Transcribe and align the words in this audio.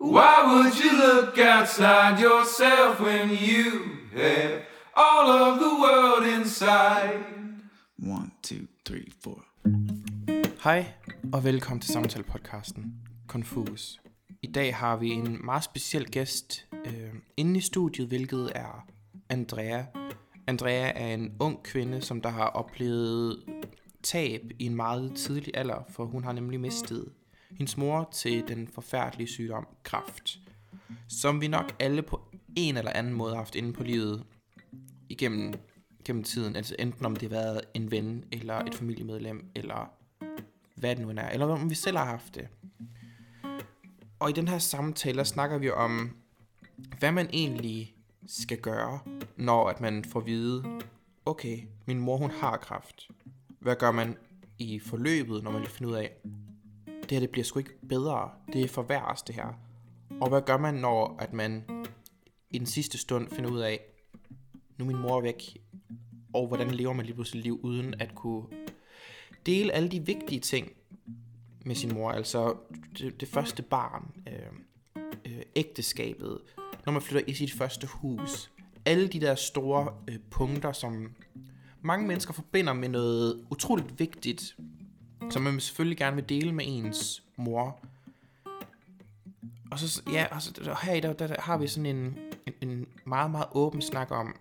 Why 0.00 0.44
would 0.46 0.78
you 0.78 0.92
look 0.92 1.38
outside 1.38 2.20
yourself 2.20 3.00
when 3.00 3.30
you 3.30 3.98
have 4.12 4.62
all 4.94 5.28
of 5.28 5.58
the 5.58 5.70
world 5.82 6.40
inside? 6.40 7.24
One, 7.98 8.30
two, 8.42 8.66
three, 8.86 9.10
four. 9.22 9.44
Hej 10.64 10.86
og 11.32 11.44
velkommen 11.44 11.80
til 11.80 11.92
samtalepodcasten 11.92 12.94
Confus. 13.28 14.00
I 14.42 14.46
dag 14.46 14.76
har 14.76 14.96
vi 14.96 15.08
en 15.08 15.44
meget 15.44 15.64
speciel 15.64 16.10
gæst 16.10 16.66
øh, 16.86 17.14
inde 17.36 17.58
i 17.58 17.60
studiet, 17.60 18.08
hvilket 18.08 18.52
er 18.54 18.86
Andrea. 19.28 19.82
Andrea 20.46 20.92
er 20.94 21.14
en 21.14 21.32
ung 21.40 21.62
kvinde, 21.62 22.02
som 22.02 22.20
der 22.20 22.30
har 22.30 22.46
oplevet 22.46 23.44
tab 24.02 24.40
i 24.58 24.66
en 24.66 24.74
meget 24.74 25.12
tidlig 25.16 25.56
alder, 25.56 25.84
for 25.90 26.04
hun 26.04 26.24
har 26.24 26.32
nemlig 26.32 26.60
mistet 26.60 27.12
hendes 27.50 27.76
mor 27.76 28.08
til 28.12 28.48
den 28.48 28.68
forfærdelige 28.68 29.28
sygdom 29.28 29.66
kræft, 29.82 30.38
som 31.08 31.40
vi 31.40 31.48
nok 31.48 31.76
alle 31.78 32.02
på 32.02 32.20
en 32.56 32.76
eller 32.76 32.92
anden 32.92 33.12
måde 33.12 33.30
har 33.30 33.36
haft 33.36 33.54
inde 33.54 33.72
på 33.72 33.82
livet 33.82 34.24
igennem 35.08 35.54
gennem 36.04 36.24
tiden, 36.24 36.56
altså 36.56 36.76
enten 36.78 37.06
om 37.06 37.16
det 37.16 37.32
har 37.32 37.38
været 37.38 37.60
en 37.74 37.90
ven, 37.90 38.24
eller 38.32 38.54
et 38.54 38.74
familiemedlem, 38.74 39.50
eller 39.54 39.92
hvad 40.74 40.96
det 40.96 41.02
nu 41.04 41.10
end 41.10 41.18
er, 41.18 41.28
eller 41.28 41.46
om 41.46 41.70
vi 41.70 41.74
selv 41.74 41.96
har 41.96 42.04
haft 42.04 42.34
det. 42.34 42.48
Og 44.18 44.30
i 44.30 44.32
den 44.32 44.48
her 44.48 44.58
samtale, 44.58 45.18
der 45.18 45.24
snakker 45.24 45.58
vi 45.58 45.70
om, 45.70 46.16
hvad 46.98 47.12
man 47.12 47.30
egentlig 47.32 47.94
skal 48.26 48.58
gøre, 48.58 49.00
når 49.36 49.68
at 49.68 49.80
man 49.80 50.04
får 50.04 50.20
at 50.20 50.26
vide, 50.26 50.64
okay, 51.26 51.58
min 51.86 52.00
mor 52.00 52.16
hun 52.16 52.30
har 52.30 52.56
kræft. 52.56 53.08
Hvad 53.58 53.76
gør 53.76 53.90
man 53.90 54.16
i 54.58 54.78
forløbet, 54.78 55.42
når 55.42 55.50
man 55.50 55.60
lige 55.60 55.70
finder 55.70 55.92
ud 55.92 55.96
af, 55.96 56.10
det 57.08 57.16
her 57.16 57.20
det 57.20 57.30
bliver 57.30 57.44
sgu 57.44 57.58
ikke 57.58 57.88
bedre, 57.88 58.30
det 58.52 58.64
er 58.64 58.68
forværres 58.68 59.22
det 59.22 59.34
her. 59.34 59.60
Og 60.20 60.28
hvad 60.28 60.42
gør 60.42 60.56
man, 60.56 60.74
når 60.74 61.16
at 61.18 61.32
man 61.32 61.64
i 62.50 62.58
den 62.58 62.66
sidste 62.66 62.98
stund 62.98 63.30
finder 63.30 63.50
ud 63.50 63.58
af, 63.58 63.80
nu 64.78 64.84
er 64.84 64.86
min 64.86 64.96
mor 64.96 65.20
væk, 65.20 65.42
og 66.34 66.46
hvordan 66.46 66.70
lever 66.70 66.92
man 66.92 67.06
lige 67.06 67.14
pludselig 67.14 67.42
liv 67.42 67.60
uden 67.62 67.94
at 68.00 68.14
kunne 68.14 68.44
dele 69.46 69.72
alle 69.72 69.88
de 69.88 70.06
vigtige 70.06 70.40
ting 70.40 70.72
med 71.64 71.74
sin 71.74 71.94
mor, 71.94 72.10
altså 72.10 72.56
det, 72.98 73.20
det 73.20 73.28
første 73.28 73.62
barn, 73.62 74.10
øh, 74.26 75.02
øh, 75.24 75.42
ægteskabet, 75.56 76.38
når 76.86 76.92
man 76.92 77.02
flytter 77.02 77.30
i 77.30 77.34
sit 77.34 77.52
første 77.52 77.86
hus, 77.86 78.50
alle 78.84 79.08
de 79.08 79.20
der 79.20 79.34
store 79.34 79.94
øh, 80.08 80.18
punkter, 80.30 80.72
som 80.72 81.14
mange 81.82 82.06
mennesker 82.06 82.32
forbinder 82.32 82.72
med 82.72 82.88
noget 82.88 83.46
utroligt 83.50 83.98
vigtigt, 83.98 84.56
som 85.30 85.42
man 85.42 85.60
selvfølgelig 85.60 85.98
gerne 85.98 86.16
vil 86.16 86.28
dele 86.28 86.52
med 86.52 86.64
ens 86.68 87.22
mor. 87.36 87.80
Og 89.70 89.78
så, 89.78 90.02
ja, 90.12 90.26
og 90.30 90.42
så 90.42 90.76
her 90.82 91.00
der, 91.00 91.12
der, 91.12 91.26
der 91.26 91.40
har 91.40 91.58
vi 91.58 91.66
sådan 91.66 91.96
en, 91.96 92.18
en, 92.46 92.68
en 92.68 92.86
meget, 93.04 93.30
meget 93.30 93.46
åben 93.52 93.82
snak 93.82 94.10
om, 94.10 94.36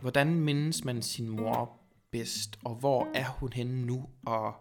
hvordan 0.00 0.34
mindes 0.34 0.84
man 0.84 1.02
sin 1.02 1.28
mor 1.28 1.72
bedst, 2.10 2.58
og 2.64 2.74
hvor 2.74 3.08
er 3.14 3.28
hun 3.28 3.52
henne 3.52 3.86
nu, 3.86 4.08
og 4.26 4.54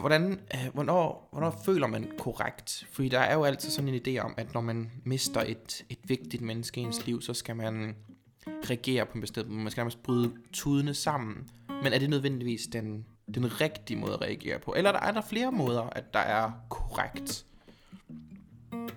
hvordan, 0.00 0.40
øh, 0.54 0.74
hvornår, 0.74 1.28
hvornår 1.32 1.62
føler 1.64 1.86
man 1.86 2.10
korrekt? 2.18 2.86
Fordi 2.92 3.08
der 3.08 3.18
er 3.18 3.34
jo 3.34 3.44
altid 3.44 3.70
sådan 3.70 3.94
en 3.94 4.00
idé 4.06 4.18
om, 4.18 4.34
at 4.36 4.54
når 4.54 4.60
man 4.60 4.90
mister 5.04 5.40
et, 5.40 5.84
et 5.88 5.98
vigtigt 6.04 6.42
menneske 6.42 6.80
i 6.80 6.84
ens 6.84 7.06
liv, 7.06 7.22
så 7.22 7.34
skal 7.34 7.56
man 7.56 7.96
reagere 8.46 9.06
på 9.06 9.12
en 9.14 9.20
bestemt 9.20 9.48
måde. 9.48 9.62
Man 9.62 9.70
skal 9.70 9.80
nærmest 9.80 10.02
bryde 10.02 10.32
tudene 10.52 10.94
sammen. 10.94 11.50
Men 11.82 11.92
er 11.92 11.98
det 11.98 12.10
nødvendigvis 12.10 12.66
den, 12.66 13.06
den 13.34 13.60
rigtige 13.60 13.96
måde 13.96 14.12
at 14.12 14.20
reagere 14.20 14.58
på? 14.58 14.74
Eller 14.76 14.92
er 14.92 15.12
der 15.12 15.20
flere 15.20 15.52
måder, 15.52 15.82
at 15.82 16.14
der 16.14 16.20
er 16.20 16.52
korrekt? 16.68 17.46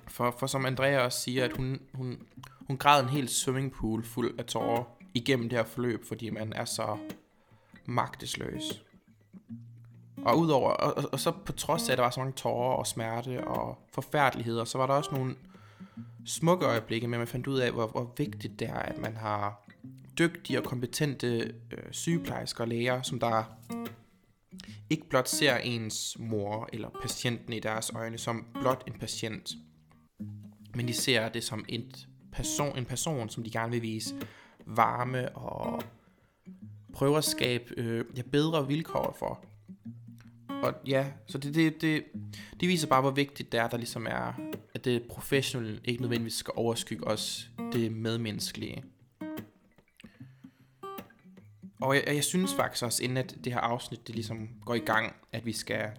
For, 0.07 0.35
for 0.39 0.47
som 0.47 0.65
Andrea 0.65 0.99
også 0.99 1.21
siger, 1.21 1.45
at 1.45 1.57
hun, 1.57 1.79
hun, 1.93 2.19
hun 2.67 2.77
græd 2.77 3.03
en 3.03 3.09
hel 3.09 3.29
swimmingpool 3.29 4.03
fuld 4.03 4.39
af 4.39 4.45
tårer 4.45 4.83
igennem 5.13 5.49
det 5.49 5.57
her 5.57 5.65
forløb, 5.65 6.05
fordi 6.07 6.29
man 6.29 6.53
er 6.53 6.65
så 6.65 6.97
magtesløs. 7.85 8.83
Og 10.25 10.39
udover, 10.39 10.69
og, 10.69 10.97
og, 10.97 11.09
og 11.11 11.19
så 11.19 11.31
på 11.31 11.51
trods 11.51 11.89
af, 11.89 11.91
at 11.91 11.97
der 11.97 12.03
var 12.03 12.11
så 12.11 12.19
mange 12.19 12.33
tårer 12.33 12.75
og 12.75 12.87
smerte 12.87 13.47
og 13.47 13.77
forfærdeligheder, 13.93 14.65
så 14.65 14.77
var 14.77 14.87
der 14.87 14.93
også 14.93 15.11
nogle 15.11 15.35
smukke 16.25 16.65
øjeblikke, 16.65 17.07
men 17.07 17.19
man 17.19 17.27
fandt 17.27 17.47
ud 17.47 17.57
af, 17.57 17.71
hvor, 17.71 17.87
hvor 17.87 18.13
vigtigt 18.17 18.59
det 18.59 18.69
er, 18.69 18.79
at 18.79 18.97
man 18.97 19.17
har 19.17 19.69
dygtige 20.19 20.59
og 20.59 20.63
kompetente 20.63 21.53
øh, 21.71 21.83
sygeplejersker 21.91 22.61
og 22.61 22.67
læger, 22.67 23.01
som 23.01 23.19
der 23.19 23.43
ikke 24.89 25.09
blot 25.09 25.29
ser 25.29 25.57
ens 25.57 26.17
mor 26.19 26.69
eller 26.73 26.89
patienten 27.01 27.53
i 27.53 27.59
deres 27.59 27.91
øjne 27.95 28.17
som 28.17 28.45
blot 28.61 28.83
en 28.87 28.93
patient, 28.99 29.51
men 30.75 30.87
de 30.87 30.93
ser 30.93 31.29
det 31.29 31.43
som 31.43 31.65
et 31.69 32.07
person, 32.31 32.77
en 32.77 32.85
person, 32.85 33.29
som 33.29 33.43
de 33.43 33.51
gerne 33.51 33.71
vil 33.71 33.81
vise 33.81 34.15
varme 34.65 35.35
og 35.35 35.83
prøve 36.93 37.17
at 37.17 37.23
skabe 37.23 37.73
øh, 37.77 38.05
ja, 38.17 38.21
bedre 38.31 38.67
vilkår 38.67 39.15
for. 39.19 39.45
Og 40.63 40.73
ja, 40.87 41.11
så 41.27 41.37
det, 41.37 41.55
det, 41.55 41.81
det, 41.81 42.03
det 42.59 42.67
viser 42.67 42.87
bare, 42.87 43.01
hvor 43.01 43.11
vigtigt 43.11 43.51
det 43.51 43.59
er, 43.59 43.67
der 43.67 43.77
ligesom 43.77 44.07
er, 44.09 44.33
at 44.73 44.85
det 44.85 45.03
professionelle 45.09 45.79
ikke 45.85 46.01
nødvendigvis 46.01 46.33
skal 46.33 46.53
overskygge 46.55 47.07
os 47.07 47.49
det 47.73 47.91
medmenneskelige. 47.91 48.83
Og 51.81 51.95
jeg, 51.95 52.03
jeg 52.07 52.23
synes 52.23 52.53
faktisk 52.53 52.83
også, 52.83 53.03
inden 53.03 53.17
at 53.17 53.35
det 53.43 53.53
her 53.53 53.59
afsnit 53.59 54.07
det 54.07 54.15
ligesom 54.15 54.49
går 54.65 54.73
i 54.73 54.79
gang, 54.79 55.15
at 55.31 55.45
vi 55.45 55.51
skal 55.51 55.89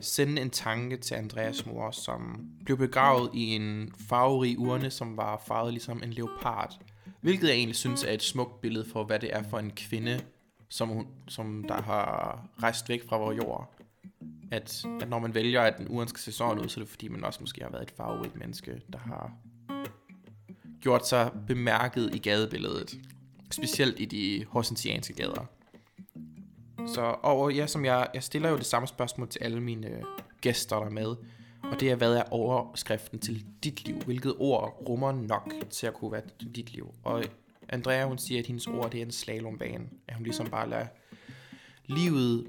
sende 0.00 0.42
en 0.42 0.50
tanke 0.50 0.96
til 0.96 1.14
Andreas 1.14 1.66
mor, 1.66 1.90
som 1.90 2.46
blev 2.64 2.76
begravet 2.76 3.30
i 3.34 3.56
en 3.56 3.94
farverig 4.08 4.58
urne, 4.58 4.90
som 4.90 5.16
var 5.16 5.42
farvet 5.46 5.72
ligesom 5.72 6.02
en 6.02 6.12
leopard. 6.12 6.78
Hvilket 7.20 7.48
jeg 7.48 7.56
egentlig 7.56 7.76
synes 7.76 8.04
er 8.04 8.12
et 8.12 8.22
smukt 8.22 8.60
billede 8.60 8.84
for, 8.92 9.04
hvad 9.04 9.18
det 9.18 9.36
er 9.36 9.42
for 9.42 9.58
en 9.58 9.70
kvinde, 9.70 10.20
som, 10.68 10.88
hun, 10.88 11.06
som 11.28 11.64
der 11.68 11.82
har 11.82 12.42
rejst 12.62 12.88
væk 12.88 13.08
fra 13.08 13.18
vores 13.18 13.36
jord. 13.36 13.74
At, 14.50 14.84
at 15.00 15.08
når 15.08 15.18
man 15.18 15.34
vælger, 15.34 15.62
at 15.62 15.78
den 15.78 15.88
uren 15.88 16.08
skal 16.08 16.20
se 16.20 16.32
sådan 16.32 16.62
ud, 16.62 16.68
så 16.68 16.80
er 16.80 16.84
det 16.84 16.90
fordi, 16.90 17.08
man 17.08 17.24
også 17.24 17.40
måske 17.40 17.62
har 17.62 17.70
været 17.70 17.82
et 17.82 17.94
farverigt 17.96 18.36
menneske, 18.36 18.80
der 18.92 18.98
har 18.98 19.32
gjort 20.80 21.08
sig 21.08 21.30
bemærket 21.46 22.14
i 22.14 22.18
gadebilledet. 22.18 22.94
Specielt 23.52 24.00
i 24.00 24.04
de 24.04 24.44
horsensianske 24.48 25.14
gader. 25.14 25.46
Så, 26.86 27.16
og 27.22 27.54
ja, 27.54 27.66
som 27.66 27.84
jeg, 27.84 28.08
jeg 28.14 28.22
stiller 28.22 28.48
jo 28.48 28.56
det 28.56 28.66
samme 28.66 28.88
spørgsmål 28.88 29.28
til 29.28 29.38
alle 29.38 29.60
mine 29.60 29.86
øh, 29.86 30.02
gæster 30.40 30.78
der 30.78 30.86
er 30.86 30.90
med. 30.90 31.14
Og 31.62 31.80
det 31.80 31.90
er, 31.90 31.94
hvad 31.94 32.14
er 32.14 32.22
overskriften 32.30 33.18
til 33.18 33.46
dit 33.64 33.84
liv? 33.84 33.96
Hvilket 33.96 34.34
ord 34.38 34.82
rummer 34.88 35.12
nok 35.12 35.52
til 35.70 35.86
at 35.86 35.94
kunne 35.94 36.12
være 36.12 36.22
dit 36.56 36.72
liv? 36.72 36.94
Og 37.04 37.24
Andrea, 37.68 38.04
hun 38.04 38.18
siger, 38.18 38.40
at 38.40 38.46
hendes 38.46 38.66
ord 38.66 38.90
det 38.90 39.00
er 39.00 39.04
en 39.04 39.10
slalombane. 39.10 39.84
At 40.08 40.14
hun 40.14 40.24
ligesom 40.24 40.50
bare 40.50 40.68
lader 40.68 40.86
livet 41.84 42.46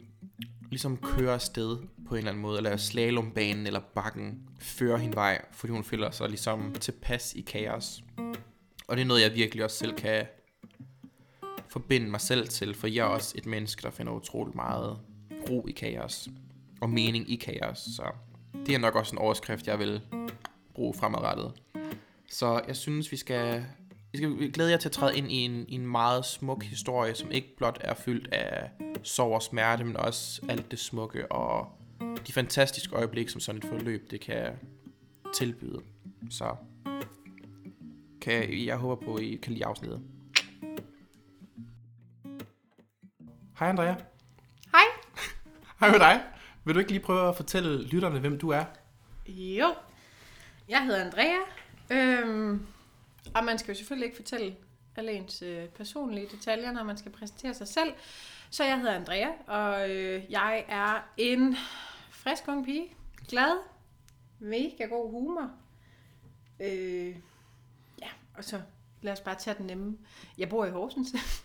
ligesom 0.70 0.98
køre 0.98 1.34
afsted 1.34 1.78
på 2.08 2.16
en 2.16 2.18
eller 2.18 2.32
anden 2.32 2.42
måde, 2.42 2.58
eller 2.58 2.78
slalombanen 2.78 3.68
eller 3.68 3.80
bakken 3.80 4.50
føre 4.60 5.00
hin 5.00 5.16
vej, 5.16 5.46
fordi 5.52 5.74
hun 5.74 5.84
føler 5.84 6.12
sig 6.12 6.30
ligesom 6.30 6.76
tilpas 6.80 7.34
i 7.34 7.42
kaos. 7.42 8.04
Og 8.88 8.98
det 8.98 9.02
er 9.02 9.06
noget, 9.06 9.22
jeg 9.22 9.34
virkelig 9.36 9.64
også 9.64 9.78
selv 9.78 9.96
kan 9.96 10.26
forbinde 11.74 12.10
mig 12.10 12.22
selv 12.22 12.48
til, 12.48 12.76
for 12.76 12.88
jeg 12.88 13.02
er 13.02 13.10
også 13.10 13.34
et 13.38 13.46
menneske, 13.46 13.82
der 13.82 13.92
finder 13.92 14.14
utrolig 14.14 14.56
meget 14.56 15.00
ro 15.50 15.68
i 15.68 15.72
kaos, 15.72 16.30
og 16.82 16.90
mening 16.90 17.32
i 17.32 17.36
kaos, 17.36 17.78
så 17.78 18.04
det 18.66 18.76
er 18.76 18.80
nok 18.80 18.96
også 18.96 19.16
en 19.16 19.18
overskrift, 19.18 19.68
jeg 19.68 19.80
vil 19.80 20.02
bruge 20.76 20.94
fremadrettet. 20.94 21.52
Så 22.30 22.62
jeg 22.68 22.76
synes, 22.76 23.12
vi 23.12 23.18
skal, 23.18 23.66
vi 24.12 24.18
skal 24.18 24.52
glæde 24.52 24.72
jer 24.72 24.78
til 24.78 24.90
at 24.90 24.92
træde 24.92 25.18
ind 25.18 25.32
i 25.32 25.36
en, 25.36 25.66
i 25.68 25.76
en 25.76 25.88
meget 25.88 26.26
smuk 26.26 26.64
historie, 26.64 27.16
som 27.16 27.32
ikke 27.32 27.58
blot 27.58 27.78
er 27.82 27.94
fyldt 27.94 28.34
af 28.34 28.70
sorg 29.04 29.34
og 29.34 29.42
smerte, 29.42 29.84
men 29.84 29.98
også 29.98 30.42
alt 30.50 30.72
det 30.72 30.80
smukke 30.80 31.32
og 31.32 31.68
de 32.28 32.34
fantastiske 32.34 32.96
øjeblikke, 32.96 33.32
som 33.32 33.42
sådan 33.42 33.62
et 33.62 33.66
forløb 33.66 34.12
det 34.12 34.22
kan 34.22 34.52
tilbyde. 35.36 35.82
Så 36.30 36.56
kan, 38.22 38.66
jeg 38.66 38.78
håber 38.78 39.06
på, 39.06 39.16
at 39.16 39.24
I 39.24 39.36
kan 39.36 39.54
lide 39.54 39.66
afsnittet. 39.66 40.02
Hej 43.60 43.70
Andrea. 43.70 43.96
Hej. 44.72 44.84
Hej 45.80 45.92
med 45.92 46.00
dig. 46.00 46.24
Vil 46.64 46.76
du 46.76 46.80
ikke 46.80 46.92
lige 46.92 47.04
prøve 47.04 47.30
at 47.30 47.36
fortælle 47.36 47.84
lytterne, 47.84 48.20
hvem 48.20 48.40
du 48.40 48.50
er? 48.50 48.64
Jo. 49.28 49.76
Jeg 50.70 50.84
hedder 50.84 51.06
Andrea. 51.06 51.38
Øhm, 51.90 52.66
og 53.36 53.44
man 53.44 53.58
skal 53.58 53.72
jo 53.72 53.78
selvfølgelig 53.78 54.06
ikke 54.06 54.16
fortælle 54.16 54.56
alle 54.96 55.12
ens 55.12 55.42
øh, 55.42 55.68
personlige 55.68 56.28
detaljer, 56.32 56.72
når 56.72 56.84
man 56.84 56.98
skal 56.98 57.12
præsentere 57.12 57.54
sig 57.54 57.68
selv. 57.68 57.94
Så 58.50 58.64
jeg 58.64 58.78
hedder 58.78 58.94
Andrea, 58.94 59.28
og 59.48 59.90
øh, 59.90 60.24
jeg 60.32 60.66
er 60.68 61.00
en 61.18 61.56
frisk 62.12 62.48
ung 62.48 62.66
pige. 62.66 62.96
Glad. 63.28 63.58
Mega 64.40 64.86
god 64.86 65.12
humor. 65.12 65.52
Øh, 66.60 67.16
ja, 68.02 68.10
og 68.38 68.44
så 68.44 68.62
lad 69.02 69.14
os 69.14 69.22
bare 69.22 69.36
tage 69.36 69.58
den 69.58 69.66
nemme. 69.66 69.98
Jeg 70.38 70.50
bor 70.50 70.66
i 70.66 70.70
Horsens. 70.70 71.16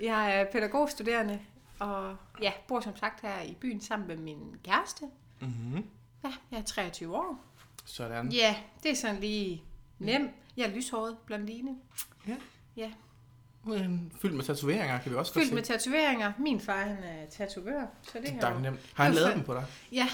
jeg 0.00 0.40
er 0.40 0.44
pædagogstuderende, 0.52 1.40
og 1.78 2.16
ja, 2.42 2.52
bor 2.68 2.80
som 2.80 2.96
sagt 2.96 3.20
her 3.20 3.42
i 3.42 3.54
byen 3.60 3.80
sammen 3.80 4.08
med 4.08 4.16
min 4.16 4.56
kæreste. 4.64 5.04
Mm-hmm. 5.40 5.86
Ja, 6.24 6.32
jeg 6.50 6.58
er 6.58 6.62
23 6.64 7.16
år. 7.16 7.38
Sådan. 7.84 8.32
Ja, 8.32 8.56
det 8.82 8.90
er 8.90 8.94
sådan 8.96 9.20
lige 9.20 9.62
nem. 9.98 10.30
Jeg 10.56 10.64
er 10.70 10.74
lyshåret, 10.74 11.16
blondine. 11.26 11.76
Ja. 12.28 12.36
Ja. 12.76 12.90
Men 13.64 14.12
Fyldt 14.22 14.34
med 14.34 14.44
tatoveringer, 14.44 14.98
kan 15.00 15.12
vi 15.12 15.16
også 15.16 15.32
Fyldt 15.34 15.46
godt 15.46 15.54
med 15.54 15.62
tatoveringer. 15.62 16.32
Min 16.38 16.60
far, 16.60 16.84
han 16.84 17.02
er 17.02 17.26
tatovør, 17.30 17.86
så 18.02 18.10
det 18.18 18.22
Det 18.22 18.30
har 18.32 18.48
er 18.50 18.54
jo- 18.54 18.60
nemt. 18.60 18.80
Har 18.94 19.04
han 19.04 19.14
lavet 19.14 19.34
dem 19.34 19.44
på 19.44 19.54
dig? 19.54 19.64
Ja, 19.92 20.08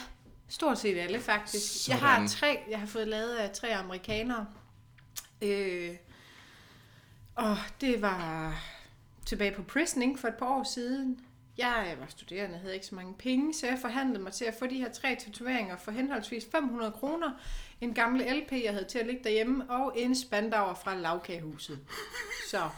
stort 0.48 0.78
set 0.78 0.98
alle 0.98 1.20
faktisk. 1.20 1.84
Sådan. 1.84 2.00
Jeg 2.00 2.08
har 2.08 2.26
tre, 2.26 2.58
jeg 2.70 2.78
har 2.80 2.86
fået 2.86 3.08
lavet 3.08 3.34
af 3.34 3.50
tre 3.50 3.76
amerikanere. 3.76 4.46
Øh, 5.42 5.90
og 7.34 7.56
det 7.80 8.02
var 8.02 8.54
tilbage 9.30 9.52
på 9.52 9.62
Prisoning 9.62 10.18
for 10.18 10.28
et 10.28 10.34
par 10.34 10.46
år 10.46 10.62
siden. 10.74 11.20
Jeg 11.58 11.94
var 12.00 12.06
studerende, 12.08 12.58
havde 12.58 12.74
ikke 12.74 12.86
så 12.86 12.94
mange 12.94 13.14
penge, 13.18 13.54
så 13.54 13.66
jeg 13.66 13.78
forhandlede 13.80 14.22
mig 14.22 14.32
til 14.32 14.44
at 14.44 14.54
få 14.58 14.66
de 14.66 14.74
her 14.74 14.92
tre 14.92 15.16
tatoveringer 15.24 15.76
for 15.76 15.90
henholdsvis 15.90 16.44
500 16.52 16.92
kroner, 16.92 17.30
en 17.80 17.94
gammel 17.94 18.20
LP, 18.36 18.52
jeg 18.64 18.72
havde 18.72 18.84
til 18.84 18.98
at 18.98 19.06
ligge 19.06 19.20
derhjemme, 19.24 19.70
og 19.70 19.92
en 19.96 20.14
spandauer 20.16 20.74
fra 20.84 20.94
lavkagehuset. 20.96 21.78
Så 22.50 22.68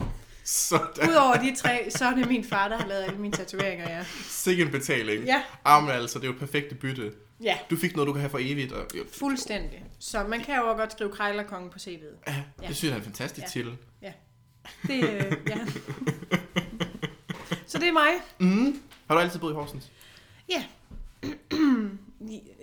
Sådan. 0.44 1.10
udover 1.10 1.34
de 1.34 1.54
tre, 1.56 1.86
så 1.90 2.04
er 2.04 2.14
det 2.14 2.28
min 2.28 2.44
far, 2.44 2.68
der 2.68 2.76
har 2.78 2.86
lavet 2.88 3.02
alle 3.02 3.18
mine 3.18 3.32
tatoveringer, 3.36 3.90
ja. 3.90 4.04
Sikke 4.24 4.62
en 4.62 4.70
betaling. 4.70 5.24
Ja, 5.24 5.42
Ah, 5.64 5.82
men 5.82 5.92
altså, 5.92 6.18
det 6.18 6.24
er 6.24 6.32
jo 6.32 6.38
perfekte 6.38 6.74
bytte. 6.74 7.12
ja. 7.42 7.58
Du 7.70 7.76
fik 7.76 7.94
noget, 7.96 8.06
du 8.06 8.12
kan 8.12 8.20
have 8.20 8.30
for 8.30 8.38
evigt. 8.42 8.72
Og, 8.72 8.86
jo, 8.96 9.04
Fuldstændig. 9.18 9.84
Så 9.98 10.24
man 10.24 10.40
kan 10.40 10.56
jo 10.56 10.62
også 10.68 10.76
godt 10.78 10.92
skrive 10.92 11.10
Krejlerkongen 11.10 11.70
på 11.70 11.78
CV'et. 11.78 12.22
Ja, 12.26 12.42
Ja. 12.62 12.66
det 12.68 12.76
synes 12.76 12.90
jeg 12.90 12.92
er 12.92 12.96
en 12.96 13.04
fantastisk 13.04 13.44
Ja. 13.44 13.50
titel. 13.50 13.76
Det, 14.86 15.04
øh, 15.04 15.32
ja. 15.48 15.58
Så 17.72 17.78
det 17.78 17.88
er 17.88 17.92
mig. 17.92 18.10
Mm. 18.38 18.82
Har 19.08 19.14
du 19.14 19.20
altid 19.20 19.40
boet 19.40 19.52
i 19.52 19.54
Horsens? 19.54 19.92
Ja. 20.48 20.64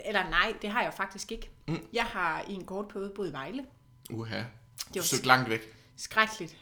Eller 0.05 0.29
nej, 0.29 0.53
det 0.61 0.69
har 0.69 0.81
jeg 0.83 0.93
faktisk 0.93 1.31
ikke. 1.31 1.49
Mm. 1.67 1.79
Jeg 1.93 2.03
har 2.03 2.43
i 2.49 2.53
en 2.53 2.65
kort 2.65 2.87
periode 2.87 3.11
boet 3.15 3.29
i 3.29 3.33
Vejle. 3.33 3.65
Uha. 4.11 4.37
Det 4.37 4.45
var 4.95 5.01
søgte 5.01 5.27
langt 5.27 5.49
væk. 5.49 5.61
skrækkeligt. 5.95 6.57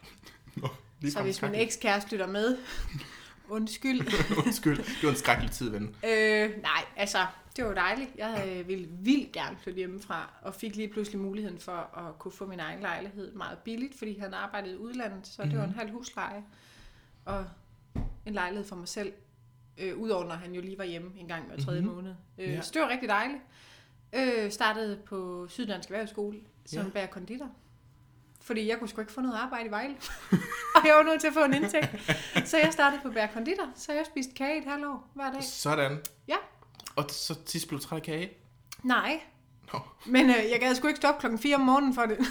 Nå, 0.56 0.68
Så 1.10 1.22
hvis 1.22 1.42
min 1.42 1.56
ekskæreste 1.56 2.12
lytter 2.12 2.28
med, 2.28 2.58
undskyld. 3.50 4.02
Undskyld, 4.46 4.78
det 4.78 5.04
var 5.04 5.10
en 5.10 5.16
skrækkelig 5.16 5.52
tid, 5.52 5.70
ven. 5.70 5.84
øh, 6.06 6.50
nej, 6.62 6.86
altså, 6.96 7.26
det 7.56 7.66
var 7.66 7.74
dejligt. 7.74 8.10
Jeg 8.18 8.46
øh, 8.48 8.68
ville 8.68 8.88
vildt 8.92 9.32
gerne 9.32 9.58
flytte 9.64 9.78
hjemmefra, 9.78 10.30
og 10.42 10.56
fik 10.56 10.76
lige 10.76 10.88
pludselig 10.88 11.22
muligheden 11.22 11.60
for 11.60 11.98
at 11.98 12.20
kunne 12.20 12.32
få 12.32 12.46
min 12.46 12.60
egen 12.60 12.80
lejlighed 12.82 13.32
meget 13.32 13.58
billigt, 13.58 13.98
fordi 13.98 14.20
han 14.20 14.34
arbejdede 14.34 14.74
i 14.74 14.78
udlandet, 14.78 15.28
så 15.28 15.44
det 15.44 15.58
var 15.58 15.64
en 15.64 15.74
halv 15.74 15.92
husleje. 15.92 16.44
Og 17.26 17.46
en 18.28 18.34
lejlighed 18.34 18.68
for 18.68 18.76
mig 18.76 18.88
selv, 18.88 19.14
øh, 19.78 19.98
udover 19.98 20.26
når 20.26 20.36
han 20.36 20.54
jo 20.54 20.62
lige 20.62 20.78
var 20.78 20.84
hjemme 20.84 21.12
en 21.18 21.28
gang 21.28 21.46
hver 21.48 21.58
tredje 21.66 21.82
Mhm. 21.82 21.90
måned. 21.94 22.16
Øh, 22.38 22.50
Ja. 22.50 22.62
Så 22.62 22.72
det 22.74 22.82
var 22.82 22.90
rigtig 22.90 23.10
dejligt. 23.10 23.42
Øh, 24.14 24.52
startede 24.52 25.00
på 25.06 25.48
Syddansk 25.50 25.90
Erhvervsskole 25.90 26.40
som 26.66 26.86
Ja. 26.86 26.90
bager 26.90 27.08
konditor. 27.08 27.50
Fordi 28.42 28.68
jeg 28.70 28.80
kunne 28.80 28.88
sgu 28.90 29.02
ikke 29.02 29.14
få 29.14 29.22
noget 29.22 29.36
arbejde 29.38 29.68
i 29.68 29.72
Vejle. 29.72 29.96
og 30.76 30.88
jeg 30.88 30.96
var 30.96 31.04
nødt 31.04 31.22
til 31.22 31.28
at 31.28 31.34
få 31.34 31.44
en 31.44 31.54
indtægt. 31.54 31.88
Så 32.46 32.58
jeg 32.58 32.70
startede 32.74 33.02
på 33.02 33.12
bager 33.12 33.28
konditor, 33.34 33.70
så 33.76 33.94
jeg 33.94 34.06
spiste 34.06 34.34
kage 34.36 34.58
et 34.58 34.64
halvt 34.66 34.86
år 34.86 35.10
hver 35.14 35.32
dag. 35.34 35.44
Sådan. 35.44 35.98
Ja. 36.28 36.36
Og 36.96 37.06
så 37.10 37.36
sidst 37.46 37.68
blev 37.68 37.80
træt 37.80 37.98
af 37.98 38.04
kage? 38.04 38.32
Nej, 38.84 39.20
Nå. 39.74 39.80
men 40.06 40.26
øh, 40.30 40.36
jeg 40.52 40.60
gad 40.60 40.76
sgu 40.76 40.88
ikke 40.88 40.98
stoppe 40.98 41.20
klokken 41.20 41.40
4 41.40 41.56
om 41.56 41.62
morgenen 41.62 41.94
for 41.94 42.06
det. 42.06 42.18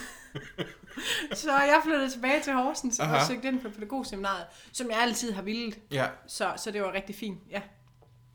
så 1.34 1.50
jeg 1.52 1.80
flyttede 1.84 2.10
tilbage 2.10 2.42
til 2.42 2.52
Horsens 2.52 3.00
Aha. 3.00 3.16
Og 3.16 3.22
søgte 3.26 3.48
ind 3.48 3.60
på 3.60 3.68
pædagogseminariet, 3.70 4.46
som 4.72 4.90
jeg 4.90 4.98
altid 4.98 5.32
har 5.32 5.42
villet. 5.42 5.78
Ja. 5.92 6.06
Så, 6.26 6.52
så 6.56 6.70
det 6.70 6.82
var 6.82 6.92
rigtig 6.92 7.14
fint, 7.16 7.38
ja. 7.50 7.62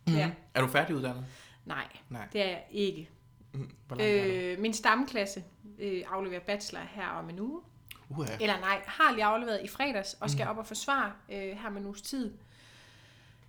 Mm. 0.08 0.14
Ja. 0.14 0.32
Er 0.54 0.62
du 0.62 0.68
færdiguddannet? 0.68 1.26
Nej, 1.66 1.88
Nej. 2.10 2.28
det 2.34 2.42
er 2.42 2.48
jeg 2.48 2.64
ikke. 2.72 3.10
Mm. 3.54 3.72
Øh, 4.02 4.60
min 4.60 4.74
stamklasse 4.74 5.44
øh, 5.80 6.04
afleverer 6.12 6.40
bachelor 6.40 6.82
her 6.92 7.08
om 7.08 7.30
en 7.30 7.40
uge. 7.40 7.62
Uha. 8.10 8.34
Eller 8.42 8.60
nej, 8.60 8.82
har 8.88 9.12
lige 9.14 9.24
afleveret 9.26 9.60
i 9.64 9.68
fredags 9.68 10.14
og 10.14 10.30
skal 10.30 10.48
op 10.48 10.58
og 10.58 10.68
forsvare 10.68 11.12
øh, 11.32 11.58
her 11.58 11.70
med 11.70 11.82
en 11.82 11.88
uges 11.88 12.02
tid. 12.02 12.34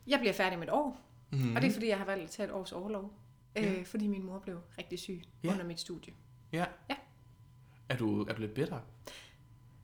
Jeg 0.07 0.19
bliver 0.19 0.33
færdig 0.33 0.59
med 0.59 0.67
et 0.67 0.73
år, 0.73 0.99
Mm. 1.35 1.57
og 1.57 1.63
det 1.63 1.69
er 1.69 1.73
fordi, 1.73 1.89
jeg 1.89 1.99
har 1.99 2.05
valgt 2.05 2.25
at 2.25 2.31
tage 2.31 2.47
et 2.49 2.53
års 2.53 2.73
overlov. 2.73 3.13
Øh, 3.57 3.65
Ja. 3.65 3.83
Fordi 3.83 4.07
min 4.07 4.23
mor 4.27 4.39
blev 4.39 4.59
rigtig 4.79 4.99
syg 4.99 5.23
Ja. 5.45 5.51
under 5.51 5.65
mit 5.65 5.81
studie. 5.81 6.13
Ja. 6.53 6.65
Ja. 6.91 6.95
Er 7.93 7.97
du, 7.97 8.23
er 8.25 8.33
du 8.35 8.41
lidt 8.41 8.55
bitter? 8.55 8.79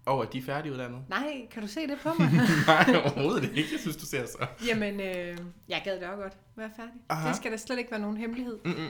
Over 0.06 0.22
at 0.25 0.32
de 0.32 0.38
er 0.38 0.43
færdiguddannet? 0.43 1.02
Nej, 1.08 1.46
kan 1.50 1.62
du 1.62 1.69
se 1.69 1.87
det 1.87 1.99
på 2.02 2.08
mig? 2.19 2.31
Nej, 2.66 3.02
overhovedet 3.05 3.44
ikke. 3.56 3.69
Jeg 3.72 3.81
synes, 3.81 3.96
du 3.96 4.06
ser 4.06 4.26
så. 4.26 4.46
Jamen, 4.66 5.00
øh, 5.00 5.38
jeg 5.69 5.81
gad 5.84 6.00
det 6.00 6.08
også 6.08 6.22
godt 6.22 6.37
være 6.56 6.70
færdig. 6.76 6.93
Aha. 7.08 7.28
Det 7.28 7.37
skal 7.37 7.52
da 7.52 7.56
slet 7.56 7.78
ikke 7.78 7.90
være 7.90 8.00
nogen 8.00 8.16
hemmelighed. 8.16 8.58
Mm-mm. 8.64 8.88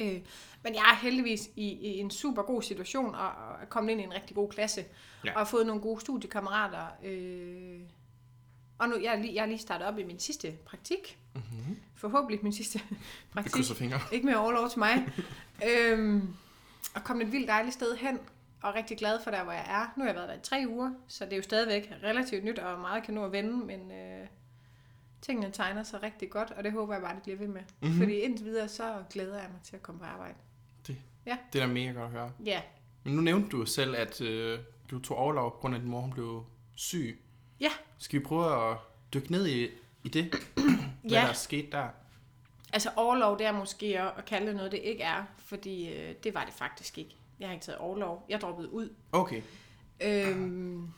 Øh, 0.00 0.20
men 0.62 0.74
jeg 0.74 0.82
er 0.92 0.96
heldigvis 1.02 1.48
i, 1.56 1.68
i 1.68 1.98
en 1.98 2.10
super 2.10 2.42
god 2.42 2.62
situation, 2.62 3.14
og, 3.14 3.26
og 3.28 3.62
er 3.62 3.66
kommet 3.68 3.92
ind 3.92 4.00
i 4.00 4.04
en 4.04 4.14
rigtig 4.14 4.36
god 4.36 4.50
klasse, 4.50 4.84
Ja. 5.24 5.32
og 5.32 5.38
har 5.40 5.44
fået 5.44 5.66
nogle 5.66 5.82
gode 5.82 6.00
studiekammerater. 6.00 6.86
Øh, 7.04 7.80
og 8.78 8.88
nu 8.88 8.94
jeg 9.02 9.14
er 9.14 9.18
lige, 9.20 9.34
jeg 9.34 9.42
er 9.42 9.46
lige 9.46 9.58
startet 9.58 9.86
op 9.88 9.98
i 9.98 10.02
min 10.04 10.18
sidste 10.18 10.52
praktik. 10.66 11.18
Mm-hmm. 11.34 11.76
Forhåbentlig 11.94 12.40
min 12.42 12.52
sidste 12.52 12.80
praktik. 13.32 13.52
krydser 13.52 13.74
fingre. 13.74 14.00
Ikke 14.12 14.26
mere 14.26 14.36
overlov 14.36 14.68
til 14.70 14.78
mig. 14.78 15.08
øhm, 15.68 16.28
og 16.94 17.04
kom 17.04 17.20
et 17.20 17.32
vildt 17.32 17.48
dejligt 17.48 17.74
sted 17.74 17.96
hen, 17.96 18.18
og 18.62 18.74
rigtig 18.74 18.98
glad 18.98 19.20
for 19.24 19.30
der, 19.30 19.44
hvor 19.44 19.52
jeg 19.52 19.66
er. 19.68 19.92
Nu 19.96 20.02
har 20.04 20.08
jeg 20.08 20.14
været 20.16 20.28
der 20.28 20.34
i 20.34 20.40
tre 20.42 20.64
uger, 20.68 20.90
så 21.08 21.24
det 21.24 21.32
er 21.32 21.36
jo 21.36 21.42
stadigvæk 21.42 21.92
relativt 22.02 22.44
nyt, 22.44 22.58
og 22.58 22.80
meget 22.80 23.02
kan 23.04 23.14
nå 23.14 23.24
at 23.24 23.32
vende, 23.32 23.66
men 23.66 23.92
øh, 23.92 24.26
tingene 25.22 25.50
tegner 25.52 25.82
sig 25.82 26.02
rigtig 26.02 26.30
godt, 26.30 26.50
og 26.50 26.64
det 26.64 26.72
håber 26.72 26.94
jeg 26.94 27.02
bare, 27.02 27.14
det 27.14 27.22
bliver 27.22 27.38
ved 27.38 27.46
med. 27.48 27.60
Mhm. 27.60 27.88
Mm-hmm. 27.88 27.98
Fordi 27.98 28.12
indtil 28.14 28.46
videre, 28.46 28.68
så 28.68 29.02
glæder 29.10 29.40
jeg 29.40 29.50
mig 29.52 29.60
til 29.64 29.76
at 29.76 29.82
komme 29.82 29.98
på 30.00 30.04
arbejde. 30.06 30.34
Det 30.86 31.62
er 31.62 31.66
da 31.66 31.66
mega 31.66 31.90
godt 31.92 32.04
at 32.04 32.10
høre. 32.10 32.32
Ja, 32.44 32.62
Men 33.04 33.14
nu 33.16 33.22
nævnte 33.22 33.48
du 33.48 33.66
selv, 33.66 33.96
at 33.96 34.20
øh, 34.20 34.58
du 34.90 34.98
tog 34.98 35.16
overlov 35.16 35.50
på 35.52 35.56
grund 35.58 35.74
af, 35.74 35.78
at 35.78 35.82
din 35.82 35.90
mor 35.90 36.10
blev 36.14 36.44
syg. 36.74 37.20
Ja. 37.60 37.70
Skal 37.98 38.20
vi 38.20 38.24
prøve 38.24 38.70
at 38.70 38.76
dykke 39.14 39.32
ned 39.32 39.46
i, 39.46 39.68
i 40.04 40.08
det? 40.08 40.34
Hvad 40.54 41.10
Ja. 41.10 41.20
der 41.20 41.26
er 41.28 41.32
sket 41.32 41.72
der? 41.72 41.88
altså 42.72 42.90
overlov, 42.96 43.38
det 43.38 43.46
er 43.46 43.52
måske 43.52 44.00
at 44.00 44.24
kalde 44.24 44.46
det 44.46 44.56
noget, 44.56 44.72
det 44.72 44.78
ikke 44.84 45.02
er, 45.02 45.24
fordi 45.38 45.92
øh, 45.94 46.14
det 46.24 46.34
var 46.34 46.44
det 46.44 46.54
faktisk 46.54 46.98
ikke. 46.98 47.16
Jeg 47.40 47.48
har 47.48 47.52
ikke 47.54 47.64
taget 47.64 47.78
overlov. 47.78 48.26
Jeg 48.28 48.40
droppede 48.40 48.72
ud. 48.72 48.94
Okay. 49.12 49.42
Øhm, 50.00 50.90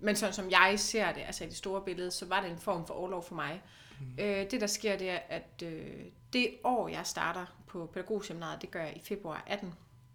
men 0.00 0.16
sådan 0.16 0.34
som 0.34 0.50
jeg 0.50 0.74
ser 0.80 1.12
det, 1.12 1.20
altså 1.20 1.44
i 1.44 1.46
det 1.46 1.56
store 1.56 1.82
billede, 1.84 2.10
så 2.10 2.26
var 2.26 2.40
det 2.40 2.50
en 2.50 2.58
form 2.58 2.86
for 2.86 2.94
overlov 2.94 3.24
for 3.24 3.34
mig. 3.34 3.62
Mm. 4.00 4.06
Øh, 4.18 4.50
det 4.50 4.60
der 4.60 4.66
sker, 4.66 4.98
det 4.98 5.10
er, 5.10 5.18
at 5.28 5.62
øh, 5.62 6.04
det 6.32 6.50
år, 6.64 6.88
jeg 6.88 7.06
starter 7.06 7.46
på 7.66 7.86
pædagogseminaret, 7.86 8.62
det 8.62 8.70
gør 8.70 8.82
jeg 8.82 8.96
i 8.96 9.00
februar 9.00 9.44
18. 9.46 9.74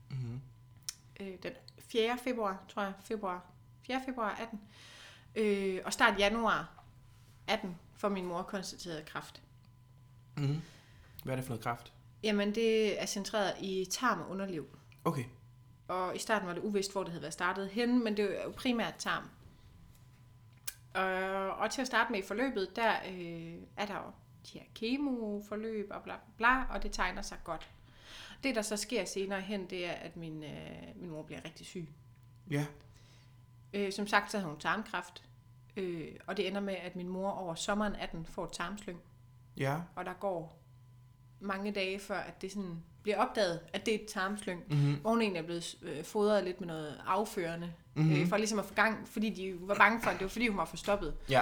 Mm-hmm. 0.10 0.42
Øh, 1.20 1.34
den 1.44 1.52
4. 1.80 2.18
februar, 2.24 2.64
tror 2.70 2.82
jeg, 2.82 2.94
februar, 3.04 3.46
4. 3.88 4.02
februar 4.06 4.36
18. 4.42 4.62
Øh, 5.36 5.82
og 5.86 5.94
start 5.94 6.20
januar 6.20 6.84
18 7.48 7.78
får 7.96 8.10
min 8.10 8.26
mor 8.26 8.42
konstateret 8.42 9.06
kræft. 9.06 9.42
Mm-hmm. 10.38 10.62
Hvad 11.24 11.34
er 11.34 11.36
det 11.36 11.46
for 11.46 11.50
noget 11.50 11.64
kraft? 11.64 11.94
Jamen, 12.24 12.56
det 12.56 13.02
er 13.02 13.06
centreret 13.06 13.54
i 13.62 13.88
tarm 13.92 14.22
og 14.22 14.30
underliv. 14.30 14.68
Okay. 15.06 15.26
Og 15.88 16.16
i 16.16 16.20
starten 16.20 16.48
var 16.48 16.54
det 16.54 16.62
uvist, 16.64 16.92
hvor 16.92 17.04
det 17.04 17.12
havde 17.12 17.22
været 17.22 17.34
startet 17.34 17.70
hen, 17.70 18.04
men 18.04 18.18
det 18.18 18.40
er 18.40 18.44
jo 18.44 18.52
primært 18.58 18.96
tarm. 18.98 19.24
Og, 20.94 21.52
og 21.58 21.72
til 21.72 21.82
at 21.82 21.88
starte 21.88 22.12
med 22.12 22.20
i 22.20 22.28
forløbet, 22.28 22.76
der 22.76 22.94
øh, 23.12 23.56
er 23.78 23.86
der 23.86 23.96
jo 23.96 24.12
de 24.54 24.60
her 24.60 24.66
kemoforløb 24.76 25.88
og 25.92 26.04
bla 26.04 26.16
bla 26.16 26.24
bla, 26.38 26.76
og 26.76 26.84
det 26.84 26.92
tegner 26.92 27.22
sig 27.22 27.38
godt. 27.44 27.70
Det, 28.44 28.56
der 28.56 28.62
så 28.62 28.78
sker 28.78 29.06
senere 29.06 29.42
hen, 29.42 29.70
det 29.70 29.86
er, 29.86 29.92
at 29.92 30.18
min, 30.18 30.44
øh, 30.44 30.78
min 30.96 31.10
mor 31.10 31.24
bliver 31.24 31.46
rigtig 31.46 31.66
syg. 31.66 31.90
Ja. 32.52 32.66
Øh, 33.74 33.92
som 33.92 34.08
sagt, 34.08 34.32
så 34.32 34.38
havde 34.38 34.50
hun 34.50 34.60
tarmkræft, 34.60 35.24
øh, 35.78 36.12
og 36.28 36.38
det 36.38 36.48
ender 36.48 36.62
med, 36.62 36.74
at 36.76 36.96
min 36.96 37.08
mor 37.08 37.30
over 37.32 37.56
sommeren 37.56 37.96
18 37.96 38.26
får 38.26 38.46
tarmslyng, 38.46 39.02
Ja. 39.58 39.82
og 39.96 40.06
der 40.06 40.14
går 40.14 40.63
mange 41.44 41.72
dage 41.72 42.00
før, 42.00 42.16
at 42.18 42.42
det 42.42 42.52
sådan 42.52 42.84
bliver 43.04 43.18
opdaget, 43.18 43.60
at 43.74 43.86
det 43.86 43.96
er 43.96 44.00
et 44.00 44.06
tarmslyng. 44.06 44.64
Mm-hmm. 44.70 44.94
hvor 44.96 45.10
hun 45.10 45.22
egentlig 45.22 45.40
er 45.40 45.46
blevet 45.46 45.76
øh, 45.82 46.04
fodret 46.04 46.44
lidt 46.44 46.60
med 46.60 46.68
noget 46.68 47.02
afførende, 47.08 47.74
Mhm. 47.96 48.06
mm-hmm. 48.06 48.22
øh, 48.22 48.28
for 48.28 48.38
ligesom 48.38 48.60
at 48.60 48.66
få 48.66 48.74
gang, 48.74 49.08
fordi 49.08 49.30
de 49.30 49.56
var 49.60 49.76
bange 49.76 50.02
for, 50.02 50.10
at 50.10 50.16
det 50.16 50.24
var 50.24 50.30
fordi, 50.30 50.48
hun 50.48 50.58
var 50.58 50.66
forstoppet. 50.66 51.14
Ja. 51.30 51.42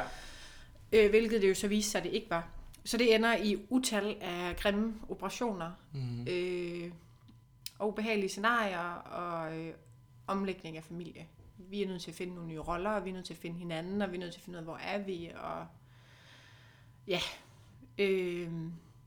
Øh, 0.94 1.10
hvilket 1.10 1.42
det 1.42 1.50
jo 1.50 1.56
så 1.56 1.68
viste 1.68 1.92
sig, 1.92 2.00
at 2.00 2.06
det 2.06 2.14
ikke 2.14 2.30
var. 2.30 2.48
Så 2.86 2.98
det 2.98 3.16
ender 3.16 3.36
i 3.38 3.58
utal 3.70 4.18
af 4.22 4.56
grimme 4.56 4.94
operationer, 5.10 5.72
Mm-hmm. 5.94 6.28
øh, 6.30 6.92
og 7.80 7.88
ubehagelige 7.88 8.30
scenarier, 8.30 8.94
og 8.94 9.58
øh, 9.60 9.74
omlægning 10.28 10.78
af 10.78 10.84
familie. 10.84 11.28
Vi 11.58 11.84
er 11.84 11.88
nødt 11.88 12.02
til 12.02 12.12
at 12.12 12.16
finde 12.18 12.36
nogle 12.36 12.50
nye 12.50 12.60
roller, 12.60 12.90
og 12.90 13.06
vi 13.06 13.10
er 13.10 13.14
nødt 13.14 13.26
til 13.26 13.34
at 13.34 13.40
finde 13.40 13.60
hinanden, 13.60 14.02
og 14.02 14.12
vi 14.12 14.16
er 14.16 14.20
nødt 14.20 14.34
til 14.34 14.40
at 14.40 14.44
finde 14.44 14.58
ud 14.58 14.60
af, 14.60 14.64
hvor 14.66 14.78
er 14.78 14.98
vi, 14.98 15.32
og 15.36 15.66
ja. 17.08 17.20
Øh, 17.98 18.50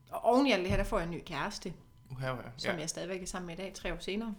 og 0.09 0.25
oven 0.25 0.47
i 0.47 0.51
alt 0.51 0.61
det 0.61 0.69
her, 0.69 0.77
der 0.77 0.83
får 0.83 0.97
jeg 0.99 1.05
en 1.05 1.11
ny 1.11 1.21
kæreste 1.25 1.73
Uha, 2.11 2.27
ja. 2.27 2.35
som 2.57 2.79
jeg 2.79 2.89
stadigvæk 2.89 3.21
er 3.21 3.25
sammen 3.25 3.47
med 3.47 3.55
i 3.55 3.57
dag, 3.61 3.73
tre 3.73 3.93
år 3.93 3.97
senere. 3.99 4.35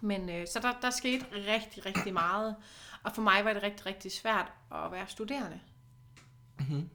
Men 0.00 0.28
øh, 0.30 0.46
så 0.48 0.60
der, 0.60 0.72
der 0.82 0.90
skete 0.90 1.26
rigtig, 1.32 1.86
rigtig 1.86 2.12
meget. 2.12 2.56
Og 3.02 3.12
for 3.14 3.22
mig 3.22 3.44
var 3.44 3.52
det 3.52 3.62
rigtig, 3.62 3.86
rigtig 3.86 4.12
svært 4.12 4.52
at 4.74 4.92
være 4.92 5.06
studerende. 5.08 5.60
Mm-hmm. 6.58 6.88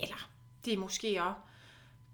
Eller 0.00 0.28
det 0.64 0.72
er 0.72 0.78
måske 0.78 1.22
også 1.22 1.34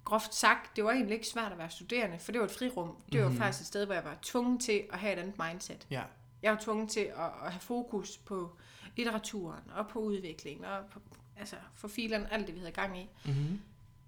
groft 0.05 0.35
sagt, 0.35 0.77
det 0.77 0.85
var 0.85 0.91
egentlig 0.91 1.15
ikke 1.15 1.27
svært 1.27 1.53
at 1.53 1.59
være 1.59 1.71
studerende, 1.71 2.19
for 2.19 2.33
det 2.33 2.41
var 2.41 2.47
et 2.47 2.53
frirum. 2.53 2.97
Det 3.13 3.23
var 3.23 3.29
Mhm. 3.29 3.39
faktisk 3.39 3.61
et 3.61 3.67
sted, 3.67 3.85
hvor 3.87 3.95
jeg 3.95 4.05
var 4.05 4.17
tvunget 4.23 4.61
til 4.63 4.83
at 4.93 4.99
have 4.99 5.13
et 5.13 5.19
andet 5.19 5.39
mindset. 5.39 5.87
Ja. 5.91 6.03
Jeg 6.43 6.53
var 6.53 6.59
tvunget 6.61 6.91
til 6.91 7.01
at, 7.01 7.25
at 7.45 7.53
have 7.53 7.61
fokus 7.61 8.19
på 8.19 8.57
litteraturen 8.97 9.71
og 9.75 9.89
på 9.89 9.99
udviklingen 9.99 10.65
og 10.65 10.85
på, 10.91 11.01
altså 11.37 11.57
for 11.75 11.89
filerne, 11.89 12.33
alt 12.33 12.47
det, 12.47 12.55
vi 12.55 12.61
havde 12.61 12.73
gang 12.73 12.99
i. 12.99 13.09
Mm-hmm. 13.25 13.61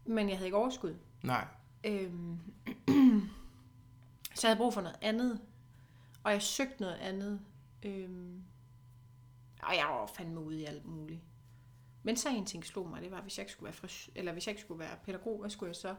Men 0.04 0.28
jeg 0.28 0.36
havde 0.36 0.46
ikke 0.46 0.56
overskud. 0.56 0.96
Nej. 1.22 1.46
Øhm, 1.84 2.38
så 4.34 4.46
jeg 4.46 4.50
havde 4.50 4.56
brug 4.56 4.74
for 4.74 4.80
noget 4.80 4.98
andet. 5.00 5.40
Og 6.24 6.32
jeg 6.32 6.42
søgte 6.42 6.80
noget 6.80 6.94
andet. 6.94 7.40
Øhm, 7.82 8.42
og 9.62 9.74
jeg 9.76 9.86
var 9.90 10.06
fandme 10.06 10.40
ude 10.40 10.60
i 10.60 10.64
alt 10.64 10.84
muligt. 10.84 11.20
Men 12.02 12.16
så 12.16 12.28
en 12.28 12.46
ting 12.46 12.64
slog 12.64 12.88
mig, 12.88 13.02
det 13.02 13.10
var, 13.10 13.20
hvis 13.20 13.38
jeg 13.38 13.42
ikke 13.42 13.52
skulle 13.52 13.64
være, 13.64 13.72
fris, 13.74 14.10
eller 14.14 14.32
hvis 14.32 14.46
jeg 14.46 14.52
ikke 14.52 14.62
skulle 14.62 14.78
være 14.78 14.96
pædagog, 15.04 15.40
hvad 15.40 15.50
skulle 15.50 15.68
jeg 15.68 15.76
så? 15.76 15.94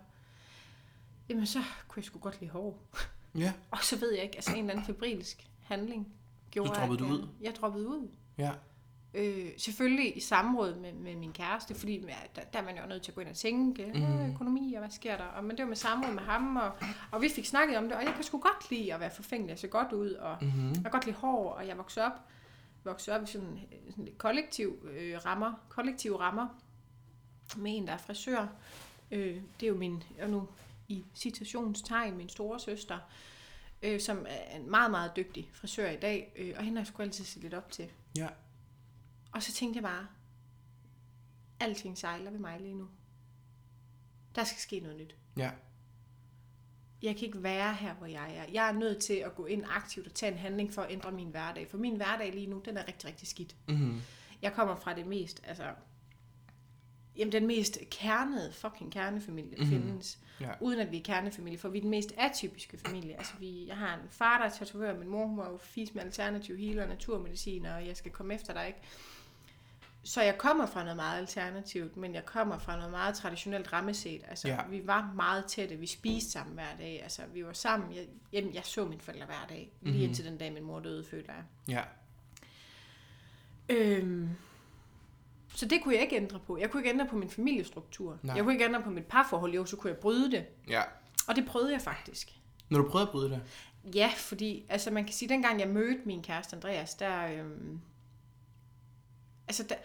Jamen 1.30 1.46
så 1.46 1.60
kunne 1.88 2.00
jeg 2.00 2.06
sgu 2.06 2.20
godt 2.20 2.40
lide 2.40 2.52
hår. 2.52 2.80
Ja. 3.38 3.54
Og 3.72 3.78
så 3.84 4.00
ved 4.00 4.14
jeg 4.14 4.24
ikke, 4.24 4.36
altså 4.36 4.52
en 4.52 4.58
eller 4.60 4.72
anden 4.72 4.86
febrilsk 4.86 5.48
handling 5.62 6.14
gjorde, 6.52 6.70
Så 6.70 6.76
droppede 6.76 7.04
at 7.06 7.10
du 7.10 7.14
ud? 7.16 7.28
Jeg 7.42 7.56
droppede 7.56 7.88
ud. 7.88 8.08
Ja. 8.38 8.52
Øh, 9.14 9.50
selvfølgelig 9.58 10.18
i 10.18 10.20
samråd 10.20 10.76
med, 10.76 10.94
med 10.94 11.16
min 11.16 11.34
kæreste, 11.34 11.76
fordi 11.76 12.06
der, 12.36 12.42
der 12.54 12.60
er 12.60 12.64
man 12.64 12.78
jo 12.78 12.86
nødt 12.88 13.04
til 13.04 13.12
at 13.12 13.16
gå 13.16 13.22
ind 13.22 13.30
og 13.30 13.36
tænke, 13.36 13.86
mm. 13.86 14.34
økonomi 14.34 14.74
og 14.74 14.80
hvad 14.80 14.90
sker 14.90 15.18
der? 15.18 15.24
Og, 15.24 15.44
men 15.44 15.52
det 15.58 15.64
var 15.64 15.70
med 15.70 15.76
samråd 15.76 16.14
med 16.14 16.24
ham, 16.24 16.56
og, 16.56 16.72
og 17.12 17.22
vi 17.22 17.30
fik 17.30 17.46
snakket 17.46 17.78
om 17.78 17.84
det, 17.84 17.94
og 17.94 18.04
jeg 18.04 18.14
kan 18.14 18.24
sgu 18.24 18.38
godt 18.38 18.72
lide 18.72 18.94
at 18.94 19.00
være 19.00 19.12
forfængelig, 19.12 19.50
jeg 19.50 19.60
ser 19.60 19.68
godt 19.68 19.92
ud, 19.92 20.12
og 20.12 20.38
Mm-hmm. 20.42 20.68
jeg 20.70 20.82
kan 20.82 20.92
godt 20.92 21.06
lide 21.06 21.18
hår, 21.18 21.50
og 21.50 21.68
jeg 21.68 21.78
voksede 21.78 22.06
op, 22.06 22.20
voksede 22.84 23.16
op 23.16 23.24
i 23.24 23.26
sådan, 23.26 23.60
sådan 23.90 24.06
lidt 24.06 24.18
kollektiv 24.18 24.88
øh, 24.92 25.26
rammer, 25.26 25.54
kollektive 25.70 26.20
rammer, 26.20 26.48
med 27.58 27.78
en, 27.78 27.88
der 27.88 27.94
er 27.94 27.98
frisør. 27.98 28.48
Øh, 29.12 29.42
det 29.60 29.66
er 29.66 29.68
jo 29.68 29.76
min, 29.78 30.04
og 30.22 30.30
nu 30.30 30.48
i 30.88 31.06
citationstegn, 31.16 32.18
min 32.18 32.30
store 32.30 32.60
søster, 32.60 32.98
øh, 33.84 34.00
som 34.00 34.26
er 34.30 34.58
en 34.58 34.70
meget, 34.70 34.92
meget 34.92 35.12
dygtig 35.16 35.52
frisør 35.54 35.90
i 35.90 35.98
dag, 35.98 36.34
øh, 36.36 36.54
og 36.58 36.64
hende 36.64 36.78
har 36.78 36.82
jeg 36.82 36.88
sgu 36.88 37.02
altid 37.04 37.26
set 37.26 37.42
lidt 37.44 37.54
op 37.54 37.72
til. 37.72 37.86
Ja. 38.18 38.28
Og 39.34 39.44
så 39.44 39.54
tænkte 39.54 39.78
jeg 39.78 39.84
bare, 39.84 40.08
alting 41.60 41.98
sejler 41.98 42.32
ved 42.32 42.40
mig 42.40 42.60
lige 42.60 42.74
nu. 42.76 42.88
Der 44.36 44.44
skal 44.44 44.60
ske 44.60 44.80
noget 44.80 44.98
nyt. 44.98 45.16
Ja. 45.38 45.52
Jeg 47.02 47.16
kan 47.16 47.26
ikke 47.26 47.44
være 47.44 47.74
her, 47.76 47.94
hvor 47.94 48.06
jeg 48.08 48.36
er. 48.36 48.46
Jeg 48.54 48.70
er 48.70 48.74
nødt 48.74 49.00
til 49.04 49.14
at 49.14 49.36
gå 49.36 49.46
ind 49.46 49.64
aktivt 49.70 50.08
og 50.08 50.14
tage 50.14 50.32
en 50.32 50.38
handling 50.38 50.74
for 50.74 50.82
at 50.82 50.92
ændre 50.92 51.12
min 51.12 51.30
hverdag. 51.30 51.68
For 51.70 51.78
min 51.78 51.96
hverdag 51.96 52.32
lige 52.34 52.48
nu, 52.48 52.62
den 52.66 52.78
er 52.78 52.88
rigtig, 52.88 53.10
rigtig 53.10 53.28
skidt. 53.28 53.56
Mm-hmm. 53.68 54.02
Jeg 54.42 54.54
kommer 54.54 54.76
fra 54.76 54.94
det 54.96 55.08
mest, 55.08 55.42
altså... 55.48 55.74
Jamen, 57.16 57.32
den 57.32 57.48
mest 57.48 57.80
kernede, 57.92 58.54
fucking 58.54 58.92
kernefamilie, 58.92 59.58
der 59.58 59.64
Mhm. 59.64 59.70
findes. 59.72 60.20
Ja. 60.40 60.50
Uden 60.62 60.80
at 60.80 60.92
vi 60.92 60.98
er 61.00 61.04
kernefamilie, 61.04 61.58
for 61.58 61.70
vi 61.70 61.78
er 61.78 61.82
den 61.82 61.90
mest 61.90 62.14
atypiske 62.18 62.78
familie. 62.78 63.18
Altså, 63.18 63.34
vi, 63.40 63.68
jeg 63.68 63.78
har 63.78 63.94
en 63.96 64.10
far, 64.10 64.38
der 64.38 64.46
er 64.46 64.50
tatovør, 64.50 64.98
min 65.00 65.08
mor 65.08 65.26
hun 65.28 65.38
var 65.38 65.50
jo 65.52 65.58
fis 65.58 65.94
med 65.94 66.04
alternativ 66.04 66.58
healer 66.58 66.84
og 66.84 66.90
naturmedicin, 66.90 67.66
og 67.66 67.88
jeg 67.88 67.98
skal 67.98 68.12
komme 68.12 68.34
efter 68.36 68.54
dig, 68.54 68.68
ikke? 68.68 68.80
Så 70.06 70.22
jeg 70.22 70.38
kommer 70.38 70.66
fra 70.66 70.82
noget 70.84 70.96
meget 70.96 71.18
alternativt, 71.18 71.98
men 71.98 72.16
jeg 72.16 72.26
kommer 72.26 72.58
fra 72.58 72.76
noget 72.76 72.92
meget 72.92 73.16
traditionelt 73.16 73.74
rammeset. 73.74 74.22
Altså, 74.28 74.48
Ja. 74.48 74.60
vi 74.70 74.88
var 74.88 75.12
meget 75.16 75.46
tætte, 75.46 75.76
vi 75.76 75.88
spiste 75.88 76.32
sammen 76.32 76.54
hver 76.54 76.78
dag. 76.80 77.04
Altså, 77.04 77.22
vi 77.34 77.46
var 77.46 77.54
sammen. 77.54 77.94
Jeg, 77.96 78.06
jamen, 78.34 78.54
jeg 78.54 78.64
så 78.66 78.86
mine 78.86 79.02
forældre 79.02 79.26
hver 79.26 79.46
dag, 79.50 79.72
lige 79.82 79.94
Mhm. 79.94 80.04
indtil 80.04 80.26
den 80.26 80.38
dag, 80.38 80.54
min 80.54 80.64
mor 80.64 80.80
døde, 80.80 81.04
føler 81.06 81.34
jeg. 81.34 81.44
Ja. 81.68 81.82
Øhm, 83.70 84.30
så 85.56 85.66
det 85.66 85.82
kunne 85.84 85.94
jeg 85.94 86.02
ikke 86.04 86.16
ændre 86.16 86.40
på. 86.40 86.58
Jeg 86.58 86.72
kunne 86.72 86.80
ikke 86.82 86.90
ændre 86.90 87.08
på 87.08 87.16
min 87.16 87.30
familiestruktur. 87.30 88.20
Nej. 88.24 88.36
Jeg 88.36 88.44
kunne 88.44 88.54
ikke 88.54 88.66
ændre 88.66 88.82
på 88.82 88.90
mit 88.90 89.06
parforhold. 89.06 89.54
Jo, 89.54 89.66
så 89.66 89.76
kunne 89.76 89.92
jeg 89.92 89.98
bryde 90.00 90.32
det. 90.32 90.46
Ja. 90.68 90.82
Og 91.28 91.36
det 91.36 91.46
prøvede 91.46 91.72
jeg 91.72 91.82
faktisk. 91.82 92.32
Når 92.70 92.80
du 92.82 92.90
prøvede 92.90 93.08
at 93.08 93.12
bryde 93.12 93.30
det. 93.30 93.42
Ja, 93.96 94.12
fordi 94.18 94.66
altså 94.70 94.92
man 94.92 95.04
kan 95.06 95.14
sige, 95.14 95.30
dengang 95.30 95.60
jeg 95.60 95.68
mødte 95.70 96.02
min 96.06 96.24
kæreste 96.24 96.56
Andreas, 96.56 96.96
der, 96.96 97.28
øhm, 97.28 97.80
altså 99.48 99.64
der, 99.64 99.76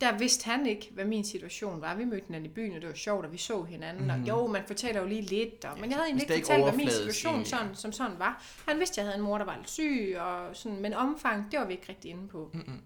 der 0.00 0.18
vidste 0.18 0.44
han 0.44 0.66
ikke, 0.66 0.90
hvad 0.94 1.04
min 1.04 1.24
situation 1.24 1.80
var. 1.80 1.94
Vi 1.94 2.04
mødte 2.04 2.26
hinanden 2.26 2.50
i 2.50 2.54
byen, 2.54 2.74
og 2.74 2.80
det 2.80 2.88
var 2.88 2.94
sjovt, 2.94 3.26
og 3.26 3.32
vi 3.32 3.38
så 3.38 3.62
hinanden. 3.62 4.04
Mm. 4.04 4.10
Og 4.10 4.18
jo, 4.28 4.46
man 4.46 4.62
fortæller 4.66 5.00
jo 5.00 5.06
lige 5.06 5.22
lidt, 5.22 5.64
og, 5.64 5.80
men 5.80 5.90
jeg 5.90 5.96
havde 5.96 6.06
egentlig 6.06 6.26
hvis 6.26 6.28
det 6.28 6.34
ikke 6.34 6.46
fortalt, 6.46 6.64
hvad 6.64 6.72
min 6.72 6.90
situation 6.90 7.34
egentlig, 7.34 7.50
sådan, 7.50 7.74
som 7.74 7.92
sådan 7.92 8.18
var. 8.18 8.42
Han 8.68 8.78
vidste, 8.78 8.92
at 8.92 8.96
jeg 8.96 9.04
havde 9.04 9.18
en 9.18 9.24
mor, 9.24 9.38
der 9.38 9.44
var 9.44 9.56
lidt 9.56 9.70
syg, 9.70 10.16
og 10.18 10.56
sådan, 10.56 10.80
men 10.80 10.94
omfang, 10.94 11.52
det 11.52 11.60
var 11.60 11.66
vi 11.66 11.72
ikke 11.72 11.88
rigtig 11.88 12.10
inde 12.10 12.28
på. 12.28 12.50
Mm-mm. 12.52 12.80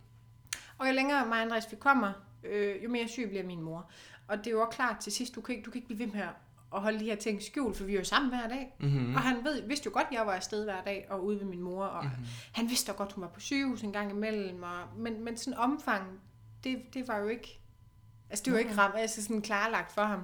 Og 0.78 0.88
jo 0.88 0.92
længere 0.92 1.26
mig 1.26 1.36
og 1.36 1.42
Andreas 1.42 1.70
vi 1.70 1.76
kommer, 1.76 2.12
øh, 2.44 2.84
jo 2.84 2.88
mere 2.88 3.08
syg 3.08 3.28
bliver 3.28 3.44
min 3.44 3.62
mor. 3.62 3.90
Og 4.28 4.38
det 4.38 4.46
er 4.46 4.50
jo 4.50 4.60
også 4.60 4.76
klart 4.76 4.98
til 4.98 5.12
sidst, 5.12 5.34
du 5.34 5.40
kan 5.40 5.54
ikke, 5.54 5.64
du 5.64 5.70
kan 5.70 5.78
ikke 5.78 5.86
blive 5.86 5.98
ved 5.98 6.06
med 6.06 6.20
at 6.20 6.28
at 6.74 6.80
holde 6.82 6.98
de 7.00 7.04
her 7.04 7.16
ting 7.16 7.42
skjult, 7.42 7.76
for 7.76 7.84
vi 7.84 7.94
er 7.94 7.98
jo 7.98 8.04
sammen 8.04 8.28
hver 8.30 8.48
dag. 8.48 8.74
Mm-hmm. 8.80 9.14
Og 9.14 9.20
han 9.20 9.44
ved, 9.44 9.62
vidste 9.68 9.86
jo 9.86 9.90
godt, 9.94 10.06
at 10.06 10.12
jeg 10.12 10.26
var 10.26 10.32
afsted 10.32 10.64
hver 10.64 10.82
dag 10.82 11.06
og 11.10 11.24
ude 11.24 11.38
ved 11.40 11.46
min 11.46 11.62
mor, 11.62 11.84
og 11.84 12.04
Mhm. 12.04 12.12
mm-hmm. 12.12 12.26
han 12.52 12.68
vidste 12.68 12.92
da 12.92 12.96
godt, 12.96 13.12
hun 13.12 13.22
var 13.22 13.28
på 13.28 13.40
sygehus 13.40 13.82
en 13.82 13.92
gang 13.92 14.10
imellem, 14.10 14.62
og, 14.62 14.78
men, 14.96 15.24
men 15.24 15.36
sådan 15.36 15.58
omfang, 15.58 16.20
det, 16.64 16.82
det 16.94 17.08
var 17.08 17.18
jo 17.18 17.28
ikke, 17.28 17.60
altså 18.30 18.42
det 18.44 18.52
var 18.52 18.58
ikke 18.58 18.76
ram, 18.78 18.92
altså 18.96 19.22
sådan 19.22 19.42
klarlagt 19.42 19.92
for 19.92 20.02
ham. 20.02 20.22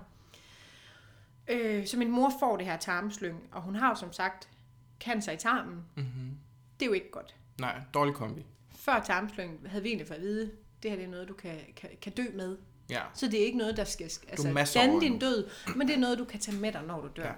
Øh, 1.49 1.87
så 1.87 1.99
min 1.99 2.11
mor 2.11 2.33
får 2.41 2.57
det 2.57 2.67
her 2.67 2.77
tarmslyng, 2.77 3.49
og 3.53 3.63
hun 3.63 3.75
har 3.77 3.89
jo 3.89 3.95
som 3.95 4.13
sagt 4.13 4.49
cancer 5.01 5.33
i 5.33 5.37
tarmen. 5.37 5.85
Mm-hmm. 5.97 6.31
Det 6.81 6.83
er 6.83 6.87
jo 6.87 6.93
ikke 6.93 7.11
godt. 7.11 7.35
Nej, 7.61 7.81
dårlig 7.95 8.15
kombi. 8.15 8.47
Før 8.77 9.01
tarmslyng 9.01 9.61
havde 9.71 9.83
vi 9.83 9.89
egentlig 9.89 10.07
fået 10.09 10.17
at 10.17 10.23
vide, 10.23 10.51
det 10.83 10.91
her 10.91 10.97
det 10.99 11.07
er 11.07 11.11
noget, 11.11 11.29
du 11.29 11.35
kan, 11.35 11.59
kan, 11.77 11.91
kan 12.03 12.13
dø 12.13 12.23
med. 12.35 12.57
Ja. 12.91 13.01
Så 13.15 13.27
det 13.27 13.41
er 13.41 13.45
ikke 13.45 13.59
noget, 13.59 13.77
der 13.77 13.85
skal 13.85 14.05
altså, 14.29 14.71
danne 14.75 15.01
din 15.01 15.19
død, 15.19 15.51
men 15.77 15.89
det 15.89 15.95
er 15.95 16.01
noget, 16.01 16.19
du 16.19 16.25
kan 16.25 16.41
tage 16.41 16.57
med 16.57 16.73
dig, 16.73 16.83
når 16.83 17.01
du 17.01 17.09
dør. 17.17 17.27
Ja. 17.27 17.33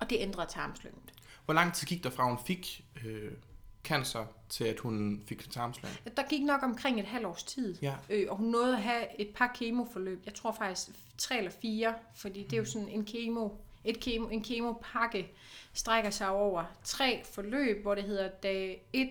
Og 0.00 0.10
det 0.10 0.16
ændrer 0.20 0.44
tarmslynget. 0.44 1.12
Hvor 1.44 1.54
lang 1.54 1.74
tid 1.74 1.86
gik 1.86 2.04
der 2.04 2.10
fra, 2.10 2.24
hun 2.28 2.38
fik 2.46 2.84
øh, 3.04 3.32
cancer, 3.84 4.24
til 4.48 4.64
at 4.64 4.78
hun 4.80 5.22
fik 5.26 5.50
tarmslag? 5.50 5.92
Der 6.16 6.22
gik 6.28 6.42
nok 6.42 6.62
omkring 6.62 7.00
et 7.00 7.06
halvt 7.06 7.26
års 7.26 7.42
tid, 7.42 7.76
Ja. 7.82 7.94
øh, 8.10 8.26
og 8.30 8.36
hun 8.36 8.46
nåede 8.46 8.76
at 8.76 8.82
have 8.82 9.20
et 9.20 9.28
par 9.28 9.52
kemoforløb. 9.58 10.22
Jeg 10.26 10.34
tror 10.34 10.52
faktisk 10.52 10.88
tre 11.18 11.38
eller 11.38 11.50
fire, 11.50 11.94
fordi 12.16 12.42
det 12.42 12.52
er 12.52 12.56
jo 12.56 12.64
sådan 12.64 12.88
en 12.88 13.04
kemo, 13.04 13.48
et 13.84 14.00
kemo, 14.00 14.28
en 14.28 14.42
kemopakke 14.44 15.32
strækker 15.72 16.10
sig 16.10 16.28
over 16.28 16.64
tre 16.84 17.22
forløb, 17.32 17.82
hvor 17.82 17.94
det 17.94 18.04
hedder 18.04 18.28
dag 18.28 18.88
1, 18.92 19.10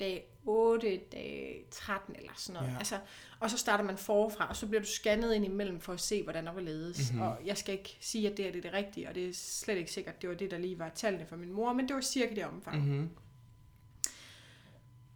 dag 0.00 0.24
8, 0.46 0.96
dag 1.12 1.64
13 1.70 2.16
eller 2.16 2.32
sådan 2.36 2.60
noget. 2.60 2.72
Ja. 2.72 2.78
Altså, 2.78 2.98
og 3.40 3.50
så 3.50 3.58
starter 3.58 3.84
man 3.84 3.98
forfra, 3.98 4.48
og 4.48 4.56
så 4.56 4.66
bliver 4.66 4.80
du 4.80 4.86
scannet 4.86 5.34
ind 5.34 5.44
imellem 5.44 5.80
for 5.80 5.92
at 5.92 6.00
se, 6.00 6.22
hvordan 6.22 6.46
der 6.46 6.52
var 6.52 6.60
ledes. 6.60 6.98
Mhm. 7.12 7.18
Mm-hmm. 7.20 7.32
Og 7.32 7.38
jeg 7.46 7.58
skal 7.58 7.74
ikke 7.74 7.96
sige, 8.00 8.30
at 8.30 8.36
det 8.36 8.46
er 8.46 8.52
det, 8.52 8.58
er 8.58 8.62
det 8.62 8.72
rigtige, 8.72 9.08
og 9.08 9.14
det 9.14 9.28
er 9.28 9.32
slet 9.34 9.76
ikke 9.76 9.92
sikkert, 9.92 10.22
det 10.22 10.28
var 10.30 10.34
det, 10.36 10.50
der 10.50 10.58
lige 10.58 10.78
var 10.78 10.88
tallene 10.88 11.26
for 11.26 11.36
min 11.36 11.52
mor, 11.52 11.72
men 11.72 11.88
det 11.88 11.94
var 11.96 12.02
cirka 12.02 12.34
det 12.34 12.44
omfang. 12.46 12.76
Mm-hmm. 12.88 13.10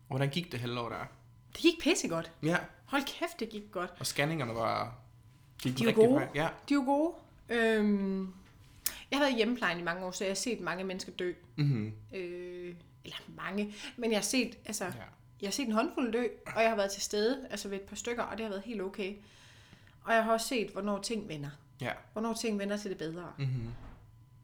Og 0.08 0.16
hvordan 0.16 0.28
gik 0.30 0.52
det 0.52 0.60
halvår 0.60 0.88
der? 0.88 1.04
Det 1.52 1.60
gik 1.62 1.80
pissegodt. 1.80 2.32
Ja. 2.42 2.56
Hold 2.84 3.02
kæft, 3.06 3.40
det 3.40 3.48
gik 3.48 3.62
godt. 3.70 3.90
Og 3.98 4.06
scanningerne 4.06 4.54
var... 4.54 4.98
Gik 5.62 5.78
De 5.78 5.86
var 5.86 5.92
gode. 5.92 6.14
vej? 6.14 6.28
Ja. 6.34 6.48
De 6.68 6.74
jo 6.74 6.82
gode. 6.86 7.14
Øhm, 7.48 8.20
jeg 9.10 9.18
har 9.18 9.24
været 9.24 9.32
i 9.32 9.36
hjemmeplejen 9.36 9.78
i 9.78 9.82
mange 9.82 10.04
år, 10.06 10.10
så 10.10 10.24
jeg 10.24 10.30
har 10.30 10.34
set 10.34 10.60
mange 10.60 10.84
mennesker 10.84 11.12
dø. 11.12 11.32
Mm-hmm. 11.56 11.92
Øh, 12.14 12.74
eller 13.04 13.16
mange. 13.36 13.74
Men 13.96 14.10
jeg 14.10 14.18
har 14.18 14.22
set, 14.24 14.58
altså, 14.64 14.84
Ja. 14.84 14.90
Ja. 15.40 15.44
jeg 15.44 15.48
har 15.48 15.52
set 15.52 15.66
en 15.66 15.72
håndfuld 15.72 16.12
dø, 16.12 16.24
og 16.46 16.62
jeg 16.62 16.68
har 16.68 16.76
været 16.76 16.90
til 16.90 17.02
stede 17.02 17.46
altså 17.50 17.68
ved 17.68 17.78
et 17.78 17.82
par 17.82 17.96
stykker, 17.96 18.22
og 18.22 18.38
det 18.38 18.44
har 18.44 18.50
været 18.50 18.62
helt 18.62 18.82
okay. 18.82 19.14
Og 20.04 20.14
jeg 20.14 20.24
har 20.24 20.32
også 20.32 20.48
set, 20.48 20.70
hvornår 20.70 20.98
ting 20.98 21.28
vender. 21.28 21.50
Ja. 21.80 21.92
Hvornår 22.12 22.34
ting 22.34 22.58
vender 22.58 22.76
til 22.76 22.90
det 22.90 22.98
bedre. 22.98 23.32
Mm-hmm. 23.38 23.72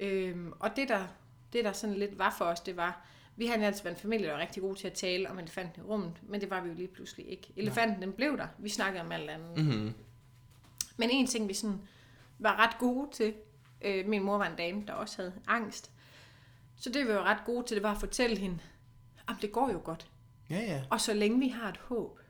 Øhm, 0.00 0.52
og 0.60 0.76
det 0.76 0.88
der, 0.88 1.06
det 1.52 1.64
der 1.64 1.72
sådan 1.72 1.96
lidt 1.96 2.18
var 2.18 2.34
for 2.38 2.44
os, 2.44 2.60
det 2.60 2.76
var, 2.76 3.06
vi 3.36 3.46
har 3.46 3.54
altid 3.54 3.82
været 3.82 3.96
en 3.96 4.00
familie, 4.00 4.26
der 4.26 4.32
var 4.32 4.40
rigtig 4.40 4.62
god 4.62 4.76
til 4.76 4.86
at 4.86 4.92
tale 4.92 5.30
om 5.30 5.38
elefanten 5.38 5.82
i 5.82 5.84
rummet, 5.84 6.12
men 6.22 6.40
det 6.40 6.50
var 6.50 6.60
vi 6.60 6.68
jo 6.68 6.74
lige 6.74 6.88
pludselig 6.88 7.30
ikke. 7.30 7.52
Elefanten, 7.56 8.02
den 8.02 8.12
blev 8.12 8.38
der. 8.38 8.46
Vi 8.58 8.68
snakkede 8.68 9.04
om 9.04 9.12
alt 9.12 9.30
andet. 9.30 9.64
Mm-hmm. 9.64 9.94
Men 10.96 11.10
en 11.10 11.26
ting, 11.26 11.48
vi 11.48 11.54
sådan 11.54 11.80
var 12.38 12.56
ret 12.56 12.78
gode 12.78 13.10
til, 13.12 13.34
øh, 13.82 14.08
min 14.08 14.22
mor 14.22 14.38
var 14.38 14.46
en 14.46 14.56
dame, 14.56 14.84
der 14.86 14.92
også 14.92 15.22
havde 15.22 15.32
angst, 15.46 15.90
så 16.76 16.90
det 16.90 17.08
vi 17.08 17.12
var 17.12 17.22
ret 17.22 17.44
gode 17.44 17.66
til, 17.66 17.74
det 17.74 17.82
var 17.82 17.92
at 17.92 18.00
fortælle 18.00 18.38
hende, 18.38 18.58
at 19.28 19.34
det 19.42 19.52
går 19.52 19.70
jo 19.72 19.80
godt. 19.84 20.10
Ja, 20.50 20.60
ja. 20.60 20.82
Og 20.90 21.00
så 21.00 21.14
længe 21.14 21.38
vi 21.38 21.48
har 21.48 21.68
et 21.68 21.76
håb, 21.76 22.20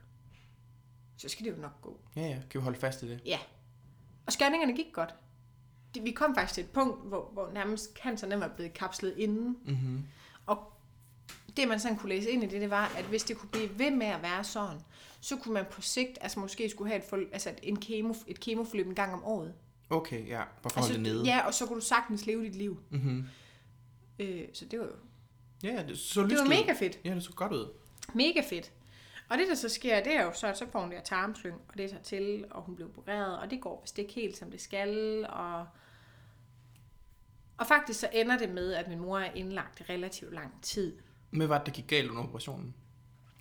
så 1.17 1.29
skal 1.29 1.45
det 1.47 1.51
jo 1.51 1.57
nok 1.63 1.83
gå. 1.83 2.01
Ja, 2.17 2.23
ja. 2.23 2.39
Kan 2.51 2.61
vi 2.61 2.63
holde 2.63 2.79
fast 2.79 3.03
i 3.03 3.09
det? 3.09 3.21
Ja. 3.27 3.39
Og 4.27 4.33
scanningerne 4.33 4.77
gik 4.77 4.87
godt. 4.93 5.15
Det- 5.95 6.05
Vi 6.05 6.11
kom 6.11 6.35
faktisk 6.35 6.55
til 6.55 6.65
et 6.65 6.71
punkt, 6.71 7.09
hvor, 7.09 7.31
hvor 7.33 7.51
nærmest 7.55 7.95
canceren 8.03 8.41
var 8.41 8.49
blevet 8.49 8.73
kapslet 8.73 9.15
inden. 9.19 9.57
Mm-hmm. 9.65 10.05
Og 10.47 10.73
det, 11.57 11.69
man 11.69 11.81
sådan 11.81 11.97
kunne 11.99 12.09
læse 12.09 12.31
ind 12.31 12.45
i 12.45 12.47
det, 12.47 12.61
det 12.61 12.71
var, 12.71 12.93
at 12.99 13.05
hvis 13.05 13.23
det 13.25 13.37
kunne 13.37 13.49
blive 13.51 13.79
ved 13.79 13.91
med 13.91 14.07
at 14.07 14.23
være 14.23 14.45
sådan, 14.45 14.79
så 15.21 15.37
kunne 15.37 15.55
man 15.55 15.65
på 15.71 15.81
sigt, 15.81 16.19
altså 16.21 16.41
måske 16.41 16.69
skulle 16.71 16.89
have 16.93 16.99
et, 16.99 17.05
forl- 17.13 17.33
altså 17.33 17.55
en 17.63 17.77
kemo, 17.81 18.15
et 18.27 18.41
kemoforløb 18.41 18.87
en 18.87 18.95
gang 18.95 19.13
om 19.13 19.25
året. 19.25 19.55
Okay, 19.91 20.29
ja. 20.29 20.43
Bare 20.63 20.71
for 20.73 20.81
holde 20.81 20.95
det 20.95 21.03
nede. 21.03 21.19
Altså, 21.19 21.33
Ja, 21.33 21.47
og 21.47 21.55
så 21.55 21.67
kunne 21.67 21.81
du 21.81 21.85
sagtens 21.87 22.27
leve 22.27 22.45
dit 22.45 22.55
liv. 22.55 22.81
Mm-hmm. 22.91 23.25
Øh, 24.19 24.45
så 24.53 24.65
det 24.65 24.79
var 24.79 24.85
jo 24.85 24.93
Ja, 25.63 25.83
det 25.89 25.99
så 25.99 26.23
det 26.23 26.39
var 26.39 26.49
mega 26.49 26.73
fedt. 26.79 26.99
Ja, 27.05 27.15
det 27.15 27.23
så 27.25 27.33
godt 27.33 27.53
ud. 27.53 27.73
Mega 28.13 28.41
fedt. 28.51 28.73
Og 29.29 29.39
det, 29.39 29.49
der 29.49 29.55
så 29.55 29.69
sker, 29.69 30.03
det 30.03 30.17
er 30.17 30.25
jo 30.25 30.33
så, 30.33 30.47
at 30.47 30.59
så 30.59 30.67
får 30.73 30.81
hun 30.81 30.91
der 30.91 31.01
tarmslyng, 31.01 31.61
og 31.69 31.79
det 31.79 31.91
tager 31.91 32.03
til, 32.03 32.45
og 32.51 32.63
hun 32.63 32.75
bliver 32.75 32.89
opereret, 32.89 33.39
og 33.39 33.51
det 33.51 33.61
går 33.61 33.81
vist 33.81 33.99
ikke 33.99 34.13
helt, 34.13 34.37
som 34.37 34.51
det 34.51 34.61
skal, 34.61 35.27
og 35.29 35.67
Og 37.57 37.67
faktisk 37.67 38.01
så 38.01 38.09
ender 38.13 38.39
det 38.39 38.51
med, 38.51 38.73
at 38.73 38.89
min 38.89 38.99
mor 39.01 39.19
er 39.19 39.33
indlagt 39.33 39.81
i 39.81 39.83
relativt 39.83 40.35
lang 40.35 40.63
tid. 40.63 40.99
Hvad 41.31 41.47
var 41.47 41.59
det, 41.59 41.67
der 41.67 41.73
gik 41.73 41.87
galt 41.87 42.11
under 42.11 42.23
operationen? 42.23 42.75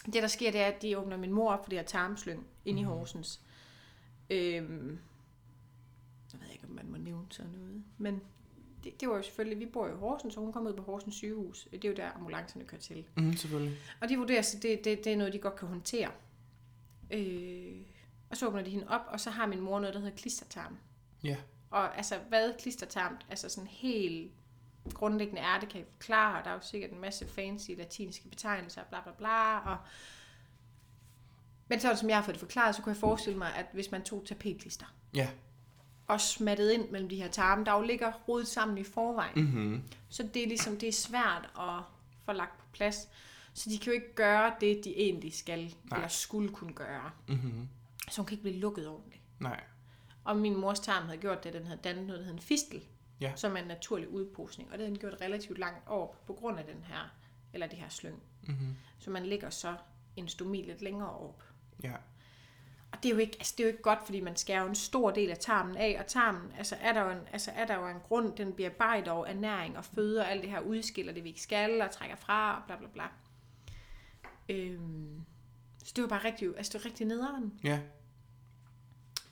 Det, 0.06 0.14
der 0.14 0.28
sker, 0.28 0.52
det 0.52 0.62
er, 0.62 0.66
at 0.66 0.82
de 0.82 0.98
åbner 0.98 1.18
min 1.18 1.32
mor 1.32 1.52
op 1.52 1.66
for 1.66 1.70
det 1.70 1.80
her 1.80 1.86
tarmslyng 1.86 2.48
inde 2.66 2.82
i 2.82 2.84
Horsens. 2.84 3.42
Øhm, 4.30 5.00
jeg 6.34 6.42
ved 6.42 6.48
ikke, 6.54 6.66
om 6.70 6.76
man 6.76 6.92
må 6.92 6.98
nævne 6.98 7.26
sådan 7.30 7.52
noget. 7.52 7.84
Men 7.98 8.22
det, 8.84 9.02
det 9.02 9.10
var 9.10 9.16
jo 9.16 9.22
selvfølgelig, 9.22 9.60
vi 9.60 9.66
bor 9.66 9.88
jo 9.88 9.94
i 9.94 9.98
Horsens, 9.98 10.34
så 10.34 10.40
hun 10.40 10.54
kom 10.54 10.68
ud 10.68 10.74
på 10.74 10.84
Horsens 10.84 11.16
sygehus. 11.16 11.68
Det 11.72 11.86
er 11.86 11.90
jo 11.90 11.96
der, 11.96 12.12
ambulancerne 12.12 12.66
kører 12.66 12.82
til. 12.82 13.06
Mm, 13.18 13.34
selvfølgelig. 13.34 13.78
Og 14.02 14.10
de 14.10 14.18
vurderer, 14.18 14.40
at 14.40 14.64
det, 14.64 14.86
det, 14.86 15.04
det 15.04 15.14
er 15.14 15.18
noget, 15.18 15.34
de 15.34 15.40
godt 15.40 15.56
kan 15.56 15.68
håndtere. 15.68 16.12
Øh, 17.12 17.76
og 18.30 18.38
så 18.38 18.48
åbner 18.48 18.62
de 18.62 18.70
hende 18.70 18.88
op, 18.88 19.02
og 19.08 19.20
så 19.20 19.30
har 19.30 19.46
min 19.46 19.60
mor 19.60 19.80
noget, 19.80 19.94
der 19.94 20.00
hedder 20.00 20.16
klistertarm. 20.16 20.78
Ja. 21.24 21.38
Og 21.70 21.98
altså, 21.98 22.16
hvad 22.30 22.54
klistertarm, 22.60 23.18
altså 23.30 23.50
sådan 23.50 23.68
helt 23.68 24.32
grundlæggende 24.94 25.42
er, 25.42 25.60
det 25.60 25.70
kan 25.70 25.80
jeg 25.80 25.88
forklare, 25.92 26.40
og 26.40 26.46
der 26.46 26.52
er 26.52 26.56
jo 26.56 26.62
sikkert 26.62 26.92
en 26.92 27.02
masse 27.02 27.28
fancy 27.28 27.72
latinske 27.78 28.30
betegnelser, 28.30 28.82
bla 28.90 29.02
bla 29.02 29.12
bla, 29.12 29.58
og 29.58 29.78
men 31.68 31.80
sådan 31.80 31.98
som 31.98 32.10
jeg 32.10 32.18
har 32.18 32.24
fået 32.24 32.34
det 32.34 32.40
forklaret, 32.40 32.76
så 32.76 32.82
kunne 32.82 32.92
jeg 32.92 32.98
forestille 32.98 33.38
mig, 33.38 33.56
at 33.56 33.66
hvis 33.74 33.92
man 33.92 34.04
tog 34.04 34.24
tapetklister 34.26 34.96
Ja. 35.16 35.30
Og 36.08 36.22
smattede 36.22 36.74
ind 36.74 36.90
mellem 36.90 37.10
de 37.10 37.16
her 37.16 37.28
tarme, 37.28 37.66
der 37.66 37.74
jo 37.74 37.82
ligger 37.82 38.12
rodet 38.28 38.48
sammen 38.48 38.78
i 38.78 38.84
forvejen, 38.84 39.44
Mm-hmm. 39.46 39.84
så 40.10 40.24
det 40.34 40.44
er 40.44 40.48
ligesom, 40.48 40.78
det 40.78 40.90
er 40.90 40.94
svært 40.94 41.50
at 41.60 41.82
få 42.26 42.32
lagt 42.32 42.58
på 42.58 42.66
plads. 42.74 43.08
Så 43.54 43.70
de 43.70 43.78
kan 43.78 43.86
jo 43.88 43.92
ikke 43.94 44.16
gøre 44.16 44.54
det, 44.62 44.82
de 44.84 44.98
egentlig 44.98 45.34
skal, 45.34 45.60
Nej. 45.84 45.98
Eller 45.98 46.08
skulle 46.08 46.50
kunne 46.50 46.74
gøre. 46.74 47.12
Mm-hmm. 47.28 47.70
Så 48.12 48.22
hun 48.22 48.26
kan 48.26 48.34
ikke 48.34 48.42
blive 48.44 48.60
lukket 48.60 48.88
ordentligt. 48.88 49.24
Nej. 49.40 49.64
Og 50.24 50.38
min 50.38 50.58
mors 50.58 50.80
tarm 50.80 51.06
havde 51.06 51.18
gjort 51.18 51.44
det, 51.44 51.54
den 51.54 51.66
havde 51.66 51.80
dannet 51.84 52.04
noget, 52.06 52.20
der 52.20 52.26
hedder 52.26 52.38
en 52.40 52.44
fistel, 52.44 52.82
Ja. 53.20 53.32
som 53.36 53.56
er 53.58 53.62
en 53.62 53.68
naturlig 53.68 54.10
udposning. 54.10 54.70
Og 54.72 54.78
det 54.78 54.80
havde 54.86 54.92
den 54.92 55.00
gjort 55.00 55.22
relativt 55.22 55.58
langt 55.60 55.88
op 55.88 56.26
på 56.26 56.34
grund 56.34 56.60
af 56.60 56.66
den 56.66 56.84
her, 56.84 57.10
eller 57.54 57.68
det 57.68 57.78
her 57.78 57.90
slyng. 57.90 58.24
Mm-hmm. 58.44 58.76
Så 59.00 59.10
man 59.10 59.26
ligger 59.26 59.50
så 59.50 59.76
en 60.16 60.28
stomi 60.28 60.62
lidt 60.62 60.82
længere 60.82 61.10
op. 61.10 61.44
Ja. 61.84 61.94
Og 62.94 63.04
det 63.04 63.10
er, 63.10 63.14
jo 63.14 63.20
ikke, 63.20 63.36
altså 63.40 63.54
det 63.58 63.64
er 63.64 63.68
jo 63.68 63.72
ikke 63.72 63.84
godt, 63.84 64.00
fordi 64.06 64.20
man 64.20 64.36
skærer 64.36 64.62
jo 64.62 64.68
en 64.70 64.76
stor 64.76 65.12
del 65.12 65.30
af 65.30 65.38
tarmen 65.38 65.78
af, 65.78 65.98
og 66.00 66.08
tarmen, 66.08 66.52
altså 66.58 66.76
er 66.82 66.94
der 66.94 67.02
jo 67.02 67.10
en, 67.10 67.28
altså 67.32 67.52
er 67.52 67.66
der 67.66 67.76
jo 67.76 67.88
en 67.88 68.00
grund, 68.00 68.36
den 68.36 68.54
bearbejder 68.54 69.12
over 69.12 69.26
ernæring 69.26 69.78
og 69.78 69.86
føde, 69.86 70.20
og 70.20 70.32
alt 70.32 70.42
det 70.42 70.50
her 70.50 70.60
udskiller 70.60 71.14
det, 71.14 71.24
vi 71.24 71.30
ikke 71.30 71.42
skal, 71.42 71.82
og 71.82 71.92
trækker 71.92 72.16
fra, 72.16 72.58
og 72.58 72.64
bla 72.66 72.76
bla 72.76 72.88
bla. 72.94 73.04
Øhm, 74.50 75.22
så 75.84 75.94
det 75.96 76.02
var 76.02 76.08
bare 76.08 76.24
rigtig, 76.24 76.58
altså 76.58 76.74
det 76.74 76.84
var 76.84 76.90
rigtig 76.90 77.08
nederen. 77.08 77.60
Ja. 77.64 77.80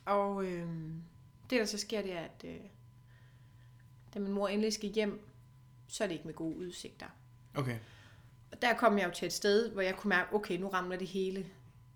Og 0.04 0.44
øhm, 0.44 1.02
det, 1.50 1.60
der 1.60 1.64
så 1.64 1.78
sker, 1.78 2.02
det 2.02 2.12
er, 2.12 2.20
at 2.20 2.44
øh, 2.44 2.60
da 4.14 4.18
min 4.18 4.32
mor 4.32 4.48
endelig 4.48 4.72
skal 4.72 4.88
hjem, 4.88 5.28
så 5.88 6.04
er 6.04 6.08
det 6.08 6.14
ikke 6.14 6.26
med 6.26 6.34
gode 6.34 6.56
udsigter. 6.56 7.06
Okay. 7.54 7.78
Og 8.52 8.62
der 8.62 8.74
kom 8.74 8.98
jeg 8.98 9.06
jo 9.06 9.12
til 9.14 9.26
et 9.26 9.32
sted, 9.32 9.72
hvor 9.72 9.82
jeg 9.82 9.96
kunne 9.96 10.08
mærke, 10.08 10.34
okay, 10.34 10.58
nu 10.58 10.68
ramler 10.68 10.96
det 10.96 11.08
hele. 11.08 11.46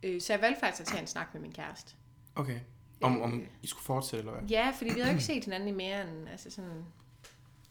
Øh, 0.03 0.21
så 0.21 0.33
jeg 0.33 0.43
valgte 0.43 0.61
faktisk 0.61 0.81
at 0.81 0.87
tage 0.87 1.00
en 1.00 1.07
snak 1.07 1.35
med 1.35 1.43
min 1.43 1.53
kæreste. 1.53 1.95
Okay. 2.35 2.61
Om, 3.00 3.23
om 3.23 3.47
I 3.62 3.67
skulle 3.67 3.85
fortsætte, 3.85 4.19
eller 4.19 4.33
hvad? 4.33 4.49
Ja, 4.50 4.73
fordi 4.76 4.95
vi 4.95 5.00
havde 5.00 5.12
ikke 5.12 5.25
set 5.33 5.45
hinanden 5.45 5.69
i 5.69 5.73
mere 5.73 6.09
end 6.09 6.29
altså 6.29 6.50
sådan, 6.50 6.85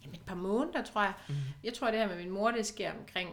jamen 0.04 0.16
et 0.16 0.26
par 0.26 0.36
måneder, 0.36 0.84
tror 0.84 1.04
jeg. 1.04 1.14
Mhm. 1.30 1.38
Jeg 1.64 1.74
tror, 1.74 1.92
det 1.92 2.00
her 2.00 2.08
med 2.08 2.18
min 2.18 2.30
mor, 2.30 2.52
det 2.52 2.66
sker 2.66 2.94
omkring 3.00 3.30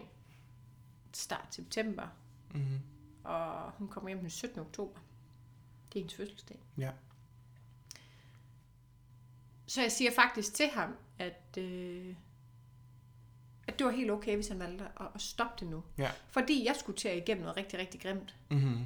start 1.12 1.54
september. 1.54 2.06
Mm-hmm. 2.54 2.80
Og 3.24 3.70
hun 3.70 3.88
kommer 3.88 4.10
hjem 4.10 4.20
den 4.20 4.30
17. 4.30 4.60
oktober. 4.60 5.00
Det 5.88 5.98
er 5.98 6.00
hendes 6.00 6.14
fødselsdag. 6.14 6.60
Ja. 6.78 6.90
Så 9.66 9.82
jeg 9.82 9.92
siger 9.92 10.10
faktisk 10.14 10.54
til 10.54 10.68
ham, 10.68 10.96
at, 11.18 11.58
øh, 11.58 12.14
at 13.72 13.78
det 13.78 13.86
var 13.86 13.92
helt 13.92 14.10
okay, 14.10 14.34
hvis 14.34 14.48
han 14.48 14.58
valgte 14.58 14.84
at, 15.00 15.06
at 15.14 15.20
stoppe 15.20 15.54
det 15.60 15.68
nu. 15.70 15.82
Ja. 15.98 16.10
Fordi 16.30 16.64
jeg 16.66 16.76
skulle 16.76 16.96
til 16.98 17.08
at 17.08 17.16
igennem 17.16 17.42
noget 17.42 17.56
rigtig, 17.56 17.78
rigtig 17.78 18.00
grimt. 18.00 18.36
Mm-hmm. 18.50 18.78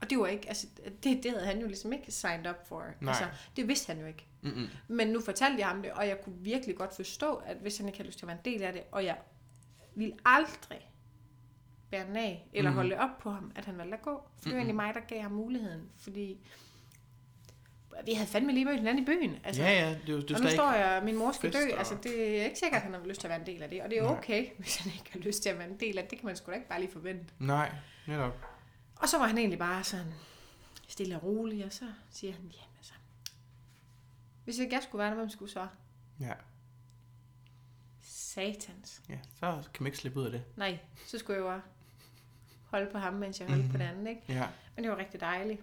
Og 0.00 0.10
det 0.10 0.18
var 0.18 0.26
ikke, 0.26 0.48
altså, 0.48 0.66
det, 1.02 1.22
det 1.22 1.30
havde 1.32 1.46
han 1.46 1.60
jo 1.60 1.66
ligesom 1.66 1.92
ikke 1.92 2.12
signed 2.12 2.50
up 2.50 2.68
for. 2.68 2.84
Nej. 3.00 3.08
Altså, 3.08 3.24
det 3.56 3.68
vidste 3.68 3.86
han 3.92 4.00
jo 4.00 4.06
ikke. 4.06 4.26
Mm-hmm. 4.42 4.66
Men 4.88 5.08
nu 5.08 5.20
fortalte 5.20 5.58
jeg 5.58 5.68
ham 5.68 5.82
det, 5.82 5.92
og 5.92 6.08
jeg 6.08 6.20
kunne 6.24 6.36
virkelig 6.38 6.76
godt 6.76 6.94
forstå, 6.96 7.34
at 7.34 7.56
hvis 7.56 7.78
han 7.78 7.86
ikke 7.86 7.98
havde 7.98 8.08
lyst 8.08 8.18
til 8.18 8.24
at 8.26 8.28
være 8.28 8.38
en 8.46 8.52
del 8.52 8.62
af 8.62 8.72
det, 8.72 8.82
og 8.92 9.04
jeg 9.04 9.18
ville 9.94 10.14
aldrig 10.24 10.90
bære 11.90 12.06
den 12.06 12.16
af, 12.16 12.48
eller 12.52 12.70
Mhm. 12.70 12.74
mm. 12.74 12.76
holde 12.76 12.96
op 12.98 13.18
på 13.18 13.30
ham, 13.30 13.52
at 13.54 13.64
han 13.64 13.78
valgte 13.78 13.96
at 13.96 14.02
gå. 14.02 14.22
For 14.36 14.42
det 14.44 14.50
var 14.52 14.56
egentlig 14.56 14.76
mig, 14.76 14.94
der 14.94 15.00
gav 15.00 15.22
ham 15.22 15.32
muligheden, 15.32 15.88
fordi 15.96 16.38
vi 18.06 18.12
havde 18.12 18.28
fandme 18.28 18.52
lige 18.52 18.64
mødt 18.64 18.76
hinanden 18.78 19.02
i 19.02 19.06
byen. 19.06 19.38
Altså, 19.44 19.62
Ja, 19.62 19.70
ja. 19.88 19.90
Det 20.06 20.08
jo 20.08 20.20
det 20.20 20.36
og 20.36 20.40
nu 20.42 20.48
står 20.50 20.72
jeg, 20.72 21.02
min 21.04 21.16
mor 21.18 21.32
skal 21.32 21.52
dø. 21.52 21.58
og- 21.72 21.78
Altså, 21.78 21.96
det 22.02 22.40
er 22.40 22.44
ikke 22.44 22.58
sikkert, 22.58 22.76
at 22.78 22.82
han 22.82 22.92
har 22.94 23.06
lyst 23.06 23.20
til 23.20 23.26
at 23.26 23.30
være 23.30 23.40
en 23.40 23.46
del 23.46 23.62
af 23.62 23.70
det. 23.70 23.82
Og 23.82 23.90
det 23.90 23.98
er 23.98 24.02
Nej. 24.02 24.18
okay, 24.18 24.46
hvis 24.58 24.76
han 24.76 24.92
ikke 24.92 25.12
har 25.12 25.20
lyst 25.20 25.42
til 25.42 25.48
at 25.50 25.58
være 25.58 25.68
en 25.68 25.80
del 25.80 25.98
af 25.98 26.04
det. 26.04 26.10
Det 26.10 26.18
kan 26.18 26.26
man 26.26 26.36
sgu 26.36 26.50
da 26.50 26.56
ikke 26.56 26.68
bare 26.68 26.80
lige 26.80 26.92
forvente. 26.92 27.24
Nej, 27.38 27.72
netop. 28.06 28.44
Og 28.96 29.08
så 29.08 29.18
var 29.18 29.26
han 29.26 29.38
egentlig 29.38 29.58
bare 29.58 29.84
sådan 29.84 30.14
stille 30.88 31.16
og 31.16 31.22
rolig, 31.22 31.64
og 31.64 31.72
så 31.72 31.84
siger 32.10 32.32
han, 32.32 32.40
jamen 32.42 32.76
altså, 32.78 32.92
hvis 34.44 34.58
ikke 34.58 34.74
jeg 34.74 34.82
skulle 34.82 34.98
være 35.00 35.10
der, 35.10 35.16
hvem 35.16 35.30
skulle 35.30 35.52
så? 35.52 35.66
Ja. 36.20 36.32
Satans. 38.02 39.02
Ja, 39.08 39.18
så 39.40 39.50
kan 39.74 39.82
man 39.82 39.86
ikke 39.86 39.98
slippe 39.98 40.20
ud 40.20 40.24
af 40.24 40.30
det. 40.32 40.42
Nej, 40.56 40.78
så 41.06 41.18
skulle 41.18 41.44
jeg 41.44 41.52
jo 41.54 41.60
holde 42.64 42.88
på 42.92 42.98
ham, 42.98 43.14
mens 43.14 43.40
jeg 43.40 43.48
holdt 43.48 43.62
mm-hmm. 43.64 43.72
på 43.72 43.78
Mhm. 43.78 43.86
den 43.86 43.88
anden, 43.96 44.06
ikke? 44.06 44.22
Ja. 44.28 44.46
Men 44.76 44.84
det 44.84 44.92
var 44.92 44.98
rigtig 44.98 45.20
dejligt. 45.20 45.60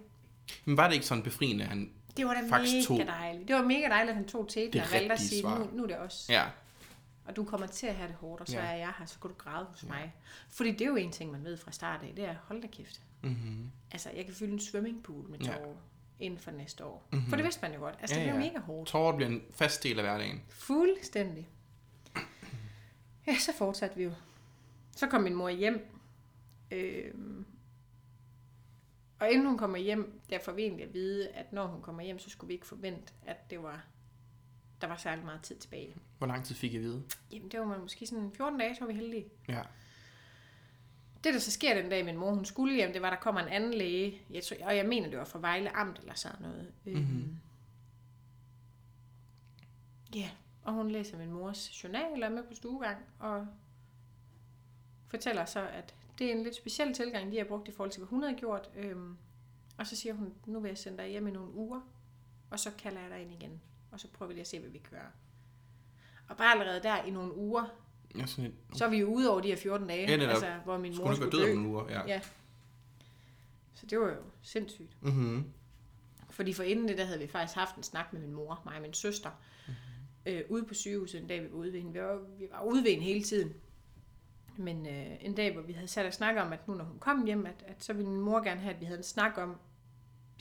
Men 0.64 0.76
var 0.76 0.86
det 0.88 0.94
ikke 0.94 1.06
sådan 1.06 1.22
befriende, 1.24 1.64
at 1.64 1.70
han... 1.70 1.92
Det 2.16 2.26
var 2.26 2.34
da 2.34 2.40
Faktisk 2.48 2.90
mega 2.90 3.04
to. 3.04 3.10
dejligt. 3.10 3.48
Det 3.48 3.56
var 3.56 3.62
mega 3.62 3.88
dejligt, 3.88 4.10
at 4.10 4.16
han 4.16 4.26
tog 4.28 4.48
til 4.48 4.72
Det 4.72 4.82
og 4.82 4.86
valgte 4.92 5.12
at 5.12 5.20
sige, 5.20 5.40
svar. 5.40 5.58
nu, 5.58 5.68
nu 5.72 5.82
er 5.82 5.86
det 5.86 5.96
også. 5.96 6.32
Ja. 6.32 6.44
Og 7.24 7.36
du 7.36 7.44
kommer 7.44 7.66
til 7.66 7.86
at 7.86 7.94
have 7.94 8.08
det 8.08 8.16
hårdt, 8.16 8.40
og 8.40 8.46
så 8.48 8.56
Ja. 8.58 8.64
er 8.66 8.76
jeg 8.76 8.92
her, 8.98 9.06
så 9.06 9.18
kan 9.20 9.30
du 9.30 9.36
græde 9.38 9.64
hos 9.64 9.84
mig. 9.84 10.14
Fordi 10.48 10.70
det 10.70 10.80
er 10.80 10.86
jo 10.86 10.96
en 10.96 11.12
ting, 11.12 11.32
man 11.32 11.44
ved 11.44 11.56
fra 11.56 11.72
start 11.72 12.02
af, 12.02 12.12
det 12.16 12.24
er, 12.24 12.34
hold 12.44 12.62
da 12.62 12.66
kæft. 12.66 13.00
Mm-hmm. 13.22 13.70
Altså, 13.92 14.10
jeg 14.16 14.24
kan 14.24 14.34
fylde 14.34 14.52
en 14.52 14.60
swimmingpool 14.60 15.28
med 15.30 15.38
Ja. 15.38 15.46
tårer 15.46 15.74
inden 16.20 16.40
for 16.40 16.50
næste 16.50 16.84
år. 16.84 17.08
Mhm. 17.12 17.22
For 17.28 17.36
det 17.36 17.44
vidste 17.44 17.62
man 17.62 17.74
jo 17.74 17.80
godt. 17.80 17.94
Altså, 18.00 18.16
Ja, 18.16 18.24
det 18.24 18.32
blev 18.32 18.42
ja. 18.44 18.48
mega 18.50 18.58
hårdt. 18.60 18.88
Tårer 18.88 19.16
bliver 19.16 19.28
en 19.30 19.42
fast 19.50 19.82
del 19.82 19.98
af 19.98 20.04
hverdagen. 20.04 20.42
Fuldstændig. 20.48 21.48
Ja, 23.26 23.38
så 23.38 23.52
fortsatte 23.58 23.96
vi 23.96 24.04
jo. 24.04 24.12
Så 24.96 25.06
kom 25.06 25.22
min 25.22 25.34
mor 25.34 25.48
hjem. 25.48 25.88
Øhm, 26.70 27.46
og 29.18 29.30
inden 29.30 29.46
hun 29.46 29.58
kommer 29.58 29.78
hjem, 29.78 30.20
der 30.30 30.38
får 30.38 30.52
vi 30.52 30.62
egentlig 30.62 30.84
at 30.86 30.94
vide, 30.94 31.28
at 31.28 31.52
når 31.52 31.66
hun 31.66 31.82
kommer 31.82 32.02
hjem, 32.02 32.18
så 32.18 32.30
skulle 32.30 32.48
vi 32.48 32.54
ikke 32.54 32.66
forvente, 32.66 33.12
at 33.26 33.50
det 33.50 33.62
var, 33.62 33.84
der 34.80 34.86
var 34.86 34.96
særlig 34.96 35.24
meget 35.24 35.42
tid 35.42 35.56
tilbage. 35.56 35.96
Hvor 36.18 36.26
lang 36.26 36.44
tid 36.44 36.54
fik 36.54 36.72
jeg 36.72 36.78
at 36.78 36.84
vide? 36.84 37.02
Jamen, 37.32 37.48
det 37.50 37.60
var 37.60 37.78
måske 37.78 38.06
sådan 38.06 38.32
14 38.36 38.58
dage, 38.58 38.74
så 38.74 38.80
var 38.80 38.86
vi 38.86 38.98
heldige. 38.98 39.24
Ja. 39.48 39.62
Det, 41.24 41.34
der 41.34 41.40
så 41.40 41.50
sker 41.50 41.74
den 41.82 41.90
dag, 41.90 42.04
min 42.04 42.16
mor 42.16 42.34
hun 42.34 42.44
skulle 42.44 42.74
hjem, 42.74 42.92
det 42.92 43.02
var, 43.02 43.10
der 43.10 43.16
kommer 43.16 43.40
en 43.40 43.48
anden 43.48 43.74
læge. 43.74 44.22
Jeg 44.30 44.42
tror, 44.44 44.56
og 44.66 44.76
jeg 44.76 44.86
mener, 44.86 45.08
det 45.10 45.18
var 45.18 45.24
fra 45.24 45.38
Vejle 45.38 45.76
Amt 45.76 45.98
eller 45.98 46.14
sådan 46.14 46.42
noget. 46.42 46.72
Mhm. 46.84 46.96
Øhm, 46.96 47.36
Ja, 50.14 50.30
og 50.62 50.72
hun 50.72 50.90
læser 50.90 51.18
min 51.18 51.32
mors 51.32 51.84
journal 51.84 52.12
og 52.12 52.20
er 52.20 52.28
med 52.28 52.42
på 52.42 52.54
stuegang 52.54 52.98
og 53.18 53.46
fortæller 55.08 55.44
så, 55.44 55.68
at 55.68 55.94
det 56.18 56.26
er 56.26 56.32
en 56.34 56.42
lidt 56.42 56.54
speciel 56.56 56.94
tilgang, 56.94 57.32
de 57.32 57.36
har 57.38 57.44
brugt 57.44 57.68
i 57.68 57.72
forhold 57.72 57.90
til, 57.90 58.00
hvad 58.00 58.08
hun 58.08 58.22
havde 58.22 58.36
gjort. 58.36 58.70
Øhm, 58.76 59.16
og 59.78 59.86
så 59.86 59.96
siger 59.96 60.14
hun, 60.14 60.32
nu 60.46 60.60
vil 60.60 60.68
jeg 60.68 60.78
sende 60.78 60.98
dig 60.98 61.08
hjem 61.10 61.26
i 61.26 61.30
nogle 61.30 61.52
uger, 61.54 61.80
og 62.50 62.60
så 62.60 62.70
kalder 62.78 63.00
jeg 63.00 63.10
dig 63.10 63.20
ind 63.22 63.32
igen. 63.32 63.60
Og 63.92 64.00
så 64.00 64.08
prøver 64.08 64.28
vi 64.28 64.34
lige 64.34 64.40
at 64.40 64.46
se, 64.48 64.60
hvad 64.60 64.70
vi 64.70 64.78
kan 64.78 64.90
gøre. 64.90 65.10
Og 66.28 66.36
bare 66.36 66.52
allerede 66.52 66.82
der 66.82 67.02
i 67.04 67.10
nogle 67.10 67.34
uger, 67.34 67.64
er 68.20 68.26
sådan 68.26 68.44
lidt... 68.44 68.78
så 68.78 68.84
er 68.84 68.88
vi 68.90 68.96
jo 68.98 69.06
ude 69.06 69.30
over 69.30 69.40
de 69.40 69.48
her 69.48 69.56
14 69.56 69.88
dage, 69.88 70.06
Ja, 70.18 70.26
altså, 70.28 70.54
hvor 70.64 70.78
min 70.78 70.96
mor 70.96 71.14
skulle 71.14 71.32
dø. 71.38 71.54
nogle 71.54 71.68
uger? 71.68 71.88
Ja. 71.90 72.02
Ja. 72.06 72.20
Så 73.74 73.86
det 73.86 74.00
var 74.00 74.08
jo 74.08 74.16
sindssygt. 74.42 74.96
Mm-hmm. 75.02 75.44
Fordi 76.30 76.52
for 76.52 76.62
inden 76.62 76.88
det, 76.88 76.98
der 76.98 77.04
havde 77.04 77.18
vi 77.20 77.26
faktisk 77.26 77.56
haft 77.56 77.76
en 77.76 77.82
snak 77.82 78.12
med 78.12 78.20
min 78.20 78.32
mor, 78.32 78.62
mig 78.64 78.76
og 78.76 78.82
min 78.82 78.94
søster, 78.94 79.30
Mhm. 79.30 79.74
mm-hmm. 80.26 80.38
øh, 80.38 80.44
ude 80.48 80.64
på 80.64 80.74
sygehuset 80.74 81.20
en 81.20 81.26
dag, 81.26 81.42
vi 81.42 81.48
var 81.50 81.56
ude 81.56 81.72
ved 81.72 81.80
hende. 81.80 81.92
Vi 81.92 82.00
var, 82.00 82.18
vi 82.38 82.46
var 82.52 82.62
ude 82.62 82.84
ved 82.84 82.90
hende 82.90 83.04
hele 83.04 83.24
tiden. 83.24 83.54
Men 84.56 84.86
øh, 84.86 85.16
en 85.20 85.34
dag, 85.34 85.52
hvor 85.52 85.62
vi 85.62 85.72
havde 85.72 85.88
sat 85.88 86.06
og 86.06 86.14
snakket 86.14 86.42
om, 86.42 86.52
at 86.52 86.68
nu 86.68 86.74
når 86.74 86.84
hun 86.84 86.98
kom 86.98 87.24
hjem, 87.24 87.46
at, 87.46 87.64
at 87.66 87.84
så 87.84 87.92
ville 87.92 88.10
min 88.10 88.20
mor 88.20 88.40
gerne 88.40 88.60
have, 88.60 88.74
at 88.74 88.80
vi 88.80 88.84
havde 88.84 88.98
en 88.98 89.04
snak 89.04 89.38
om 89.38 89.56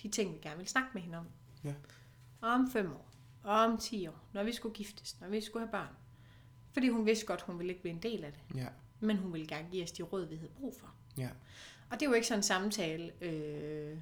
de 0.03 0.09
ting, 0.09 0.33
vi 0.33 0.39
gerne 0.41 0.57
ville 0.57 0.69
snakke 0.69 0.89
med 0.93 1.01
hende 1.01 1.17
om. 1.17 1.27
Ja. 1.63 1.73
Om 2.41 2.71
fem 2.71 2.93
år, 2.93 3.11
om 3.43 3.77
ti 3.77 4.07
år, 4.07 4.19
når 4.33 4.43
vi 4.43 4.51
skulle 4.51 4.75
giftes, 4.75 5.21
når 5.21 5.27
vi 5.27 5.41
skulle 5.41 5.65
have 5.65 5.71
børn. 5.71 5.95
Fordi 6.73 6.89
hun 6.89 7.05
vidste 7.05 7.25
godt, 7.25 7.41
hun 7.41 7.59
ville 7.59 7.69
ikke 7.69 7.81
blive 7.81 7.93
en 7.93 8.03
del 8.03 8.23
af 8.23 8.31
det. 8.33 8.57
Ja. 8.57 8.67
Men 8.99 9.17
hun 9.17 9.33
ville 9.33 9.47
gerne 9.47 9.67
give 9.71 9.83
os 9.83 9.91
de 9.91 10.03
råd, 10.03 10.25
vi 10.25 10.35
havde 10.35 10.51
brug 10.51 10.75
for. 10.79 10.93
Ja. 11.17 11.29
Og 11.89 11.99
det 11.99 12.05
er 12.05 12.09
jo 12.09 12.13
ikke 12.13 12.27
sådan 12.27 12.39
en 12.39 12.43
samtale, 12.43 13.11
øh, 13.21 13.97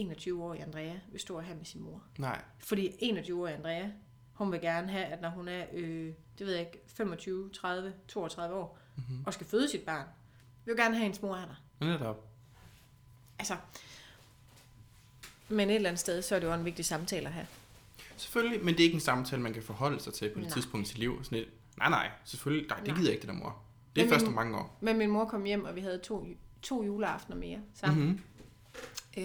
21-årige 0.00 0.62
Andrea 0.62 0.94
vil 1.10 1.20
stå 1.20 1.40
her 1.40 1.54
med 1.54 1.64
sin 1.64 1.82
mor. 1.82 2.02
Nej. 2.18 2.42
Fordi 2.58 2.88
21-årige 2.88 3.54
Andrea, 3.54 3.88
hun 4.32 4.52
vil 4.52 4.60
gerne 4.60 4.88
have, 4.88 5.04
at 5.04 5.20
når 5.20 5.28
hun 5.28 5.48
er, 5.48 5.64
øh, 5.72 6.14
det 6.38 6.46
ved 6.46 6.54
jeg 6.54 6.60
ikke, 6.60 6.80
25, 6.86 7.50
30, 7.50 7.94
32 8.08 8.56
år, 8.56 8.78
mm-hmm. 9.08 9.24
og 9.26 9.34
skal 9.34 9.46
føde 9.46 9.70
sit 9.70 9.82
barn, 9.82 10.06
vil 10.64 10.72
jo 10.72 10.82
gerne 10.82 10.94
have, 10.94 11.00
at 11.00 11.02
hendes 11.02 11.22
mor 11.22 11.36
er 11.36 11.44
der. 11.46 11.86
Netop. 11.86 12.26
Altså, 13.38 13.56
men 15.48 15.70
et 15.70 15.74
eller 15.76 15.88
andet 15.88 16.00
sted, 16.00 16.22
så 16.22 16.34
er 16.34 16.38
det 16.38 16.46
jo 16.46 16.54
en 16.54 16.64
vigtig 16.64 16.84
samtale 16.84 17.26
at 17.26 17.32
have. 17.32 17.46
selvfølgelig, 18.16 18.64
men 18.64 18.74
det 18.74 18.80
er 18.80 18.84
ikke 18.84 18.94
en 18.94 19.00
samtale, 19.00 19.42
man 19.42 19.52
kan 19.52 19.62
forholde 19.62 20.00
sig 20.00 20.14
til 20.14 20.28
på 20.28 20.34
det 20.40 20.42
Nej. 20.46 20.52
tidspunkt 20.54 20.86
i 20.86 20.90
sit 20.90 20.98
liv. 20.98 21.24
Sådan 21.24 21.38
lidt, 21.38 21.48
nej, 21.78 21.88
nej, 21.90 22.10
selvfølgelig, 22.24 22.68
nej, 22.68 22.78
det 22.78 22.86
Nej. 22.86 22.96
gider 22.96 23.08
jeg 23.08 23.14
ikke, 23.14 23.26
det 23.26 23.34
der 23.34 23.40
mor. 23.44 23.62
Det 23.94 24.00
er 24.00 24.04
Men 24.04 24.12
først 24.12 24.26
om 24.26 24.32
mange 24.32 24.58
år. 24.58 24.78
Men 24.80 24.98
min 24.98 25.10
mor 25.10 25.24
kom 25.24 25.44
hjem, 25.44 25.64
og 25.64 25.76
vi 25.76 25.80
havde 25.80 25.98
to, 25.98 26.26
to 26.62 26.82
juleaftener 26.84 27.36
mere 27.36 27.58
sammen. 27.74 28.06
Mm-hmm. 28.06 28.22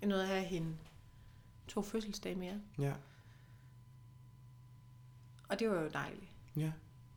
jeg 0.00 0.08
nåede 0.08 0.22
at 0.22 0.28
have 0.28 0.44
hende 0.44 0.76
to 1.68 1.82
fødselsdage 1.82 2.34
mere. 2.34 2.54
Ja, 2.78 2.92
Og 5.48 5.58
det 5.58 5.70
var 5.70 5.80
jo 5.80 5.88
dejligt. 5.88 6.24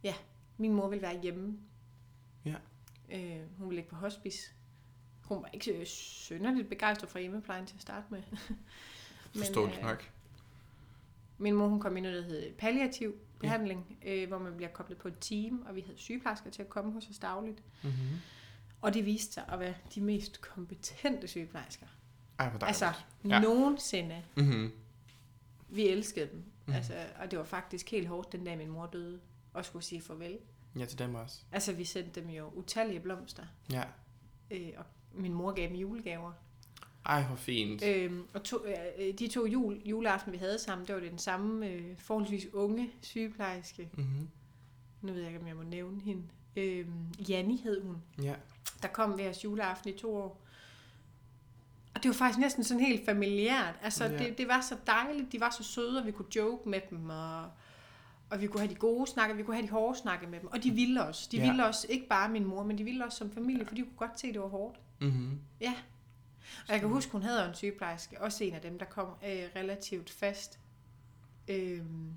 ja, 0.03 0.13
Min 0.57 0.73
mor 0.73 0.89
ville 0.89 1.01
være 1.01 1.21
hjemme. 1.21 1.57
Øh, 3.15 3.57
hun 3.57 3.69
ville 3.69 3.75
ligge 3.81 3.89
på 3.89 3.95
hospice. 3.95 4.51
Hun 5.23 5.41
var 5.41 5.49
ikke 5.53 5.85
synderligt 5.85 6.69
begejstret 6.69 7.09
for 7.09 7.19
hjemmeplejen 7.19 7.65
til 7.65 7.75
at 7.75 7.81
starte 7.81 8.05
med. 8.09 8.23
forståeligt 9.37 9.79
øh, 9.79 9.85
nok. 9.85 10.11
Min 11.37 11.53
mor 11.53 11.67
hun 11.67 11.79
kom 11.79 11.97
ind 11.97 12.05
i 12.05 12.09
noget, 12.09 12.23
der 12.23 12.29
hedder 12.29 12.53
palliativ 12.57 13.15
behandling, 13.39 13.97
ja. 14.03 14.15
øh, 14.15 14.27
hvor 14.27 14.37
man 14.39 14.55
bliver 14.57 14.69
koblet 14.69 14.97
på 14.97 15.07
et 15.07 15.15
team, 15.21 15.65
og 15.67 15.75
vi 15.75 15.81
havde 15.81 15.97
sygeplejersker 15.97 16.49
til 16.49 16.61
at 16.61 16.69
komme 16.69 16.91
hos 16.91 17.09
os 17.09 17.19
dagligt. 17.19 17.63
Mm-hmm. 17.83 18.17
Og 18.81 18.93
det 18.93 19.05
viste 19.05 19.33
sig 19.33 19.43
at 19.49 19.59
være 19.59 19.73
de 19.95 20.01
mest 20.01 20.41
kompetente 20.41 21.27
sygeplejersker. 21.27 21.85
Ej, 22.39 22.49
hvor. 22.49 22.67
Altså, 22.67 22.91
Ja. 23.29 23.39
nogensinde. 23.39 24.23
Mm-hmm. 24.35 24.71
Vi 25.69 25.87
elskede 25.87 26.29
dem. 26.31 26.35
Mhm. 26.37 26.45
Mm. 26.65 26.73
Altså, 26.73 26.93
og 27.19 27.31
det 27.31 27.39
var 27.39 27.45
faktisk 27.45 27.91
helt 27.91 28.07
hårdt, 28.07 28.31
den 28.31 28.43
dag 28.43 28.57
min 28.57 28.69
mor 28.69 28.85
døde, 28.85 29.19
og 29.53 29.65
skulle 29.65 29.85
sige 29.85 30.01
farvel. 30.01 30.37
Ja, 30.79 30.85
til 30.85 30.99
dem 30.99 31.15
også. 31.15 31.37
Altså, 31.51 31.73
vi 31.73 31.85
sendte 31.85 32.21
dem 32.21 32.29
jo 32.29 32.49
utallige 32.53 32.99
blomster, 32.99 33.43
Ja. 33.71 33.83
øh, 34.51 34.69
og 34.77 34.85
min 35.13 35.33
mor 35.33 35.51
gav 35.51 35.67
dem 35.67 35.75
julegaver. 35.75 36.31
Ej, 37.05 37.23
hvor 37.23 37.35
fint. 37.35 37.83
Øhm, 37.83 38.27
og 38.33 38.43
to, 38.43 38.57
øh, 38.65 39.13
de 39.19 39.27
to 39.27 39.45
jul, 39.45 39.81
juleaften, 39.85 40.31
vi 40.31 40.37
havde 40.37 40.59
sammen, 40.59 40.87
det 40.87 40.95
var 40.95 41.01
den 41.01 41.17
samme 41.17 41.67
øh, 41.67 41.97
forholdsvis 41.97 42.47
unge 42.53 42.91
sygeplejerske. 43.01 43.89
Mm-hmm. 43.93 44.29
Nu 45.01 45.11
ved 45.13 45.19
jeg 45.21 45.29
ikke, 45.29 45.39
om 45.41 45.47
jeg 45.47 45.55
må 45.55 45.63
nævne 45.63 46.01
hende. 46.01 46.23
Øhm, 46.55 47.07
Janni 47.29 47.57
hed 47.63 47.81
hun. 47.83 47.97
Ja. 48.23 48.35
Der 48.81 48.87
kom 48.87 49.17
ved 49.17 49.27
os 49.29 49.43
juleaften 49.43 49.89
i 49.93 49.97
to 49.97 50.15
år. 50.15 50.41
Og 51.95 52.03
det 52.03 52.09
var 52.09 52.13
faktisk 52.15 52.39
næsten 52.39 52.63
sådan 52.63 52.83
helt 52.83 53.05
familiært. 53.05 53.75
Altså, 53.81 54.05
ja. 54.05 54.17
det, 54.17 54.37
det 54.37 54.47
var 54.47 54.61
så 54.61 54.77
dejligt. 54.87 55.31
De 55.31 55.39
var 55.39 55.49
så 55.49 55.63
søde, 55.63 55.99
og 55.99 56.05
vi 56.05 56.11
kunne 56.11 56.35
joke 56.35 56.69
med 56.69 56.81
dem. 56.89 57.09
Og, 57.09 57.43
og 58.29 58.41
vi 58.41 58.47
kunne 58.47 58.59
have 58.61 58.69
de 58.69 58.75
gode 58.75 59.07
snakke, 59.07 59.35
vi 59.35 59.43
kunne 59.43 59.55
have 59.55 59.65
de 59.67 59.71
hårde 59.71 59.97
snakke 59.99 60.27
med 60.27 60.39
dem. 60.39 60.49
Og 60.51 60.63
de 60.63 60.71
ville 60.71 61.03
os. 61.03 61.27
De 61.27 61.37
Ja. 61.37 61.43
ja. 61.43 61.49
ville 61.49 61.65
os, 61.67 61.85
ikke 61.89 62.07
bare 62.07 62.29
min 62.29 62.45
mor, 62.45 62.63
men 62.63 62.77
de 62.77 62.83
ville 62.83 63.05
os 63.05 63.13
som 63.13 63.31
familie, 63.31 63.65
for 63.65 63.75
de 63.75 63.81
kunne 63.81 63.97
godt 63.97 64.19
se, 64.19 64.27
at 64.27 64.33
det 64.33 64.41
var 64.41 64.47
hårdt. 64.47 64.79
Mm-hmm. 65.01 65.39
Ja. 65.61 65.73
Og 66.67 66.71
jeg 66.73 66.79
kan 66.79 66.89
huske, 66.89 67.11
hun 67.11 67.21
havde 67.21 67.47
en 67.47 67.53
sygeplejerske, 67.55 68.21
også 68.21 68.43
en 68.43 68.53
af 68.53 68.61
dem, 68.61 68.79
der 68.79 68.85
kom 68.85 69.07
øh, 69.07 69.43
relativt 69.55 70.09
fast. 70.09 70.59
Øhm, 71.47 72.11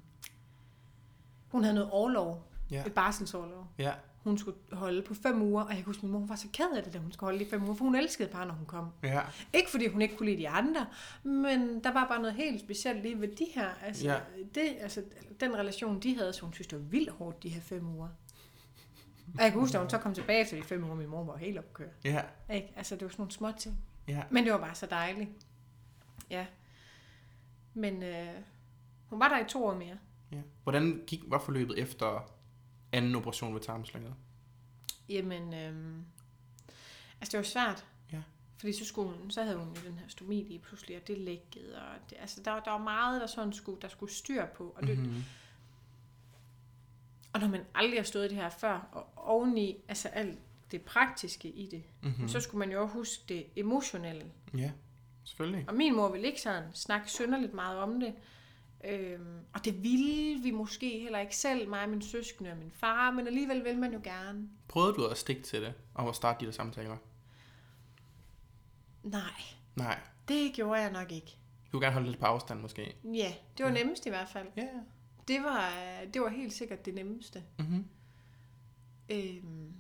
hun 1.49 1.63
havde 1.63 1.75
noget 1.75 1.91
overlov, 1.91 2.45
Ja. 2.71 2.85
et 2.87 2.95
barselsoverlov. 2.95 3.67
Ja. 3.79 3.93
Hun 4.25 4.39
skulle 4.39 4.59
holde 4.73 5.03
på 5.03 5.15
fem 5.15 5.43
uger, 5.43 5.63
og 5.63 5.69
jeg 5.69 5.77
kan 5.77 5.85
huske, 5.85 6.03
min 6.07 6.13
mor 6.13 6.27
var 6.27 6.37
så 6.37 6.49
ked 6.53 6.77
af 6.77 6.83
det, 6.83 6.93
da 6.93 6.99
hun 6.99 7.13
skulle 7.13 7.31
holde 7.33 7.45
i 7.45 7.51
fem 7.51 7.65
uger, 7.65 7.75
for 7.75 7.85
hun 7.85 7.95
elskede 7.95 8.29
bare, 8.29 8.47
når 8.47 8.55
hun 8.55 8.67
kom. 8.67 8.89
Ja. 9.03 9.21
Ikke 9.53 9.71
fordi 9.71 9.87
hun 9.89 10.03
ikke 10.03 10.17
kunne 10.17 10.31
lide 10.31 10.39
de 10.43 10.49
andre, 10.49 10.87
men 11.23 11.85
der 11.85 11.93
var 11.93 12.09
bare 12.09 12.21
noget 12.21 12.35
helt 12.35 12.61
specielt 12.61 13.03
lige 13.03 13.21
ved 13.21 13.29
de 13.29 13.47
her. 13.55 13.69
Altså, 13.83 14.05
ja. 14.09 14.19
det, 14.55 14.77
altså, 14.81 15.03
den 15.41 15.57
relation, 15.57 16.01
de 16.01 16.17
havde, 16.17 16.33
så 16.33 16.43
hun 16.43 16.53
synes, 16.53 16.67
det 16.67 16.79
var 16.79 16.85
vildt 16.85 17.11
hårdt, 17.11 17.43
de 17.43 17.49
her 17.49 17.61
fem 17.61 17.87
uger. 17.97 18.09
Og 19.39 19.43
jeg 19.45 19.51
kan 19.53 19.61
huske, 19.61 19.73
da 19.73 19.79
hun 19.79 19.91
så 19.91 19.99
kom 19.99 20.15
tilbage 20.15 20.41
efter 20.41 20.57
de 20.57 20.63
fem 20.63 20.85
uger, 20.85 20.95
min 20.95 21.09
mor 21.09 21.25
var 21.25 21.37
helt 21.37 21.59
opkørt. 21.59 21.89
Ja. 22.05 22.23
Ikke? 22.53 22.73
Altså, 22.77 22.95
det 22.95 23.03
var 23.03 23.09
sådan 23.09 23.21
nogle 23.23 23.33
små 23.33 23.53
ting. 23.59 23.79
Ja. 24.09 24.23
Men 24.31 24.45
det 24.45 24.53
var 24.53 24.59
bare 24.59 24.75
så 24.75 24.87
dejligt. 24.87 25.31
Ja. 26.31 26.47
Men 27.75 28.03
øh, 28.03 28.29
hun 29.07 29.21
var 29.21 29.29
der 29.29 29.39
i 29.39 29.49
to 29.49 29.65
år 29.65 29.75
mere. 29.75 29.99
ja. 30.33 30.39
Hvordan 30.63 31.03
gik, 31.07 31.21
var 31.27 31.39
forløbet 31.39 31.79
efter 31.79 32.31
anden 32.93 33.15
operation 33.15 33.55
ved 33.55 33.61
tarmslanget? 33.61 34.15
Jamen, 35.09 35.55
øhm, 35.55 36.05
altså 37.21 37.33
det 37.33 37.39
var 37.39 37.45
svært. 37.45 37.87
Ja. 38.13 38.23
Fordi 38.59 38.73
så, 38.73 38.85
skulle 38.85 39.11
hun, 39.17 39.31
så 39.31 39.43
havde 39.43 39.57
hun 39.57 39.69
jo 39.69 39.81
den 39.91 39.99
her 39.99 40.09
stomi 40.09 40.43
lige 40.49 40.59
pludselig, 40.59 40.97
og 40.97 41.07
det 41.09 41.19
lækkede, 41.19 41.77
og 41.83 42.11
det, 42.11 42.17
altså 42.21 42.43
der, 42.43 42.51
var- 42.51 42.61
der 42.61 42.71
var 42.71 42.79
meget, 42.79 43.21
der, 43.21 43.27
sådan 43.27 43.53
skulle, 43.53 43.81
der 43.83 43.89
skulle 43.89 44.13
styr 44.13 44.47
på. 44.47 44.75
Og, 44.77 44.83
det, 44.87 44.99
mm-hmm. 44.99 45.25
Og 47.33 47.41
når 47.41 47.49
man 47.49 47.61
aldrig 47.75 47.99
har 47.99 48.05
stået 48.05 48.31
det 48.31 48.39
her 48.39 48.51
før, 48.51 48.89
og 48.93 49.07
oveni, 49.17 49.77
altså 49.89 50.09
alt 50.09 50.39
det 50.71 50.83
praktiske 50.83 51.49
i 51.49 51.67
det, 51.71 51.83
Mm-hmm. 52.03 52.23
mm. 52.23 52.29
så 52.29 52.41
skulle 52.41 52.59
man 52.59 52.71
jo 52.73 52.83
også 52.83 52.95
huske 52.95 53.23
det 53.29 53.47
emotionelle. 53.57 54.25
Ja, 54.57 54.71
selvfølgelig. 55.25 55.65
Og 55.69 55.75
min 55.75 55.97
mor 55.97 56.09
ville 56.13 56.27
ikke 56.27 56.41
sådan 56.41 56.75
snakke 56.75 57.11
synderligt 57.11 57.55
meget 57.55 57.79
om 57.79 58.01
det. 58.01 58.15
Øhm, 58.85 59.39
og 59.55 59.65
det 59.65 59.83
ville 59.83 60.43
vi 60.43 60.51
måske 60.51 60.99
heller 61.01 61.19
ikke 61.19 61.37
selv, 61.37 61.69
mig 61.69 61.83
og 61.83 61.89
min 61.89 62.03
søskende 62.03 62.51
og 62.51 62.57
min 62.57 62.71
far, 62.71 63.11
men 63.11 63.27
alligevel 63.27 63.65
vil 63.65 63.79
man 63.79 63.93
jo 63.93 64.01
gerne. 64.05 64.49
Prøvede 64.69 64.95
du 64.95 65.07
at 65.07 65.19
stikke 65.19 65.43
til 65.43 65.63
det, 65.63 65.75
og 65.95 66.09
at 66.09 66.17
starte 66.17 66.41
de 66.41 66.47
der 66.47 66.53
samtaler? 66.53 66.97
Nej, 69.03 69.21
Nej. 69.77 70.01
det 70.29 70.53
gjorde 70.55 70.81
jeg 70.81 70.93
nok 70.93 71.13
ikke. 71.13 71.37
Du 71.73 71.79
vil 71.79 71.85
gerne 71.85 71.93
holde 71.93 72.09
lidt 72.09 72.21
på 72.21 72.27
afstand, 72.27 72.61
måske? 72.61 72.97
Ja, 73.05 73.35
det 73.59 73.65
var 73.65 73.71
Ja. 73.71 73.79
nemmest 73.83 74.07
i 74.07 74.09
hvert 74.09 74.29
fald. 74.29 74.49
Ja. 74.57 74.69
Det 75.29 75.43
var, 75.43 75.73
det 76.15 76.23
var 76.23 76.29
helt 76.29 76.53
sikkert 76.53 76.85
det 76.85 76.95
nemmeste. 76.95 77.43
Mm-hmm. 77.59 77.87
Øhm, 79.11 79.73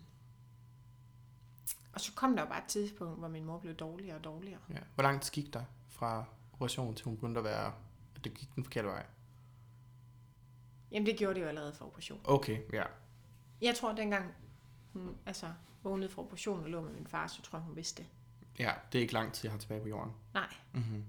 og 1.92 2.00
så 2.00 2.12
kom 2.14 2.36
der 2.36 2.42
jo 2.42 2.48
bare 2.48 2.58
et 2.58 2.68
tidspunkt, 2.68 3.18
hvor 3.18 3.28
min 3.28 3.44
mor 3.44 3.58
blev 3.58 3.74
dårligere 3.74 4.16
og 4.16 4.24
dårligere. 4.24 4.60
Ja. 4.70 4.78
Hvor 4.94 5.02
lang 5.02 5.22
tid 5.22 5.32
gik 5.32 5.54
der 5.54 5.64
fra 5.88 6.24
operationen 6.52 6.94
til 6.94 7.04
hun 7.04 7.14
begyndte 7.16 7.38
at 7.38 7.44
være, 7.44 7.72
at 8.18 8.24
det 8.24 8.34
gik 8.34 8.54
den 8.54 8.64
forkerte 8.64 8.88
vej? 8.88 9.06
Jamen 10.90 11.06
det 11.06 11.16
gjorde 11.18 11.34
det 11.34 11.40
jo 11.42 11.48
allerede 11.48 11.72
for 11.72 11.84
operation. 11.84 12.20
Okay, 12.24 12.58
ja. 12.72 12.84
Jeg 13.60 13.76
tror 13.76 13.92
dengang 13.92 14.34
hun 14.92 15.16
altså, 15.26 15.52
vågnede 15.82 16.10
fra 16.10 16.22
operationen 16.22 16.64
og 16.64 16.70
lå 16.70 16.80
med 16.80 16.92
min 16.92 17.06
far, 17.06 17.26
så 17.26 17.42
tror 17.42 17.58
jeg 17.58 17.64
hun 17.66 17.76
vidste 17.76 18.02
det. 18.02 18.08
Ja, 18.58 18.72
det 18.92 18.98
er 18.98 19.02
ikke 19.02 19.12
lang 19.14 19.32
tid, 19.32 19.44
jeg 19.44 19.52
har 19.52 19.58
tilbage 19.58 19.80
på 19.82 19.88
jorden. 19.88 20.12
Nej. 20.34 20.54
Mm-hmm. 20.72 21.04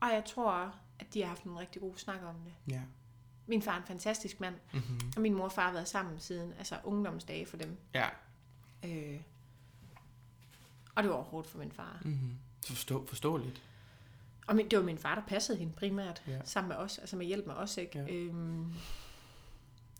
Og 0.00 0.08
jeg 0.08 0.24
tror, 0.24 0.74
at 0.98 1.14
de 1.14 1.20
har 1.20 1.28
haft 1.28 1.42
en 1.42 1.58
rigtig 1.58 1.82
god 1.82 1.96
snak 1.96 2.22
om 2.22 2.34
det. 2.34 2.72
Ja. 2.74 2.82
Min 3.46 3.62
far 3.62 3.72
er 3.72 3.76
en 3.80 3.86
fantastisk 3.86 4.40
mand, 4.40 4.54
Mm-hmm. 4.72 5.12
og 5.16 5.22
min 5.22 5.34
mor 5.34 5.44
og 5.44 5.52
far 5.52 5.64
har 5.66 5.72
været 5.72 5.88
sammen 5.88 6.20
siden 6.20 6.52
altså 6.52 6.78
ungdomsdage 6.84 7.46
for 7.46 7.56
dem. 7.56 7.76
Ja. 7.94 8.08
Øh, 8.84 9.20
og 10.94 11.02
det 11.02 11.10
var 11.12 11.16
hårdt 11.22 11.48
for 11.48 11.58
min 11.58 11.72
far. 11.72 12.00
Mm-hmm. 12.04 12.38
Forstå, 12.66 13.06
forståeligt. 13.06 13.62
Og 14.46 14.56
min, 14.56 14.68
det 14.70 14.78
var 14.78 14.84
min 14.84 14.98
far, 14.98 15.14
der 15.14 15.22
passede 15.22 15.58
hende 15.58 15.72
primært, 15.72 16.22
Ja. 16.26 16.32
ja. 16.32 16.40
sammen 16.44 16.68
med 16.68 16.76
os, 16.76 16.98
altså 16.98 17.16
med 17.16 17.26
hjælp 17.26 17.46
med 17.46 17.54
os, 17.54 17.76
ikke? 17.76 17.98
Ja. 17.98 18.04
Ja. 18.04 18.12
Øhm, 18.12 18.72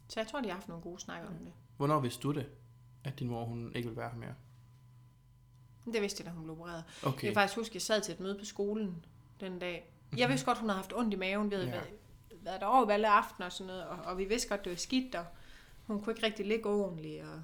så 0.09 0.21
jeg 0.21 0.27
tror, 0.29 0.41
de 0.41 0.49
har 0.49 0.55
haft 0.55 0.69
nogle 0.69 0.83
gode 0.83 1.01
snakker 1.01 1.29
om 1.29 1.35
det. 1.35 1.53
Hvornår 1.77 2.01
vidste 2.01 2.23
du 2.23 2.33
det, 2.33 2.47
at 3.05 3.19
din 3.19 3.29
mor 3.29 3.45
hun 3.45 3.73
ikke 3.75 3.89
ville 3.89 4.01
være 4.01 4.11
her 4.11 4.19
mere? 4.19 4.35
Det 5.93 6.03
vidste 6.03 6.21
jeg, 6.23 6.27
da 6.27 6.35
hun 6.37 6.45
blev 6.45 6.61
opereret. 6.61 6.85
Okay. 7.03 7.13
Jeg 7.27 7.35
kan 7.35 7.35
faktisk 7.35 7.59
huske, 7.59 7.71
at 7.71 7.75
jeg 7.75 7.83
sad 7.83 8.01
til 8.01 8.15
et 8.15 8.21
møde 8.21 8.39
på 8.39 8.45
skolen 8.45 9.05
den 9.41 9.59
dag. 9.59 9.93
Jeg 10.17 10.29
vidste 10.29 10.47
godt, 10.47 10.59
hun 10.59 10.69
havde 10.69 10.77
haft 10.83 10.93
ondt 10.97 11.15
i 11.15 11.17
maven. 11.17 11.51
Vi 11.51 11.55
havde 11.55 11.67
Ja. 11.69 11.75
ja. 11.75 11.81
været, 11.81 11.95
været 12.45 12.61
derovre 12.61 12.95
alle 12.95 13.09
aften 13.09 13.43
og 13.45 13.53
sådan 13.53 13.67
noget, 13.67 13.85
og, 13.85 13.99
og 13.99 14.19
vi 14.19 14.25
vidste 14.25 14.49
godt, 14.49 14.65
det 14.65 14.71
var 14.71 14.77
skidt, 14.77 15.15
og 15.15 15.25
hun 15.87 16.03
kunne 16.03 16.13
ikke 16.13 16.27
rigtig 16.27 16.47
ligge 16.47 16.69
ordentligt. 16.69 17.23
Og, 17.25 17.43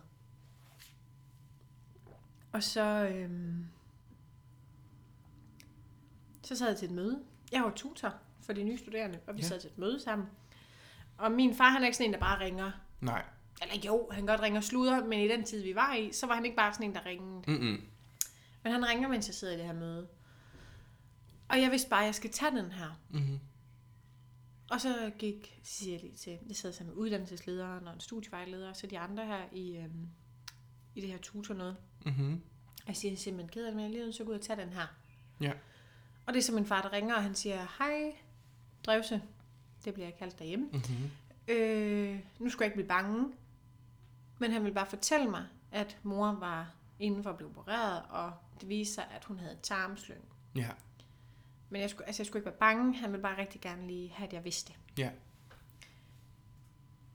og 2.53 2.63
så, 2.63 2.81
øhm, 3.15 3.67
så 6.49 6.57
sad 6.57 6.69
jeg 6.69 6.77
til 6.77 6.87
et 6.89 6.95
møde. 6.95 7.23
Jeg 7.53 7.63
var 7.63 7.73
tutor 7.77 8.15
for 8.43 8.53
de 8.53 8.63
nye 8.65 8.79
studerende, 8.79 9.19
og 9.27 9.35
vi 9.37 9.41
Ja. 9.41 9.47
sad 9.49 9.61
til 9.61 9.71
et 9.71 9.79
møde 9.79 10.01
sammen. 10.01 10.29
Og 11.19 11.33
min 11.33 11.55
far, 11.55 11.71
han 11.71 11.83
er 11.83 11.87
ikke 11.87 11.97
sådan 11.97 12.09
en, 12.09 12.15
der 12.15 12.21
bare 12.21 12.41
ringer. 12.45 12.71
Nej. 13.01 13.25
Eller 13.63 13.75
jo, 13.87 14.09
han 14.13 14.27
godt 14.27 14.41
ringer 14.41 14.61
og 14.61 14.65
sluder, 14.65 15.05
men 15.05 15.21
i 15.21 15.29
den 15.29 15.45
tid, 15.45 15.63
vi 15.63 15.75
var 15.75 15.95
i, 15.95 16.13
så 16.13 16.27
var 16.27 16.35
han 16.35 16.45
ikke 16.45 16.57
bare 16.57 16.75
sådan 16.75 16.87
en, 16.89 16.95
der 16.95 17.07
ringede. 17.07 17.43
Mm-mm. 17.47 17.85
Men 18.63 18.73
han 18.73 18.89
ringer, 18.89 19.09
mens 19.09 19.27
jeg 19.29 19.35
sidder 19.35 19.55
i 19.55 19.57
det 19.57 19.65
her 19.67 19.73
møde. 19.73 20.09
Og 21.49 21.61
jeg 21.61 21.71
vidste 21.71 21.89
bare, 21.91 22.01
at 22.01 22.07
jeg 22.07 22.15
skal 22.15 22.31
tage 22.31 22.57
den 22.57 22.73
her. 22.73 23.01
Mm-hmm. 23.11 23.39
Og 24.71 24.81
så 24.81 25.11
gik, 25.19 25.61
jeg 25.87 26.01
lige 26.01 26.17
til, 26.17 26.39
jeg 26.49 26.57
sad 26.57 26.73
sammen 26.73 26.95
med 26.95 27.03
uddannelseslederen 27.03 27.87
og 27.89 27.95
en 27.95 28.01
studievejleder, 28.01 28.69
og 28.69 28.77
så 28.77 28.87
de 28.87 28.99
andre 28.99 29.27
her 29.27 29.41
i, 29.53 29.77
øhm, 29.77 30.09
i 30.95 31.01
det 31.01 31.11
her 31.11 31.19
tutor 31.19 31.55
noget. 31.55 31.77
Mm-hmm. 32.07 32.41
Jeg 32.87 32.97
siger, 32.97 33.13
jeg 33.13 33.17
er 33.17 33.21
simpelthen 33.21 33.49
ked 33.53 33.65
af 33.65 33.71
det, 33.71 33.77
men 33.77 33.83
jeg 33.85 33.89
er 33.89 33.93
lige 33.93 34.05
nødt 34.05 34.15
til 34.15 34.23
at 34.23 34.27
gå 34.27 34.33
ud 34.33 34.39
og 34.39 34.45
tage 34.45 34.61
den 34.61 34.69
her. 34.73 34.87
Ja. 35.41 35.53
Og 36.29 36.35
det 36.35 36.41
er 36.41 36.45
så 36.45 36.53
min 36.53 36.67
far, 36.67 36.83
der 36.83 36.93
ringer, 36.93 37.15
og 37.15 37.23
han 37.23 37.35
siger, 37.35 37.67
hej, 37.79 38.17
Drevse. 38.87 39.23
Det 39.85 39.95
bliver 39.95 40.07
jeg 40.07 40.17
kaldt 40.17 40.39
derhjemme. 40.39 40.69
Mm-hmm. 40.73 41.11
Øh, 41.49 42.21
nu 42.39 42.51
skal 42.51 42.65
jeg 42.65 42.67
ikke 42.67 42.77
blive 42.77 42.89
bange. 42.89 43.33
Men 44.39 44.53
han 44.53 44.63
ville 44.63 44.75
bare 44.75 44.87
fortælle 44.87 45.31
mig, 45.31 45.47
at 45.73 45.99
mor 46.03 46.33
var 46.33 46.71
inden 46.99 47.23
for 47.23 47.31
at 47.31 47.37
blive 47.37 47.51
opereret, 47.51 48.03
og 48.09 48.33
det 48.61 48.69
viste 48.69 48.95
sig, 48.95 49.07
at 49.11 49.25
hun 49.25 49.39
havde 49.39 49.59
tarmslyng. 49.63 50.25
Ja. 50.57 50.71
Men 51.71 51.81
jeg 51.81 51.91
skulle, 51.91 52.07
altså 52.07 52.23
jeg 52.23 52.27
skulle 52.27 52.41
ikke 52.41 52.51
være 52.51 52.59
bange. 52.59 52.97
Han 52.97 53.13
ville 53.13 53.23
bare 53.23 53.39
rigtig 53.39 53.61
gerne 53.61 53.87
lige 53.87 54.11
have, 54.11 54.27
at 54.27 54.33
jeg 54.33 54.45
vidste 54.45 54.73
det. 54.73 55.03
Ja. 55.03 55.11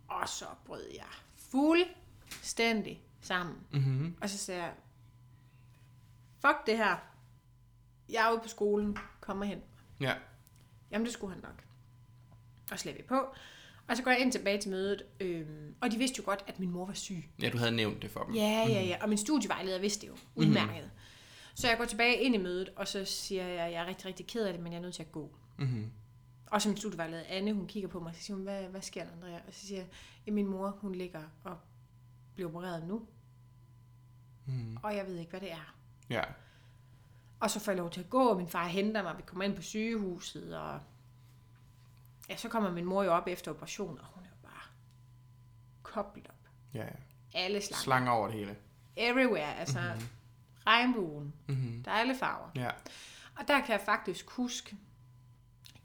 Og 0.07 0.29
så 0.29 0.45
brød 0.65 0.85
jeg 0.93 1.07
fuldstændig 1.35 3.01
sammen. 3.21 3.55
Mm-hmm. 3.71 4.15
Og 4.21 4.29
så 4.29 4.37
sagde 4.37 4.63
jeg, 4.63 4.73
fuck 6.39 6.65
det 6.65 6.77
her. 6.77 7.12
Jeg 8.09 8.27
er 8.27 8.31
ude 8.31 8.39
på 8.43 8.47
skolen. 8.47 8.97
Kom 9.21 9.39
og 9.41 9.47
hent 9.47 9.61
mig. 9.61 10.07
Ja. 10.09 10.13
Jamen, 10.91 11.05
det 11.05 11.13
skulle 11.13 11.33
han 11.33 11.43
nok. 11.43 11.63
Og 12.71 12.77
lagde 12.85 12.97
vi 12.97 13.03
på. 13.07 13.15
Og 13.87 13.97
så 13.97 14.03
går 14.03 14.11
jeg 14.11 14.19
ind 14.19 14.31
tilbage 14.31 14.61
til 14.61 14.71
mødet, 14.71 15.03
øhm, 15.19 15.75
og 15.81 15.91
de 15.91 15.97
vidste 15.97 16.17
jo 16.17 16.23
godt, 16.25 16.43
at 16.47 16.59
min 16.59 16.71
mor 16.71 16.85
var 16.85 16.93
syg. 16.93 17.29
Ja, 17.41 17.49
du 17.49 17.57
havde 17.57 17.71
nævnt 17.71 18.01
det 18.01 18.11
for 18.11 18.23
dem. 18.23 18.33
Ja, 18.35 18.65
ja, 18.69 18.81
ja. 18.83 18.97
Og 19.01 19.09
min 19.09 19.17
studievejleder 19.17 19.79
vidste 19.79 20.01
det 20.01 20.07
jo 20.07 20.17
udmærket. 20.35 20.83
Mm-hmm. 20.83 20.89
Så 21.55 21.67
jeg 21.67 21.77
går 21.77 21.85
tilbage 21.85 22.17
ind 22.21 22.35
i 22.35 22.37
mødet, 22.37 22.69
og 22.75 22.87
så 22.87 23.05
siger 23.05 23.47
jeg, 23.47 23.65
at 23.65 23.71
jeg 23.71 23.81
er 23.81 23.85
rigtig, 23.85 24.05
rigtig 24.05 24.27
ked 24.27 24.45
af 24.45 24.53
det, 24.53 24.61
men 24.61 24.71
jeg 24.73 24.77
er 24.77 24.81
nødt 24.81 24.95
til 24.95 25.03
at 25.03 25.11
gå. 25.11 25.35
Mm-hmm. 25.59 25.91
Og 26.51 26.61
så 26.61 26.69
min 26.69 26.77
studievejleder 26.77 27.23
Anne, 27.27 27.53
hun 27.53 27.67
kigger 27.67 27.89
på 27.89 27.99
mig, 27.99 28.09
og 28.09 28.15
så 28.15 28.21
siger 28.21 28.35
hun, 28.35 28.43
hvad, 28.43 28.63
hvad 28.63 28.81
sker 28.81 29.03
der, 29.03 29.11
Andrea? 29.11 29.39
Og 29.47 29.53
så 29.53 29.67
siger 29.67 29.79
jeg, 29.79 29.87
at 30.27 30.33
min 30.33 30.47
mor, 30.47 30.77
hun 30.81 30.95
ligger 30.95 31.23
og 31.43 31.57
bliver 32.35 32.49
opereret 32.49 32.87
nu, 32.87 33.01
Mm. 34.45 34.77
og 34.83 34.95
jeg 34.95 35.05
ved 35.07 35.15
ikke, 35.17 35.29
hvad 35.29 35.39
det 35.41 35.51
er. 35.51 35.75
Ja. 36.09 36.21
Og 37.43 37.51
så 37.51 37.59
får 37.59 37.71
jeg 37.71 37.77
lov 37.77 37.89
til 37.89 37.99
at 37.99 38.09
gå, 38.09 38.29
og 38.29 38.37
min 38.37 38.47
far 38.47 38.67
henter 38.67 39.03
mig, 39.03 39.17
vi 39.17 39.23
kommer 39.25 39.45
ind 39.45 39.55
på 39.55 39.61
sygehuset, 39.61 40.57
og 40.57 40.79
ja, 42.29 42.35
så 42.37 42.49
kommer 42.49 42.71
min 42.71 42.85
mor 42.85 43.03
jo 43.03 43.11
op 43.11 43.27
efter 43.27 43.51
operation, 43.51 43.99
og 43.99 44.05
hun 44.05 44.23
er 44.23 44.27
jo 44.29 44.35
bare 44.41 44.61
koblet 45.83 46.27
op. 46.27 46.49
Ja, 46.73 46.83
ja. 46.83 46.89
Alle 47.33 47.61
slanger. 47.61 47.81
Slanger 47.83 48.11
over 48.11 48.27
det 48.27 48.35
hele. 48.35 48.55
Everywhere, 48.95 49.55
altså 49.55 49.79
mm-hmm. 49.79 50.07
regnbuen. 50.67 51.33
Mm-hmm. 51.47 51.83
Der 51.83 51.91
er 51.91 51.95
alle 51.95 52.15
farver. 52.15 52.49
Ja. 52.55 52.69
Og 53.35 53.47
der 53.47 53.61
kan 53.61 53.71
jeg 53.71 53.81
faktisk 53.81 54.29
huske, 54.29 54.77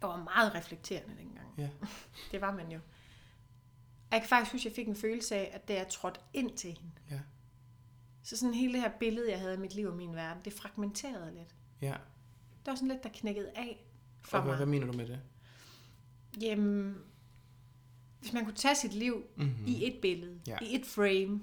jeg 0.00 0.08
var 0.08 0.16
meget 0.16 0.54
reflekterende 0.54 1.16
dengang. 1.18 1.54
Ja. 1.58 1.68
Det 2.32 2.40
var 2.40 2.52
man 2.52 2.72
jo. 2.72 2.78
Og 2.78 4.12
Jeg 4.12 4.20
kan 4.20 4.28
faktisk 4.28 4.52
huske, 4.52 4.66
at 4.68 4.70
jeg 4.70 4.76
fik 4.76 4.88
en 4.88 4.96
følelse 4.96 5.34
af, 5.34 5.50
at 5.54 5.68
da 5.68 5.74
jeg 5.74 5.88
trådte 5.88 6.20
ind 6.32 6.56
til 6.56 6.70
hende, 6.70 6.92
Ja. 7.10 7.20
Så 8.28 8.36
sådan 8.36 8.54
hele 8.54 8.72
det 8.72 8.80
her 8.80 8.90
billede, 9.00 9.30
jeg 9.30 9.38
havde 9.38 9.52
af 9.52 9.58
mit 9.58 9.74
liv 9.74 9.86
og 9.86 9.96
min 9.96 10.14
verden, 10.14 10.42
det 10.44 10.52
fragmenterede 10.52 11.34
lidt. 11.34 11.54
Ja. 11.82 11.96
Det 12.50 12.66
var 12.66 12.74
sådan 12.74 12.88
lidt, 12.88 13.02
der 13.02 13.08
knækkede 13.14 13.50
af 13.56 13.84
for 14.20 14.36
Og 14.36 14.42
hvad, 14.42 14.50
mig. 14.52 14.56
hvad 14.56 14.66
mener 14.66 14.86
du 14.86 14.92
med 14.92 15.06
det? 15.08 15.20
Jamen, 16.40 16.96
hvis 18.20 18.32
man 18.32 18.44
kunne 18.44 18.54
tage 18.54 18.74
sit 18.74 18.94
liv 18.94 19.22
Mm-hmm. 19.36 19.66
i 19.66 19.86
et 19.86 19.98
billede, 20.02 20.40
Ja. 20.46 20.58
i 20.62 20.74
et 20.74 20.86
frame, 20.86 21.40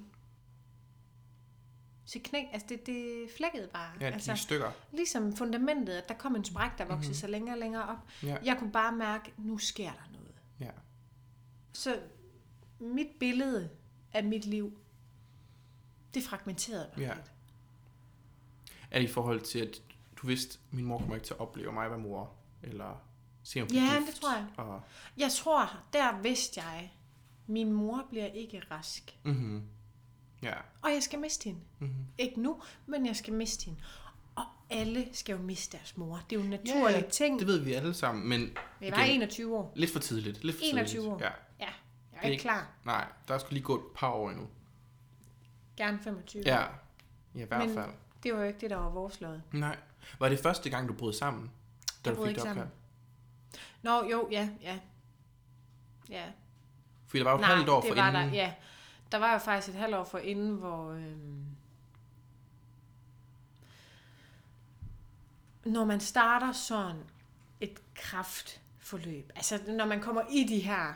så 2.05 2.19
knæk, 2.23 2.45
altså 2.53 2.67
det, 2.69 2.85
det 2.85 3.27
flækkede 3.37 3.67
bare. 3.73 3.91
Ja, 4.01 4.05
altså, 4.05 4.31
de 4.33 4.37
stykker. 4.37 4.71
ligesom 4.93 5.35
fundamentet, 5.35 5.93
at 5.93 6.09
der 6.09 6.15
kom 6.15 6.35
en 6.35 6.43
spræk, 6.45 6.71
der 6.77 6.85
voksede 6.85 6.95
Mhm. 6.95 6.99
mm-hmm. 7.01 7.13
sig 7.13 7.29
længere 7.29 7.55
og 7.55 7.59
længere 7.59 7.83
op. 7.83 7.97
Ja. 8.23 8.37
Jeg 8.45 8.55
kunne 8.59 8.71
bare 8.71 8.95
mærke, 8.95 9.33
nu 9.37 9.57
sker 9.57 9.91
der 9.91 10.09
noget. 10.13 10.35
Ja. 10.59 10.71
Så 11.73 11.99
mit 12.79 13.07
billede 13.19 13.69
af 14.13 14.23
mit 14.23 14.45
liv, 14.45 14.77
det 16.15 16.23
fragmenterede 16.23 16.89
bare 16.93 17.01
Ja. 17.05 17.13
lidt. 17.13 17.31
Er 18.91 18.99
det 18.99 19.09
i 19.09 19.11
forhold 19.11 19.41
til, 19.41 19.59
at 19.59 19.81
du 20.21 20.27
vidste, 20.27 20.59
at 20.67 20.73
min 20.73 20.85
mor 20.85 20.97
kommer 20.97 21.15
ikke 21.15 21.25
til 21.27 21.33
at 21.33 21.39
opleve 21.39 21.71
mig 21.71 21.89
være 21.89 21.99
mor? 21.99 22.31
Eller 22.63 23.01
se 23.43 23.61
om 23.61 23.67
Ja, 23.67 24.03
det 24.07 24.15
tror 24.15 24.33
jeg. 24.35 24.45
Og, 24.57 24.81
Jeg 25.17 25.31
tror, 25.31 25.69
der 25.93 26.21
vidste 26.21 26.61
jeg, 26.61 26.91
min 27.47 27.71
mor 27.73 28.05
bliver 28.09 28.25
ikke 28.25 28.61
rask. 28.71 29.17
mm-hmm. 29.23 29.63
Ja. 30.41 30.53
Og 30.81 30.91
jeg 30.93 31.03
skal 31.03 31.19
miste 31.19 31.43
hende. 31.45 31.59
Mm-hmm. 31.79 32.05
Ikke 32.17 32.41
nu, 32.41 32.61
men 32.85 33.05
jeg 33.05 33.15
skal 33.15 33.33
miste 33.33 33.65
hende. 33.65 33.79
Og 34.35 34.43
alle 34.69 35.07
skal 35.11 35.33
jo 35.35 35.41
miste 35.41 35.77
deres 35.77 35.97
mor. 35.97 36.21
Det 36.29 36.35
er 36.35 36.39
jo 36.39 36.43
en 36.43 36.49
naturlig 36.49 36.95
ja, 36.95 37.09
ting. 37.09 37.39
Det 37.39 37.47
ved 37.47 37.59
vi 37.59 37.73
alle 37.73 37.93
sammen, 37.93 38.29
men 38.29 38.57
Jeg 38.81 38.91
var 38.91 39.03
igen, 39.03 39.15
21 39.15 39.57
år. 39.57 39.73
lidt 39.75 39.91
for 39.91 39.99
tidligt. 39.99 40.43
Lidt 40.43 40.57
for 40.57 40.63
21 40.65 40.87
tidligt. 40.87 41.13
år. 41.13 41.19
Ja. 41.19 41.25
Ja, 41.59 41.65
jeg 41.65 41.69
er 42.13 42.27
er 42.27 42.29
ikke 42.31 42.41
klar. 42.41 42.67
Nej, 42.85 43.07
der 43.27 43.37
skulle 43.37 43.53
lige 43.53 43.63
gå 43.63 43.75
et 43.75 43.85
par 43.95 44.09
år 44.09 44.29
endnu. 44.29 44.47
Gerne 45.77 45.99
25. 46.03 46.43
Ja. 46.45 46.61
Ja, 47.35 47.41
i 47.41 47.43
hvert 47.43 47.65
Men- 47.67 47.73
fald. 47.75 47.91
Det 48.23 48.33
var 48.33 48.39
jo 48.39 48.45
ikke 48.47 48.59
det, 48.59 48.69
der 48.69 48.75
var 48.77 48.89
vores 48.89 49.21
lod. 49.21 49.39
Nej. 49.51 49.77
Var 50.19 50.29
det 50.29 50.39
første 50.39 50.69
gang, 50.69 50.87
du 50.87 50.93
brød 50.93 51.13
sammen? 51.13 51.51
Da 52.05 52.09
Jeg 52.09 52.17
du 52.17 52.25
fik 52.25 52.35
det 52.35 52.43
opkald? 52.47 52.67
Nå, 53.81 54.03
jo, 54.11 54.27
ja, 54.31 54.49
ja. 54.61 54.79
Ja, 56.09 56.25
Fordi 57.07 57.19
der 57.19 57.23
var 57.25 57.31
jo 57.31 57.37
et 57.39 57.45
halvt 57.45 57.69
år 57.69 57.81
det 57.81 57.87
for 57.89 57.95
var 57.95 58.09
inden. 58.09 58.27
der, 58.29 58.33
ja. 58.35 58.53
Der 59.11 59.17
var 59.17 59.31
jo 59.33 59.37
faktisk 59.37 59.69
et 59.75 59.79
halvt 59.81 59.95
år 59.95 60.03
for 60.03 60.17
inden, 60.17 60.55
hvor... 60.55 60.89
Øhm, 60.91 61.45
når 65.65 65.85
man 65.85 65.99
starter 65.99 66.51
sådan 66.51 67.03
et 67.61 67.81
kraftforløb, 67.95 69.31
altså 69.35 69.59
når 69.67 69.85
man 69.85 70.01
kommer 70.01 70.21
i 70.31 70.43
de 70.43 70.59
her 70.59 70.93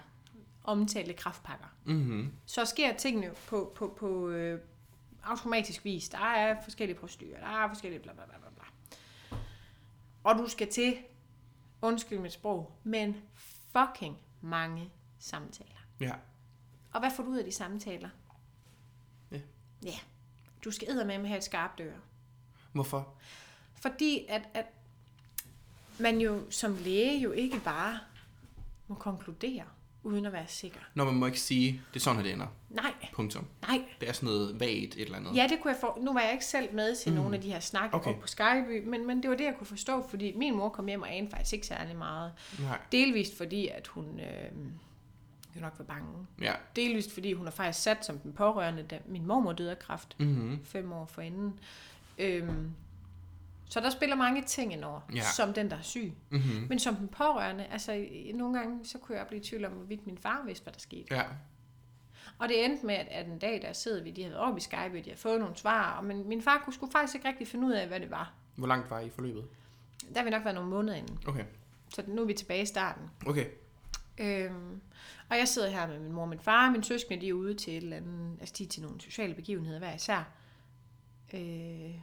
omtalte 0.64 1.14
kraftpakker, 1.14 1.66
Mm-hmm. 1.86 2.32
så 2.46 2.66
sker 2.66 2.98
tingene 2.98 3.32
på, 3.48 3.72
på, 3.76 3.96
på 4.00 4.30
øh, 4.30 4.62
automatisk 5.30 5.86
vis. 5.86 6.10
Der 6.10 6.18
er 6.18 6.62
forskellige 6.64 7.00
procedurer, 7.00 7.40
der 7.40 7.48
er 7.48 7.68
forskellige 7.68 8.02
bla 8.02 8.14
bla 8.14 8.24
bla 8.26 8.38
bla. 8.38 8.50
Og 10.24 10.36
du 10.36 10.48
skal 10.48 10.72
til, 10.72 10.98
undskyld 11.82 12.20
mit 12.20 12.34
sprog, 12.34 12.72
men 12.84 13.22
fucking 13.72 14.18
mange 14.42 14.92
samtaler. 15.20 15.80
Ja. 16.00 16.14
Og 16.92 17.00
hvad 17.00 17.12
får 17.16 17.24
du 17.24 17.30
ud 17.30 17.38
af 17.38 17.46
de 17.46 17.52
samtaler? 17.52 18.10
Ja. 19.32 19.40
Ja. 19.84 20.00
Du 20.64 20.72
skal 20.72 20.90
eddermame 20.90 21.28
have 21.28 21.38
et 21.38 21.44
skarpt 21.44 21.80
øre. 21.80 21.98
Hvorfor? 22.72 23.14
Fordi 23.76 24.26
at, 24.30 24.50
at 24.54 24.66
man 26.00 26.22
jo 26.22 26.52
som 26.52 26.76
læge 26.76 27.20
jo 27.20 27.32
ikke 27.32 27.60
bare 27.60 28.00
må 28.88 28.96
konkludere, 28.96 29.66
uden 30.10 30.26
at 30.26 30.34
være 30.34 30.48
sikker. 30.48 30.80
Når 30.94 31.06
man 31.06 31.14
må 31.14 31.26
ikke 31.26 31.40
sige, 31.40 31.82
det 31.94 32.00
er 32.00 32.04
sådan, 32.04 32.24
det 32.24 32.34
ender. 32.34 32.48
Nej, 32.70 32.94
Punktum. 33.14 33.46
nej. 33.68 33.82
Det 34.02 34.10
er 34.10 34.14
sådan 34.14 34.28
noget 34.30 34.60
vagt 34.60 34.72
et 34.72 35.00
eller 35.00 35.18
andet. 35.18 35.36
Ja, 35.36 35.48
det 35.50 35.60
kunne 35.62 35.72
jeg 35.74 35.80
få. 35.82 36.02
Nu 36.02 36.14
var 36.14 36.20
jeg 36.22 36.32
ikke 36.34 36.46
selv 36.46 36.74
med 36.76 36.96
til 36.96 37.12
mm. 37.12 37.18
nogle 37.18 37.36
af 37.36 37.42
de 37.42 37.52
her 37.52 37.60
snakke 37.60 37.96
Okay. 37.96 38.16
på 38.22 38.28
Skype, 38.28 38.82
men, 38.86 39.08
men 39.08 39.22
det 39.24 39.30
var 39.30 39.36
det, 39.36 39.44
jeg 39.46 39.56
kunne 39.58 39.68
forstå, 39.68 40.08
fordi 40.10 40.34
min 40.36 40.56
mor 40.56 40.70
kom 40.70 40.88
hjem 40.88 41.02
og 41.02 41.16
anede 41.16 41.32
faktisk 41.32 41.54
ikke 41.54 41.68
særlig 41.68 41.96
meget. 41.96 42.32
Nej. 42.60 42.78
Delvist 42.92 43.38
fordi, 43.38 43.68
at 43.68 43.88
hun 43.88 44.20
øh, 44.20 44.52
jo 45.56 45.62
nok 45.62 45.74
var 45.78 45.86
bange. 45.86 46.08
Ja. 46.42 46.54
Delvist 46.76 47.14
fordi, 47.14 47.34
hun 47.34 47.48
er 47.48 47.52
faktisk 47.52 47.84
sat 47.84 48.06
som 48.06 48.20
den 48.20 48.34
pårørende, 48.34 48.84
da 48.84 49.00
min 49.06 49.26
mormor 49.26 49.54
døde 49.54 49.72
af 49.72 49.80
kræft. 49.80 50.16
Mm-hmm. 50.20 50.66
fem 50.66 50.92
år 50.92 51.06
forinden. 51.06 51.60
Øhm, 52.18 52.72
så 53.70 53.80
der 53.80 53.90
spiller 53.90 54.16
mange 54.16 54.42
ting 54.42 54.74
ind 54.74 54.84
over, 54.84 55.02
Ja. 55.16 55.22
som 55.36 55.54
den, 55.54 55.70
der 55.72 55.78
er 55.78 55.82
syg. 55.82 56.14
Mm-hmm. 56.30 56.66
Men 56.70 56.80
som 56.80 56.96
den 56.96 57.08
pårørende, 57.08 57.66
altså 57.66 58.06
nogle 58.34 58.60
gange, 58.60 58.86
så 58.86 58.98
kunne 58.98 59.18
jeg 59.18 59.28
blive 59.28 59.42
i 59.42 59.44
tvivl 59.44 59.66
om, 59.66 59.72
hvorvidt 59.72 60.06
min 60.06 60.18
far 60.18 60.44
vidste, 60.46 60.64
hvad 60.64 60.74
der 60.74 60.80
skete. 60.80 61.16
Ja. 61.16 61.24
Og 62.40 62.50
det 62.50 62.66
endte 62.66 62.86
med, 62.86 62.96
at, 62.96 63.08
at 63.08 63.26
en 63.28 63.40
dag, 63.40 63.62
der 63.62 63.74
sidder 63.74 64.04
vi, 64.04 64.12
de 64.12 64.24
havde 64.24 64.40
oppe 64.40 64.58
i 64.58 64.62
Skype, 64.62 64.78
og 64.78 64.92
de 64.94 65.04
havde 65.04 65.18
fået 65.18 65.40
nogle 65.40 65.56
svar, 65.56 65.98
og 65.98 66.06
men 66.06 66.28
min 66.30 66.42
far 66.42 66.62
kunne 66.66 66.74
sgu 66.74 66.90
faktisk 66.92 67.16
ikke 67.16 67.28
rigtig 67.28 67.48
finde 67.48 67.68
ud 67.68 67.72
af, 67.72 67.88
hvad 67.88 68.00
det 68.00 68.12
var. 68.12 68.34
Hvor 68.56 68.68
langt 68.68 68.90
var 68.90 69.00
I 69.00 69.10
forløbet? 69.10 69.46
Der 70.14 70.18
har 70.18 70.24
vi 70.24 70.30
nok 70.30 70.44
været 70.44 70.56
nogle 70.56 70.70
måneder 70.70 70.98
inden. 70.98 71.20
Okay. 71.28 71.44
Så 71.94 72.04
nu 72.08 72.22
er 72.22 72.26
vi 72.26 72.34
tilbage 72.34 72.62
i 72.62 72.66
starten. 72.66 73.04
Okay. 73.28 73.46
Øhm, 74.18 74.82
og 75.30 75.38
jeg 75.38 75.48
sidder 75.48 75.70
her 75.70 75.88
med 75.88 76.00
min 76.00 76.12
mor 76.12 76.22
og 76.22 76.30
min 76.30 76.40
far, 76.40 76.66
og 76.66 76.72
mine 76.72 76.84
søskende, 76.84 77.22
de 77.22 77.30
er 77.30 77.34
ude 77.34 77.54
til 77.54 77.78
et 77.78 77.84
eller 77.84 77.98
andet, 77.98 78.38
altså 78.40 78.56
de 78.58 78.64
er 78.64 78.68
til 78.68 78.82
nogle 78.82 79.02
sociale 79.02 79.34
begivenheder 79.34 79.80
hver 79.80 79.96
især. 79.96 80.24
Øh, 81.34 81.96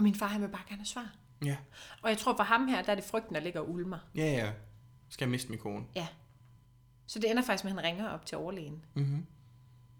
og 0.00 0.04
min 0.04 0.14
far, 0.14 0.26
han 0.26 0.40
vil 0.42 0.48
bare 0.48 0.62
gerne 0.68 0.80
have 0.80 0.86
svar. 0.86 1.12
Ja. 1.44 1.56
Og 2.02 2.10
jeg 2.10 2.18
tror 2.18 2.36
for 2.36 2.42
ham 2.44 2.68
her, 2.68 2.82
der 2.82 2.90
er 2.92 2.94
det 2.96 3.04
frygten, 3.04 3.34
der 3.34 3.40
ligger 3.40 3.60
og 3.60 3.70
ulmer. 3.70 3.98
Ja, 4.14 4.22
ja. 4.32 4.52
Skal 5.08 5.24
jeg 5.24 5.30
miste 5.30 5.50
min 5.50 5.58
kone? 5.58 5.84
Ja. 5.96 6.08
Så 7.06 7.18
det 7.18 7.30
ender 7.30 7.42
faktisk 7.42 7.64
med, 7.64 7.72
at 7.72 7.76
han 7.76 7.84
ringer 7.84 8.08
op 8.08 8.26
til 8.26 8.38
overlægen. 8.38 8.84
Mm-hmm. 8.94 9.26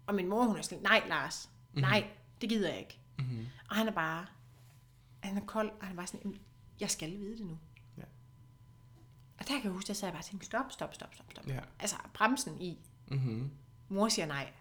Og 0.07 0.15
min 0.15 0.27
mor, 0.27 0.43
hun 0.43 0.57
er 0.57 0.61
sådan, 0.61 0.83
nej 0.83 1.03
Lars, 1.09 1.49
Mhm. 1.73 1.81
nej, 1.81 2.07
det 2.41 2.49
gider 2.49 2.69
jeg 2.69 2.79
ikke. 2.79 2.99
Mm-hmm. 3.17 3.47
Og 3.69 3.75
han 3.75 3.87
er 3.87 3.91
bare, 3.91 4.25
han 5.23 5.37
er 5.37 5.41
kold, 5.45 5.69
og 5.69 5.85
han 5.87 5.91
er 5.91 5.95
bare 5.97 6.07
sådan, 6.07 6.19
"Jamen, 6.23 6.39
jeg 6.79 6.89
skal 6.91 7.11
vide 7.11 7.37
det 7.37 7.45
nu. 7.45 7.57
Ja. 7.97 8.03
Og 9.39 9.47
der 9.47 9.53
kan 9.53 9.63
jeg 9.63 9.71
huske, 9.71 9.93
sad 9.93 10.07
jeg 10.07 10.13
bare 10.13 10.21
og 10.21 10.25
tænkte, 10.25 10.45
stop, 10.45 10.65
stop, 10.71 10.93
stop, 10.93 11.13
stop, 11.15 11.31
stop. 11.31 11.47
Ja. 11.47 11.59
Altså 11.79 11.95
bremsen 12.13 12.61
i, 12.61 12.79
Mm-hmm. 13.07 13.51
mor 13.89 14.07
siger 14.09 14.25
nej. 14.25 14.51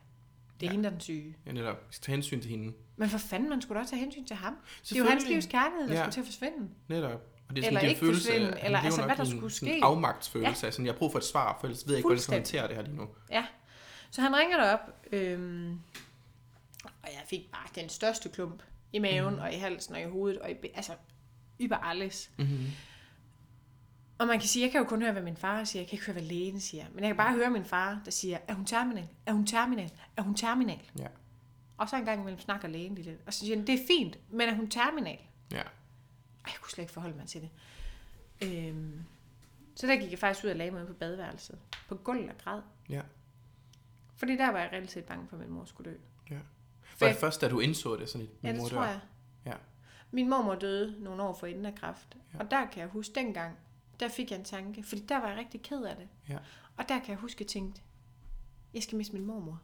Det 0.60 0.66
er 0.66 0.70
Ja. 0.70 0.72
hende, 0.72 0.84
der 0.84 0.90
er 0.90 0.94
den 0.94 1.00
syge. 1.00 1.36
Ja, 1.46 1.52
netop. 1.52 1.76
Vi 1.88 1.94
skal 1.94 2.04
tage 2.04 2.16
hensyn 2.16 2.40
til 2.40 2.50
hende. 2.50 2.72
Men 2.96 3.08
for 3.08 3.18
fanden, 3.18 3.48
man 3.48 3.62
skulle 3.62 3.76
da 3.76 3.80
også 3.80 3.90
tage 3.90 4.00
hensyn 4.00 4.24
til 4.26 4.36
ham. 4.36 4.54
Det 4.82 4.92
er 4.92 4.98
jo 4.98 5.04
hans 5.04 5.26
livs 5.28 5.46
kærlighed, 5.46 5.88
der 5.88 5.94
Ja. 5.94 6.00
skulle 6.02 6.12
til 6.12 6.20
at 6.20 6.26
forsvinde. 6.26 6.68
Netop. 6.88 7.10
Og 7.48 7.56
det 7.56 7.64
er 7.64 7.68
Eller 7.68 7.68
sådan, 7.68 7.74
det 7.74 7.76
er 7.76 7.80
en 7.80 7.88
ikke 7.88 8.00
følelse, 8.00 8.28
forsvinde, 8.28 8.54
af- 8.60 8.64
eller 8.66 8.78
altså, 8.78 9.04
hvad 9.04 9.16
der 9.16 9.24
en 9.24 9.30
skulle 9.30 9.52
ske. 9.52 9.80
afmagtsfølelse. 9.82 10.66
Ja. 10.66 10.70
Sådan, 10.70 10.86
jeg 10.86 10.92
har 10.94 10.98
brug 10.98 11.12
for 11.12 11.18
et 11.18 11.24
svar, 11.24 11.56
for 11.60 11.66
ellers 11.66 11.86
ved 11.86 11.94
jeg 11.94 11.98
ikke, 11.98 12.06
hvordan 12.06 12.16
jeg 12.16 12.22
skal 12.22 12.34
håndtere 12.34 12.68
det 12.68 12.76
her 12.76 12.82
lige 12.82 12.96
nu. 12.96 13.08
Ja. 13.30 13.46
Så 14.10 14.20
han 14.20 14.36
ringer 14.36 14.56
derop, 14.56 14.80
øhm, 15.12 15.80
og 16.84 17.08
jeg 17.08 17.22
fik 17.30 17.50
bare 17.52 17.82
den 17.82 17.88
største 17.88 18.28
klump 18.28 18.62
i 18.92 18.98
maven, 18.98 19.34
mm. 19.34 19.40
og 19.40 19.52
i 19.54 19.56
halsen, 19.56 19.94
og 19.94 20.00
i 20.00 20.04
hovedet, 20.04 20.38
og 20.38 20.50
i, 20.50 20.54
altså, 20.74 20.92
über 21.62 21.76
alles. 21.90 22.30
Mm-hmm. 22.38 22.66
Og 24.20 24.26
man 24.26 24.38
kan 24.40 24.48
sige, 24.48 24.64
jeg 24.64 24.72
kan 24.72 24.78
jo 24.80 24.84
kun 24.88 25.02
høre, 25.02 25.12
hvad 25.12 25.22
min 25.22 25.36
far 25.36 25.64
siger, 25.64 25.82
jeg 25.82 25.88
kan 25.88 25.94
ikke 25.96 26.06
høre, 26.06 26.12
hvad 26.12 26.22
lægen 26.22 26.60
siger. 26.60 26.84
Men 26.92 26.98
jeg 26.98 27.08
kan 27.08 27.16
bare 27.16 27.34
høre 27.34 27.50
min 27.50 27.64
far, 27.64 28.02
der 28.04 28.10
siger, 28.10 28.38
er 28.48 28.54
hun 28.54 28.64
terminal? 28.66 29.08
Er 29.26 29.32
hun 29.32 29.46
terminal? 29.46 29.90
Er 30.16 30.22
hun 30.22 30.34
terminal? 30.34 30.90
Ja. 30.98 31.06
Og 31.76 31.88
så 31.88 31.96
en 31.96 32.04
gang 32.04 32.20
imellem 32.20 32.40
snakker 32.40 32.68
lægen 32.68 32.94
lige 32.94 33.10
lidt. 33.10 33.20
Og 33.26 33.32
så 33.34 33.38
siger 33.40 33.56
han, 33.56 33.66
det 33.66 33.74
er 33.74 33.86
fint, 33.86 34.18
men 34.30 34.48
er 34.48 34.54
hun 34.54 34.70
terminal? 34.70 35.18
Ja. 35.52 35.60
Og 36.44 36.46
jeg 36.46 36.54
kunne 36.60 36.70
slet 36.70 36.82
ikke 36.82 36.92
forholde 36.92 37.16
mig 37.16 37.26
til 37.26 37.40
det. 37.40 37.50
Øhm, 38.42 39.04
så 39.74 39.86
der 39.86 39.96
gik 39.96 40.10
jeg 40.10 40.18
faktisk 40.18 40.44
ud 40.44 40.50
og 40.50 40.56
lagde 40.56 40.70
mig 40.72 40.86
på 40.86 40.92
badeværelset. 40.92 41.58
På 41.88 41.94
gulvet 41.94 42.28
og 42.30 42.38
græd. 42.44 42.60
Ja. 42.88 43.02
Fordi 44.16 44.36
der 44.36 44.50
var 44.50 44.58
jeg 44.58 44.70
reelt 44.72 44.90
set 44.90 45.04
bange 45.04 45.28
for, 45.28 45.36
at 45.36 45.42
min 45.42 45.50
mor 45.50 45.64
skulle 45.64 45.90
dø. 45.90 45.96
ja. 46.30 46.38
Var 47.00 47.06
det 47.08 47.16
først, 47.16 47.40
da 47.40 47.48
du 47.48 47.60
indså 47.60 47.96
det, 47.96 48.08
sådan 48.08 48.26
et 48.26 48.30
Ja, 48.42 48.48
min 48.48 48.54
det 48.54 48.62
mor 48.62 48.68
tror 48.68 48.80
dør? 48.82 48.88
jeg. 48.88 49.00
Ja. 49.46 49.54
Min 50.10 50.30
mormor 50.30 50.54
døde 50.54 50.96
nogle 51.02 51.22
år 51.22 51.34
for 51.34 51.46
inden 51.46 51.66
af 51.66 51.74
kræft. 51.74 52.16
Ja. 52.34 52.38
Og 52.38 52.50
der 52.50 52.66
kan 52.66 52.80
jeg 52.80 52.88
huske 52.88 53.14
dengang, 53.14 53.56
der 54.00 54.08
fik 54.08 54.30
jeg 54.30 54.38
en 54.38 54.44
tanke, 54.44 54.82
fordi 54.82 55.02
der 55.06 55.20
var 55.20 55.28
jeg 55.28 55.38
rigtig 55.38 55.62
ked 55.62 55.82
af 55.82 55.96
det. 55.96 56.08
Ja. 56.28 56.38
Og 56.76 56.88
der 56.88 56.98
kan 56.98 57.08
jeg 57.08 57.16
huske, 57.16 57.36
at 57.36 57.40
jeg 57.40 57.48
tænkte, 57.48 57.82
jeg 58.74 58.82
skal 58.82 58.96
miste 58.96 59.14
min 59.14 59.26
mormor. 59.26 59.60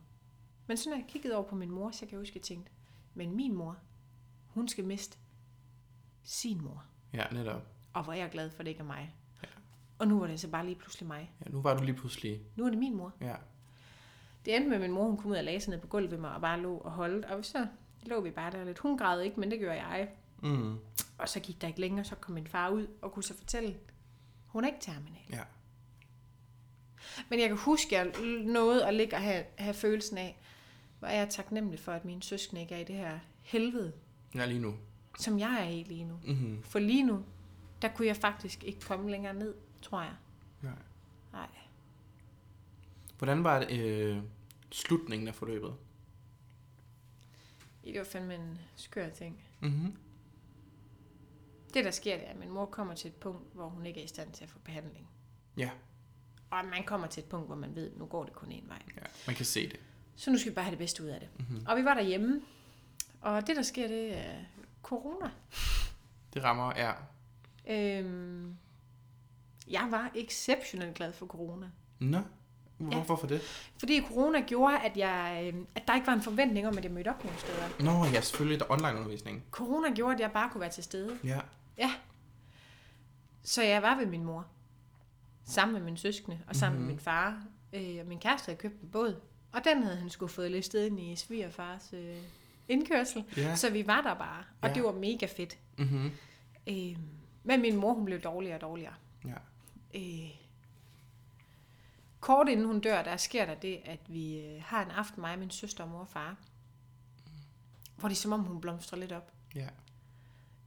Men 0.67 0.77
så 0.77 0.91
når 0.91 0.97
jeg 0.97 1.05
kiggede 1.09 1.35
over 1.35 1.49
på 1.49 1.55
min 1.55 1.71
mor, 1.71 1.91
så 1.91 2.01
kan 2.01 2.11
jeg 2.11 2.19
huske, 2.19 2.33
at 2.33 2.37
jeg 2.37 2.43
tænkte, 2.43 2.73
men 3.15 3.37
min 3.37 3.55
mor, 3.55 3.77
hun 4.47 4.69
skal 4.69 4.85
miste 4.85 5.19
sin 6.23 6.63
mor. 6.63 6.85
Ja, 7.13 7.25
netop. 7.33 7.63
Og 7.93 8.05
hvor 8.05 8.13
er 8.13 8.17
jeg 8.17 8.31
glad 8.31 8.51
for, 8.51 8.61
at 8.61 8.67
det 8.67 8.71
ikke 8.71 8.81
er 8.81 8.85
mig. 8.85 9.15
Ja. 9.43 9.49
Og 9.99 10.09
nu 10.09 10.19
var 10.19 10.27
det 10.27 10.41
så 10.41 10.49
bare 10.49 10.65
lige 10.65 10.77
pludselig 10.77 11.07
mig. 11.07 11.33
Ja, 11.45 11.51
nu 11.51 11.63
var 11.63 11.77
du 11.77 11.85
lige 11.85 11.97
pludselig... 11.97 12.41
Nu 12.57 12.65
er 12.65 12.71
det 12.71 12.79
min 12.79 12.97
mor. 12.97 13.13
Ja. 13.21 13.35
Det 14.45 14.57
endte 14.57 14.69
med, 14.69 14.77
at 14.77 14.83
min 14.83 14.93
mor 14.93 15.05
hun 15.05 15.17
kom 15.17 15.31
ud 15.31 15.37
og 15.37 15.45
lagde 15.45 15.61
sig 15.61 15.71
ned 15.71 15.81
på 15.81 15.87
gulvet 15.87 16.11
ved 16.11 16.19
mig 16.19 16.35
og 16.35 16.41
bare 16.41 16.61
lå 16.61 16.77
og 16.77 16.91
holdt. 16.91 17.25
Og 17.25 17.45
så 17.45 17.67
lå 18.03 18.21
vi 18.21 18.31
bare 18.31 18.51
der 18.51 18.65
lidt. 18.65 18.79
Hun 18.79 18.99
græd 18.99 19.21
ikke, 19.21 19.41
men 19.41 19.51
det 19.51 19.59
gjorde 19.59 19.83
jeg. 19.83 20.09
Mm. 20.43 20.79
Og 21.19 21.29
så 21.29 21.41
gik 21.41 21.61
der 21.61 21.69
ikke 21.69 21.81
længere, 21.81 22.05
så 22.05 22.15
kom 22.15 22.35
min 22.35 22.47
far 22.47 22.71
ud 22.71 22.87
og 23.03 23.13
kunne 23.13 23.23
så 23.23 23.37
fortælle, 23.37 23.77
hun 24.57 24.65
er 24.65 24.69
ikke 24.69 24.81
terminal. 24.81 25.23
Ja. 25.31 25.43
Men 27.31 27.41
jeg 27.41 27.49
kan 27.49 27.57
huske, 27.59 27.99
at 27.99 28.07
jeg 28.07 28.23
nåede 28.45 28.87
at 28.87 28.95
ligge 28.95 29.17
og 29.17 29.23
have, 29.23 29.45
have 29.59 29.75
følelsen 29.75 30.19
af, 30.19 30.39
hvor 30.99 31.09
er 31.09 31.19
jeg 31.19 31.29
taknemmelig 31.31 31.81
for, 31.81 31.93
at 31.93 32.05
mine 32.05 32.23
søskende 32.23 32.63
ikke 32.63 32.75
er 32.75 32.79
i 32.79 32.85
det 32.85 32.95
her 32.97 33.19
helvede, 33.43 33.93
Ja, 34.35 34.47
lige 34.47 34.61
nu. 34.61 34.75
som 35.19 35.39
jeg 35.39 35.65
er 35.67 35.69
i 35.69 35.83
lige 35.83 36.05
nu. 36.05 36.21
Mm-hmm. 36.25 36.63
For 36.63 36.79
lige 36.79 37.03
nu, 37.03 37.25
der 37.83 37.89
kunne 37.89 38.07
jeg 38.07 38.17
faktisk 38.17 38.65
ikke 38.65 38.81
komme 38.81 39.11
længere 39.11 39.35
ned, 39.35 39.55
tror 39.83 40.01
jeg. 40.03 40.15
Nej. 40.63 40.73
Nej. 41.33 41.49
Hvordan 43.19 43.45
var 43.45 43.59
det, 43.65 43.81
øh, 43.81 44.23
slutningen 44.73 45.29
af 45.29 45.35
forløbet? 45.35 45.75
Det 47.85 47.99
var 47.99 48.05
fandme 48.05 48.35
en 48.35 48.59
skør 48.77 49.09
ting. 49.09 49.41
Mm-hmm. 49.61 49.97
Det, 51.77 51.85
der 51.85 51.91
sker, 51.91 52.17
det 52.17 52.27
er, 52.27 52.31
at 52.31 52.37
min 52.39 52.51
mor 52.51 52.67
kommer 52.67 52.95
til 52.95 53.09
et 53.09 53.15
punkt, 53.15 53.55
hvor 53.55 53.69
hun 53.69 53.87
ikke 53.87 54.01
er 54.01 54.05
i 54.05 54.09
stand 54.09 54.33
til 54.33 54.45
at 54.45 54.51
få 54.51 54.59
behandling. 54.59 55.09
Ja. 55.57 55.71
Og 56.51 56.65
man 56.65 56.85
kommer 56.85 57.07
til 57.07 57.23
et 57.23 57.29
punkt, 57.29 57.47
hvor 57.47 57.55
man 57.57 57.75
ved, 57.75 57.91
at 57.93 57.99
nu 57.99 58.07
går 58.07 58.25
det 58.25 58.33
kun 58.33 58.49
én 58.49 58.69
vej. 58.69 58.83
ja, 58.97 59.03
man 59.27 59.37
kan 59.37 59.45
se 59.47 59.69
det. 59.69 59.81
Så 60.17 60.31
nu 60.31 60.39
skal 60.39 60.51
vi 60.51 60.55
bare 60.55 60.65
have 60.65 60.71
det 60.71 60.79
bedste 60.79 61.03
ud 61.03 61.09
af 61.09 61.21
det. 61.21 61.29
Mm-hmm. 61.39 61.67
Og 61.69 61.77
vi 61.77 61.85
var 61.85 61.95
derhjemme, 61.95 62.41
og 63.21 63.47
det, 63.47 63.57
der 63.57 63.63
sker, 63.63 63.89
det 63.89 64.19
er 64.19 64.35
corona. 64.83 65.31
Det 66.35 66.45
rammer, 66.45 66.73
ja. 66.77 66.93
Øhm, 67.69 68.57
jeg 69.71 69.89
var 69.91 70.11
exceptionelt 70.15 70.95
glad 70.95 71.13
for 71.13 71.27
corona. 71.27 71.67
Nå, 71.99 72.19
Hvor, 72.77 72.97
Ja. 72.97 73.03
hvorfor 73.05 73.27
det? 73.27 73.41
Fordi 73.79 74.03
corona 74.09 74.41
gjorde, 74.41 74.79
at, 74.79 74.97
jeg, 74.97 75.51
øh, 75.55 75.61
at 75.75 75.83
der 75.89 75.95
ikke 75.95 76.07
var 76.07 76.13
en 76.13 76.23
forventning 76.23 76.67
om, 76.69 76.79
at 76.79 76.85
jeg 76.85 76.93
mødte 76.93 77.09
op 77.09 77.25
nogle 77.25 77.39
steder. 77.39 77.69
Nå, 77.81 78.05
ja, 78.05 78.21
selvfølgelig, 78.21 78.61
der 78.61 78.67
er 78.67 78.71
online 78.71 78.99
undervisning. 78.99 79.45
Corona 79.51 79.95
gjorde, 79.95 80.15
at 80.15 80.21
jeg 80.21 80.31
bare 80.33 80.51
kunne 80.51 80.61
være 80.61 80.71
til 80.71 80.85
stede. 80.85 81.19
Ja. 81.25 81.41
Ja. 81.79 81.95
Så 83.43 83.63
jeg 83.63 83.83
var 83.83 83.97
ved 83.97 84.07
min 84.07 84.25
mor. 84.25 84.47
Sammen 85.45 85.73
med 85.75 85.83
min 85.83 85.97
søskende 85.97 86.41
og 86.47 86.57
sammen 86.57 86.79
mm-hmm. 86.79 86.87
med 86.87 86.95
min 86.95 87.01
far. 87.01 87.45
Øh, 87.73 87.97
og 88.01 88.07
min 88.07 88.19
kæreste 88.21 88.47
havde 88.47 88.59
købt 88.59 88.81
en 88.83 88.89
båd. 88.91 89.21
Og 89.53 89.65
den 89.65 89.83
havde 89.83 89.97
han 89.97 90.11
skulle 90.11 90.33
fået 90.33 90.51
listet 90.51 90.87
ind 90.87 91.01
i 91.01 91.17
svigerfars 91.17 91.93
øh, 91.93 92.17
indkørsel. 92.69 93.25
Ja. 93.37 93.57
Så 93.57 93.71
vi 93.71 93.87
var 93.87 94.01
der 94.01 94.15
bare. 94.15 94.45
Og 94.61 94.69
Ja. 94.69 94.75
det 94.75 94.83
var 94.83 94.93
mega 94.93 95.27
fedt. 95.27 95.59
Mm-hmm. 95.79 96.11
Øh, 96.67 96.97
men 97.43 97.61
min 97.61 97.77
mor, 97.77 97.93
hun 97.95 98.05
blev 98.05 98.21
dårligere 98.21 98.57
og 98.57 98.61
dårligere. 98.61 98.95
Ja. 99.25 99.35
Øh, 99.95 100.31
kort 102.21 102.49
inden 102.49 102.67
hun 102.67 102.81
dør, 102.81 103.03
der 103.03 103.17
sker 103.17 103.47
der 103.47 103.55
det, 103.55 103.81
at 103.85 104.01
vi 104.09 104.41
øh, 104.41 104.63
har 104.63 104.85
en 104.85 104.91
aften, 104.91 105.21
mig, 105.21 105.39
min 105.39 105.51
søster, 105.51 105.87
mor 105.87 105.99
og 106.01 106.09
far. 106.09 106.37
Hvor 107.97 108.09
det 108.09 108.17
er 108.17 108.21
som 108.21 108.33
om, 108.33 108.41
hun 108.41 108.61
blomstrer 108.61 108.99
lidt 108.99 109.13
op. 109.13 109.33
Ja. 109.55 109.69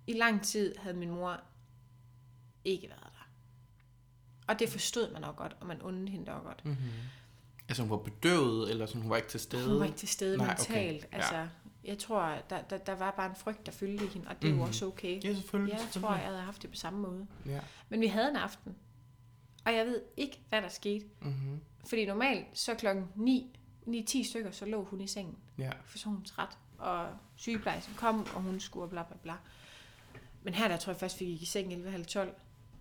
I 0.09 0.13
lang 0.13 0.43
tid 0.43 0.75
havde 0.77 0.97
min 0.97 1.09
mor 1.09 1.39
ikke 2.65 2.87
været 2.89 3.01
der. 3.03 3.27
Og 4.47 4.59
det 4.59 4.69
forstod 4.69 5.11
man 5.13 5.21
nok 5.21 5.35
godt, 5.35 5.57
og 5.59 5.67
man 5.67 5.81
undede 5.81 6.09
hende 6.09 6.25
nok 6.25 6.43
godt. 6.43 6.65
Mm-hmm. 6.65 6.89
Altså, 7.69 7.83
hun 7.83 7.89
var 7.91 7.97
bedøvet, 7.97 8.71
eller 8.71 8.85
sådan, 8.85 9.01
hun 9.01 9.09
var 9.09 9.15
ikke 9.17 9.29
til 9.29 9.39
stede? 9.39 9.69
Hun 9.69 9.79
var 9.79 9.85
ikke 9.85 9.97
til 9.97 10.07
stede 10.07 10.37
Nej, 10.37 10.45
Nej, 10.47 10.55
okay. 10.59 10.73
mentalt. 10.73 11.07
Ja. 11.11 11.17
Altså, 11.17 11.47
jeg 11.83 11.97
tror, 11.99 12.37
der, 12.49 12.61
der, 12.61 12.77
der 12.77 12.95
var 12.95 13.11
bare 13.11 13.29
en 13.29 13.35
frygt, 13.35 13.65
der 13.65 13.71
fyldte 13.71 14.05
i 14.05 14.07
hende, 14.07 14.27
og 14.27 14.41
det 14.41 14.47
er 14.47 14.51
Mhm. 14.51 14.59
jo 14.61 14.67
også 14.67 14.85
okay. 14.87 15.23
Ja, 15.23 15.33
selvfølgelig. 15.33 15.73
Jeg 15.73 16.01
tror, 16.01 16.15
jeg 16.15 16.25
havde 16.25 16.39
haft 16.41 16.61
det 16.61 16.69
på 16.69 16.75
samme 16.75 16.99
måde. 16.99 17.27
Ja. 17.45 17.59
Men 17.89 18.01
vi 18.01 18.07
havde 18.07 18.29
en 18.29 18.35
aften, 18.35 18.75
og 19.65 19.73
jeg 19.73 19.85
ved 19.85 20.01
ikke, 20.17 20.41
hvad 20.49 20.61
der 20.61 20.69
skete. 20.69 21.05
Mm-hmm. 21.21 21.59
Fordi 21.89 22.05
normalt, 22.05 22.45
så 22.53 22.75
klokken 22.75 23.07
9, 23.15 23.59
9-10 23.87 24.23
stykker, 24.29 24.51
så 24.51 24.65
lå 24.65 24.83
hun 24.83 25.01
i 25.01 25.07
sengen. 25.07 25.37
Ja. 25.57 25.71
For 25.85 25.97
så 25.97 26.09
hun 26.09 26.23
træt, 26.23 26.57
og 26.77 27.07
sygeplejersken 27.35 27.95
kom, 27.95 28.19
og 28.35 28.41
hun 28.41 28.59
skulle 28.59 28.89
bla 28.89 29.03
bla 29.03 29.17
bla. 29.23 29.33
Men 30.43 30.53
her, 30.53 30.67
der 30.67 30.77
tror 30.77 30.91
jeg 30.93 30.99
først, 30.99 31.19
vi 31.19 31.25
gik 31.25 31.41
i 31.41 31.45
seng 31.45 31.73
11.30, 31.73 32.19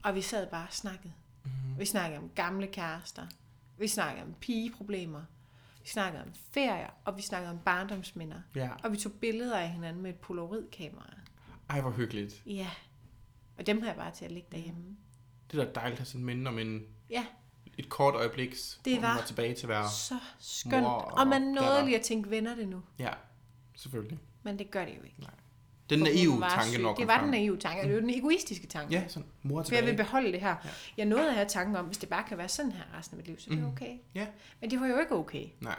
og 0.03 0.15
vi 0.15 0.23
sad 0.23 0.47
bare 0.51 0.67
og 0.67 0.73
snakkede. 0.73 1.13
Mm-hmm. 1.45 1.79
Vi 1.79 1.85
snakkede 1.85 2.19
om 2.19 2.29
gamle 2.35 2.67
kærester. 2.67 3.27
Vi 3.79 3.89
snakkede 3.89 4.27
om 4.27 4.35
pigeproblemer. 4.41 5.23
Vi 5.83 5.89
snakkede 5.89 6.23
om 6.23 6.33
ferier, 6.53 6.91
og 7.05 7.17
vi 7.17 7.23
snakkede 7.23 7.51
om 7.53 7.59
barndomsminder. 7.59 8.41
Ja. 8.55 8.71
Og 8.85 8.93
vi 8.93 8.97
tog 8.97 9.13
billeder 9.13 9.59
af 9.59 9.69
hinanden 9.71 10.03
med 10.03 10.11
et 10.11 10.17
polaroidkamera. 10.17 11.11
Ej, 11.71 11.81
hvor 11.81 11.91
hyggeligt. 11.91 12.43
Ja. 12.47 12.71
Og 13.59 13.67
dem 13.67 13.81
har 13.81 13.89
jeg 13.89 13.97
bare 13.97 14.11
til 14.15 14.25
at 14.25 14.31
ligge 14.33 14.49
derhjemme. 14.53 14.97
Det 15.51 15.61
er 15.61 15.65
da 15.65 15.71
dejligt 15.73 15.93
at 15.93 15.99
have 15.99 16.07
sådan 16.07 16.25
minde 16.25 16.49
om 16.49 16.59
en, 16.59 16.87
Ja, 17.11 17.27
et 17.79 17.89
kort 17.89 18.15
øjeblik, 18.15 18.55
man 18.87 19.03
var- 19.03 19.15
var 19.15 19.23
tilbage 19.27 19.55
til 19.55 19.63
at 19.63 19.69
være... 19.69 19.91
så 19.91 20.19
skønt. 20.39 20.83
Mor 20.83 20.91
Og, 20.91 21.19
og 21.19 21.27
man 21.27 21.43
nåede 21.43 21.85
lige 21.85 21.97
at 21.99 22.03
tænke, 22.03 22.31
vender 22.31 22.55
det 22.55 22.69
nu? 22.69 22.83
Ja, 22.99 23.11
selvfølgelig. 23.77 24.19
Men 24.43 24.59
det 24.59 24.71
gør 24.71 24.85
det 24.85 24.97
jo 24.99 25.03
ikke. 25.03 25.17
Den 25.91 25.99
naive 25.99 26.41
tanke 26.41 26.83
nok. 26.83 26.99
Det 26.99 27.07
var 27.07 27.21
den 27.21 27.31
naive 27.31 27.57
tanke. 27.59 27.83
Det 27.87 27.95
var 27.95 28.01
den 28.01 28.11
egoistiske 28.11 28.67
tanke. 28.67 28.93
Ja, 28.95 29.09
sådan, 29.09 29.29
mor 29.43 29.59
er 29.61 29.65
For 29.65 29.75
jeg 29.75 29.83
vil 29.83 29.91
tilbage. 29.91 30.05
beholde 30.07 30.33
det 30.33 30.41
her. 30.41 30.49
Ja. 30.65 30.69
Jeg 30.97 31.07
nåede 31.07 31.29
at 31.29 31.35
have 31.35 31.49
tanken 31.49 31.77
om, 31.77 31.85
hvis 31.87 31.99
det 31.99 32.09
bare 32.09 32.25
kan 32.29 32.39
være 32.39 32.49
sådan 32.49 32.73
her 32.73 32.83
resten 32.99 33.15
af 33.15 33.17
mit 33.19 33.27
liv, 33.27 33.39
så 33.39 33.51
er 33.51 33.55
det 33.55 33.63
Mhm. 33.65 33.73
okay. 33.73 33.99
Ja. 34.15 34.27
Men 34.61 34.71
det 34.71 34.81
var 34.81 34.87
jo 34.87 34.99
ikke 34.99 35.15
okay. 35.15 35.47
Nej. 35.61 35.79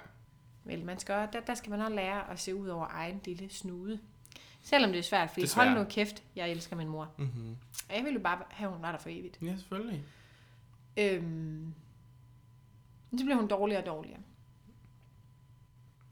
Vel, 0.63 0.85
man 0.85 0.99
skal, 0.99 1.27
der, 1.33 1.39
der 1.39 1.53
skal 1.53 1.69
man 1.69 1.81
også 1.81 1.95
lære 1.95 2.31
at 2.31 2.39
se 2.39 2.55
ud 2.55 2.67
over 2.67 2.87
egen 2.89 3.21
lille 3.25 3.49
snude. 3.49 3.99
Selvom 4.63 4.91
det 4.91 4.99
er 4.99 5.03
svært, 5.03 5.29
fordi 5.29 5.41
Desværre. 5.41 5.69
hold 5.69 5.79
nu 5.79 5.85
kæft, 5.89 6.23
jeg 6.35 6.51
elsker 6.51 6.75
min 6.75 6.87
mor. 6.87 7.11
Mm-hmm. 7.17 7.57
Og 7.89 7.95
jeg 7.95 8.03
ville 8.03 8.17
jo 8.17 8.23
bare 8.23 8.39
have, 8.49 8.71
hun 8.71 8.81
var 8.81 8.91
der 8.91 8.99
for 8.99 9.09
evigt. 9.09 9.37
Ja, 9.41 9.55
selvfølgelig. 9.57 10.03
Øhm, 10.97 11.73
så 13.17 13.25
blev 13.25 13.35
hun 13.37 13.47
dårligere 13.47 13.81
og 13.81 13.85
dårligere. 13.85 14.19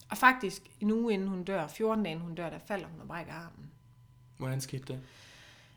Og 0.09 0.17
faktisk, 0.17 0.61
en 0.79 0.91
uge 0.91 1.13
inden 1.13 1.27
hun 1.27 1.43
dør, 1.43 1.67
14 1.67 2.03
dage 2.03 2.11
inden 2.11 2.25
hun 2.27 2.35
dør, 2.35 2.49
der 2.49 2.59
falder 2.59 2.87
hun 2.87 3.01
og 3.01 3.07
brækker 3.07 3.33
armen. 3.33 3.71
Hvordan 4.37 4.61
skete 4.61 4.93
det? 4.93 5.01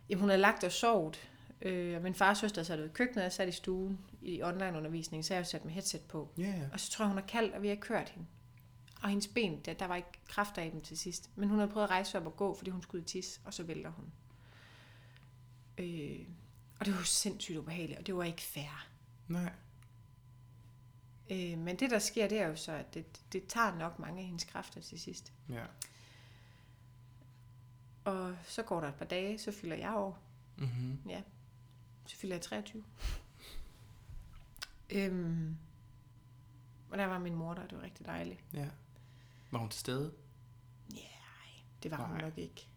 Jamen, 0.08 0.20
hun 0.20 0.28
havde 0.28 0.40
lagt 0.40 0.64
og 0.64 0.72
sovet. 0.72 1.28
Øh, 1.62 1.96
og 1.96 2.02
min 2.02 2.14
fars 2.14 2.38
søster 2.38 2.62
sad 2.62 2.78
ude 2.78 2.86
i 2.86 2.90
køkkenet, 2.92 3.16
og 3.16 3.22
jeg 3.22 3.32
sat 3.32 3.48
i 3.48 3.52
stuen 3.52 3.98
i 4.22 4.42
online-undervisning, 4.42 5.24
så 5.24 5.34
jeg 5.34 5.46
sat 5.46 5.64
med 5.64 5.72
headset 5.72 6.00
på. 6.00 6.32
Ja. 6.38 6.54
Og 6.72 6.80
så 6.80 6.90
tror 6.90 7.04
jeg, 7.04 7.08
hun 7.08 7.18
har 7.18 7.26
kaldt, 7.26 7.54
og 7.54 7.62
vi 7.62 7.68
har 7.68 7.76
kørt 7.76 8.08
hende. 8.08 8.26
Og 9.02 9.08
hendes 9.08 9.28
ben, 9.28 9.60
der, 9.60 9.74
der 9.74 9.86
var 9.86 9.96
ikke 9.96 10.08
kræfter 10.28 10.62
i 10.62 10.70
dem 10.70 10.80
til 10.80 10.98
sidst. 10.98 11.30
Men 11.36 11.48
hun 11.48 11.58
havde 11.58 11.70
prøvet 11.70 11.84
at 11.84 11.90
rejse 11.90 12.18
op 12.18 12.26
og 12.26 12.36
gå, 12.36 12.54
fordi 12.54 12.70
hun 12.70 12.82
skulle 12.82 13.00
ud 13.00 13.04
i 13.04 13.08
tis, 13.08 13.40
og 13.44 13.54
så 13.54 13.62
vælter 13.62 13.90
hun. 13.90 14.12
Øh, 15.78 16.26
og 16.80 16.86
det 16.86 16.94
var 16.94 17.00
jo 17.00 17.04
sindssygt 17.04 17.58
ubehageligt, 17.58 17.98
og 17.98 18.06
det 18.06 18.16
var 18.16 18.24
ikke 18.24 18.42
fair. 18.42 18.86
Nej. 19.28 19.52
Øh, 21.30 21.58
men 21.58 21.76
det, 21.76 21.90
der 21.90 21.98
sker, 21.98 22.28
det 22.28 22.40
er 22.40 22.46
jo 22.46 22.56
så, 22.56 22.72
at 22.72 22.94
det, 22.94 23.20
det 23.32 23.46
tager 23.46 23.78
nok 23.78 23.98
mange 23.98 24.20
af 24.20 24.26
hendes 24.26 24.44
kræfter 24.44 24.80
til 24.80 25.00
sidst. 25.00 25.32
Ja. 25.48 25.64
Og 28.04 28.36
så 28.44 28.62
går 28.62 28.80
der 28.80 28.88
et 28.88 28.94
par 28.94 29.04
dage, 29.04 29.38
så 29.38 29.52
fylder 29.52 29.76
jeg 29.76 29.94
år. 29.94 30.22
Mm-hmm. 30.56 30.98
Ja, 31.08 31.22
så 32.06 32.16
fylder 32.16 32.34
jeg 32.34 32.42
23. 32.42 32.84
øhm, 34.90 35.56
og 36.90 36.98
der 36.98 37.04
var 37.06 37.18
min 37.18 37.34
mor 37.34 37.54
der, 37.54 37.66
det 37.66 37.78
var 37.78 37.84
rigtig 37.84 38.06
dejligt. 38.06 38.44
Ja. 38.54 38.68
Var 39.50 39.58
hun 39.58 39.68
til 39.68 39.80
stede? 39.80 40.12
Det 41.82 41.90
var 41.90 41.96
hun 41.96 42.16
Nej. 42.16 42.20
nok 42.20 42.38
ikke. 42.38 42.68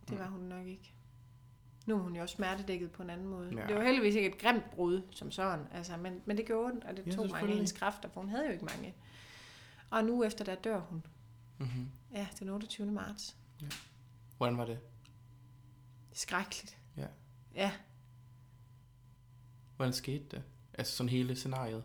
Det 0.00 0.10
Nej. 0.10 0.18
var 0.22 0.30
hun 0.30 0.40
nok 0.40 0.66
ikke. 0.66 0.92
Nu 1.86 1.94
er 1.96 2.02
hun 2.02 2.16
jo 2.16 2.22
også 2.22 2.34
smertedækket 2.34 2.90
på 2.92 3.02
en 3.02 3.10
anden 3.10 3.26
måde. 3.26 3.50
Ja. 3.54 3.60
Ja. 3.60 3.66
Det 3.66 3.76
var 3.76 3.82
heldigvis 3.82 4.14
ikke 4.14 4.28
et 4.28 4.38
grimt 4.38 4.70
brud 4.70 5.02
som 5.10 5.30
sådan, 5.30 5.66
altså, 5.72 5.96
men, 5.96 6.22
men 6.26 6.36
det 6.36 6.46
gjorde 6.46 6.72
ondt, 6.72 6.84
og 6.84 6.96
det 6.96 7.06
Ja, 7.06 7.10
ja, 7.10 7.16
tog 7.16 7.30
mange 7.30 7.52
hendes 7.52 7.72
kræfter, 7.72 8.08
for 8.08 8.20
hun 8.20 8.30
havde 8.30 8.46
jo 8.46 8.52
ikke 8.52 8.64
mange. 8.64 8.94
Og 9.90 10.04
nu 10.04 10.24
efter 10.24 10.44
der 10.44 10.54
dør 10.54 10.80
hun. 10.80 11.06
Mm-hmm. 11.58 11.88
Ja, 12.12 12.28
den 12.38 12.48
28. 12.48 12.92
marts. 12.92 13.36
Hvordan 14.38 14.58
var 14.58 14.64
det? 14.64 14.78
Skrækkeligt. 16.12 16.78
Ja. 16.96 17.06
Ja, 17.54 17.72
Hvordan 19.78 19.92
skete 19.92 20.24
det? 20.30 20.42
Altså 20.74 20.96
sådan 20.96 21.08
hele 21.08 21.36
scenariet. 21.36 21.84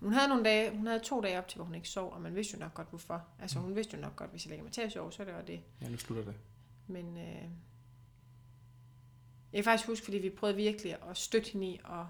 Hun 0.00 0.12
havde 0.12 0.28
nogle 0.28 0.44
dage, 0.44 0.76
hun 0.76 0.86
havde 0.86 1.00
to 1.00 1.20
dage 1.20 1.38
op 1.38 1.48
til, 1.48 1.56
hvor 1.56 1.64
hun 1.64 1.74
ikke 1.74 1.88
sov, 1.88 2.12
og 2.12 2.20
man 2.20 2.34
vidste 2.34 2.54
jo 2.54 2.58
nok 2.60 2.74
godt, 2.74 2.88
hvorfor. 2.88 3.26
Altså, 3.38 3.58
hun 3.58 3.76
vidste 3.76 3.96
jo 3.96 4.02
nok 4.02 4.16
godt, 4.16 4.30
hvis 4.30 4.44
jeg 4.44 4.50
lægger 4.50 4.64
mig 4.64 4.72
til 4.72 4.80
at 4.80 4.92
sove, 4.92 5.12
så 5.12 5.22
er 5.22 5.26
det 5.26 5.34
var 5.34 5.42
det. 5.42 5.60
Ja, 5.80 5.88
nu 5.88 5.96
slutter 5.96 6.24
det. 6.24 6.34
Men 6.86 7.16
øh, 7.16 7.42
jeg 9.52 9.54
kan 9.54 9.64
faktisk 9.64 9.88
huske, 9.88 10.04
fordi 10.04 10.18
vi 10.18 10.30
prøvede 10.30 10.56
virkelig 10.56 10.96
at 11.10 11.16
støtte 11.16 11.50
hende 11.50 11.66
i 11.66 11.80
at 11.84 12.04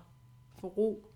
få 0.58 0.68
ro. 0.68 1.06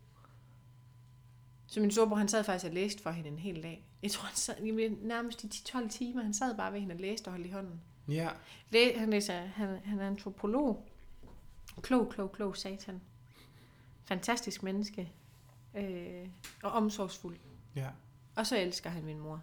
Så 1.66 1.80
min 1.80 1.90
storebror, 1.90 2.16
han 2.16 2.28
sad 2.28 2.44
faktisk 2.44 2.68
og 2.68 2.74
læste 2.74 3.02
for 3.02 3.10
hende 3.10 3.30
en 3.30 3.38
hel 3.38 3.62
dag. 3.62 3.86
Jeg 4.02 4.10
tror, 4.10 4.26
han 4.26 4.36
sad 4.36 4.60
nærmest 5.02 5.44
i 5.44 5.46
10-12 5.46 5.88
timer. 5.88 6.22
Han 6.22 6.34
sad 6.34 6.56
bare 6.56 6.72
ved 6.72 6.80
hende 6.80 6.94
og 6.94 7.00
læste 7.00 7.28
og 7.28 7.32
holdt 7.32 7.46
i 7.46 7.50
hånden. 7.50 7.80
Ja. 8.09 8.30
Læ- 8.70 8.98
han, 8.98 9.11
læser, 9.11 9.40
han, 9.40 9.78
han 9.84 10.00
er 10.00 10.07
antropolog. 10.07 10.88
Klog, 11.82 12.09
klog, 12.11 12.32
klog 12.32 12.57
satan. 12.57 13.00
fantastisk 14.05 14.62
menneske. 14.62 15.12
Øh, 15.74 16.28
og 16.62 16.70
omsorgsfuld. 16.72 17.36
Ja. 17.76 17.88
Og 18.36 18.46
så 18.46 18.59
elsker 18.59 18.90
han 18.90 19.05
min 19.05 19.18
mor. 19.18 19.42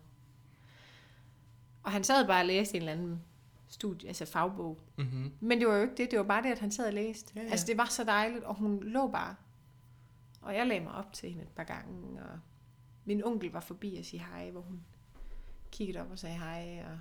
Og 1.84 1.92
han 1.92 2.04
sad 2.04 2.28
bare 2.28 2.42
og 2.42 2.46
læste 2.46 2.76
en 2.76 2.82
eller 2.82 2.92
anden 2.92 3.22
studie, 3.68 4.08
altså 4.08 4.26
fagbog. 4.26 4.80
Mm-hmm. 4.98 5.32
Men 5.40 5.60
det 5.60 5.68
var 5.68 5.76
jo 5.76 5.82
ikke 5.82 5.96
det, 5.96 6.12
det 6.12 6.20
var 6.20 6.26
bare 6.26 6.44
det, 6.44 6.52
at 6.52 6.60
han 6.60 6.72
sad 6.72 6.88
og 6.88 6.94
læste. 6.94 7.32
Ja, 7.36 7.42
ja. 7.42 7.50
Altså 7.50 7.68
det 7.68 7.78
var 7.78 7.86
så 7.86 8.04
dejligt, 8.04 8.44
og 8.44 8.56
hun 8.56 8.84
lå 8.84 9.08
bare. 9.08 9.36
Og 10.42 10.56
jeg 10.56 10.68
lagde 10.68 10.84
mig 10.84 10.94
op 10.94 11.14
til 11.14 11.30
hende 11.30 11.44
et 11.44 11.50
par 11.50 11.64
gange, 11.64 12.24
og 12.24 12.40
min 13.06 13.24
onkel 13.24 13.52
var 13.52 13.60
forbi 13.60 13.96
og 14.00 14.06
sige 14.06 14.26
hej, 14.26 14.50
hvor 14.50 14.62
hun 14.62 14.84
kiggede 15.72 16.02
op 16.02 16.12
og 16.12 16.20
sagde 16.20 16.38
hej. 16.38 16.84
Og, 16.86 17.00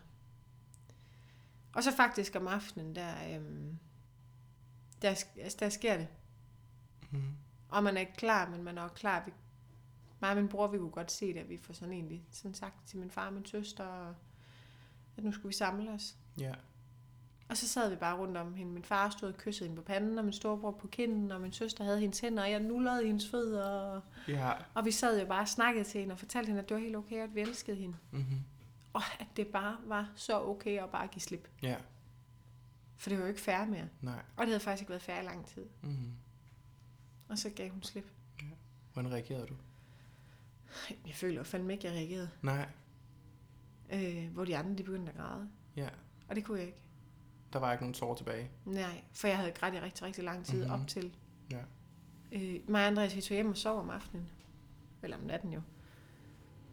og 1.72 1.82
så 1.82 1.92
faktisk 1.96 2.36
om 2.36 2.46
aftenen, 2.46 2.94
der, 2.94 3.12
øhm, 3.34 3.78
der, 5.02 5.08
altså, 5.36 5.56
der 5.60 5.68
sker 5.68 5.96
det. 5.96 6.08
Mm-hmm. 7.10 7.32
Og 7.68 7.82
man 7.84 7.96
er 7.96 8.00
ikke 8.00 8.16
klar, 8.16 8.48
men 8.50 8.62
man 8.62 8.78
er 8.78 8.82
også 8.82 8.94
klar. 8.94 9.22
Vi, 9.26 9.32
mig 10.20 10.30
og 10.30 10.36
min 10.36 10.48
bror, 10.48 10.66
vi 10.66 10.78
kunne 10.78 10.90
godt 10.90 11.12
se 11.12 11.34
det, 11.34 11.40
at 11.40 11.48
vi 11.48 11.58
får 11.62 11.74
sådan 11.74 11.92
egentlig 11.94 12.24
sådan 12.30 12.54
sagt 12.54 12.86
til 12.86 12.98
min 12.98 13.10
far 13.10 13.26
og 13.26 13.32
min 13.32 13.44
søster, 13.46 13.84
og 13.84 14.14
at 15.16 15.24
nu 15.24 15.32
skulle 15.32 15.48
vi 15.48 15.54
samle 15.54 15.90
os. 15.90 16.16
Ja. 16.40 16.52
Og 17.48 17.56
så 17.56 17.68
sad 17.68 17.90
vi 17.90 17.96
bare 17.96 18.16
rundt 18.18 18.36
om 18.36 18.54
hende. 18.54 18.72
Min 18.72 18.84
far 18.84 19.10
stod 19.10 19.28
og 19.28 19.36
kyssede 19.38 19.68
hende 19.68 19.82
på 19.82 19.86
panden, 19.86 20.18
og 20.18 20.24
min 20.24 20.32
storebror 20.32 20.70
på 20.70 20.86
kinden, 20.86 21.32
og 21.32 21.40
min 21.40 21.52
søster 21.52 21.84
havde 21.84 22.00
hendes 22.00 22.20
hænder, 22.20 22.42
og 22.42 22.50
jeg 22.50 22.60
nullede 22.60 23.06
hendes 23.06 23.30
fødder. 23.30 23.64
Og, 23.70 24.02
Ja. 24.28 24.52
og 24.74 24.84
vi 24.84 24.90
sad 24.90 25.20
jo 25.20 25.26
bare 25.26 25.40
og 25.40 25.48
snakkede 25.48 25.84
til 25.84 26.00
hende 26.00 26.12
og 26.12 26.18
fortalte 26.18 26.46
hende, 26.46 26.62
at 26.62 26.68
det 26.68 26.74
var 26.74 26.80
helt 26.80 26.96
okay, 26.96 27.16
at 27.16 27.34
vi 27.34 27.40
elskede 27.40 27.76
hende. 27.76 27.96
Mm-hmm. 28.10 28.42
Og 28.92 29.02
at 29.20 29.26
det 29.36 29.46
bare 29.46 29.76
var 29.84 30.12
så 30.16 30.40
okay 30.42 30.78
at 30.82 30.90
bare 30.90 31.06
give 31.06 31.22
slip. 31.22 31.48
Ja. 31.62 31.76
For 32.96 33.10
det 33.10 33.18
var 33.18 33.24
jo 33.24 33.28
ikke 33.28 33.40
fair 33.40 33.64
mere. 33.64 33.88
Nej. 34.00 34.22
Og 34.36 34.40
det 34.40 34.48
havde 34.48 34.60
faktisk 34.60 34.82
ikke 34.82 34.90
været 34.90 35.02
fair 35.02 35.20
i 35.20 35.24
lang 35.24 35.46
tid. 35.46 35.66
Mm-hmm. 35.82 36.12
Og 37.28 37.38
så 37.38 37.50
gav 37.50 37.70
hun 37.70 37.82
slip. 37.82 38.10
Hvordan 38.92 39.12
reagerede 39.12 39.46
du? 39.46 39.54
Jeg 41.06 41.14
føler 41.14 41.42
fandme 41.42 41.72
ikke, 41.72 41.86
jeg 41.86 41.94
reagerede. 41.94 42.30
Nej. 42.42 42.68
Øh, 43.92 44.28
hvor 44.32 44.44
de 44.44 44.56
andre, 44.56 44.78
de 44.78 44.82
begyndte 44.82 45.12
at 45.12 45.18
græde. 45.18 45.48
Ja. 45.76 45.88
Og 46.28 46.36
det 46.36 46.44
kunne 46.44 46.58
jeg 46.58 46.66
ikke. 46.66 46.78
Der 47.52 47.58
var 47.58 47.72
ikke 47.72 47.82
nogen 47.84 47.94
tårer 47.94 48.16
tilbage. 48.16 48.50
Nej, 48.64 49.02
for 49.12 49.28
jeg 49.28 49.36
havde 49.38 49.52
grædt 49.52 49.74
i 49.74 49.80
rigtig, 49.80 50.02
rigtig 50.06 50.24
lang 50.24 50.44
tid 50.44 50.58
Mhm. 50.58 50.66
mm-hmm. 50.68 50.82
op 50.82 50.88
til. 50.88 51.14
Ja. 51.50 51.60
Øh, 52.32 52.70
mig 52.70 52.80
og 52.80 52.86
Andreas, 52.86 53.16
vi 53.16 53.20
tog 53.20 53.34
hjem 53.34 53.48
og 53.50 53.56
sov 53.56 53.78
om 53.80 53.90
aftenen. 53.90 54.28
Eller 55.02 55.16
om 55.16 55.22
natten 55.22 55.52
jo. 55.52 55.60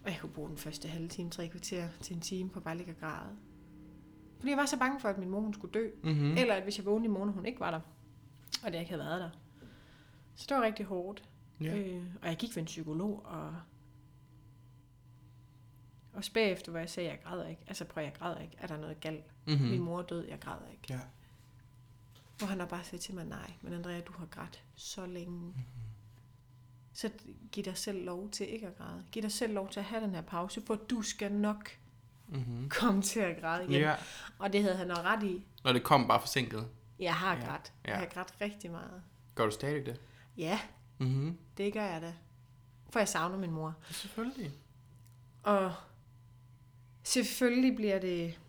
Og 0.05 0.11
jeg 0.11 0.19
kunne 0.19 0.31
bruge 0.31 0.49
den 0.49 0.57
første 0.57 0.87
halve 0.87 1.07
time, 1.07 1.29
tre 1.29 1.47
kvarter 1.47 1.89
til 2.01 2.15
en 2.15 2.21
time 2.21 2.49
på 2.49 2.59
bare 2.59 2.77
ligge 2.77 2.91
og 2.91 2.99
græde. 2.99 3.35
Fordi 4.39 4.49
jeg 4.49 4.57
var 4.57 4.65
så 4.65 4.79
bange 4.79 4.99
for, 4.99 5.09
at 5.09 5.17
min 5.17 5.29
mor 5.29 5.39
hun 5.39 5.53
skulle 5.53 5.71
dø. 5.71 5.89
Mm-hmm. 6.03 6.25
Mm. 6.25 6.37
Eller 6.37 6.53
at 6.53 6.63
hvis 6.63 6.77
jeg 6.77 6.85
vågnede 6.85 7.05
i 7.05 7.11
morgen, 7.11 7.29
og 7.29 7.35
hun 7.35 7.45
ikke 7.45 7.59
var 7.59 7.71
der. 7.71 7.79
Og 8.65 8.71
det 8.71 8.79
ikke 8.79 8.91
havde 8.91 9.03
været 9.03 9.21
der. 9.21 9.29
Så 10.35 10.45
det 10.49 10.57
var 10.57 10.63
rigtig 10.63 10.85
hårdt. 10.85 11.29
Ja. 11.61 11.77
Øh, 11.77 12.03
og 12.21 12.27
jeg 12.27 12.37
gik 12.37 12.55
ved 12.55 12.61
en 12.61 12.65
psykolog, 12.65 13.25
og... 13.25 13.55
Og 16.13 16.23
bagefter, 16.33 16.71
hvor 16.71 16.79
jeg 16.79 16.89
sagde, 16.89 17.09
jeg 17.09 17.19
græder 17.23 17.47
ikke. 17.47 17.61
Altså 17.67 17.85
prøv, 17.85 18.03
jeg 18.03 18.13
græder 18.13 18.39
ikke. 18.39 18.55
Er 18.59 18.67
der 18.67 18.77
noget 18.77 18.99
galt? 18.99 19.25
Mm-hmm. 19.47 19.65
Mm. 19.65 19.71
Min 19.71 19.81
mor 19.81 19.99
er 19.99 20.03
død, 20.03 20.27
jeg 20.27 20.39
græder 20.39 20.67
ikke. 20.71 20.83
Ja. 20.89 20.99
Hvor 22.37 22.47
han 22.47 22.59
har 22.59 22.67
bare 22.67 22.83
sagt 22.83 23.01
til 23.01 23.15
mig, 23.15 23.25
nej, 23.25 23.53
men 23.61 23.73
Andrea, 23.73 24.01
du 24.01 24.13
har 24.13 24.25
grædt 24.25 24.63
så 24.75 25.05
længe. 25.05 25.53
Så 26.97 27.09
giv 27.51 27.63
dig 27.63 27.77
selv 27.77 28.05
lov 28.05 28.29
til 28.31 28.53
ikke 28.53 28.67
at 28.67 28.77
græde. 28.77 29.03
Giv 29.11 29.21
dig 29.23 29.31
selv 29.31 29.53
lov 29.53 29.69
til 29.69 29.79
at 29.79 29.85
have 29.85 30.03
den 30.03 30.15
her 30.15 30.21
pause, 30.21 30.61
for 30.67 30.75
du 30.75 31.01
skal 31.01 31.31
nok 31.31 31.69
Mm-hmm. 32.27 32.69
komme 32.69 33.01
til 33.01 33.19
at 33.19 33.41
græde 33.41 33.63
igen. 33.63 33.73
Ja. 33.81 33.95
Og 34.39 34.53
det 34.53 34.63
havde 34.63 34.75
han 34.75 34.87
nok 34.87 34.97
ret 34.97 35.23
i. 35.23 35.45
Når 35.63 35.73
det 35.73 35.83
kom 35.83 36.07
bare 36.07 36.19
forsinket. 36.19 36.67
Jeg 36.99 37.15
har 37.15 37.35
Ja, 37.35 37.45
grædt. 37.45 37.73
ja. 37.85 37.91
Jeg 37.91 37.99
har 37.99 38.05
grædt 38.05 38.33
rigtig 38.41 38.71
meget. 38.71 39.01
Gør 39.35 39.45
du 39.45 39.51
stadig 39.51 39.85
det? 39.85 40.01
Ja, 40.37 40.59
Mm-hmm. 40.97 41.37
det 41.57 41.73
gør 41.73 41.83
jeg 41.85 42.01
da. 42.01 42.13
For 42.89 42.99
jeg 42.99 43.07
savner 43.07 43.37
min 43.37 43.51
mor. 43.51 43.75
Selvfølgelig. 43.91 44.51
Og 45.43 45.73
selvfølgelig 47.03 47.75
bliver 47.75 47.99
det... 47.99 48.39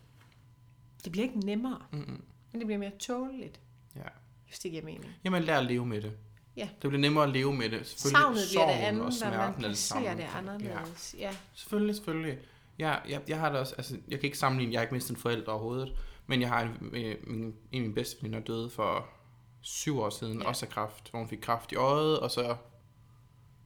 Det 1.03 1.11
bliver 1.11 1.25
ikke 1.27 1.39
nemmere, 1.39 1.81
Mm-hmm. 1.91 2.23
men 2.51 2.59
det 2.61 2.67
bliver 2.67 2.79
mere 2.79 2.91
tåleligt, 2.99 3.59
Ja. 3.95 4.01
hvis 4.45 4.59
det 4.59 4.71
giver 4.71 4.83
mening. 4.83 5.13
Jamen, 5.23 5.43
lær 5.43 5.59
at 5.59 5.65
leve 5.65 5.85
med 5.85 6.01
det. 6.01 6.17
Ja. 6.57 6.69
Det 6.81 6.89
bliver 6.89 6.97
nemmere 7.01 7.23
at 7.23 7.29
leve 7.29 7.53
med 7.53 7.69
det. 7.69 7.87
Selvfølgelig 7.87 8.17
Savnet 8.21 8.33
bliver 8.51 8.65
det 8.65 8.75
sorgen 8.75 8.85
andet, 8.85 9.05
og 9.05 9.13
smerten 9.13 9.61
man 9.61 9.71
er 10.05 10.15
det 10.15 10.17
det 10.17 10.29
anderledes. 10.37 11.15
Ja. 11.17 11.23
ja. 11.23 11.35
Selvfølgelig, 11.53 11.95
selvfølgelig. 11.95 12.37
Ja, 12.79 12.95
jeg, 13.09 13.21
jeg 13.27 13.39
har 13.39 13.49
det 13.49 13.59
også, 13.59 13.75
altså, 13.77 13.97
jeg 14.07 14.19
kan 14.19 14.27
ikke 14.27 14.37
sammenligne, 14.37 14.73
jeg 14.73 14.79
har 14.79 14.83
ikke 14.83 14.93
mistet 14.93 15.09
en 15.11 15.17
forælder 15.17 15.51
overhovedet, 15.51 15.93
men 16.27 16.41
jeg 16.41 16.49
har 16.49 16.61
en, 16.61 16.89
øh, 16.93 17.15
min, 17.27 17.41
en 17.43 17.53
af 17.73 17.81
mine 17.81 17.93
bedste 17.93 18.17
veninder 18.21 18.39
døde 18.39 18.69
for 18.69 19.07
syv 19.61 19.99
år 19.99 20.09
siden, 20.09 20.41
ja. 20.41 20.47
også 20.47 20.65
af 20.65 20.71
kræft, 20.71 21.09
hvor 21.11 21.19
hun 21.19 21.29
fik 21.29 21.39
kræft 21.41 21.71
i 21.71 21.75
øjet, 21.75 22.19
og 22.19 22.31
så, 22.31 22.55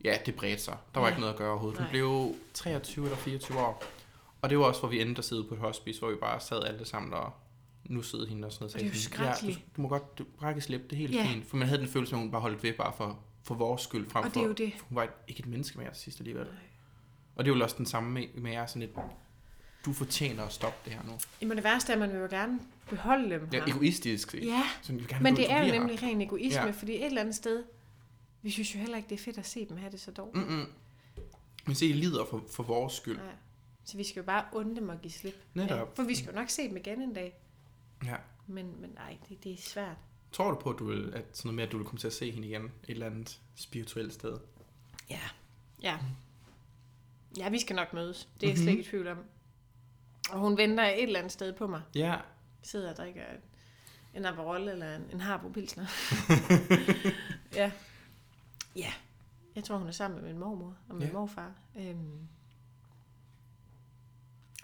ja, 0.03 0.17
det 0.25 0.35
bredte 0.35 0.63
sig. 0.63 0.77
Der 0.93 0.99
var 0.99 1.07
Ja. 1.07 1.11
ikke 1.11 1.21
noget 1.21 1.33
at 1.33 1.39
gøre 1.39 1.49
overhovedet. 1.51 1.77
Hun 1.79 1.83
Nej. 1.85 1.91
blev 1.91 2.35
23 2.53 3.05
eller 3.05 3.17
24 3.17 3.59
år, 3.59 3.83
og 4.41 4.49
det 4.49 4.59
var 4.59 4.65
også, 4.65 4.79
hvor 4.79 4.89
vi 4.89 5.01
endte 5.01 5.19
at 5.19 5.25
sidde 5.25 5.43
på 5.43 5.53
et 5.53 5.59
hospice, 5.59 5.99
hvor 5.99 6.09
vi 6.09 6.15
bare 6.15 6.39
sad 6.39 6.63
alle 6.63 6.85
sammen 6.85 7.13
og 7.13 7.31
nussede 7.89 8.27
hende 8.27 8.45
og 8.47 8.51
sådan 8.51 8.63
noget. 8.63 8.73
Og 8.75 8.79
det 8.79 8.85
er 8.87 8.93
jo 8.93 8.99
sådan, 8.99 9.25
ja, 9.25 9.33
skrækkeligt. 9.33 9.59
du, 9.59 9.71
du, 9.77 9.81
må 9.81 9.87
godt 9.87 10.17
du, 10.17 10.25
brække 10.37 10.61
slip, 10.61 10.81
det 10.83 10.91
er 10.93 10.97
helt 10.97 11.13
Ja. 11.15 11.25
fint. 11.33 11.45
For 11.47 11.57
man 11.57 11.67
havde 11.67 11.81
den 11.81 11.89
følelse, 11.89 12.15
at 12.15 12.19
hun 12.21 12.31
bare 12.31 12.41
holdt 12.41 12.63
ved 12.63 12.73
bare 12.73 12.93
for, 12.97 13.19
for 13.43 13.55
vores 13.55 13.81
skyld, 13.81 14.09
frem 14.09 14.23
Og 14.25 14.33
det 14.33 14.41
er 14.41 14.45
jo 14.47 14.51
det. 14.53 14.73
for 14.77 14.85
hun 14.89 14.95
var 14.95 15.03
et, 15.03 15.09
ikke 15.27 15.39
et 15.39 15.45
menneske 15.47 15.77
mere 15.79 15.89
sidst 15.93 16.19
alligevel. 16.19 16.47
Og 17.35 17.45
det 17.45 17.51
er 17.51 17.55
jo 17.57 17.63
også 17.63 17.75
den 17.77 17.85
samme 17.85 18.11
med, 18.11 18.27
med 18.35 18.51
jer, 18.51 18.65
sådan 18.65 18.81
et, 18.81 18.89
du 19.85 19.93
fortjener 19.93 20.43
at 20.43 20.53
stoppe 20.53 20.77
det 20.85 20.93
her 20.93 21.03
nu. 21.03 21.11
Jamen 21.41 21.57
det 21.57 21.63
værste 21.63 21.91
er, 21.91 21.95
at 21.95 21.99
man 21.99 22.11
vil 22.11 22.19
jo 22.19 22.27
gerne 22.29 22.59
beholde 22.89 23.29
dem 23.35 23.47
Ja, 23.53 23.59
her. 23.65 23.73
egoistisk. 23.73 24.33
Ja, 24.33 24.63
Sådan, 24.81 24.99
vil 24.99 25.07
gerne, 25.07 25.23
men 25.23 25.35
det 25.35 25.51
er 25.51 25.59
jo 25.59 25.65
her. 25.65 25.79
nemlig 25.79 26.03
ren 26.03 26.21
egoisme, 26.21 26.61
Ja. 26.61 26.71
fordi 26.71 26.91
et 26.95 27.05
eller 27.05 27.21
andet 27.21 27.35
sted, 27.35 27.63
vi 28.41 28.49
synes 28.51 28.75
jo 28.75 28.79
heller 28.79 28.97
ikke, 28.97 29.09
det 29.09 29.15
er 29.19 29.23
fedt 29.23 29.37
at 29.37 29.45
se 29.47 29.65
dem 29.69 29.77
have 29.77 29.91
det 29.91 29.99
så 30.01 30.11
dårligt. 30.11 30.47
Mm-mm. 30.49 30.65
Men 31.65 31.75
se, 31.75 31.85
I 31.85 31.93
lider 31.93 32.25
for, 32.25 32.43
for 32.51 32.63
vores 32.63 32.93
skyld. 32.93 33.17
Nej. 33.17 33.25
Så 33.85 33.97
vi 33.97 34.03
skal 34.03 34.19
jo 34.19 34.25
bare 34.25 34.45
unde 34.53 34.75
dem 34.75 34.89
og 34.89 35.01
give 35.01 35.11
slip. 35.11 35.43
Netop. 35.53 35.95
For 35.95 36.03
vi 36.03 36.15
skal 36.15 36.29
jo 36.29 36.35
nok 36.39 36.49
se 36.49 36.67
dem 36.69 36.77
igen 36.77 37.01
en 37.01 37.13
dag. 37.13 37.33
Ja. 38.05 38.15
Men, 38.47 38.81
men 38.81 38.89
nej, 38.89 39.17
det, 39.29 39.43
det 39.43 39.53
er 39.53 39.57
svært. 39.57 39.97
Tror 40.31 40.51
du 40.51 40.59
på, 40.59 40.69
at, 40.69 40.79
du 40.79 40.85
vil, 40.85 41.13
at 41.13 41.25
sådan 41.37 41.47
noget 41.47 41.55
med, 41.55 41.63
at 41.63 41.71
du 41.71 41.77
vil 41.77 41.85
komme 41.85 41.99
til 41.99 42.07
at 42.07 42.13
se 42.13 42.31
hende 42.31 42.47
igen 42.47 42.63
et 42.65 42.71
eller 42.87 43.05
andet 43.05 43.41
spirituelt 43.55 44.13
sted? 44.13 44.37
Ja. 45.09 45.19
Ja. 45.81 45.97
Ja, 47.37 47.49
vi 47.49 47.59
skal 47.59 47.75
nok 47.75 47.93
mødes. 47.93 48.29
Det 48.41 48.43
er 48.43 48.51
jeg 48.51 48.57
Mhm. 48.57 48.63
slet 48.63 48.71
ikke 48.71 48.83
i 48.83 48.85
tvivl 48.89 49.07
om. 49.07 49.17
Og 50.31 50.39
hun 50.39 50.57
venter 50.57 50.83
et 50.83 51.03
eller 51.03 51.19
andet 51.19 51.31
sted 51.31 51.53
på 51.53 51.67
mig. 51.67 51.81
Ja. 51.95 52.17
Sidder 52.61 52.89
og 52.91 52.95
drikker 52.97 53.23
en 54.13 54.25
Aperol 54.25 54.67
eller 54.67 54.95
en, 54.95 55.01
en 55.13 55.21
Harbo 55.21 55.49
Pilsner. 55.49 55.85
ja. 57.55 57.71
Ja. 58.75 58.93
Jeg 59.55 59.63
tror, 59.63 59.77
hun 59.77 59.87
er 59.87 59.91
sammen 59.91 60.21
med 60.21 60.29
min 60.29 60.39
mormor 60.39 60.75
og 60.89 60.95
min 60.95 61.07
Ja. 61.07 61.13
morfar. 61.13 61.51
Øhm. 61.77 62.27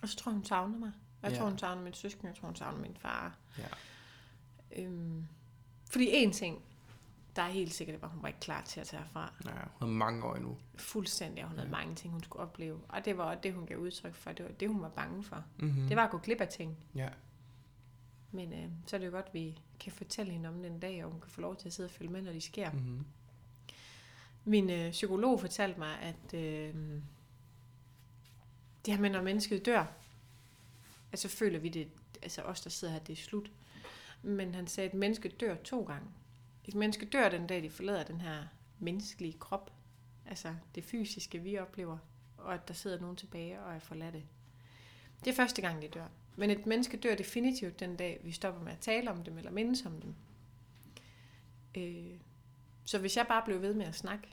Og 0.01 0.09
så 0.09 0.15
tror 0.15 0.31
jeg, 0.31 0.35
hun 0.35 0.45
savner 0.45 0.77
mig. 0.77 0.91
Jeg 1.23 1.31
Ja. 1.31 1.37
tror, 1.37 1.49
hun 1.49 1.57
savner 1.57 1.81
min 1.83 1.93
søskende. 1.93 2.27
Jeg 2.27 2.35
tror, 2.35 2.47
hun 2.47 2.55
savner 2.55 2.79
min 2.81 2.97
far. 2.99 3.37
Ja. 3.57 3.67
Øhm. 4.83 5.25
Fordi 5.91 6.07
en 6.11 6.31
ting, 6.31 6.61
der 7.35 7.41
er 7.41 7.49
helt 7.49 7.73
sikkert, 7.73 8.01
var, 8.01 8.07
hun 8.07 8.21
var 8.21 8.27
ikke 8.27 8.39
klar 8.39 8.61
til 8.63 8.79
at 8.79 8.87
tage 8.87 9.01
herfra. 9.01 9.33
ja. 9.45 9.49
Hun 9.51 9.59
har 9.79 9.85
mange 9.87 10.23
år 10.25 10.35
endnu. 10.35 10.57
Fuldstændig, 10.75 11.43
og 11.43 11.49
hun 11.49 11.57
havde 11.57 11.69
Ja. 11.69 11.77
mange 11.77 11.95
ting, 11.95 12.13
hun 12.13 12.23
skulle 12.23 12.41
opleve. 12.43 12.79
Og 12.89 13.05
det 13.05 13.17
var 13.17 13.23
også 13.23 13.39
det, 13.43 13.53
hun 13.53 13.65
gav 13.65 13.77
udtryk 13.77 14.15
for. 14.15 14.31
Det 14.31 14.45
var 14.45 14.51
det, 14.51 14.69
hun 14.69 14.81
var 14.81 14.89
bange 14.89 15.23
for. 15.23 15.43
Mm-hmm. 15.59 15.87
Det 15.87 15.95
var 15.97 16.03
at 16.05 16.11
gå 16.11 16.17
glip 16.17 16.41
af 16.41 16.47
ting. 16.47 16.77
Ja. 16.95 17.09
Men 18.31 18.53
øh, 18.53 18.69
så 18.85 18.95
er 18.95 18.99
det 18.99 19.07
jo 19.07 19.11
godt, 19.11 19.25
at 19.25 19.33
vi 19.33 19.59
kan 19.79 19.91
fortælle 19.91 20.31
hende 20.31 20.49
om 20.49 20.61
den 20.63 20.79
dag, 20.79 21.05
og 21.05 21.11
hun 21.11 21.21
kan 21.21 21.29
få 21.31 21.41
lov 21.41 21.55
til 21.55 21.67
at 21.67 21.73
sidde 21.73 21.87
og 21.87 21.91
følge 21.91 22.11
med, 22.11 22.21
når 22.21 22.31
de 22.31 22.41
sker. 22.41 22.71
Mm. 22.71 22.77
Mm-hmm. 22.77 23.05
Min 24.45 24.69
øh, 24.69 24.91
psykolog 24.91 25.39
fortalte 25.39 25.79
mig, 25.79 25.99
at 25.99 26.33
øh, 26.33 26.73
det 28.85 28.93
her 28.93 29.01
med, 29.01 29.09
når 29.09 29.21
mennesket 29.21 29.65
dør, 29.65 29.85
altså 31.11 31.27
føler 31.27 31.59
vi 31.59 31.69
det, 31.69 31.87
altså 32.21 32.41
os, 32.41 32.61
der 32.61 32.69
sidder 32.69 32.93
her, 32.93 32.99
det 32.99 33.13
er 33.13 33.23
slut. 33.23 33.51
Men 34.21 34.55
han 34.55 34.67
sagde, 34.67 34.89
at 34.89 34.93
et 34.93 34.99
menneske 34.99 35.29
dør 35.29 35.55
to 35.55 35.83
gange. 35.83 36.07
Et 36.65 36.75
menneske 36.75 37.05
dør 37.05 37.29
den 37.29 37.47
dag, 37.47 37.63
de 37.63 37.69
forlader 37.69 38.03
den 38.03 38.21
her 38.21 38.43
menneskelige 38.79 39.39
krop, 39.39 39.73
altså 40.25 40.55
det 40.75 40.83
fysiske, 40.83 41.39
vi 41.39 41.57
oplever, 41.57 41.97
og 42.37 42.53
at 42.53 42.67
der 42.67 42.73
sidder 42.73 42.99
nogen 42.99 43.15
tilbage 43.15 43.61
og 43.61 43.75
er 43.75 43.79
forladte. 43.79 44.23
Det 45.25 45.31
er 45.31 45.35
første 45.35 45.61
gang, 45.61 45.81
de 45.81 45.87
dør. 45.87 46.07
Men 46.35 46.49
et 46.49 46.65
menneske 46.65 46.97
dør 46.97 47.15
definitivt 47.15 47.79
den 47.79 47.95
dag, 47.95 48.19
vi 48.23 48.31
stopper 48.31 48.61
med 48.61 48.71
at 48.71 48.79
tale 48.79 49.11
om 49.11 49.23
dem 49.23 49.37
eller 49.37 49.51
mindes 49.51 49.85
om 49.85 50.01
dem. 50.01 50.15
Øh, 51.77 52.19
så 52.85 52.99
hvis 52.99 53.17
jeg 53.17 53.25
bare 53.27 53.41
blev 53.45 53.61
ved 53.61 53.73
med 53.73 53.85
at 53.85 53.95
snakke 53.95 54.27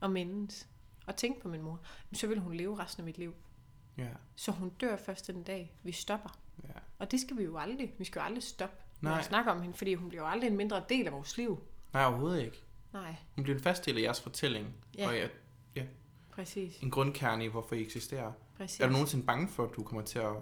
og 0.00 0.10
mindes 0.10 0.68
og 1.06 1.16
tænke 1.16 1.40
på 1.40 1.48
min 1.48 1.62
mor, 1.62 1.80
så 2.12 2.26
ville 2.26 2.42
hun 2.42 2.54
leve 2.54 2.78
resten 2.78 3.00
af 3.00 3.04
mit 3.04 3.18
liv. 3.18 3.34
Ja. 3.98 4.08
Så 4.36 4.52
hun 4.52 4.68
dør 4.68 4.96
først 4.96 5.26
den 5.26 5.42
dag, 5.42 5.72
vi 5.82 5.92
stopper. 5.92 6.38
Ja. 6.64 6.68
Og 6.98 7.10
det 7.10 7.20
skal 7.20 7.36
vi 7.38 7.42
jo 7.44 7.58
aldrig. 7.58 7.92
Vi 7.98 8.04
skal 8.04 8.20
jo 8.20 8.24
aldrig 8.24 8.42
stoppe 8.42 8.76
med 9.00 9.10
Nej. 9.10 9.18
at 9.18 9.24
snakke 9.24 9.50
om 9.50 9.62
hende, 9.62 9.76
fordi 9.76 9.94
hun 9.94 10.08
bliver 10.08 10.22
jo 10.22 10.28
aldrig 10.28 10.48
en 10.50 10.56
mindre 10.56 10.84
del 10.88 11.06
af 11.06 11.12
vores 11.12 11.36
liv. 11.36 11.62
Nej, 11.92 12.04
overhovedet 12.04 12.42
ikke. 12.44 12.62
Nej, 12.92 13.14
Hun 13.34 13.42
bliver 13.44 13.56
en 13.56 13.62
fast 13.62 13.86
del 13.86 13.98
af 13.98 14.02
jeres 14.02 14.20
fortælling. 14.20 14.74
Ja. 14.98 15.08
Og 15.08 15.14
ja, 15.76 15.82
præcis. 16.30 16.78
en 16.78 16.90
grundkerne 16.90 17.44
i, 17.44 17.48
hvorfor 17.48 17.74
I 17.74 17.80
eksisterer. 17.82 18.32
præcis. 18.56 18.80
Er 18.80 18.86
du 18.86 18.92
nogensinde 18.92 19.24
bange 19.26 19.48
for, 19.48 19.64
at 19.64 19.76
du 19.76 19.82
kommer 19.82 20.02
til 20.02 20.18
at 20.18 20.32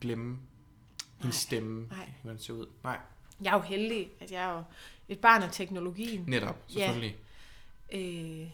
glemme 0.00 0.38
hendes 1.18 1.22
Nej. 1.22 1.30
stemme, 1.32 1.86
Nej. 1.88 2.10
hvordan 2.22 2.36
det 2.36 2.44
ser 2.44 2.52
ud? 2.54 2.66
Nej, 2.84 2.98
Jeg 3.42 3.50
er 3.50 3.56
jo 3.56 3.62
heldig, 3.62 4.10
at 4.20 4.32
jeg 4.32 4.50
er 4.50 4.56
jo 4.56 4.62
et 5.08 5.18
barn 5.18 5.42
af 5.42 5.48
teknologien. 5.52 6.24
netop, 6.26 6.56
selvfølgelig. 6.68 7.16
Øh, 7.92 8.50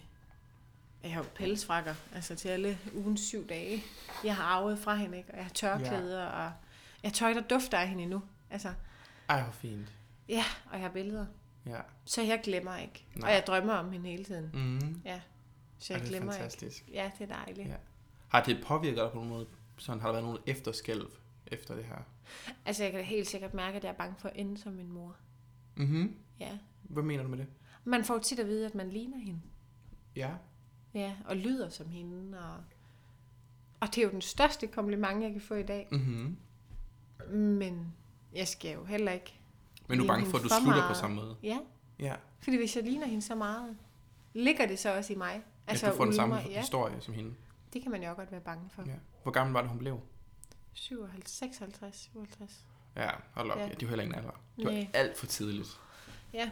jeg 1.03 1.13
har 1.13 1.21
jo 1.23 1.29
pelsfrakker, 1.35 1.95
altså 2.15 2.35
til 2.35 2.49
alle 2.49 2.79
ugens 2.95 3.21
syv 3.21 3.49
dage. 3.49 3.83
Jeg 4.25 4.37
har 4.37 4.45
arvet 4.45 4.79
fra 4.79 4.95
hende, 4.95 5.19
ikke? 5.19 5.31
Og 5.31 5.37
jeg 5.37 5.45
har 5.45 5.53
tørklæder, 5.53 6.23
ja. 6.23 6.27
og 6.29 6.53
jeg 7.03 7.09
har 7.11 7.11
tøj, 7.15 7.33
der 7.33 7.41
dufter 7.41 7.79
af 7.79 7.89
hende 7.89 8.03
endnu. 8.03 8.23
Altså, 8.51 8.73
Ej, 9.29 9.43
hvor 9.43 9.53
fint. 9.53 9.93
ja, 10.29 10.45
og 10.67 10.73
jeg 10.73 10.81
har 10.81 10.89
billeder. 10.89 11.27
Ja. 11.67 11.81
Så 12.05 12.23
jeg 12.23 12.41
glemmer 12.45 12.77
ikke. 12.77 13.05
Nej. 13.15 13.29
Og 13.31 13.35
jeg 13.35 13.45
drømmer 13.47 13.73
om 13.75 13.93
hende 13.93 14.11
hele 14.11 14.25
tiden. 14.25 14.51
Mm. 14.55 15.01
Ja. 15.05 15.21
Så 15.79 15.93
jeg 15.93 16.01
det 16.01 16.07
er 16.07 16.11
glemmer 16.11 16.33
fantastisk. 16.33 16.81
ikke. 16.89 16.93
Ja, 16.93 17.11
det 17.19 17.31
er 17.31 17.35
dejligt. 17.37 17.69
Ja. 17.69 17.73
Ja. 17.73 17.79
Har 18.29 18.43
det 18.43 18.65
påvirket 18.67 18.97
dig 18.99 19.09
på 19.11 19.15
nogen 19.15 19.29
måde? 19.31 19.47
Sådan, 19.79 20.01
har 20.01 20.09
der 20.09 20.13
været 20.13 20.25
nogle 20.25 20.39
efterskælv 20.47 21.07
efter 21.47 21.75
det 21.75 21.85
her? 21.85 21.97
Altså, 22.67 22.83
jeg 22.83 22.93
kan 22.93 23.01
da 23.01 23.07
helt 23.07 23.27
sikkert 23.29 23.55
mærke, 23.55 23.77
at 23.77 23.85
jeg 23.85 23.91
er 23.91 23.95
bange 23.95 24.15
for 24.19 24.29
at 24.29 24.37
ende 24.37 24.59
som 24.59 24.73
min 24.73 24.89
mor. 24.93 25.17
Mhm. 25.75 26.17
Ja. 26.41 26.51
Hvad 26.83 27.03
mener 27.03 27.23
du 27.23 27.29
med 27.29 27.39
det? 27.39 27.47
Man 27.85 28.05
får 28.05 28.19
tit 28.19 28.39
at 28.39 28.47
vide, 28.47 28.67
at 28.67 28.75
man 28.75 28.91
ligner 28.91 29.19
hende. 29.19 29.41
Ja. 30.17 30.31
Ja, 30.97 31.13
og 31.25 31.37
lyder 31.37 31.69
som 31.69 31.89
hende. 31.89 32.39
Og, 32.39 32.57
og 33.81 33.89
det 33.89 33.99
er 33.99 34.03
jo 34.03 34.11
den 34.11 34.21
største 34.23 34.67
kompliment, 34.67 35.23
jeg 35.23 35.33
kan 35.33 35.41
få 35.41 35.55
i 35.55 35.63
dag. 35.63 35.89
Mhm. 35.91 36.37
Men 37.35 37.95
jeg 38.35 38.49
skal 38.49 38.73
jo 38.75 38.85
heller 38.85 39.13
ikke... 39.13 39.35
Men 39.89 39.99
du 39.99 40.05
er 40.05 40.09
bange 40.09 40.27
for, 40.27 40.39
at 40.39 40.45
du 40.45 40.49
for 40.49 40.55
slutter 40.63 40.81
på 40.83 40.87
meget. 40.87 40.97
samme 40.97 41.17
måde? 41.17 41.37
Ja, 41.43 41.59
Ja. 41.99 42.15
fordi 42.41 42.57
hvis 42.57 42.77
jeg 42.77 42.85
ligner 42.85 43.07
hende 43.07 43.23
så 43.23 43.35
meget, 43.35 43.77
ligger 44.35 44.67
det 44.67 44.79
så 44.79 44.97
også 44.97 45.13
i 45.13 45.17
mig. 45.17 45.43
Altså, 45.67 45.87
at 45.87 45.93
du 45.93 45.97
får 45.97 46.05
den 46.05 46.15
samme 46.15 46.35
ulmer, 46.35 46.51
ja, 46.51 46.61
historie 46.61 47.01
som 47.01 47.15
hende. 47.15 47.35
det 47.73 47.83
kan 47.83 47.91
man 47.91 48.03
jo 48.03 48.15
godt 48.15 48.33
være 48.33 48.41
bange 48.41 48.71
for. 48.71 48.83
Ja. 48.87 48.93
Hvor 49.23 49.33
gammel 49.33 49.53
var 49.53 49.61
det, 49.61 49.71
hun 49.71 49.79
blev? 49.79 50.01
57, 50.73 51.31
56, 51.31 51.97
57. 52.13 52.65
Ja, 52.97 53.11
hold 53.33 53.51
op. 53.51 53.57
Ja. 53.57 53.63
Ja. 53.63 53.69
ja 53.69 53.75
det 53.75 53.83
er 53.83 53.87
jo 53.87 53.89
heller 53.89 54.05
ingen 54.05 54.19
alder. 54.19 54.31
Det 54.57 54.65
var 54.65 54.71
Nej. 54.73 54.89
alt 54.95 55.19
for 55.19 55.27
tidligt. 55.27 55.81
Ja. 56.33 56.51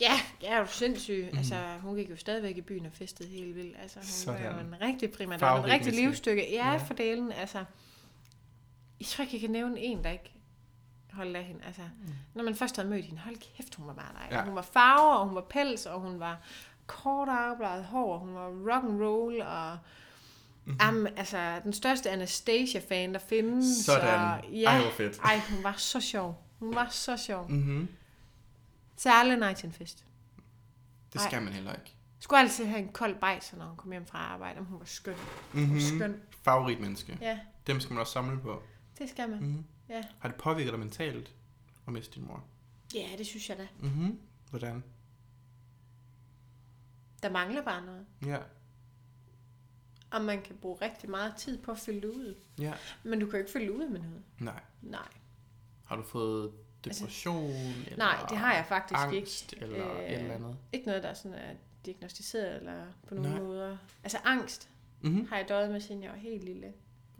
Ja, 0.00 0.12
jeg 0.42 0.50
er 0.50 0.58
jo 0.58 0.66
sindssyg. 0.66 1.28
Mm. 1.32 1.38
Altså, 1.38 1.54
hun 1.82 1.96
gik 1.96 2.10
jo 2.10 2.16
stadigvæk 2.16 2.56
i 2.56 2.60
byen 2.60 2.86
og 2.86 2.92
festede 2.92 3.28
helt 3.28 3.56
vildt. 3.56 3.76
Altså, 3.82 3.98
hun 3.98 4.04
Sådan. 4.06 4.44
var 4.44 4.52
jo 4.52 4.58
en 4.58 4.74
rigtig 4.80 5.10
prima. 5.10 5.32
Der 5.32 5.38
Farverig 5.38 5.62
var 5.62 5.68
en 5.68 5.74
rigtig 5.74 5.92
livsstykke. 6.04 6.50
Ja, 6.50 6.66
Ja. 6.66 6.72
ja, 6.72 6.76
for 6.76 6.94
delen. 6.94 7.32
Altså, 7.32 7.64
jeg 9.00 9.06
tror 9.06 9.22
ikke, 9.22 9.34
jeg 9.34 9.40
kan 9.40 9.50
nævne 9.50 9.80
en, 9.80 10.04
der 10.04 10.10
ikke 10.10 10.32
holdt 11.12 11.36
af 11.36 11.44
hende. 11.44 11.60
Altså, 11.66 11.82
mm. 11.82 12.12
når 12.34 12.44
man 12.44 12.54
først 12.54 12.76
havde 12.76 12.88
mødt 12.88 13.04
hende, 13.04 13.20
hold 13.20 13.36
kæft, 13.56 13.74
hun 13.74 13.86
var 13.86 13.92
bare 13.92 14.12
dejlig. 14.14 14.32
Ja. 14.32 14.38
Ja. 14.38 14.44
Hun 14.44 14.54
var 14.54 14.62
farver, 14.62 15.14
og 15.14 15.26
hun 15.26 15.34
var 15.34 15.46
pels, 15.50 15.86
og 15.86 16.00
hun 16.00 16.20
var 16.20 16.38
kort 16.86 17.28
afbladet 17.28 17.84
hår, 17.84 18.12
og 18.14 18.18
hun 18.20 18.34
var 18.34 18.46
rock 18.46 18.84
and 18.84 19.02
roll, 19.02 19.42
og 19.42 19.78
mm-hmm. 20.64 20.78
Am, 20.80 21.06
altså, 21.16 21.60
den 21.64 21.72
største 21.72 22.10
Anastasia-fan, 22.10 23.12
der 23.12 23.18
findes. 23.20 23.84
Sådan. 23.84 24.20
Og, 24.20 24.44
ja, 24.52 24.70
Ej, 24.70 24.80
hvor 24.80 24.90
fedt. 24.90 25.18
Ej, 25.24 25.38
hun 25.50 25.64
var 25.64 25.74
så 25.76 26.00
sjov. 26.00 26.42
Hun 26.58 26.74
var 26.74 26.88
så 26.90 27.16
sjov. 27.16 27.50
Mm. 27.50 27.88
Mhm. 28.94 28.98
Særlig 28.98 29.36
nej 29.36 29.54
til 29.54 29.66
en 29.66 29.72
fest. 29.72 30.04
Det 31.12 31.20
Ej. 31.20 31.26
skal 31.28 31.42
man 31.42 31.52
heller 31.52 31.72
ikke. 31.74 31.96
Skulle 32.20 32.40
altid 32.40 32.64
have 32.66 32.78
en 32.82 32.92
kold 32.92 33.20
bajser, 33.20 33.56
når 33.56 33.66
hun 33.66 33.76
kom 33.76 33.90
hjem 33.90 34.06
fra 34.06 34.18
arbejde. 34.18 34.58
Om 34.58 34.64
hun 34.64 34.78
var 34.78 34.84
skøn. 34.84 35.16
Hun 35.52 35.62
Mhm. 35.62 35.74
var 35.74 35.80
skøn. 35.80 36.20
Favorit 36.42 36.80
menneske. 36.80 37.18
Ja, 37.20 37.40
Dem 37.66 37.80
skal 37.80 37.92
man 37.94 38.00
også 38.00 38.12
samle 38.12 38.40
på. 38.40 38.62
det 38.98 39.10
skal 39.10 39.30
man. 39.30 39.40
Mhm. 39.42 39.64
Ja. 39.88 40.02
Har 40.18 40.28
det 40.28 40.38
påvirket 40.38 40.72
dig 40.72 40.78
mentalt 40.80 41.34
at 41.86 41.92
miste 41.92 42.14
din 42.14 42.26
mor? 42.26 42.44
ja, 42.94 43.08
det 43.18 43.26
synes 43.26 43.48
jeg 43.48 43.58
da. 43.58 43.68
Mhm. 43.80 44.20
Hvordan? 44.50 44.84
Der 47.22 47.30
mangler 47.30 47.62
bare 47.62 47.84
noget. 47.86 48.06
Ja. 48.26 48.38
Og 50.10 50.24
man 50.24 50.42
kan 50.42 50.56
bruge 50.56 50.78
rigtig 50.82 51.10
meget 51.10 51.34
tid 51.36 51.62
på 51.62 51.70
at 51.70 51.78
fylde 51.78 52.14
ud. 52.16 52.34
Ja. 52.58 52.74
Men 53.04 53.20
du 53.20 53.26
kan 53.26 53.32
jo 53.32 53.38
ikke 53.38 53.52
fylde 53.52 53.72
ud 53.72 53.88
med 53.88 54.00
noget. 54.00 54.22
Nej. 54.38 54.60
Nej. 54.82 55.08
Har 55.84 55.96
du 55.96 56.02
fået 56.02 56.52
depression? 56.84 57.50
eller 57.50 57.74
Altså, 57.84 57.96
Nej, 57.96 58.16
det 58.28 58.38
har 58.38 58.54
jeg 58.54 58.64
faktisk 58.68 59.00
angst, 59.00 59.52
ikke. 59.52 59.64
eller 59.64 59.92
Øh, 59.94 60.04
et 60.04 60.18
eller 60.18 60.34
andet? 60.34 60.56
Ikke 60.72 60.86
noget, 60.86 61.02
der 61.02 61.08
er 61.08 61.14
sådan 61.14 61.38
er 61.38 61.52
diagnostiseret 61.86 62.56
eller 62.56 62.84
på 63.08 63.14
nogen 63.14 63.30
Nej. 63.30 63.40
Måder. 63.40 63.76
Altså 64.04 64.18
angst 64.24 64.68
Mhm. 65.00 65.26
har 65.28 65.36
jeg 65.36 65.48
døjet 65.48 65.70
med, 65.70 65.80
siden 65.80 66.02
jeg 66.02 66.10
var 66.10 66.16
helt 66.16 66.44
lille. 66.44 66.72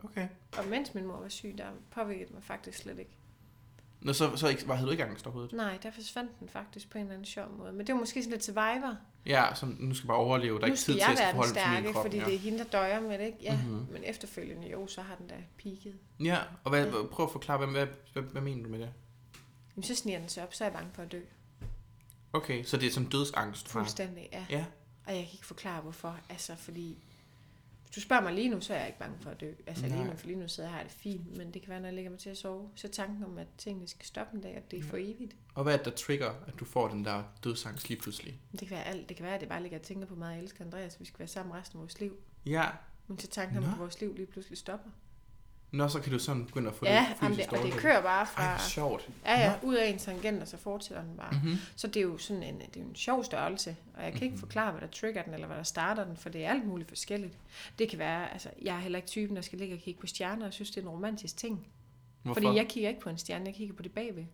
Okay. 0.05 0.29
Og 0.59 0.65
mens 0.69 0.95
min 0.95 1.07
mor 1.07 1.21
var 1.21 1.29
syg, 1.29 1.55
der 1.59 1.65
påvirkede 1.91 2.35
mig 2.35 2.43
faktisk 2.43 2.79
slet 2.79 2.99
ikke. 2.99 3.11
Nå, 4.01 4.13
så, 4.13 4.37
så 4.37 4.49
ikke, 4.49 4.69
var, 4.69 4.75
havde 4.75 4.87
du 4.87 4.91
ikke 4.91 5.05
angst 5.05 5.27
overhovedet? 5.27 5.53
Nej, 5.53 5.79
der 5.83 5.91
forsvandt 5.91 6.41
den 6.41 6.49
faktisk 6.49 6.91
på 6.91 6.99
en 6.99 7.03
eller 7.05 7.15
anden 7.15 7.25
sjov 7.27 7.51
måde. 7.59 7.73
Men 7.73 7.87
det 7.87 7.93
var 7.95 7.99
måske 8.01 8.23
sådan 8.23 8.33
lidt 8.33 8.45
survivor. 8.45 8.97
Ja, 9.27 9.45
så 9.55 9.67
nu 9.79 9.95
skal 9.95 10.09
bare 10.09 10.17
overleve. 10.17 10.55
Der 10.59 10.63
er 10.63 10.67
nu 10.67 10.73
ikke 10.73 10.77
tid 10.79 10.95
til 10.95 11.01
at 11.01 11.19
forholde 11.31 11.53
til 11.53 11.63
min 11.69 11.77
stærke, 11.77 11.93
krop. 11.93 12.05
fordi 12.05 12.19
ja. 12.19 12.25
det 12.25 12.35
er 12.35 12.39
hende, 12.39 12.59
der 12.59 12.65
døjer 12.65 13.01
med 13.01 13.19
det, 13.19 13.25
ikke? 13.25 13.39
Ja, 13.43 13.57
Mhm. 13.57 13.71
mm-hmm. 13.71 13.93
men 13.93 14.05
efterfølgende 14.05 14.69
jo, 14.71 14.87
så 14.87 15.03
har 15.03 15.15
den 15.15 15.27
da 15.27 15.35
peaked. 15.63 15.93
Ja, 16.21 16.39
og 16.65 16.71
hvad, 16.71 17.09
prøv 17.11 17.27
at 17.27 17.33
forklare, 17.33 17.59
hvad, 17.59 17.69
hvad, 17.69 17.87
hvad, 18.13 18.23
hvad 18.23 18.43
mener 18.43 18.63
du 18.63 18.69
med 18.69 18.79
det? 18.79 18.91
Jamen, 19.77 19.85
så 19.85 19.95
sniger 19.95 20.19
den 20.19 20.29
sig 20.29 20.43
op, 20.43 20.55
så 20.55 20.65
er 20.65 20.69
jeg 20.69 20.73
bange 20.73 20.91
for 20.93 21.03
at 21.03 21.13
dø. 21.13 21.21
Okay, 22.33 22.65
så 22.65 22.77
det 22.77 22.87
er 22.87 22.91
sådan 22.91 23.09
dødsangst 23.09 23.73
har? 23.73 23.81
Fuldstændig, 23.81 24.29
ja. 24.33 24.47
Ja. 24.51 24.65
Og 25.07 25.15
jeg 25.15 25.23
kan 25.25 25.33
ikke 25.33 25.47
forklare, 25.47 25.81
hvorfor. 25.81 26.21
Altså, 26.29 26.57
fordi... 26.57 26.99
Hvis 27.83 27.95
du 27.95 28.01
spørger 28.01 28.23
mig 28.23 28.33
lige 28.33 28.49
nu, 28.49 28.61
så 28.61 28.75
er 28.75 28.79
jeg 28.79 28.87
ikke 28.87 28.99
bange 28.99 29.17
for 29.21 29.31
at 29.31 29.41
dø. 29.41 29.53
Altså 29.67 29.87
Nej. 29.87 29.97
lige 29.97 30.11
nu, 30.11 30.17
for 30.17 30.27
lige 30.27 30.39
nu 30.39 30.49
sidder 30.49 30.69
jeg 30.69 30.79
her, 30.79 30.85
det 30.85 30.93
er 30.93 30.99
fint. 30.99 31.37
Men 31.37 31.55
det 31.55 31.63
kan 31.63 31.71
være, 31.71 31.81
når 31.81 31.87
jeg 31.87 31.95
lægger 31.95 32.11
mig 32.11 32.21
til 32.21 32.31
at 32.31 32.37
sove, 32.39 32.71
så 32.75 32.89
tanken 32.89 33.25
om, 33.25 33.39
at 33.39 33.47
tingene 33.59 33.89
skal 33.89 34.07
stoppe 34.07 34.37
en 34.37 34.43
dag, 34.43 34.55
at 34.55 34.71
det 34.71 34.79
er 34.79 34.83
for 34.83 34.97
evigt. 34.97 35.37
Og 35.55 35.63
hvad 35.63 35.73
er 35.73 35.77
det, 35.77 35.87
der 35.87 35.93
trigger, 35.93 36.31
at 36.47 36.55
du 36.61 36.65
får 36.65 36.89
den 36.89 37.05
der 37.05 37.23
dødsangst 37.45 37.89
lige 37.89 38.01
pludselig? 38.01 38.41
Det 38.53 38.61
kan 38.61 38.71
være 38.71 38.85
alt. 38.85 39.09
Det 39.09 39.17
kan 39.17 39.25
være, 39.25 39.35
at 39.35 39.41
det 39.41 39.49
bare 39.49 39.63
ligger 39.63 39.79
og 39.79 39.85
tænker 39.85 40.07
på 40.07 40.15
mig, 40.15 40.35
jeg 40.35 40.43
elsker 40.43 40.65
Andreas, 40.65 41.01
vi 41.01 41.05
skal 41.05 41.19
være 41.19 41.29
sammen 41.29 41.55
resten 41.55 41.77
af 41.77 41.81
vores 41.81 42.01
liv. 42.01 42.17
Ja. 42.47 42.69
Men 43.07 43.19
så 43.19 43.27
tanken 43.27 43.59
om, 43.59 43.65
at 43.65 43.79
vores 43.79 44.01
liv 44.01 44.15
lige 44.15 44.27
pludselig 44.27 44.59
stopper. 44.59 44.91
Nå, 45.75 45.89
så 45.89 46.01
kan 46.01 46.13
du 46.13 46.19
sådan 46.19 46.47
begynde 46.47 46.69
at 46.69 46.75
få 46.75 46.87
Ja, 46.87 47.07
det 47.21 47.29
fysisk 47.29 47.51
det, 47.51 47.59
og 47.59 47.65
det 47.65 47.73
kører 47.73 48.03
bare 48.03 48.21
Ej, 48.21 48.27
fra... 48.27 48.49
hvor 48.49 48.59
sjovt. 48.69 49.09
Ja, 49.27 49.41
ja, 49.41 49.55
ud 49.63 49.75
af 49.75 49.89
en 49.89 49.99
tangent, 49.99 50.43
og 50.43 50.49
så 50.49 50.57
fortsætter 50.57 51.03
den 51.03 51.17
bare. 51.17 51.33
Mhm. 51.33 51.57
Så 51.77 51.87
det 51.87 51.97
er 51.97 52.01
jo 52.01 52.19
sådan 52.19 52.43
en, 52.43 52.59
det 52.59 52.77
er 52.77 52.81
en 52.81 52.95
sjov 52.95 53.25
størrelse, 53.25 53.77
og 53.95 54.05
jeg 54.05 54.13
kan 54.13 54.23
ikke 54.23 54.39
forklare, 54.39 54.73
hvad 54.73 54.81
der 54.81 54.87
trigger 54.87 55.23
den, 55.23 55.35
eller 55.35 55.47
hvad 55.47 55.57
der 55.57 55.63
starter 55.63 56.05
den, 56.05 56.17
for 56.17 56.29
det 56.29 56.45
er 56.45 56.51
alt 56.51 56.67
muligt 56.67 56.89
forskelligt. 56.89 57.39
Det 57.79 57.89
kan 57.89 57.99
være, 57.99 58.33
altså, 58.33 58.49
jeg 58.63 58.77
er 58.77 58.81
heller 58.81 58.99
ikke 58.99 59.09
typen, 59.09 59.37
der 59.37 59.43
skal 59.43 59.59
ligge 59.59 59.75
og 59.75 59.81
kigge 59.81 60.01
på 60.01 60.07
stjerner, 60.07 60.47
og 60.47 60.53
synes, 60.53 60.71
det 60.71 60.77
er 60.77 60.83
en 60.83 60.89
romantisk 60.89 61.37
ting. 61.37 61.67
Hvorfor? 62.23 62.41
Fordi 62.41 62.57
jeg 62.57 62.67
kigger 62.69 62.89
ikke 62.89 63.01
på 63.01 63.11
en 63.11 63.19
stjerne, 63.19 63.47
jeg 63.47 63.55
kigger 63.55 63.75
på 63.75 63.83
det 63.83 63.93
bagved. 63.93 64.25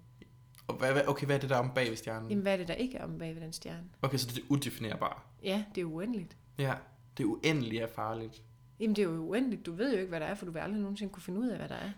Og 0.68 0.74
hvad, 0.74 1.02
okay, 1.06 1.26
hvad 1.26 1.36
er 1.36 1.40
det 1.40 1.50
der 1.50 1.56
om 1.56 1.70
bag 1.74 1.90
ved 1.90 1.96
stjernen? 1.96 2.30
Jamen, 2.30 2.42
hvad 2.42 2.52
er 2.52 2.56
det, 2.56 2.68
der 2.68 2.74
ikke 2.74 2.98
er 2.98 3.04
om 3.04 3.18
bagved 3.18 3.42
den 3.42 3.52
stjerne? 3.52 3.84
Okay, 4.02 4.18
så 4.18 4.26
det 4.26 4.38
er 4.38 4.42
udefinerbart. 4.48 5.22
Ja, 5.42 5.64
det 5.74 5.80
er 5.80 5.84
uendeligt. 5.84 6.36
Ja, 6.58 6.74
det 7.16 7.22
er 7.22 7.28
uendeligt 7.28 7.82
er 7.82 7.88
farligt. 7.94 8.42
Jamen, 8.80 8.96
det 8.96 9.02
er 9.02 9.06
jo 9.06 9.18
uendeligt. 9.28 9.66
Du 9.66 9.72
ved 9.72 9.92
jo 9.92 9.98
ikke, 9.98 10.08
hvad 10.08 10.20
der 10.20 10.26
er, 10.26 10.34
for 10.34 10.44
du 10.46 10.52
vil 10.52 10.60
aldrig 10.60 10.80
nogensinde 10.80 11.12
kunne 11.12 11.22
finde 11.22 11.40
ud 11.40 11.48
af, 11.48 11.58
hvad 11.58 11.68
der 11.68 11.74
er. 11.74 11.90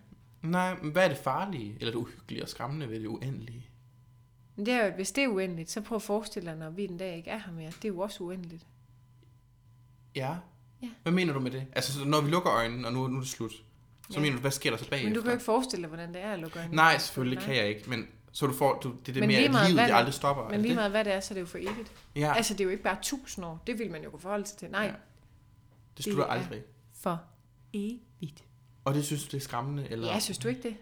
Nej, 0.43 0.76
men 0.83 0.93
hvad 0.93 1.05
er 1.05 1.09
det 1.09 1.16
farlige, 1.18 1.76
eller 1.80 1.93
det 1.93 1.99
uhyggelige 1.99 2.43
og 2.43 2.49
skræmmende 2.49 2.89
ved 2.91 3.01
det 3.01 3.07
uendelige? 3.07 3.66
Men 4.57 4.66
det 4.66 4.74
er 4.74 4.87
jo, 4.87 4.93
hvis 4.93 5.12
det 5.12 5.24
er 5.24 5.28
uendeligt, 5.28 5.70
så 5.70 5.80
prøv 5.80 5.97
at 5.97 6.03
forestille 6.03 6.51
dig, 6.51 6.59
når 6.59 6.70
vi 6.70 6.87
den 6.87 6.99
dag 6.99 7.16
ikke 7.16 7.30
er 7.30 7.39
her 7.39 7.53
mere. 7.53 7.66
Det 7.66 7.85
er 7.85 7.89
jo 7.89 7.99
også 7.99 8.24
uendeligt. 8.24 8.66
Ja. 10.16 10.35
Ja. 10.83 10.89
Hvad 11.03 11.12
mener 11.12 11.33
du 11.33 11.41
med 11.41 11.51
det? 11.51 11.66
Altså, 11.72 11.93
så 11.93 12.05
når 12.05 12.20
vi 12.20 12.30
lukker 12.30 12.53
øjnene, 12.53 12.87
og 12.87 12.93
nu, 12.93 13.07
nu 13.07 13.16
er 13.16 13.20
det 13.20 13.28
slut, 13.28 13.53
så 13.53 13.61
Ja. 14.14 14.20
mener 14.20 14.35
du, 14.37 14.41
hvad 14.41 14.51
sker 14.51 14.70
der 14.70 14.76
så 14.76 14.89
bagefter? 14.91 15.09
Men 15.09 15.14
du 15.14 15.20
kan 15.20 15.28
jo 15.30 15.33
ikke 15.33 15.45
forestille 15.45 15.83
dig, 15.83 15.89
hvordan 15.89 16.14
det 16.14 16.22
er 16.22 16.33
at 16.33 16.39
lukke 16.39 16.59
øjnene. 16.59 16.76
Nej, 16.76 16.99
selvfølgelig 16.99 17.39
kan 17.39 17.57
jeg 17.57 17.68
ikke, 17.68 17.91
men 17.91 18.07
så 18.33 18.47
du 18.47 18.53
får, 18.53 18.78
du, 18.80 18.89
det 18.91 18.99
er 19.09 19.12
det 19.12 19.16
Men 19.20 19.28
mere, 19.28 19.39
at 19.39 19.70
livet 19.70 19.89
det 19.89 19.95
aldrig 19.95 20.14
stopper. 20.14 20.43
er 20.45 20.51
Men 20.51 20.62
lige 20.62 20.74
meget 20.74 20.91
hvad 20.91 21.05
det 21.05 21.12
er, 21.12 21.20
så 21.20 21.35
er 21.35 21.37
det 21.37 21.41
jo 21.41 21.47
for 21.47 21.59
evigt. 21.59 21.93
Ja, 22.16 22.33
Altså, 22.37 22.55
det 22.55 22.61
er 22.61 22.64
jo 22.64 22.70
ikke 22.70 22.83
bare 22.83 22.97
tusind 23.03 23.45
år. 23.45 23.62
Det 23.66 23.78
vil 23.78 23.91
man 23.91 24.03
jo 24.05 24.11
kunne 24.11 24.20
forholde 24.20 24.47
sig 24.47 24.59
til. 24.59 24.70
Nej, 24.70 24.83
Ja. 24.85 24.93
det 25.97 26.05
slutter 26.05 26.24
det 26.24 26.33
aldrig. 26.33 26.62
For 27.03 27.20
evigt. 27.72 28.44
Og 28.84 28.94
det 28.94 29.05
synes 29.05 29.22
du, 29.24 29.30
det 29.30 29.36
er 29.36 29.40
skræmmende? 29.44 29.90
Eller? 29.90 30.09
Ja, 30.09 30.18
synes 30.20 30.38
du 30.38 30.48
ikke 30.48 30.62
det? 30.62 30.76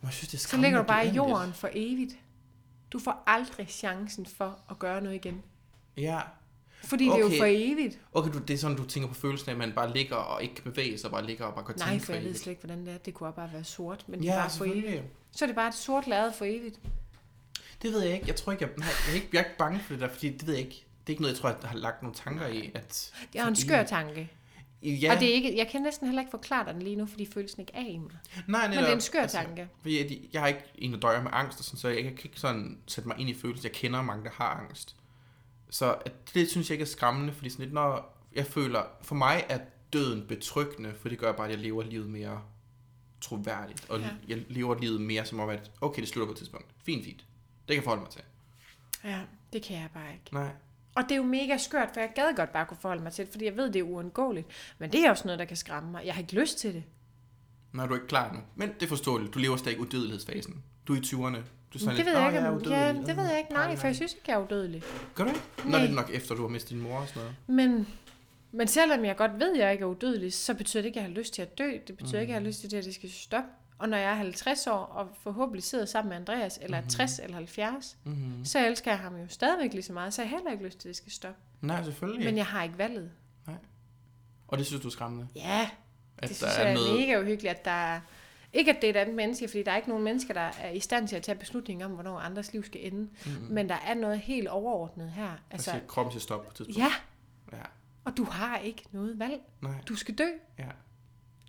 Men 0.00 0.06
jeg 0.06 0.12
synes, 0.12 0.28
det 0.28 0.36
er 0.36 0.40
Så 0.40 0.48
skræmmende, 0.48 0.68
ligger 0.68 0.82
du 0.82 0.86
bare 0.86 1.06
i 1.06 1.10
jorden 1.10 1.52
for 1.52 1.68
evigt. 1.72 2.12
Du 2.92 2.98
får 2.98 3.22
aldrig 3.26 3.68
chancen 3.68 4.26
for 4.26 4.58
at 4.70 4.78
gøre 4.78 5.00
noget 5.00 5.16
igen. 5.16 5.42
Ja. 5.96 6.20
Fordi 6.84 7.08
okay. 7.08 7.22
det 7.22 7.26
er 7.26 7.34
jo 7.34 7.40
for 7.40 7.46
evigt. 7.48 7.98
Okay, 8.12 8.32
du, 8.32 8.38
det 8.38 8.54
er 8.54 8.58
sådan, 8.58 8.76
du 8.76 8.84
tænker 8.84 9.08
på 9.08 9.14
følelsen 9.14 9.48
af, 9.48 9.52
at 9.52 9.58
man 9.58 9.72
bare 9.72 9.92
ligger 9.92 10.16
og 10.16 10.42
ikke 10.42 10.54
kan 10.54 10.64
bevæge 10.64 10.98
sig, 10.98 11.10
bare 11.10 11.26
ligger 11.26 11.44
og 11.44 11.54
bare 11.54 11.76
Nej, 11.76 11.88
tænke 11.88 12.06
for 12.06 12.12
jeg 12.12 12.24
ved 12.24 12.34
slet 12.34 12.52
ikke, 12.52 12.66
hvordan 12.66 12.86
det 12.86 12.94
er. 12.94 12.98
Det 12.98 13.14
kunne 13.14 13.28
også 13.28 13.36
bare 13.36 13.52
være 13.52 13.64
sort, 13.64 14.04
men 14.06 14.20
det 14.20 14.28
er 14.28 14.34
Ja, 14.34 14.40
bare 14.40 14.50
for 14.50 14.64
evigt. 14.64 15.02
Så 15.32 15.44
er 15.44 15.46
det 15.46 15.56
bare 15.56 15.68
et 15.68 15.74
sort 15.74 16.06
lærred 16.06 16.32
for 16.32 16.44
evigt. 16.44 16.80
Det 17.82 17.92
ved 17.92 18.00
jeg 18.02 18.14
ikke. 18.14 18.26
Jeg 18.26 18.36
tror 18.36 18.52
ikke, 18.52 18.64
jeg, 18.64 18.72
nej, 18.76 18.88
jeg, 19.06 19.10
er 19.10 19.14
ikke, 19.14 19.28
jeg 19.32 19.38
er 19.38 19.44
ikke 19.44 19.58
bange 19.58 19.80
for 19.80 19.92
det 19.92 20.00
der, 20.00 20.08
fordi 20.08 20.28
det 20.28 20.46
ved 20.46 20.54
jeg 20.54 20.64
ikke. 20.64 20.86
Det 21.00 21.06
er 21.06 21.10
ikke 21.10 21.22
noget, 21.22 21.34
jeg 21.34 21.40
tror, 21.40 21.48
jeg 21.48 21.70
har 21.70 21.76
lagt 21.76 22.02
nogle 22.02 22.16
tanker 22.16 22.46
i. 22.46 22.70
At 22.74 23.12
Det 23.32 23.40
er 23.40 23.46
en 23.46 23.56
skør 23.56 23.82
tanke. 23.82 24.30
Ja, 24.82 25.14
Og 25.14 25.20
det 25.20 25.30
er 25.30 25.34
ikke, 25.34 25.56
jeg 25.56 25.68
kan 25.68 25.82
næsten 25.82 26.06
heller 26.06 26.22
ikke 26.22 26.30
forklare 26.30 26.66
dig 26.66 26.74
den 26.74 26.82
lige 26.82 26.96
nu, 26.96 27.06
fordi 27.06 27.26
følelsen 27.26 27.60
ikke 27.60 27.72
er 27.74 27.86
i 27.86 27.98
mig. 27.98 28.10
nej, 28.48 28.68
Men 28.68 28.78
det 28.78 28.88
er 28.88 28.92
en 28.92 29.00
skør 29.00 29.26
tanke. 29.26 29.68
Fordi 29.80 29.98
jeg, 29.98 30.20
jeg 30.32 30.40
har 30.40 30.48
ikke 30.48 30.62
en, 30.74 30.92
der 30.92 30.98
døjer 30.98 31.22
med 31.22 31.30
angst, 31.34 31.58
og 31.58 31.64
sådan, 31.64 31.78
så 31.78 31.88
jeg 31.88 32.02
kan 32.02 32.12
ikke 32.24 32.40
sådan 32.40 32.78
sætte 32.86 33.08
mig 33.08 33.18
ind 33.18 33.30
i 33.30 33.34
følelsen. 33.34 33.64
Jeg 33.64 33.72
kender 33.72 34.02
mange, 34.02 34.24
der 34.24 34.30
har 34.30 34.50
angst. 34.50 34.96
Så 35.70 35.96
det 36.34 36.50
synes 36.50 36.70
jeg 36.70 36.74
ikke 36.74 36.82
er 36.82 36.86
skræmmende, 36.86 37.32
fordi 37.32 37.50
sådan 37.50 37.64
lidt, 37.64 37.74
når 37.74 38.18
jeg 38.34 38.46
føler, 38.46 38.82
for 39.02 39.14
mig 39.14 39.44
er 39.48 39.58
døden 39.92 40.26
betryggende, 40.26 40.94
for 41.00 41.08
det 41.08 41.18
gør 41.18 41.32
bare, 41.32 41.46
at 41.46 41.52
jeg 41.52 41.58
lever 41.58 41.82
livet 41.82 42.10
mere 42.10 42.42
troværdigt, 43.20 43.90
og 43.90 44.00
ja. 44.00 44.08
jeg 44.28 44.44
lever 44.48 44.80
livet 44.80 45.00
mere 45.00 45.24
som 45.24 45.40
om, 45.40 45.48
at 45.48 45.70
okay, 45.80 46.00
det 46.00 46.08
slutter 46.08 46.26
på 46.26 46.32
et 46.32 46.38
tidspunkt. 46.38 46.66
Fint, 46.84 47.04
fint. 47.04 47.18
Det 47.18 47.26
kan 47.68 47.76
jeg 47.76 47.84
forholde 47.84 48.02
mig 48.02 48.10
til. 48.10 48.22
Ja, 49.04 49.20
det 49.52 49.62
kan 49.62 49.76
jeg 49.76 49.88
bare 49.94 50.12
ikke. 50.12 50.24
Nej. 50.32 50.50
Og 50.94 51.02
det 51.02 51.12
er 51.12 51.16
jo 51.16 51.22
mega 51.22 51.56
skørt, 51.56 51.88
for 51.94 52.00
jeg 52.00 52.10
gad 52.14 52.36
godt 52.36 52.52
bare 52.52 52.66
kunne 52.66 52.76
forholde 52.80 53.02
mig 53.02 53.12
til 53.12 53.24
det, 53.24 53.32
fordi 53.32 53.44
jeg 53.44 53.56
ved, 53.56 53.70
det 53.70 53.78
er 53.78 53.82
uundgåeligt. 53.82 54.46
Men 54.78 54.92
det 54.92 55.04
er 55.04 55.10
også 55.10 55.22
noget, 55.24 55.38
der 55.38 55.44
kan 55.44 55.56
skræmme 55.56 55.90
mig. 55.90 56.02
Jeg 56.06 56.14
har 56.14 56.20
ikke 56.20 56.34
lyst 56.40 56.58
til 56.58 56.74
det. 56.74 56.84
Når 57.72 57.86
du 57.86 57.92
er 57.92 57.96
ikke 57.96 58.06
klar 58.06 58.32
nu. 58.32 58.38
Men 58.56 58.68
det 58.80 58.82
er 58.82 58.88
forståeligt. 58.88 59.34
Du 59.34 59.38
lever 59.38 59.56
stadig 59.56 59.78
i 59.78 59.80
udødelighedsfasen. 59.80 60.62
Du 60.88 60.92
er 60.92 60.96
i 60.96 61.00
20'erne. 61.00 61.16
Du 61.74 61.78
er 61.78 61.78
Det 61.78 61.86
ved 61.86 61.94
lidt, 61.96 62.06
jeg 62.06 62.16
"Åh, 62.16 62.26
ikke, 62.26 62.38
er 62.38 62.48
om, 62.48 62.54
udødelig." 62.54 62.76
ja, 62.76 62.92
det 62.92 63.16
ved 63.16 63.24
jeg 63.28 63.38
ikke. 63.38 63.52
Nej, 63.52 63.66
Nej, 63.66 63.76
for 63.76 63.86
jeg 63.86 63.96
synes 63.96 64.12
ikke, 64.12 64.24
jeg 64.28 64.34
er 64.34 64.44
udødelig. 64.44 64.82
Gør 65.14 65.24
du 65.24 65.30
ikke? 65.30 65.42
Nå, 65.64 65.70
Nej. 65.70 65.80
det 65.80 65.90
er 65.90 65.94
nok 65.94 66.10
efter, 66.12 66.34
du 66.34 66.42
har 66.42 66.48
mistet 66.48 66.70
din 66.70 66.80
mor 66.80 66.98
og 66.98 67.08
sådan 67.08 67.22
noget. 67.22 67.36
Men, 67.46 67.88
men 68.52 68.68
selvom 68.68 69.04
jeg 69.04 69.16
godt 69.16 69.32
ved, 69.38 69.52
at 69.52 69.58
jeg 69.58 69.72
ikke 69.72 69.82
er 69.82 69.86
udødelig, 69.86 70.32
så 70.32 70.54
betyder 70.54 70.82
det 70.82 70.86
ikke, 70.86 71.00
at 71.00 71.04
jeg 71.04 71.10
har 71.12 71.18
lyst 71.20 71.34
til 71.34 71.42
at 71.42 71.58
dø. 71.58 71.70
Det 71.86 71.96
betyder 71.96 72.18
mm. 72.18 72.20
ikke, 72.20 72.30
at 72.32 72.34
jeg 72.34 72.42
har 72.42 72.46
lyst 72.48 72.60
til 72.60 72.70
det, 72.70 72.76
at 72.78 72.84
det 72.84 72.94
skal 72.94 73.10
stoppe. 73.10 73.48
Og 73.82 73.88
når 73.88 73.96
jeg 73.96 74.10
er 74.10 74.14
50 74.14 74.66
år, 74.66 74.72
og 74.78 75.08
forhåbentlig 75.22 75.62
sidder 75.62 75.84
sammen 75.84 76.08
med 76.08 76.16
Andreas, 76.16 76.58
eller 76.62 76.76
er 76.78 76.82
60 76.88 77.18
eller 77.18 77.36
70, 77.36 77.98
Mm-hmm. 78.04 78.44
så 78.44 78.66
elsker 78.66 78.90
jeg 78.90 78.98
ham 78.98 79.16
jo 79.16 79.28
stadigvæk 79.28 79.72
lige 79.72 79.82
så 79.82 79.92
meget, 79.92 80.14
så 80.14 80.22
jeg 80.22 80.28
har 80.30 80.36
heller 80.36 80.52
ikke 80.52 80.64
lyst 80.64 80.78
til, 80.78 80.88
at 80.88 80.90
det 80.90 80.96
skal 80.96 81.12
stoppe. 81.12 81.40
Nej, 81.60 81.84
selvfølgelig. 81.84 82.24
Men 82.24 82.36
jeg 82.36 82.46
har 82.46 82.62
ikke 82.62 82.78
valget. 82.78 83.10
Og 84.48 84.58
det 84.58 84.66
synes 84.66 84.82
du 84.82 84.88
er 84.88 84.92
skræmmende? 84.92 85.28
Ja, 85.34 85.70
At 86.18 86.28
det 86.28 86.28
der 86.28 86.34
synes 86.34 86.56
er 86.56 86.62
jeg 86.62 86.70
er 86.70 86.74
noget... 86.74 87.00
mega 87.00 87.20
uhyggeligt, 87.20 87.50
at 87.54 87.64
der 87.64 87.70
er... 87.70 88.00
Ikke 88.52 88.70
at 88.70 88.76
det 88.82 88.86
er 88.86 88.90
et 88.90 88.96
andet 88.96 89.16
menneske, 89.16 89.48
fordi 89.48 89.62
der 89.62 89.72
er 89.72 89.76
ikke 89.76 89.88
nogen 89.88 90.04
mennesker, 90.04 90.34
der 90.34 90.40
er 90.60 90.70
i 90.70 90.80
stand 90.80 91.08
til 91.08 91.16
at 91.16 91.22
tage 91.22 91.38
beslutninger 91.38 91.86
om, 91.86 91.92
hvornår 91.92 92.18
andres 92.18 92.52
liv 92.52 92.64
skal 92.64 92.86
ende. 92.92 93.00
Mm-hmm. 93.26 93.54
Men 93.54 93.68
der 93.68 93.74
er 93.86 93.94
noget 93.94 94.18
helt 94.20 94.48
overordnet 94.48 95.10
her. 95.10 95.30
Altså, 95.50 95.70
Altså, 95.70 95.86
kroppen 95.88 96.12
til 96.12 96.20
stop 96.20 96.42
på 96.42 96.48
et 96.48 96.54
tidspunkt. 96.54 96.78
ja, 96.78 96.92
Ja. 97.52 97.62
og 98.04 98.16
du 98.16 98.24
har 98.24 98.58
ikke 98.58 98.84
noget 98.92 99.18
valg. 99.18 99.40
Nej. 99.60 99.72
Du 99.88 99.96
skal 99.96 100.14
dø. 100.14 100.26
Ja. 100.58 100.68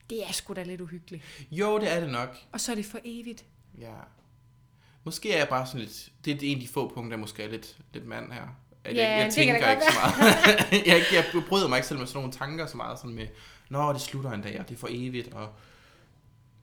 Det 0.09 0.27
er 0.27 0.31
sgu 0.31 0.53
da 0.53 0.63
lidt 0.63 0.81
uhyggeligt. 0.81 1.23
Jo, 1.51 1.79
det 1.79 1.91
er 1.91 1.99
det 1.99 2.09
nok. 2.09 2.37
Og 2.51 2.61
så 2.61 2.71
er 2.71 2.75
det 2.75 2.85
for 2.85 2.99
evigt. 3.03 3.45
Ja. 3.79 3.93
Måske 5.03 5.33
er 5.33 5.37
jeg 5.37 5.47
bare 5.49 5.67
sådan 5.67 5.81
lidt... 5.81 6.09
Det 6.25 6.31
er 6.43 6.51
en 6.51 6.57
af 6.57 6.61
de 6.61 6.67
få 6.67 6.91
punkter, 6.93 7.11
jeg 7.11 7.19
måske 7.19 7.43
er 7.43 7.47
lidt, 7.49 7.77
lidt 7.93 8.05
mand 8.05 8.31
her. 8.31 8.41
At 8.83 8.95
Ja, 8.95 9.11
jeg, 9.11 9.23
jeg 9.23 9.33
tænker 9.33 9.71
ikke 9.71 9.83
så 9.83 9.99
meget. 9.99 10.71
jeg, 10.87 11.01
jeg 11.13 11.25
bryder 11.49 11.67
mig 11.67 11.77
ikke 11.77 11.87
selv 11.87 11.99
med 11.99 12.07
sådan 12.07 12.19
nogle 12.19 12.33
tanker 12.33 12.65
så 12.65 12.77
meget 12.77 12.99
sådan 12.99 13.15
med, 13.15 13.27
Nå, 13.69 13.93
det 13.93 14.01
slutter 14.01 14.31
en 14.31 14.41
dag, 14.41 14.59
og 14.59 14.69
det 14.69 14.75
er 14.75 14.79
for 14.79 14.87
evigt, 14.91 15.33
og... 15.33 15.49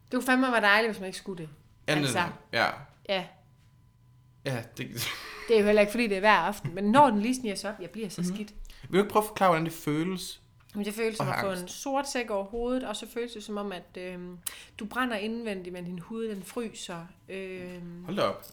Det 0.05 0.12
kunne 0.14 0.22
fandme 0.26 0.47
være 0.53 0.61
dejligt, 0.61 0.93
hvis 0.93 1.01
man 1.01 1.07
ikke 1.07 1.18
skulle 1.18 1.43
det. 1.43 1.49
Ja, 1.88 1.95
Altså. 1.95 2.22
ja. 2.53 2.66
Ja, 3.09 3.24
Ja, 4.45 4.62
det... 4.76 4.88
det 5.49 5.57
er 5.57 5.61
jo 5.61 5.66
heller 5.66 5.80
ikke, 5.80 5.91
fordi 5.91 6.07
det 6.07 6.16
er 6.16 6.20
hver 6.20 6.32
aften. 6.32 6.74
Men 6.74 6.84
når 6.84 7.11
den 7.11 7.20
lige 7.22 7.34
sniger 7.34 7.55
sig 7.55 7.70
op, 7.70 7.80
jeg 7.80 7.91
bliver 7.91 8.09
så 8.09 8.20
Mhm. 8.20 8.34
skidt. 8.34 8.55
Vil 8.82 8.99
du 8.99 9.05
ikke 9.05 9.11
prøve 9.12 9.22
at 9.22 9.26
forklare, 9.28 9.49
hvordan 9.51 9.64
det 9.64 9.72
føles? 9.72 10.39
Men 10.74 10.84
det 10.84 10.94
føles 10.94 11.16
som 11.16 11.28
at 11.28 11.34
få 11.40 11.50
en 11.52 11.68
sort 11.68 12.08
sæk 12.10 12.30
over 12.30 12.44
hovedet, 12.44 12.84
og 12.84 12.96
så 12.96 13.06
føles 13.08 13.32
det 13.32 13.44
som 13.44 13.56
om, 13.56 13.72
at 13.72 13.96
øh, 13.96 14.18
du 14.78 14.84
brænder 14.86 15.16
indvendigt, 15.16 15.72
men 15.72 15.84
din 15.84 15.98
hud 15.98 16.24
den 16.24 16.42
fryser. 16.42 17.06
Øh, 17.28 18.04
Hold 18.04 18.16
da 18.16 18.22
op. 18.22 18.46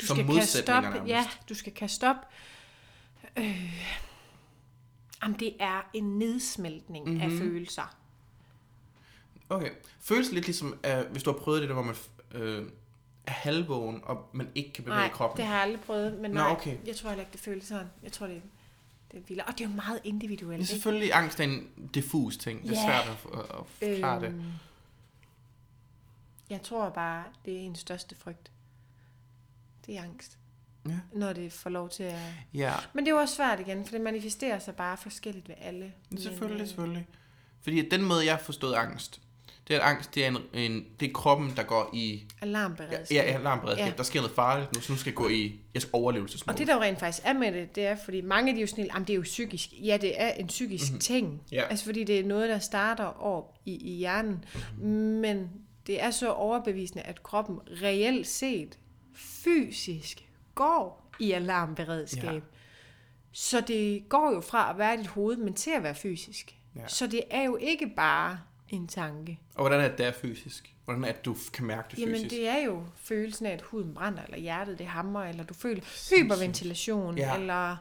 du 0.00 0.06
Som 0.06 0.16
skal 0.16 0.34
kaste 0.34 0.74
op. 0.76 0.82
nærmest. 0.82 1.04
Ja, 1.06 1.26
du 1.48 1.54
skal 1.54 1.72
kaste 1.72 2.08
op. 2.10 2.16
Øh, 3.36 3.72
jamen, 5.22 5.38
det 5.38 5.54
er 5.60 5.90
en 5.94 6.18
nedsmeltning 6.18 7.04
mm-hmm. 7.06 7.20
af 7.22 7.28
Mhm. 7.28 7.38
følelser. 7.38 7.96
Okay. 9.48 9.70
Føles 10.00 10.32
lidt 10.32 10.44
ligesom, 10.46 10.78
uh, 10.86 11.12
hvis 11.12 11.22
du 11.22 11.32
har 11.32 11.38
prøvet 11.38 11.60
det 11.60 11.68
der, 11.68 11.74
hvor 11.74 11.82
man 11.84 11.94
øh, 12.32 12.66
er 13.26 13.32
halvvågen, 13.32 14.00
og 14.04 14.28
man 14.32 14.48
ikke 14.54 14.72
kan 14.72 14.84
bevæge 14.84 15.00
Nej, 15.00 15.10
kroppen. 15.10 15.36
det 15.36 15.46
har 15.46 15.54
jeg 15.54 15.62
aldrig 15.62 15.80
prøvet, 15.80 16.12
men 16.20 16.30
Nå, 16.30 16.34
nej, 16.40 16.50
okay. 16.52 16.76
jeg 16.86 16.96
tror 16.96 17.08
heller 17.10 17.22
ikke, 17.22 17.32
det 17.32 17.40
føles 17.40 17.64
sådan. 17.64 17.86
Jeg 18.02 18.12
tror, 18.12 18.26
det, 18.26 18.42
det 19.12 19.18
er 19.18 19.22
vildere. 19.28 19.46
Og 19.46 19.52
det 19.58 19.64
er 19.64 19.68
jo 19.68 19.74
meget 19.74 20.00
individuelt. 20.04 20.50
Det 20.60 20.66
er 20.68 20.72
ikke? 20.72 20.72
selvfølgelig 20.72 21.14
angst 21.14 21.40
er 21.40 21.44
en 21.44 21.68
diffus 21.94 22.36
ting. 22.36 22.62
Det 22.62 22.70
er 22.70 22.74
Ja. 22.74 22.86
svært 22.86 23.16
at, 23.16 23.38
at, 23.40 23.44
at 23.44 23.66
forklare 23.66 24.20
det. 24.20 24.28
Øhm, 24.28 24.44
Jeg 26.50 26.62
tror 26.62 26.88
bare, 26.90 27.24
det 27.44 27.54
er 27.56 27.60
en 27.60 27.74
største 27.76 28.16
frygt. 28.16 28.50
Det 29.86 29.96
er 29.98 30.02
angst. 30.02 30.38
Ja. 30.88 30.98
Når 31.12 31.32
det 31.32 31.52
får 31.52 31.70
lov 31.70 31.88
til 31.88 32.02
at... 32.02 32.18
Ja, 32.54 32.74
Men 32.92 33.04
det 33.04 33.10
er 33.10 33.14
jo 33.14 33.20
også 33.20 33.34
svært 33.34 33.60
igen, 33.60 33.84
for 33.84 33.92
det 33.92 34.00
manifesterer 34.00 34.58
sig 34.58 34.74
bare 34.76 34.96
forskelligt 34.96 35.48
ved 35.48 35.54
alle. 35.60 35.92
Men, 36.10 36.20
selvfølgelig, 36.22 36.60
øh, 36.62 36.68
selvfølgelig. 36.68 37.06
Fordi 37.62 37.88
den 37.88 38.02
måde, 38.04 38.24
jeg 38.26 38.34
har 38.34 38.42
forstået 38.42 38.74
angst, 38.74 39.20
det 39.70 39.76
er, 39.78 39.82
angst 39.82 40.14
det 40.14 40.24
er, 40.24 40.28
en, 40.28 40.36
en, 40.54 40.84
det 41.00 41.08
er 41.08 41.12
kroppen, 41.12 41.52
der 41.56 41.62
går 41.62 41.90
i 41.94 42.14
ja, 42.40 42.46
Alarmberedskab. 42.46 43.16
ja, 43.16 43.22
alarmberedskab. 43.22 43.84
Ja. 43.84 43.90
Ja. 43.90 43.96
Der 43.96 44.02
sker 44.02 44.20
noget 44.20 44.34
farligt 44.34 44.74
nu, 44.74 44.80
så 44.80 44.92
nu 44.92 44.98
skal 44.98 45.10
jeg 45.10 45.16
gå 45.16 45.28
i 45.28 45.60
jeg 45.74 45.82
skal 45.82 45.90
overlevelsesmode. 45.92 46.54
Og 46.54 46.58
det 46.58 46.66
der 46.66 46.74
jo 46.74 46.80
rent 46.80 46.98
faktisk 47.00 47.26
er 47.26 47.32
med 47.32 47.52
det, 47.52 47.74
det 47.76 47.86
er, 47.86 47.96
fordi 48.04 48.20
mange 48.20 48.48
af 48.50 48.54
de 48.54 48.60
er 48.60 48.62
jo 48.62 48.66
sådan, 48.66 48.90
at 48.96 48.98
det 49.06 49.10
er 49.10 49.14
jo 49.14 49.22
psykisk. 49.22 49.68
Ja, 49.72 49.98
det 50.00 50.20
er 50.22 50.28
en 50.30 50.46
psykisk 50.46 50.84
Mhm. 50.84 50.92
mm-hmm. 50.92 51.00
ting. 51.00 51.42
Ja. 51.52 51.62
Altså 51.62 51.84
fordi 51.84 52.04
det 52.04 52.20
er 52.20 52.24
noget, 52.24 52.48
der 52.48 52.58
starter 52.58 53.04
op 53.22 53.54
i, 53.66 53.92
i 53.94 53.96
hjernen. 53.96 54.44
Men 55.20 55.50
det 55.86 56.02
er 56.02 56.10
så 56.10 56.32
overbevisende, 56.32 57.02
at 57.02 57.22
kroppen 57.22 57.58
reelt 57.82 58.26
set, 58.26 58.78
fysisk, 59.14 60.24
går 60.54 61.10
i 61.18 61.32
alarmberedskab. 61.32 62.24
Ja. 62.24 62.32
Ja. 62.32 62.40
Så 63.32 63.60
det 63.60 64.08
går 64.08 64.32
jo 64.34 64.40
fra 64.40 64.70
at 64.70 64.78
være 64.78 64.94
i 64.94 64.96
dit 64.96 65.06
hoved, 65.06 65.36
men 65.36 65.54
til 65.54 65.70
at 65.76 65.82
være 65.82 65.94
fysisk. 65.94 66.56
Ja. 66.76 66.80
Så 66.86 67.06
det 67.06 67.22
er 67.30 67.42
jo 67.42 67.56
ikke 67.56 67.86
bare 67.96 68.38
en 68.76 68.88
tanke. 68.88 69.38
Og 69.54 69.62
hvordan 69.62 69.80
er 69.80 69.96
det, 69.96 70.06
er 70.06 70.12
fysisk? 70.12 70.74
Hvordan 70.84 71.04
er 71.04 71.12
det, 71.12 71.24
du 71.24 71.36
kan 71.52 71.66
mærke 71.66 71.88
det 71.90 71.98
Jamen 71.98 72.14
fysisk? 72.14 72.30
det 72.30 72.48
er 72.48 72.58
jo 72.64 72.82
følelsen 72.96 73.46
af, 73.46 73.50
at 73.52 73.62
huden 73.62 73.94
brænder, 73.94 74.22
eller 74.22 74.38
hjertet 74.38 74.78
det 74.78 74.86
hammer, 74.86 75.22
eller 75.24 75.44
du 75.44 75.54
føler 75.54 75.82
hyperventilation, 76.16 77.18
Ja. 77.18 77.34
eller 77.36 77.76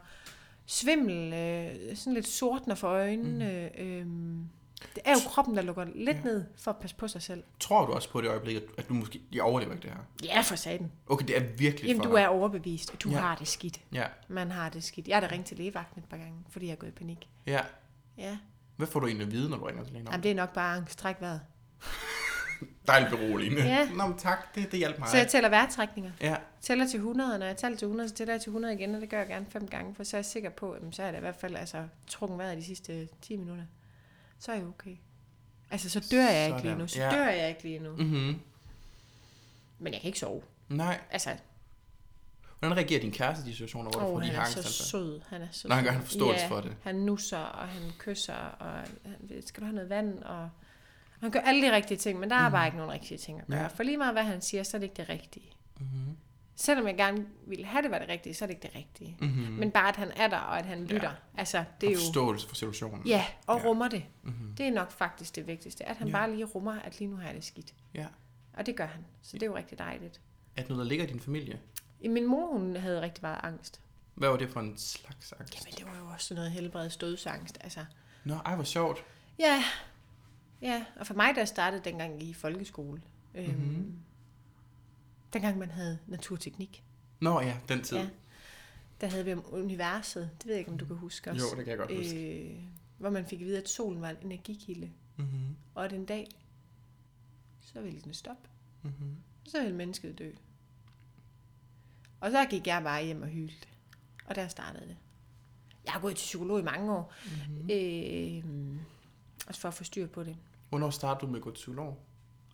svimmel, 0.65 1.33
øh, 1.33 1.95
sådan 1.97 2.13
lidt 2.13 2.27
sortner 2.27 2.75
for 2.75 2.87
øjnene. 2.87 3.69
Mm. 3.77 3.83
Øh, 3.83 4.05
det 4.95 5.01
er 5.05 5.11
jo 5.11 5.29
kroppen, 5.29 5.55
der 5.55 5.61
lukker 5.61 5.85
lidt 5.95 6.17
Ja. 6.17 6.21
ned 6.23 6.43
for 6.57 6.71
at 6.71 6.77
passe 6.77 6.95
på 6.95 7.07
sig 7.07 7.21
selv. 7.21 7.43
Tror 7.59 7.85
du 7.85 7.91
også 7.93 8.09
på 8.09 8.21
det 8.21 8.27
øjeblik, 8.29 8.55
at- 8.55 8.63
at 8.77 8.89
du 8.89 8.93
måske 8.93 9.21
jeg 9.31 9.41
overlever 9.43 9.71
ikke 9.73 9.83
det 9.83 9.91
her? 9.91 9.99
Ja, 10.35 10.41
for 10.41 10.55
satan. 10.55 10.91
Okay, 11.07 11.25
det 11.27 11.37
er 11.37 11.43
virkelig 11.57 11.87
Jamen, 11.87 12.03
for 12.03 12.09
du 12.09 12.15
er 12.15 12.27
overbevist, 12.27 12.93
at 12.93 13.03
du 13.03 13.09
ja. 13.09 13.17
har 13.17 13.35
det 13.35 13.47
skidt. 13.47 13.81
Ja, 13.93 14.05
Man 14.27 14.51
har 14.51 14.69
det 14.69 14.83
skidt. 14.83 15.07
Jeg 15.07 15.15
har 15.15 15.21
da 15.21 15.31
ringet 15.31 15.47
til 15.47 15.57
lægevagten 15.57 16.03
et 16.03 16.09
par 16.09 16.17
gange, 16.17 16.33
fordi 16.49 16.65
jeg 16.65 16.71
er 16.71 16.75
gået 16.75 16.89
i 16.89 16.93
panik. 16.93 17.27
ja. 17.47 17.61
Ja. 18.17 18.37
Hvad 18.79 18.87
får 18.87 18.99
du 18.99 19.07
egentlig 19.07 19.25
at 19.25 19.31
vide, 19.31 19.49
når 19.49 19.57
du 19.57 19.63
ringer 19.63 19.83
til 19.83 19.93
lægen? 19.93 20.07
Jamen, 20.11 20.23
det 20.23 20.31
er 20.31 20.35
nok 20.35 20.53
bare 20.53 20.77
angst. 20.77 20.99
Træk 20.99 21.15
vejret. 21.19 21.41
Dejligt 22.87 23.11
beroligende. 23.11 23.61
Ja. 23.63 23.89
Nå, 23.89 24.07
men 24.07 24.17
tak. 24.17 24.55
Det, 24.55 24.71
det 24.71 24.79
hjalp 24.79 24.99
mig. 24.99 25.07
Så 25.09 25.17
jeg 25.17 25.27
tæller 25.27 25.49
vejrtrækninger. 25.49 26.11
Ja, 26.21 26.35
tæller 26.61 26.87
til 26.87 26.97
100, 26.97 27.33
og 27.33 27.39
når 27.39 27.45
jeg 27.45 27.57
tæller 27.57 27.77
til 27.77 27.85
100, 27.85 28.09
så 28.09 28.15
tæller 28.15 28.33
jeg 28.33 28.41
til 28.41 28.49
100 28.49 28.73
igen, 28.73 28.95
og 28.95 29.01
det 29.01 29.09
gør 29.09 29.17
jeg 29.17 29.27
gerne 29.27 29.45
fem 29.49 29.67
gange, 29.67 29.95
for 29.95 30.03
så 30.03 30.17
er 30.17 30.19
jeg 30.19 30.25
sikker 30.25 30.49
på, 30.49 30.71
at 30.71 30.81
så 30.91 31.03
er 31.03 31.11
det 31.11 31.17
i 31.17 31.21
hvert 31.21 31.35
fald 31.35 31.55
altså, 31.55 31.83
trukken 32.07 32.37
vejret 32.37 32.57
de 32.57 32.63
sidste 32.63 33.07
10 33.21 33.35
minutter. 33.37 33.63
Så 34.39 34.51
er 34.51 34.55
jeg 34.55 34.65
okay. 34.65 34.95
Altså, 35.71 35.89
så 35.89 36.07
dør 36.11 36.29
jeg 36.29 36.45
ikke 36.47 36.57
lige 36.61 36.63
Sådan. 36.71 36.77
nu. 36.77 36.87
Så 36.87 36.99
Ja. 36.99 37.09
dør 37.11 37.27
jeg 37.29 37.49
ikke 37.49 37.63
lige 37.63 37.79
nu. 37.79 37.91
mhm. 37.91 38.39
Men 39.79 39.93
jeg 39.93 40.01
kan 40.01 40.07
ikke 40.07 40.19
sove. 40.19 40.41
Nej. 40.69 40.99
Altså, 41.11 41.29
Hvordan 42.59 42.77
reagerer 42.77 42.99
din 43.01 43.11
kæreste 43.11 43.43
i 43.45 43.49
de 43.49 43.53
situationer, 43.55 43.91
hvor 43.91 43.99
du 43.99 44.05
åh, 44.05 44.11
får 44.13 44.19
de 44.19 44.25
han 44.25 44.31
her 44.35 44.39
er 44.41 44.45
angst? 44.45 44.53
så 44.53 44.59
Altså? 44.59 44.83
sød. 44.83 45.21
Han 45.29 45.41
er 45.41 45.47
så 45.51 45.67
Nå, 45.67 45.75
han 45.75 45.83
gør- 45.83 45.91
han 45.91 45.99
har 45.99 46.05
forståelse 46.05 46.41
ja, 46.43 46.49
for 46.49 46.61
det. 46.61 46.75
han 46.83 46.95
nusser, 46.95 47.37
og 47.37 47.67
han 47.67 47.81
kysser, 47.97 48.33
og 48.33 48.71
han, 49.05 49.41
skal 49.45 49.61
du 49.61 49.65
have 49.65 49.75
noget 49.75 49.89
vand, 49.89 50.23
og 50.23 50.49
han 51.21 51.31
gør 51.31 51.39
alle 51.39 51.67
de 51.67 51.75
rigtige 51.75 51.97
ting, 51.97 52.19
men 52.19 52.29
der 52.29 52.35
er 52.35 52.49
bare 52.49 52.65
ikke 52.67 52.77
nogen 52.77 52.91
rigtige 52.93 53.17
ting 53.17 53.39
at 53.39 53.47
gøre. 53.47 53.55
Mhm. 53.57 53.61
Ja. 53.63 53.67
For 53.67 53.83
lige 53.83 53.97
meget 53.97 54.13
hvad 54.13 54.23
han 54.23 54.41
siger, 54.41 54.63
så 54.63 54.77
er 54.77 54.79
det 54.79 54.85
ikke 54.85 54.97
det 54.97 55.09
rigtige. 55.09 55.51
Mhm. 55.79 56.17
Selvom 56.55 56.87
jeg 56.87 56.97
gerne 56.97 57.25
ville 57.47 57.65
have 57.65 57.81
det 57.83 57.91
var 57.91 57.99
det 57.99 58.09
rigtige, 58.09 58.33
så 58.33 58.45
er 58.45 58.47
det 58.47 58.53
ikke 58.53 58.67
det 58.67 58.75
rigtige. 58.75 59.17
Mhm. 59.21 59.29
Men 59.59 59.71
bare 59.71 59.87
at 59.89 59.95
han 59.95 60.11
er 60.15 60.27
der, 60.27 60.37
og 60.37 60.59
at 60.59 60.65
han 60.65 60.85
lytter. 60.85 61.11
Altså, 61.37 61.63
det 61.81 61.89
er 61.89 61.93
jo... 61.93 61.99
forståelse 61.99 62.47
for 62.47 62.55
situationen. 62.55 63.07
Ja, 63.07 63.25
og 63.47 63.55
Ja. 63.57 63.61
ja. 63.63 63.67
rummer 63.69 63.87
det. 63.87 64.03
Mhm. 64.23 64.53
Det 64.57 64.67
er 64.67 64.71
nok 64.71 64.91
faktisk 64.91 65.35
det 65.35 65.47
vigtigste. 65.47 65.89
At 65.89 65.97
han 65.97 66.07
Ja. 66.07 66.17
ja. 66.17 66.19
bare 66.19 66.31
lige 66.35 66.45
rummer, 66.45 66.79
at 66.79 66.99
lige 66.99 67.07
nu 67.11 67.17
har 67.17 67.25
jeg 67.25 67.35
det 67.35 67.43
skidt. 67.45 67.73
ja. 67.95 68.05
Og 68.53 68.65
det 68.65 68.75
gør 68.75 68.85
han. 68.85 69.05
Så 69.21 69.33
det 69.33 69.43
er 69.43 69.47
jo 69.47 69.55
rigtig 69.55 69.79
dejligt. 69.79 70.21
Er 70.57 70.61
det 70.61 70.69
noget, 70.69 70.83
der 70.83 70.89
ligger 70.89 71.05
i 71.05 71.07
din 71.07 71.19
familie? 71.19 71.59
Min 72.03 72.25
mor, 72.25 72.57
hun 72.57 72.75
havde 72.75 73.01
rigtig 73.01 73.21
meget 73.21 73.39
angst. 73.43 73.81
Hvad 74.15 74.29
var 74.29 74.37
det 74.37 74.49
for 74.49 74.59
en 74.59 74.77
slags 74.77 75.33
angst? 75.33 75.55
Jamen, 75.55 75.73
det 75.77 75.85
var 75.85 75.97
jo 76.05 76.13
også 76.13 76.25
sådan 76.27 76.39
noget 76.39 76.51
helbredet 76.51 76.91
stødsangst. 76.91 77.57
Altså, 77.61 77.85
Nå, 78.25 78.33
ej, 78.35 78.55
hvor 78.55 78.63
sjovt. 78.63 79.05
ja, 79.39 79.63
ja. 80.61 80.85
Og 80.99 81.07
for 81.07 81.13
mig, 81.13 81.35
der 81.35 81.45
startede 81.45 81.81
dengang 81.83 82.23
i 82.23 82.33
folkeskole. 82.33 83.01
Øhm, 83.35 83.49
Mhm. 83.57 83.95
Dengang 85.33 85.57
man 85.57 85.71
havde 85.71 85.99
naturteknik. 86.07 86.83
Nå 87.19 87.41
ja, 87.41 87.57
den 87.69 87.83
tid. 87.83 87.97
Ja. 87.97 88.09
Der 89.01 89.07
havde 89.07 89.25
vi 89.25 89.33
om 89.33 89.43
universet. 89.47 90.29
Det 90.37 90.45
ved 90.45 90.53
jeg 90.53 90.59
ikke, 90.59 90.71
om 90.71 90.77
du 90.77 90.85
kan 90.85 90.95
huske 90.95 91.31
også. 91.31 91.45
Jo, 91.45 91.57
det 91.57 91.65
kan 91.65 91.69
jeg 91.71 91.77
godt 91.77 91.97
huske. 91.97 92.49
Øh, 92.49 92.59
hvor 92.97 93.09
man 93.09 93.25
fik 93.25 93.41
at 93.41 93.47
vide, 93.47 93.57
at 93.57 93.69
solen 93.69 94.01
var 94.01 94.09
en 94.09 94.17
energikilde. 94.21 94.91
Mhm. 95.17 95.55
Og 95.75 95.85
at 95.85 95.93
en 95.93 96.05
dag, 96.05 96.27
så 97.61 97.81
ville 97.81 98.01
den 98.01 98.13
stoppe. 98.13 98.49
Mhm. 98.81 99.15
Og 99.45 99.51
så 99.51 99.61
ville 99.61 99.75
mennesket 99.75 100.19
dø. 100.19 100.31
Og 102.19 102.31
så 102.31 102.45
gik 102.49 102.67
jeg 102.67 102.83
bare 102.83 103.05
hjem 103.05 103.21
og 103.21 103.27
hylte. 103.27 103.67
Og 104.25 104.35
der 104.35 104.47
startede 104.47 104.87
det. 104.87 104.97
Jeg 105.85 105.93
har 105.93 105.99
gået 105.99 106.15
til 106.15 106.25
psykolog 106.25 106.59
i 106.59 106.63
mange 106.63 106.93
år. 106.93 107.13
Mhm. 107.25 107.69
Øh, 107.71 108.79
også 109.47 109.61
for 109.61 109.67
at 109.67 109.73
få 109.73 109.83
styr 109.83 110.07
på 110.07 110.23
det. 110.23 110.37
Hvornår 110.69 110.89
startede 110.89 111.21
du 111.21 111.31
med 111.31 111.39
at 111.39 111.43
gå 111.43 111.49
til 111.51 111.55
psykolog? 111.55 111.99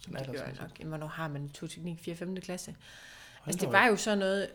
Sådan 0.02 0.20
Det 0.20 0.28
gør 0.36 0.44
jeg 0.44 0.56
nok. 0.62 0.80
Jamen, 0.80 0.90
hvornår 0.90 1.08
har 1.08 1.28
man 1.28 1.42
naturteknik 1.42 2.00
4. 2.00 2.16
5. 2.16 2.36
klasse? 2.42 2.72
Hold 2.72 3.48
Altså, 3.48 3.66
det 3.66 3.74
var 3.74 3.88
jo 3.88 3.96
sådan 3.96 4.18
noget... 4.18 4.50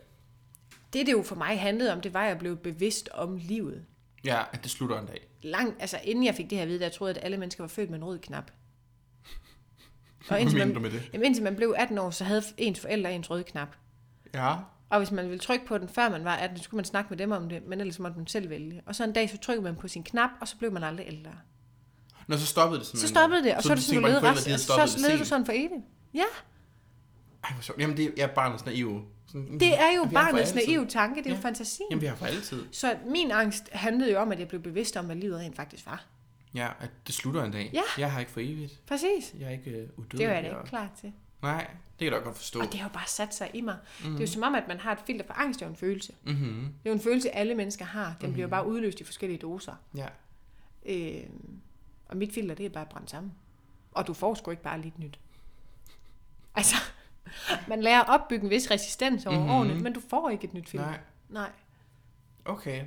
Det, 0.93 1.05
det 1.05 1.11
jo 1.11 1.23
for 1.23 1.35
mig 1.35 1.59
handlede 1.59 1.93
om, 1.93 2.01
det 2.01 2.13
var, 2.13 2.21
at 2.21 2.27
jeg 2.27 2.39
blev 2.39 2.57
bevidst 2.57 3.09
om 3.09 3.37
livet. 3.37 3.85
Ja, 4.23 4.43
at 4.53 4.63
det 4.63 4.71
slutter 4.71 4.99
en 4.99 5.05
dag. 5.05 5.27
Lang, 5.41 5.75
altså, 5.79 5.99
inden 6.03 6.25
jeg 6.25 6.35
fik 6.35 6.49
det 6.49 6.57
her 6.57 6.63
at 6.63 6.67
vide, 6.67 6.79
der 6.79 6.89
troede 6.89 7.15
at 7.17 7.23
alle 7.23 7.37
mennesker 7.37 7.63
var 7.63 7.67
født 7.67 7.89
med 7.89 7.97
en 7.99 8.05
rød 8.05 8.19
knap. 8.19 8.51
Og 10.19 10.25
Hvad 10.27 10.39
indtil 10.39 10.57
mener 10.57 10.65
man, 10.65 10.75
du 10.75 10.79
med 10.81 10.91
det? 10.91 11.09
jamen, 11.13 11.25
indtil 11.25 11.43
man 11.43 11.55
blev 11.55 11.73
18 11.77 11.97
år, 11.97 12.09
så 12.09 12.23
havde 12.23 12.43
ens 12.57 12.79
forældre 12.79 13.15
ens 13.15 13.29
røde 13.29 13.43
knap. 13.43 13.75
Ja. 14.33 14.55
Og 14.91 14.97
hvis 14.97 15.11
man 15.11 15.25
ville 15.25 15.39
trykke 15.39 15.65
på 15.65 15.77
den, 15.77 15.87
før 15.89 16.09
man 16.09 16.23
var 16.23 16.35
18, 16.35 16.57
så 16.57 16.63
skulle 16.63 16.77
man 16.77 16.85
snakke 16.85 17.07
med 17.09 17.17
dem 17.17 17.31
om 17.31 17.49
det, 17.49 17.67
men 17.67 17.79
ellers 17.81 17.99
måtte 17.99 18.17
man 18.17 18.27
selv 18.27 18.49
vælge. 18.49 18.81
Og 18.85 18.95
så 18.95 19.03
en 19.03 19.13
dag, 19.13 19.29
så 19.29 19.37
trykkede 19.37 19.63
man 19.63 19.75
på 19.75 19.87
sin 19.87 20.03
knap, 20.03 20.29
og 20.41 20.47
så 20.47 20.57
blev 20.57 20.71
man 20.71 20.83
aldrig 20.83 21.07
ældre. 21.07 21.31
Når 22.27 22.37
så 22.37 22.45
stoppede 22.45 22.79
det 22.79 22.87
Så 22.87 22.91
simpelthen. 22.91 23.15
stoppede 23.15 23.43
det, 23.43 23.55
og 23.55 23.63
så, 23.63 23.67
så, 23.67 23.75
du 23.75 23.81
så, 23.81 23.85
så, 23.87 23.91
tænker 23.91 24.07
du 24.07 24.13
levede 24.13 24.31
resten, 24.31 24.57
så, 24.57 24.63
stoppet 24.63 24.89
så 24.89 24.97
levede 24.97 25.11
det 25.11 25.19
du 25.19 25.23
sent. 25.25 25.29
sådan 25.29 25.45
for 25.45 25.51
evigt. 25.55 25.85
Ja, 26.13 26.23
Ej, 27.43 27.53
hvor 27.53 27.61
sjovt. 27.61 27.79
Jamen, 27.79 27.97
det 27.97 28.13
er 28.23 28.27
barnets 28.27 28.65
naive. 28.65 29.01
Sådan, 29.27 29.59
det 29.59 29.79
er 29.81 29.95
jo 29.97 30.05
barnets 30.13 30.55
naive 30.55 30.85
tanke, 30.87 31.15
det 31.23 31.25
er 31.25 31.29
jo 31.29 31.35
Ja. 31.35 31.41
fantasien. 31.41 31.87
Jamen, 31.89 32.01
vi 32.01 32.07
har 32.07 32.15
for 32.15 32.25
altid. 32.25 32.63
Så 32.71 32.95
min 33.07 33.31
angst 33.31 33.69
handlede 33.71 34.11
jo 34.11 34.19
om, 34.19 34.31
at 34.31 34.39
jeg 34.39 34.47
blev 34.47 34.61
bevidst 34.61 34.97
om, 34.97 35.05
hvad 35.05 35.15
livet 35.15 35.37
rent 35.39 35.55
faktisk 35.55 35.85
var. 35.85 36.05
Ja, 36.55 36.67
at 36.79 36.89
det 37.07 37.15
slutter 37.15 37.43
en 37.43 37.51
dag. 37.51 37.69
Ja. 37.73 37.81
Jeg 37.97 38.11
har 38.11 38.19
ikke 38.19 38.31
for 38.31 38.39
evigt. 38.39 38.79
Præcis. 38.87 39.33
Jeg 39.39 39.47
er 39.47 39.51
ikke 39.51 39.71
uh, 39.71 39.99
udødelig. 39.99 40.19
Det 40.19 40.27
var 40.27 40.33
jeg 40.33 40.43
da 40.43 40.49
og- 40.49 40.59
ikke 40.61 40.69
klar 40.69 40.89
til. 41.01 41.13
Nej, 41.41 41.67
det 41.69 41.97
kan 41.97 42.05
jeg 42.05 42.11
da 42.11 42.17
godt 42.25 42.37
forstå. 42.37 42.59
Og 42.59 42.65
det 42.65 42.79
har 42.79 42.89
jo 42.89 42.93
bare 42.93 43.07
sat 43.07 43.35
sig 43.35 43.51
i 43.53 43.61
mig. 43.61 43.77
Mm. 43.99 44.05
Mhm. 44.05 44.17
Det 44.17 44.23
er 44.23 44.27
jo 44.27 44.33
som 44.33 44.43
om, 44.43 44.55
at 44.55 44.63
man 44.67 44.79
har 44.79 44.91
et 44.91 44.99
filter 45.07 45.25
for 45.25 45.33
angst, 45.33 45.59
det 45.59 45.65
er 45.65 45.69
jo 45.69 45.71
en 45.73 45.77
følelse. 45.77 46.13
Mm-hmm. 46.23 46.61
Det 46.83 46.85
er 46.85 46.89
jo 46.89 46.93
en 46.93 47.01
følelse, 47.01 47.35
alle 47.35 47.55
mennesker 47.55 47.85
har. 47.85 48.15
Den 48.21 48.27
Mhm. 48.29 48.33
bliver 48.33 48.45
jo 48.47 48.49
bare 48.49 48.67
udløst 48.67 48.99
i 48.99 49.03
forskellige 49.03 49.37
doser. 49.39 49.73
Ja. 49.95 50.07
Øh, 50.85 51.23
og 52.09 52.17
mit 52.17 52.33
filter, 52.33 52.55
det 52.55 52.65
er 52.65 52.69
bare 52.69 52.85
brændt 52.91 53.09
sammen. 53.11 53.33
Og 53.91 54.07
du 54.07 54.13
får 54.13 54.35
sgu 54.35 54.51
ikke 54.51 54.63
bare 54.63 54.81
lidt 54.81 54.99
nyt. 54.99 55.19
Altså, 56.55 56.75
man 57.69 57.81
lærer 57.81 58.01
at 58.01 58.21
opbygge 58.21 58.43
en 58.43 58.49
vis 58.49 58.71
resistens 58.71 59.25
over 59.25 59.35
Mhm. 59.35 59.43
mm-hmm. 59.47 59.59
årene, 59.59 59.79
men 59.83 59.93
du 59.93 60.01
får 60.09 60.29
ikke 60.29 60.43
et 60.47 60.53
nyt 60.53 60.69
filter. 60.69 60.85
Nej. 60.87 60.99
Nej. 61.29 61.49
Okay. 62.45 62.83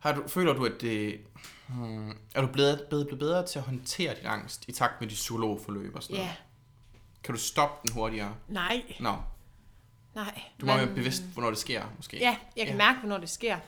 Har 0.00 0.12
du, 0.14 0.28
føler 0.28 0.52
du, 0.52 0.64
at 0.64 0.80
det... 0.80 1.20
Hmm, 1.68 2.10
er 2.34 2.40
du 2.40 2.46
blevet, 2.46 2.84
blevet, 2.88 3.06
blevet 3.06 3.18
bedre 3.18 3.46
til 3.46 3.58
at 3.58 3.64
håndtere 3.64 4.14
din 4.14 4.26
angst 4.26 4.68
i 4.68 4.72
takt 4.72 5.00
med 5.00 5.08
de 5.08 5.14
psykologforløb 5.14 5.94
og 5.94 6.02
sådan 6.02 6.16
Ja. 6.16 6.34
Kan 7.24 7.34
du 7.34 7.40
stoppe 7.40 7.88
den 7.88 7.94
hurtigere? 7.94 8.34
Nej. 8.48 8.82
Nå, 9.00 9.14
Nej. 10.14 10.40
du 10.60 10.66
må 10.66 10.72
Men- 10.76 10.86
være 10.86 10.94
bevidst, 10.94 11.22
hvornår 11.22 11.48
det 11.50 11.58
sker, 11.58 11.92
måske. 11.96 12.18
Ja, 12.18 12.36
jeg 12.56 12.66
kan 12.66 12.74
Ja. 12.74 12.78
mærke, 12.78 12.98
hvornår 13.00 13.18
det 13.18 13.28
sker. 13.30 13.58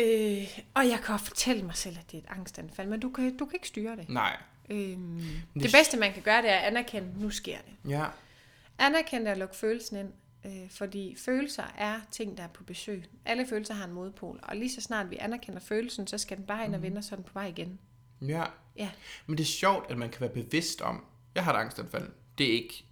Øh, 0.00 0.58
og 0.74 0.88
jeg 0.88 0.98
kan 1.04 1.12
også 1.14 1.24
fortælle 1.26 1.62
mig 1.62 1.76
selv, 1.76 1.98
at 1.98 2.10
det 2.12 2.18
er 2.18 2.22
et 2.22 2.38
angstanfald, 2.38 2.88
men 2.88 3.00
du 3.00 3.10
kan, 3.10 3.36
du 3.36 3.44
kan 3.44 3.54
ikke 3.54 3.68
styre 3.68 3.96
det. 3.96 4.08
Nej. 4.08 4.36
Øhm, 4.70 5.18
det- 5.54 5.62
det 5.62 5.72
bedste, 5.72 5.96
man 5.98 6.12
kan 6.12 6.22
gøre, 6.22 6.42
det 6.42 6.50
er 6.50 6.54
at 6.56 6.64
anerkende, 6.66 7.20
nu 7.20 7.30
sker 7.30 7.56
det. 7.58 7.90
Ja. 7.90 8.04
Anerkende 8.78 9.24
det 9.24 9.32
og 9.32 9.38
lukke 9.38 9.56
følelsen 9.56 9.96
ind, 9.96 10.12
øh, 10.44 10.70
fordi 10.70 11.16
følelser 11.24 11.64
er 11.78 12.00
ting, 12.10 12.36
der 12.36 12.42
er 12.42 12.48
på 12.48 12.64
besøg. 12.64 13.04
Alle 13.24 13.46
følelser 13.46 13.74
har 13.74 13.84
en 13.84 13.92
modpol, 13.92 14.40
og 14.42 14.56
lige 14.56 14.72
så 14.72 14.80
snart 14.80 15.10
vi 15.10 15.16
anerkender 15.16 15.60
følelsen, 15.60 16.06
så 16.06 16.18
skal 16.18 16.36
den 16.36 16.46
bare 16.46 16.64
ind 16.64 16.74
og 16.74 16.82
vende, 16.82 16.98
og 16.98 17.04
så 17.04 17.16
den 17.16 17.24
på 17.24 17.32
vej 17.34 17.46
igen. 17.46 17.78
Ja. 18.22 18.44
Ja. 18.76 18.90
Men 19.26 19.38
det 19.38 19.44
er 19.44 19.48
sjovt, 19.48 19.90
at 19.90 19.98
man 19.98 20.10
kan 20.10 20.20
være 20.20 20.30
bevidst 20.30 20.80
om, 20.80 21.04
jeg 21.34 21.44
har 21.44 21.52
et 21.54 21.58
angstanfald. 21.60 22.08
Det 22.40 22.48
er 22.48 22.52
ikke, 22.52 22.84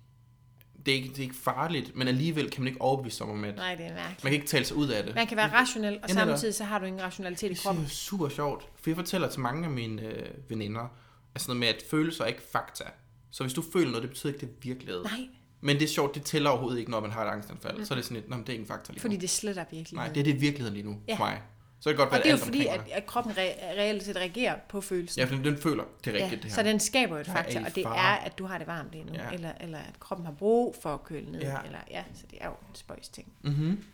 det 0.87 0.93
er 0.93 0.97
ikke, 0.97 1.09
det 1.09 1.19
er 1.19 1.23
ikke 1.23 1.35
farligt, 1.35 1.97
men 1.97 2.09
alligevel 2.09 2.51
kan 2.51 2.63
man 2.63 2.69
ikke 2.69 2.81
overbevise 2.81 3.25
om, 3.25 3.45
at 3.45 3.57
Nej, 3.57 3.75
det 3.75 3.87
er 3.87 3.95
mærkeligt. 3.95 4.25
man 4.25 4.31
kan 4.31 4.35
ikke 4.41 4.47
tale 4.47 4.65
sig 4.65 4.77
ud 4.77 4.89
af 4.89 5.05
det. 5.05 5.15
Man 5.15 5.27
kan 5.27 5.37
være 5.37 5.53
rationel, 5.53 5.99
og 6.03 6.11
samtidig 6.11 6.55
så 6.55 6.65
har 6.65 6.79
du 6.79 6.85
ingen 6.85 7.03
rationalitet 7.03 7.51
i 7.51 7.55
Det 7.55 7.63
kroppen. 7.63 7.83
jeg 7.83 7.87
er 7.89 7.91
super 7.91 8.29
sjovt, 8.29 8.69
for 8.83 8.91
jeg 8.91 8.97
fortæller 8.97 9.29
til 9.29 9.41
mange 9.41 9.65
af 9.65 9.71
mine 9.71 10.03
øh, 10.03 10.29
veninder, 10.49 10.89
altså 11.35 11.49
noget 11.51 11.61
med, 11.61 11.69
at 11.69 11.83
følelser 11.91 12.25
er 12.25 12.29
ikke 12.29 12.43
fakta. 12.53 12.85
Så 13.31 13.43
hvis 13.45 13.55
du 13.55 13.63
føler 13.73 13.87
noget, 13.89 14.03
det 14.03 14.11
betyder 14.11 14.33
ikke, 14.33 14.41
det 14.47 14.53
er 14.53 14.57
virkelighed. 14.63 15.03
Nej, 15.05 15.29
Men 15.61 15.77
det 15.77 15.83
er 15.85 15.89
sjovt, 15.89 16.15
det 16.15 16.23
tæller 16.23 16.51
overhovedet 16.51 16.79
ikke, 16.79 16.91
når 16.91 17.01
man 17.01 17.11
har 17.11 17.25
et 17.25 17.29
angstanfald. 17.33 17.85
Så 17.85 17.95
er 17.95 17.97
det 17.97 18.05
sådan 18.05 18.17
et, 18.17 18.25
det 18.29 18.33
er 18.49 18.53
ikke 18.53 18.63
en 18.63 18.67
fakta 18.67 18.93
lige 18.93 19.01
fordi 19.01 19.15
nu. 19.17 19.21
det 19.21 19.31
sletter 19.31 19.65
virkelig. 19.71 19.97
Nej, 19.97 20.09
det 20.09 20.21
er 20.21 20.25
det 20.25 20.41
virkeligheden 20.41 20.75
lige 20.75 20.87
nu 20.87 21.01
Ja. 21.09 21.15
for 21.17 21.25
mig. 21.25 21.43
Så 21.81 21.91
kan 21.91 21.91
det 21.91 21.99
godt 21.99 22.11
være, 22.11 22.21
og 22.21 22.25
det 22.25 22.33
er 22.33 22.37
jo 22.39 22.45
fordi, 22.45 22.67
at, 22.67 22.81
at 22.93 23.07
kroppen 23.07 23.33
re- 23.33 23.65
reelt 23.79 24.03
set 24.03 24.17
reagerer 24.17 24.59
på 24.69 24.81
følelsen. 24.81 25.21
Ja, 25.21 25.25
for 25.27 25.35
den, 25.35 25.45
den 25.45 25.59
føler, 25.59 25.85
det 26.05 26.11
er 26.11 26.15
rigtigt, 26.25 26.31
Ja, 26.33 26.37
det 26.37 26.45
her. 26.45 26.51
så 26.51 26.63
den 26.63 26.81
skaber 26.81 27.15
jo 27.15 27.21
et 27.21 27.27
i 27.27 27.31
og 27.57 27.75
det 27.75 27.85
er, 27.87 27.91
at 28.17 28.39
du 28.39 28.47
har 28.47 28.59
det 28.59 28.67
varmt 28.67 28.93
lige 28.93 29.05
nu, 29.05 29.13
Ja. 29.13 29.31
eller, 29.33 29.53
eller 29.61 29.79
at 29.79 30.01
kroppen 30.01 30.27
har 30.27 30.33
brug 30.33 30.77
for 30.83 30.95
at 30.95 31.05
køle 31.05 31.33
ned, 31.33 31.41
Ja. 31.41 31.57
eller 31.65 31.79
ja, 31.91 32.05
så 32.15 32.25
det 32.31 32.39
er 32.41 32.47
jo 32.47 32.53
en 32.53 32.75
spøjs 32.75 33.09
ting. 33.09 33.33
Mm-hmm. 33.43 33.85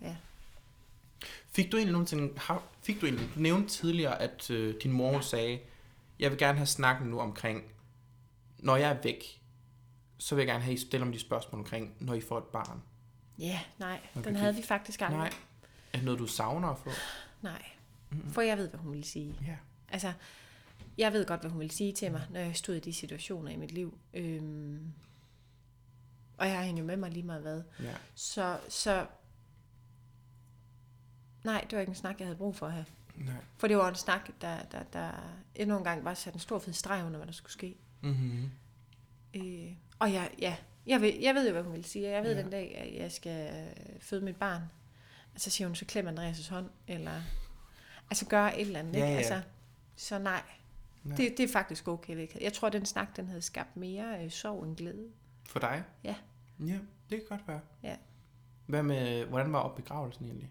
Ja. 0.00 0.16
Fik 1.52 1.72
du 1.72 1.76
egentlig 1.76 1.92
nogensinde, 1.92 2.32
har, 2.38 2.62
fik 2.82 3.00
du 3.00 3.06
egentlig, 3.06 3.28
du 3.34 3.40
nævnte 3.40 3.68
tidligere, 3.68 4.22
at 4.22 4.50
øh, 4.50 4.74
din 4.82 4.92
mor 4.92 5.20
sagde, 5.20 5.58
jeg 6.18 6.30
vil 6.30 6.38
gerne 6.38 6.58
have 6.58 6.66
snakken 6.66 7.06
nu 7.08 7.20
omkring, 7.20 7.62
når 8.58 8.76
jeg 8.76 8.90
er 8.90 8.96
væk, 9.02 9.40
så 10.18 10.34
vil 10.34 10.42
jeg 10.42 10.46
gerne 10.48 10.64
have, 10.64 10.74
I 10.74 10.78
stiller 10.78 11.04
mig 11.04 11.14
de 11.14 11.20
spørgsmål 11.20 11.58
omkring, 11.58 11.94
når 12.00 12.14
I 12.14 12.20
får 12.20 12.38
et 12.38 12.44
barn. 12.44 12.82
Ja, 13.38 13.60
nej, 13.78 13.98
Okay, 14.16 14.24
den 14.28 14.36
havde 14.36 14.54
vi 14.56 14.62
faktisk 14.62 15.00
aldrig. 15.00 15.18
Nej. 15.18 15.32
Er 15.92 15.98
det 15.98 16.04
noget, 16.04 16.20
du 16.20 16.26
savner 16.26 16.68
at 16.68 16.78
få? 16.78 16.90
nej. 17.42 17.62
For 18.28 18.42
jeg 18.42 18.58
ved, 18.58 18.68
hvad 18.68 18.80
hun 18.80 18.90
ville 18.92 19.04
sige. 19.06 19.34
Ja. 19.46 19.56
Altså, 19.88 20.12
jeg 20.98 21.12
ved 21.12 21.26
godt, 21.26 21.40
hvad 21.40 21.50
hun 21.50 21.60
ville 21.60 21.72
sige 21.74 21.92
til 21.92 22.12
mig, 22.12 22.26
når 22.30 22.40
jeg 22.40 22.56
stod 22.56 22.74
i 22.74 22.80
de 22.80 22.92
situationer 22.92 23.50
i 23.50 23.56
mit 23.56 23.72
liv. 23.72 23.98
Øhm, 24.14 24.92
og 26.36 26.46
jeg 26.46 26.56
har 26.56 26.64
hende 26.64 26.80
jo 26.80 26.86
med 26.86 26.96
mig 26.96 27.10
lige 27.10 27.22
meget 27.22 27.42
hvad. 27.42 27.62
Ja. 27.82 27.94
Så, 28.14 28.58
så 28.68 29.06
nej, 31.44 31.60
det 31.70 31.72
var 31.72 31.80
ikke 31.80 31.90
en 31.90 31.96
snak, 31.96 32.18
jeg 32.18 32.26
havde 32.26 32.36
brug 32.38 32.56
for 32.56 32.68
her. 32.68 32.84
Nej. 33.16 33.34
For 33.56 33.66
det 33.66 33.76
var 33.76 33.88
en 33.88 33.94
snak, 33.94 34.30
der, 34.40 34.62
der, 34.62 34.82
der 34.82 35.10
endnu 35.54 35.78
en 35.78 35.84
gang 35.84 36.04
var 36.04 36.14
sat 36.14 36.34
en 36.34 36.40
stor 36.40 36.58
fed 36.58 36.72
streg 36.72 37.04
under, 37.04 37.16
hvad 37.18 37.26
der 37.26 37.32
skulle 37.32 37.52
ske. 37.52 37.76
Mm-hmm. 38.00 38.50
Øh, 39.34 39.72
og 39.98 40.12
jeg, 40.12 40.30
ja, 40.38 40.56
jeg 40.86 41.00
ved, 41.00 41.12
jeg 41.20 41.34
ved 41.34 41.46
jo, 41.46 41.52
hvad 41.52 41.62
hun 41.62 41.72
vil 41.72 41.84
sige. 41.84 42.08
Jeg 42.10 42.22
ved 42.22 42.34
Ja. 42.36 42.42
den 42.42 42.50
dag, 42.50 42.76
at 42.78 42.94
jeg 43.02 43.12
skal 43.12 43.66
føde 44.00 44.24
mit 44.24 44.36
barn. 44.36 44.62
Altså 45.32 45.50
siger 45.50 45.68
hun, 45.68 45.74
så 45.74 45.84
klem 45.84 46.08
Andreas' 46.08 46.50
hånd, 46.50 46.70
eller 46.88 47.20
altså 48.10 48.26
gøre 48.26 48.60
et 48.60 48.66
eller 48.66 48.78
andet. 48.78 48.92
Ja, 48.94 48.98
ikke? 48.98 49.10
ja. 49.12 49.16
Altså, 49.16 49.42
så 49.96 50.18
nej, 50.18 50.42
Nej. 51.04 51.16
Det, 51.16 51.34
det 51.36 51.44
er 51.44 51.52
faktisk 51.52 51.88
okay. 51.88 52.26
Kan- 52.26 52.42
Jeg 52.42 52.52
tror, 52.52 52.68
den 52.68 52.86
snak, 52.86 53.16
den 53.16 53.26
havde 53.28 53.42
skabt 53.42 53.76
mere 53.76 54.24
øh, 54.24 54.30
sorg 54.30 54.64
end 54.64 54.76
glæde. 54.76 55.08
For 55.48 55.58
dig? 55.58 55.84
Ja. 56.04 56.14
Ja, 56.60 56.78
det 57.10 57.18
kan 57.18 57.22
godt 57.28 57.48
være. 57.48 57.60
Ja. 57.82 57.96
Hvad 58.66 58.82
med, 58.82 59.24
hvordan 59.24 59.52
var 59.52 59.58
opbegravelsen 59.58 60.24
egentlig? 60.24 60.50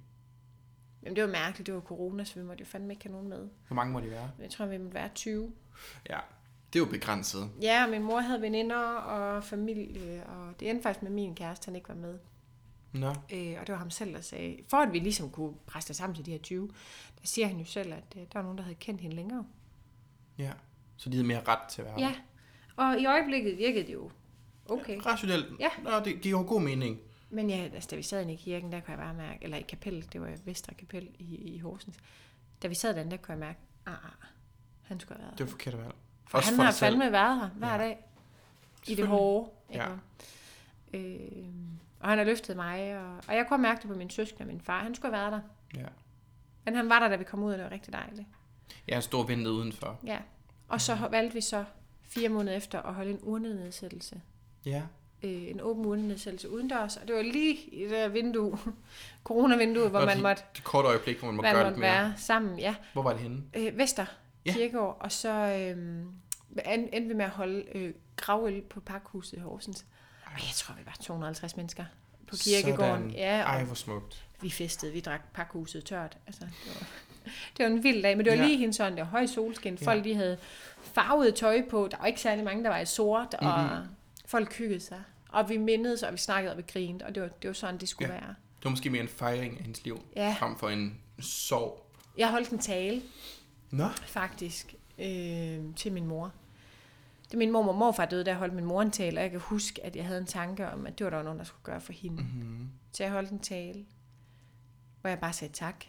Jamen, 1.03 1.15
det 1.15 1.23
var 1.23 1.29
mærkeligt. 1.29 1.65
Det 1.67 1.73
var 1.75 1.81
corona, 1.81 2.23
så 2.23 2.39
vi 2.39 2.45
måtte 2.45 2.61
jo 2.61 2.65
fandme 2.65 2.93
ikke 2.93 3.03
have 3.05 3.11
nogen 3.11 3.27
med. 3.29 3.49
Hvor 3.67 3.75
mange 3.75 3.93
må 3.93 3.99
de 3.99 4.09
være? 4.09 4.31
Jeg 4.39 4.49
tror, 4.49 4.65
vi 4.65 4.77
måtte 4.77 4.93
være 4.93 5.09
20. 5.15 5.51
Ja, 6.09 6.19
det 6.73 6.79
er 6.79 6.83
jo 6.85 6.91
begrænset. 6.91 7.49
Ja, 7.61 7.83
og 7.83 7.89
min 7.89 8.03
mor 8.03 8.19
havde 8.19 8.41
veninder 8.41 8.77
og 8.95 9.43
familie, 9.43 10.23
og 10.27 10.59
det 10.59 10.69
endte 10.69 10.83
faktisk 10.83 11.03
med, 11.03 11.11
min 11.11 11.35
kæreste, 11.35 11.65
han 11.65 11.75
ikke 11.75 11.89
var 11.89 11.95
med. 11.95 12.19
Nå, 12.93 13.07
Øh, 13.33 13.55
og 13.59 13.67
det 13.67 13.69
var 13.73 13.77
ham 13.77 13.89
selv, 13.89 14.13
der 14.13 14.21
sagde, 14.21 14.57
for 14.69 14.77
at 14.77 14.93
vi 14.93 14.99
ligesom 14.99 15.29
kunne 15.29 15.53
presse 15.65 15.87
det 15.87 15.95
sammen 15.95 16.15
til 16.15 16.25
de 16.25 16.31
her 16.31 16.37
20, 16.39 16.67
der 17.21 17.27
siger 17.27 17.47
han 17.47 17.57
jo 17.57 17.65
selv, 17.65 17.93
at 17.93 18.03
øh, 18.15 18.21
der 18.21 18.27
var 18.33 18.41
nogen, 18.41 18.57
der 18.57 18.63
havde 18.63 18.75
kendt 18.75 19.01
hende 19.01 19.15
længere. 19.15 19.45
ja. 20.37 20.51
Så 20.97 21.09
de 21.09 21.15
havde 21.15 21.27
mere 21.27 21.43
ret 21.47 21.69
til 21.69 21.81
at 21.81 21.87
være 21.87 21.99
Ja, 21.99 22.15
og 22.75 22.99
i 22.99 23.05
øjeblikket 23.05 23.57
virkede 23.57 23.87
det 23.87 23.93
jo 23.93 24.11
okay. 24.69 24.95
der. 24.95 25.05
Rationelt. 25.05 25.45
Ja. 25.59 25.69
Nå, 25.83 25.99
det 26.05 26.21
giver 26.21 26.39
jo 26.39 26.45
god 26.47 26.61
mening. 26.61 26.99
Men 27.29 27.49
ja, 27.49 27.55
altså, 27.73 27.87
da 27.91 27.95
vi 27.95 28.01
sad 28.01 28.21
inde 28.21 28.33
i 28.33 28.35
kirken, 28.35 28.71
der 28.71 28.79
kunne 28.79 28.91
jeg 28.91 28.99
bare 28.99 29.13
mærke, 29.13 29.43
eller 29.43 29.57
i 29.57 29.61
kapel, 29.61 30.07
det 30.13 30.21
var 30.21 30.31
Vestre 30.45 30.73
Kapel 30.73 31.09
i, 31.19 31.35
i 31.35 31.59
Horsens, 31.59 31.97
da 32.61 32.67
vi 32.67 32.75
sad 32.75 32.93
derinde, 32.93 33.11
der 33.11 33.17
kunne 33.17 33.31
jeg 33.31 33.39
mærke, 33.39 33.59
ah, 33.85 33.93
ah, 33.93 34.27
han 34.81 34.99
skulle 34.99 35.17
have 35.17 35.25
været 35.27 35.37
Det 35.37 35.45
var 35.45 35.51
forkert 35.51 35.77
valg. 35.77 35.93
For 36.27 36.37
han 36.37 36.55
for 36.55 36.61
har 36.63 36.69
dig 36.71 36.77
selv. 36.77 36.91
fandme 36.93 37.11
været 37.11 37.39
her 37.39 37.49
hver 37.49 37.67
Ja. 37.67 37.73
ja. 37.73 37.79
dag. 37.83 37.97
I 38.87 38.95
det 38.95 39.07
hårde. 39.07 39.49
Ikke? 39.69 39.83
Ja. 40.93 40.99
Øh, 40.99 41.47
og 42.01 42.09
han 42.09 42.17
har 42.17 42.25
løftet 42.25 42.55
mig, 42.55 42.97
og, 42.97 43.15
og 43.27 43.35
jeg 43.35 43.45
kunne 43.47 43.61
mærke 43.61 43.81
det 43.81 43.89
på 43.89 43.95
min 43.97 44.09
søskende 44.09 44.43
og 44.43 44.47
min 44.47 44.61
far. 44.61 44.83
Han 44.83 44.95
skulle 44.95 45.15
have 45.17 45.31
været 45.31 45.43
der. 45.73 45.79
Ja. 45.81 45.87
Men 46.65 46.75
han 46.75 46.89
var 46.89 46.99
der, 46.99 47.07
da 47.07 47.15
vi 47.15 47.23
kom 47.23 47.43
ud, 47.43 47.51
og 47.51 47.57
det 47.57 47.65
var 47.65 47.71
rigtig 47.71 47.93
dejligt. 47.93 48.27
Jeg 48.87 48.95
har 48.95 49.01
stået 49.01 49.23
og 49.23 49.29
ventet 49.29 49.51
udenfor. 49.51 49.99
Ja. 50.05 50.17
Og 50.67 50.81
så 50.81 50.95
valgte 51.11 51.33
vi 51.33 51.41
så 51.41 51.65
fire 52.03 52.29
måneder 52.29 52.57
efter 52.57 52.81
at 52.81 52.93
holde 52.93 53.11
en 53.11 53.19
urnenedsættelse. 53.23 54.21
Ja. 54.65 54.81
Øh, 55.23 55.31
en 55.49 55.61
åben 55.61 55.85
urnenedsættelse 55.85 56.49
udendørs. 56.49 56.97
Og 56.97 57.07
det 57.07 57.15
var 57.15 57.21
lige 57.21 57.55
i 57.55 57.81
det 57.83 57.91
der 57.91 58.07
vindue, 58.07 58.57
corona-vindue, 59.29 59.89
hvor 59.89 60.05
man 60.05 60.17
de- 60.17 60.23
måtte, 60.23 60.43
Det 60.55 60.63
korte 60.63 60.87
øjeblik, 60.87 61.17
hvor 61.19 61.27
man 61.27 61.35
må 61.35 61.41
man 61.41 61.53
gøre 61.53 61.63
måtte 61.63 61.71
lidt 61.71 61.79
mere. 61.79 61.91
være 61.91 62.13
sammen. 62.17 62.59
Ja. 62.59 62.75
Hvor 62.93 63.01
var 63.01 63.11
det 63.11 63.19
henne? 63.21 63.43
Øh, 63.55 63.77
Vester 63.77 64.05
Ja. 64.45 64.51
ja. 64.51 64.53
Kirkeår, 64.57 64.91
og 64.99 65.11
så 65.11 65.29
øh, 65.29 66.03
endte 66.73 67.07
vi 67.07 67.13
med 67.13 67.25
at 67.25 67.31
holde 67.31 67.65
øh, 67.77 67.93
gravøl 68.15 68.61
på 68.61 68.79
Parkhuset 68.79 69.37
i 69.37 69.39
Horsens. 69.39 69.85
Og 70.33 70.39
jeg 70.39 70.51
tror, 70.55 70.75
vi 70.75 70.81
var 70.85 70.97
250 71.01 71.57
mennesker 71.57 71.85
på 72.27 72.35
kirkegården. 72.35 72.93
Sådan. 73.09 73.11
Ja, 73.11 73.43
og 73.43 73.49
Ej, 73.55 73.63
hvor 73.63 73.75
smukt. 73.75 74.25
vi 74.41 74.49
festede, 74.49 74.91
vi 74.93 74.99
drak 74.99 75.21
Parkhuset 75.33 75.85
tørt. 75.85 76.17
Altså, 76.27 76.41
det, 76.41 76.75
var, 76.79 76.87
det 77.57 77.65
var 77.65 77.71
en 77.71 77.83
vild 77.83 78.03
dag, 78.03 78.17
men 78.17 78.25
det 78.25 78.31
var 78.31 78.37
Ja. 78.39 78.45
lige 78.45 78.57
hendes 78.57 78.75
sådan, 78.75 78.91
det 78.93 78.99
var 79.01 79.07
høj 79.09 79.25
solskin. 79.25 79.77
Ja. 79.81 79.85
Folk 79.85 80.03
de 80.03 80.15
havde 80.15 80.37
farvet 80.93 81.35
tøj 81.35 81.61
på. 81.69 81.87
Der 81.91 81.97
var 81.97 82.05
ikke 82.05 82.21
særlig 82.21 82.43
mange, 82.43 82.63
der 82.63 82.69
var 82.69 82.79
i 82.79 82.85
sort, 82.85 83.33
og 83.33 83.63
Mhm. 83.63 83.87
folk 84.25 84.53
hyggede 84.57 84.79
sig. 84.79 85.03
Og 85.29 85.49
vi 85.49 85.57
mindedes, 85.57 86.03
og 86.03 86.13
vi 86.13 86.17
snakkede, 86.17 86.51
og 86.53 86.57
vi 86.57 86.63
grinede, 86.73 87.05
og 87.05 87.15
det 87.15 87.23
var, 87.23 87.29
det 87.29 87.47
var 87.47 87.53
sådan, 87.53 87.77
det 87.77 87.89
skulle 87.89 88.13
Ja. 88.13 88.19
være. 88.19 88.29
Det 88.57 88.63
var 88.63 88.69
måske 88.69 88.89
mere 88.89 89.01
en 89.01 89.07
fejring 89.07 89.57
af 89.57 89.63
hendes 89.63 89.83
liv, 89.83 90.01
Ja. 90.15 90.35
frem 90.39 90.57
for 90.57 90.69
en 90.69 90.97
sorg. 91.19 91.85
Jeg 92.17 92.29
holdt 92.29 92.49
en 92.49 92.59
tale, 92.59 93.01
Nå. 93.71 93.87
faktisk, 94.05 94.73
øh, 94.99 95.59
til 95.75 95.91
min 95.91 96.05
mor. 96.05 96.31
Da 97.31 97.37
min 97.37 97.51
mor 97.51 97.67
og 97.67 97.75
morfar 97.75 98.05
døde, 98.05 98.25
der 98.25 98.33
holdt 98.33 98.53
min 98.53 98.65
mor 98.65 98.81
en 98.81 98.91
tale, 98.91 99.17
og 99.17 99.23
jeg 99.23 99.31
kan 99.31 99.39
huske, 99.39 99.85
at 99.85 99.95
jeg 99.95 100.05
havde 100.05 100.19
en 100.19 100.25
tanke 100.25 100.69
om, 100.69 100.87
at 100.87 100.99
det 100.99 101.05
var 101.05 101.09
der 101.09 101.17
var 101.17 101.23
nogen, 101.23 101.39
der 101.39 101.45
skulle 101.45 101.63
gøre 101.63 101.81
for 101.81 101.93
hende. 101.93 102.23
Mm-hmm. 102.23 102.69
Så 102.91 103.03
jeg 103.03 103.11
holdt 103.11 103.29
en 103.29 103.39
tale, 103.39 103.85
hvor 105.01 105.09
jeg 105.09 105.19
bare 105.19 105.33
sagde 105.33 105.53
tak. 105.53 105.85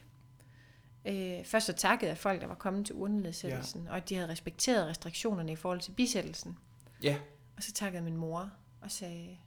Øh, 1.05 1.45
først 1.45 1.66
så 1.66 1.72
takkede 1.72 2.09
jeg 2.09 2.18
folk, 2.18 2.40
der 2.40 2.47
var 2.47 2.55
kommet 2.55 2.86
til 2.86 2.95
urnenedsættelsen, 2.95 3.84
ja. 3.84 3.90
og 3.90 3.97
at 3.97 4.09
de 4.09 4.14
havde 4.14 4.28
respekteret 4.28 4.86
restriktionerne 4.86 5.53
i 5.53 5.57
forhold 5.57 5.80
til 5.80 5.93
bisættelsen. 5.93 6.59
Ja. 7.03 7.16
Og 7.57 7.62
så 7.62 7.72
takkede 7.72 8.03
min 8.03 8.16
mor 8.16 8.51
og 8.80 8.90
sagde 8.90 9.38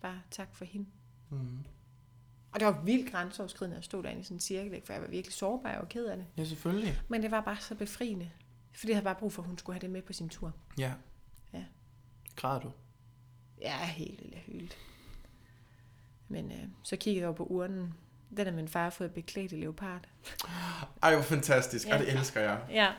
bare 0.00 0.20
tak 0.30 0.54
for 0.54 0.64
hende. 0.64 0.86
Mm-hmm. 1.30 1.58
Og 2.52 2.60
det 2.60 2.66
var 2.66 2.82
vildt 2.84 3.10
grænseoverskridende 3.10 3.76
at 3.76 3.84
stå 3.84 4.02
derinde 4.02 4.20
i 4.20 4.24
sådan 4.24 4.36
en 4.36 4.40
cirkel, 4.40 4.82
for 4.84 4.92
jeg 4.92 5.02
var 5.02 5.08
virkelig 5.08 5.34
sårbar 5.34 5.76
og 5.76 5.88
ked 5.88 6.06
af 6.06 6.16
det. 6.16 6.26
Ja, 6.36 6.44
selvfølgelig. 6.44 7.00
Men 7.08 7.22
det 7.22 7.30
var 7.30 7.40
bare 7.40 7.56
så 7.60 7.74
befriende. 7.74 8.30
Fordi 8.74 8.90
jeg 8.90 8.96
havde 8.96 9.04
bare 9.04 9.14
brug 9.14 9.32
for, 9.32 9.42
at 9.42 9.48
hun 9.48 9.58
skulle 9.58 9.74
have 9.74 9.80
det 9.80 9.90
med 9.90 10.02
på 10.02 10.12
sin 10.12 10.28
tur. 10.28 10.52
Ja. 10.78 10.92
Ja. 11.52 11.64
Græder 12.36 12.60
du? 12.60 12.72
Er 13.62 13.76
helt 13.84 14.20
vildt 14.22 14.38
hyldt. 14.38 14.76
Men 16.28 16.52
øh, 16.52 16.64
så 16.82 16.96
kiggede 16.96 17.20
jeg 17.20 17.28
over 17.28 17.36
på 17.36 17.44
urnen. 17.44 17.94
Den 18.36 18.46
er 18.46 18.50
min 18.52 18.68
far 18.68 18.90
fået 18.90 19.14
beklædt 19.14 19.52
i 19.52 19.56
leopard. 19.56 20.08
Ej, 21.02 21.14
hvor 21.14 21.22
fantastisk. 21.22 21.86
Ja. 21.88 21.96
Ja. 21.96 22.02
det 22.02 22.12
elsker 22.12 22.40
jeg. 22.40 22.66
Ja. 22.70 22.92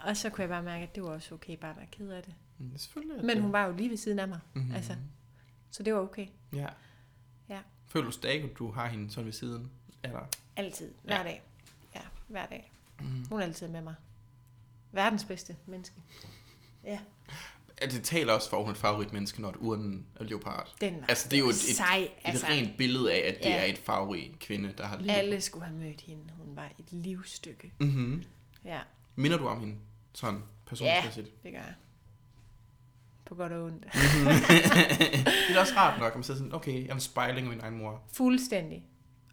Og 0.00 0.16
så 0.16 0.30
kunne 0.30 0.42
jeg 0.42 0.48
bare 0.48 0.62
mærke, 0.62 0.82
at 0.82 0.94
det 0.94 1.02
var 1.02 1.08
også 1.08 1.34
okay 1.34 1.56
bare 1.56 1.70
at 1.70 1.76
være 1.76 1.86
ked 1.86 2.08
af 2.10 2.22
det. 2.22 2.34
Mm, 2.58 2.76
selvfølgelig 2.76 3.24
Men 3.24 3.36
det. 3.36 3.42
hun 3.42 3.52
var 3.52 3.66
jo 3.66 3.72
lige 3.72 3.90
ved 3.90 3.96
siden 3.96 4.18
af 4.18 4.28
mig. 4.28 4.40
Mhm. 4.54 4.72
Altså, 4.74 4.96
så 5.70 5.82
det 5.82 5.94
var 5.94 6.00
okay. 6.00 6.26
Ja. 6.52 6.66
Ja. 7.48 7.60
Føler 7.86 8.06
du 8.06 8.10
stadig, 8.12 8.44
at 8.50 8.58
du 8.58 8.70
har 8.70 8.86
hende 8.88 9.10
sådan 9.10 9.24
ved 9.26 9.32
siden? 9.32 9.70
Eller? 10.04 10.20
Altid. 10.56 10.92
Hver 11.04 11.16
Ja. 11.16 11.22
dag. 11.22 11.42
Ja, 11.94 12.00
hver 12.28 12.46
dag. 12.46 12.72
Mm. 13.00 13.24
Hun 13.30 13.40
er 13.40 13.44
altid 13.44 13.68
med 13.68 13.80
mig. 13.80 13.94
Verdens 14.92 15.24
bedste 15.24 15.56
menneske. 15.66 15.96
Ja, 16.84 16.98
Ja, 17.82 17.86
Det 17.86 18.02
taler 18.02 18.32
også 18.32 18.50
for, 18.50 18.56
at 18.56 18.62
hun 18.62 18.70
er 18.70 18.74
et 18.74 18.80
favoritmenneske, 18.80 19.42
når 19.42 19.48
et 19.48 19.56
urnen 19.58 20.06
er 20.20 20.24
leopard. 20.24 20.74
den 20.80 21.00
var 21.00 21.06
Altså, 21.08 21.28
det 21.28 21.36
er 21.36 21.40
jo 21.40 21.46
et, 21.48 21.50
et, 21.50 21.76
sej. 21.76 21.96
et 21.96 22.10
Altså, 22.24 22.46
rent 22.46 22.76
billede 22.78 23.12
af, 23.12 23.28
at 23.28 23.38
det 23.42 23.48
Ja. 23.50 23.56
er 23.56 23.64
et 23.64 23.78
favorit 23.78 24.38
kvinde, 24.38 24.74
der 24.78 24.86
har 24.86 25.02
alle 25.08 25.40
skulle 25.40 25.64
have 25.66 25.78
mødt 25.78 26.00
hende. 26.00 26.22
Hun 26.44 26.56
var 26.56 26.70
et 26.78 26.92
livsstykke. 26.92 27.72
Mm-hmm. 27.80 28.24
Ja, 28.64 28.78
Minder 29.16 29.38
du 29.38 29.46
om 29.48 29.60
hende 29.60 29.76
sådan 30.12 30.42
personligt? 30.66 31.42
det 31.42 31.52
gør 31.52 31.58
jeg. 31.58 31.74
På 33.24 33.34
godt 33.34 33.52
og 33.52 33.64
ondt. 33.64 33.84
det 35.48 35.56
er 35.56 35.60
også 35.60 35.72
rart 35.76 35.98
nok, 36.00 36.08
at 36.12 36.14
man 36.16 36.24
siger 36.24 36.36
sådan, 36.36 36.54
okay, 36.54 36.82
jeg 36.82 36.88
er 36.90 36.94
en 36.94 37.00
spejling 37.00 37.46
af 37.46 37.50
min 37.52 37.60
egen 37.60 37.78
mor. 37.78 38.02
Fuldstændig. 38.12 38.84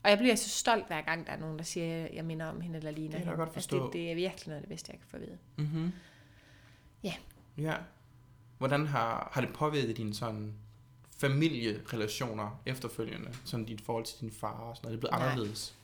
Og 0.05 0.11
jeg 0.11 0.17
bliver 0.17 0.35
så 0.35 0.49
stolt 0.49 0.87
hver 0.87 1.01
gang, 1.01 1.27
der 1.27 1.33
er 1.33 1.37
nogen, 1.37 1.57
der 1.57 1.63
siger, 1.63 2.05
at 2.05 2.13
jeg 2.13 2.25
minder 2.25 2.45
om 2.45 2.61
hende 2.61 2.77
eller 2.77 2.91
ligner 2.91 3.11
Det 3.11 3.21
kan 3.21 3.29
jeg 3.29 3.37
godt 3.37 3.53
forstå. 3.53 3.75
Altså, 3.75 3.85
det, 3.85 3.93
det 3.93 4.11
er 4.11 4.15
virkelig 4.15 4.47
noget 4.47 4.55
af 4.55 4.61
det 4.61 4.69
bedste, 4.69 4.91
jeg 4.91 4.99
kan 4.99 5.07
få 5.09 5.17
at 5.17 5.21
vide. 5.21 5.37
Mm-hmm. 5.57 5.91
Ja. 7.03 7.13
Ja. 7.57 7.75
Hvordan 8.57 8.87
har, 8.87 9.29
har 9.33 9.41
det 9.41 9.53
påvirket 9.53 9.97
dine 9.97 10.13
sådan 10.13 10.53
familierelationer 11.17 12.61
efterfølgende? 12.65 13.29
Sådan 13.45 13.65
dit 13.65 13.81
forhold 13.81 14.05
til 14.05 14.21
din 14.21 14.31
far 14.31 14.51
og 14.51 14.75
sådan 14.75 14.87
noget? 14.87 14.91
Er 14.91 14.95
det 14.95 14.99
blevet 14.99 15.19
Nej. 15.19 15.31
anderledes? 15.31 15.75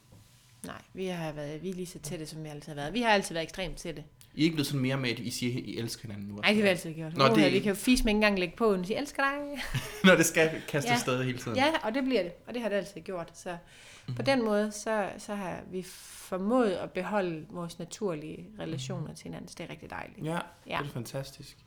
Nej, 0.65 0.81
vi 0.93 1.05
har 1.05 1.31
været 1.31 1.63
vi 1.63 1.69
er 1.69 1.73
lige 1.73 1.85
så 1.85 1.99
tætte, 1.99 2.25
som 2.25 2.43
vi 2.43 2.49
altid 2.49 2.67
har 2.67 2.75
været. 2.75 2.93
Vi 2.93 3.01
har 3.01 3.09
altid 3.09 3.35
været 3.35 3.43
ekstremt 3.43 3.77
tætte. 3.77 4.03
I 4.35 4.41
er 4.41 4.43
ikke 4.43 4.55
blevet 4.55 4.67
sådan 4.67 4.81
mere 4.81 4.97
med, 4.97 5.09
at 5.09 5.19
I 5.19 5.29
siger, 5.29 5.53
at 5.57 5.63
I 5.65 5.77
elsker 5.77 6.01
hinanden 6.07 6.27
nu? 6.27 6.35
Nej, 6.35 6.47
det 6.47 6.55
har 6.55 6.63
vi 6.63 6.69
altid 6.69 6.93
gjort. 6.93 7.17
Nå, 7.17 7.27
Nå, 7.27 7.35
det- 7.35 7.53
Vi 7.53 7.59
kan 7.59 7.69
jo 7.69 7.75
fise 7.75 8.03
med 8.03 8.11
ikke 8.11 8.17
engang 8.17 8.39
lægge 8.39 8.55
på, 8.57 8.73
og 8.73 8.85
sige, 8.85 8.97
elsker 8.99 9.23
dig. 9.23 9.63
Når 10.09 10.15
det 10.15 10.25
skal 10.25 10.51
kaste 10.67 10.87
Ja. 10.89 10.93
ja. 10.93 10.99
sted 10.99 11.23
hele 11.23 11.37
tiden? 11.37 11.57
Ja, 11.57 11.71
og 11.83 11.93
det 11.93 12.03
bliver 12.03 12.23
det. 12.23 12.31
Og 12.47 12.53
det 12.53 12.61
har 12.61 12.69
det 12.69 12.75
altid 12.75 13.01
gjort. 13.01 13.37
Så 13.37 13.49
mm-hmm. 13.51 14.15
på 14.15 14.21
den 14.21 14.45
måde, 14.45 14.71
så, 14.71 15.09
så 15.17 15.35
har 15.35 15.59
vi 15.71 15.83
formået 15.83 16.71
at 16.71 16.91
beholde 16.91 17.45
vores 17.49 17.79
naturlige 17.79 18.47
relationer 18.59 19.13
til 19.13 19.23
hinanden. 19.23 19.47
Så 19.47 19.55
det 19.57 19.63
er 19.65 19.69
rigtig 19.69 19.89
dejligt. 19.89 20.25
Ja, 20.25 20.39
Ja. 20.67 20.77
det 20.81 20.87
er 20.87 20.91
fantastisk. 20.93 21.57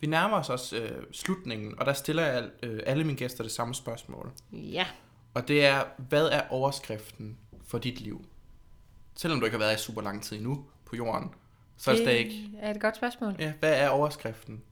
Vi 0.00 0.06
nærmer 0.06 0.36
os 0.36 0.50
også 0.50 0.76
øh, 0.76 1.02
slutningen, 1.12 1.78
og 1.78 1.86
der 1.86 1.92
stiller 1.92 2.26
jeg 2.26 2.44
øh, 2.62 2.80
alle 2.86 3.04
mine 3.04 3.18
gæster 3.18 3.42
det 3.44 3.52
samme 3.52 3.74
spørgsmål. 3.74 4.30
Ja. 4.52 4.86
Og 5.34 5.48
det 5.48 5.64
er, 5.66 5.82
hvad 6.08 6.26
er 6.28 6.42
overskriften 6.50 7.38
for 7.66 7.78
dit 7.78 8.00
liv? 8.00 8.24
Selvom 9.14 9.40
du 9.40 9.46
ikke 9.46 9.54
har 9.58 9.64
været 9.64 9.78
i 9.80 9.82
super 9.82 10.02
lang 10.02 10.22
tid 10.22 10.36
endnu 10.36 10.64
på 10.86 10.96
jorden, 10.96 11.30
så 11.76 11.90
det 11.90 11.98
stadig 11.98 12.18
ikke... 12.18 12.50
er 12.58 12.70
et 12.70 12.80
godt 12.80 12.96
spørgsmål. 12.96 13.36
Ja, 13.38 13.52
hvad 13.60 13.80
er 13.80 13.88
overskriften? 13.88 14.62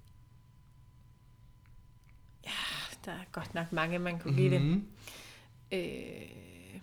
Der 3.05 3.12
er 3.12 3.24
godt 3.32 3.55
nok 3.55 3.72
mange, 3.72 3.98
man 3.98 4.18
kunne 4.18 4.36
give 4.36 4.50
det. 4.50 4.62
Mhm. 4.62 4.86
Øh, 5.72 6.80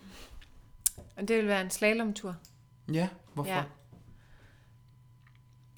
og 1.15 1.27
det 1.27 1.37
vil 1.37 1.47
være 1.47 1.61
en 1.61 1.69
slalomtur. 1.69 2.35
Ja, 2.93 3.09
hvorfor? 3.33 3.51
Ja. 3.51 3.63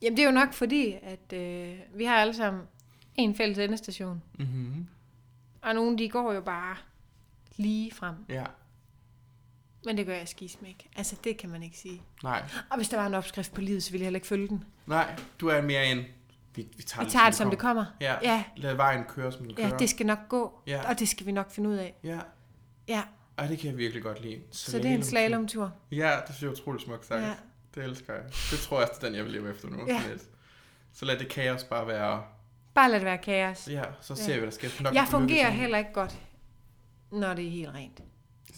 Jamen 0.01 0.17
det 0.17 0.23
er 0.23 0.27
jo 0.27 0.33
nok 0.33 0.53
fordi, 0.53 0.95
at 1.01 1.33
øh, 1.33 1.79
vi 1.93 2.05
har 2.05 2.15
alle 2.15 2.33
sammen 2.33 2.63
en 3.15 3.35
fælles 3.35 3.57
endestation. 3.57 4.23
Mm-hmm. 4.33 4.87
Og 5.61 5.75
nogle 5.75 5.97
de 5.97 6.09
går 6.09 6.33
jo 6.33 6.41
bare 6.41 6.75
lige 7.55 7.91
frem. 7.91 8.15
Ja, 8.29 8.45
Men 9.85 9.97
det 9.97 10.05
gør 10.05 10.13
jeg 10.15 10.27
skisme 10.27 10.67
ikke. 10.67 10.89
Altså 10.95 11.15
det 11.23 11.37
kan 11.37 11.49
man 11.49 11.63
ikke 11.63 11.77
sige. 11.77 12.01
nej. 12.23 12.43
Og 12.69 12.77
hvis 12.77 12.89
der 12.89 12.97
var 12.97 13.07
en 13.07 13.13
opskrift 13.13 13.53
på 13.53 13.61
livet, 13.61 13.83
så 13.83 13.91
ville 13.91 14.01
jeg 14.01 14.05
heller 14.05 14.17
ikke 14.17 14.27
følge 14.27 14.47
den. 14.47 14.63
Nej, 14.87 15.15
du 15.39 15.47
er 15.47 15.61
mere 15.61 15.85
en... 15.91 16.03
Vi, 16.55 16.67
vi 16.77 16.83
tager, 16.83 17.05
Vi 17.05 17.11
tager 17.11 17.25
det, 17.25 17.35
som 17.35 17.49
det 17.49 17.59
kommer. 17.59 17.85
Ja, 18.01 18.15
Ja, 18.23 18.43
lad 18.57 18.73
vejen 18.75 19.03
køre, 19.03 19.31
som 19.31 19.45
den 19.45 19.55
kører. 19.55 19.67
ja 19.67 19.75
det 19.77 19.89
skal 19.89 20.05
nok 20.05 20.19
gå. 20.29 20.59
Ja. 20.67 20.89
Og 20.89 20.99
det 20.99 21.09
skal 21.09 21.25
vi 21.25 21.31
nok 21.31 21.51
finde 21.51 21.69
ud 21.69 21.75
af. 21.75 21.93
Ja, 22.03 22.19
Ja, 22.87 23.01
Ej, 23.37 23.47
det 23.47 23.59
kan 23.59 23.69
jeg 23.69 23.77
virkelig 23.77 24.03
godt 24.03 24.21
lide. 24.21 24.41
så 24.51 24.77
det 24.77 24.85
er 24.85 24.95
en 24.95 25.03
slalomtur. 25.03 25.73
Ja, 25.91 26.11
det 26.27 26.35
synes 26.35 26.41
jeg 26.41 26.47
er 26.47 26.51
utroligt 26.51 26.83
smukt 26.85 27.05
sagt. 27.05 27.21
Ja. 27.21 27.33
Det 27.75 27.83
elsker 27.83 28.13
jeg. 28.13 28.23
Det 28.51 28.59
tror 28.59 28.79
jeg 28.79 28.89
også, 28.89 29.01
er 29.01 29.05
den, 29.05 29.15
jeg 29.15 29.23
vil 29.23 29.31
leve 29.33 29.49
efter 29.51 29.67
nu. 29.69 29.77
Ja. 29.87 30.01
Lidt. 30.09 30.23
Så 30.93 31.05
lad 31.05 31.17
det 31.19 31.29
kaos 31.29 31.63
bare 31.63 31.87
være... 31.87 32.23
Bare 32.73 32.89
lad 32.91 32.99
det 32.99 33.05
være 33.05 33.17
kaos. 33.17 33.67
Ja, 33.67 33.83
så 34.01 34.15
ser 34.15 34.27
Ja. 34.27 34.33
vi, 34.33 34.39
hvad 34.39 34.51
der 34.51 34.55
sker. 34.69 34.83
Nok 34.83 34.93
Jeg 34.95 35.07
fungerer 35.07 35.49
heller 35.49 35.77
ikke 35.77 35.93
godt, 35.93 36.17
når 37.11 37.33
det 37.33 37.45
er 37.47 37.51
helt 37.51 37.69
rent. 37.73 38.01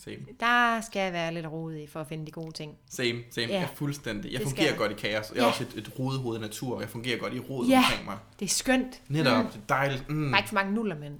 Same, 0.03 0.17
Der 0.39 0.81
skal 0.81 0.99
jeg 0.99 1.13
være 1.13 1.33
lidt 1.33 1.45
rodig 1.47 1.89
for 1.89 1.99
at 2.01 2.07
finde 2.07 2.25
de 2.25 2.31
gode 2.31 2.51
ting. 2.51 2.77
same, 2.89 3.23
same. 3.31 3.47
Ja. 3.47 3.53
Jeg 3.53 3.63
er 3.63 3.75
fuldstændig. 3.75 4.31
Jeg 4.31 4.39
Det 4.39 4.47
fungerer 4.47 4.75
godt 4.77 4.91
i 4.91 4.95
kaos. 4.95 5.31
Jeg 5.31 5.37
er 5.39 5.43
Ja. 5.43 5.47
også 5.49 5.63
et, 5.63 5.73
et 5.77 5.99
rodehoved 5.99 6.35
af 6.35 6.41
natur. 6.41 6.79
Jeg 6.79 6.89
fungerer 6.89 7.17
godt 7.19 7.33
i 7.33 7.39
rodet 7.39 7.69
Ja. 7.71 7.77
omkring 7.77 8.05
mig. 8.05 8.17
Det 8.39 8.45
er 8.45 8.49
skønt. 8.49 9.01
Netop, 9.07 9.37
Mm. 9.45 9.51
det 9.51 9.55
er 9.57 9.65
dejligt. 9.69 10.09
Mm. 10.09 10.25
Der 10.27 10.33
er 10.33 10.37
ikke 10.37 10.49
for 10.49 10.53
mange 10.55 10.73
nuller, 10.73 10.95
men, 10.95 11.19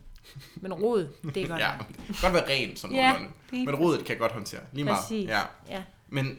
men 0.56 0.74
rod, 0.74 1.08
det 1.36 1.38
er 1.44 1.48
godt. 1.48 1.60
Ja, 1.62 1.72
godt 2.22 2.34
være 2.34 2.50
rent 2.50 2.80
sådan 2.80 2.96
Ja, 2.96 3.16
Men 3.52 3.76
rodet 3.76 4.00
kan 4.00 4.10
jeg 4.10 4.20
godt 4.20 4.32
håndtere. 4.32 4.62
Lige 4.74 4.84
meget. 4.86 4.98
Præcis. 5.02 5.28
Ja. 5.30 5.42
ja. 5.70 5.84
Men 6.10 6.38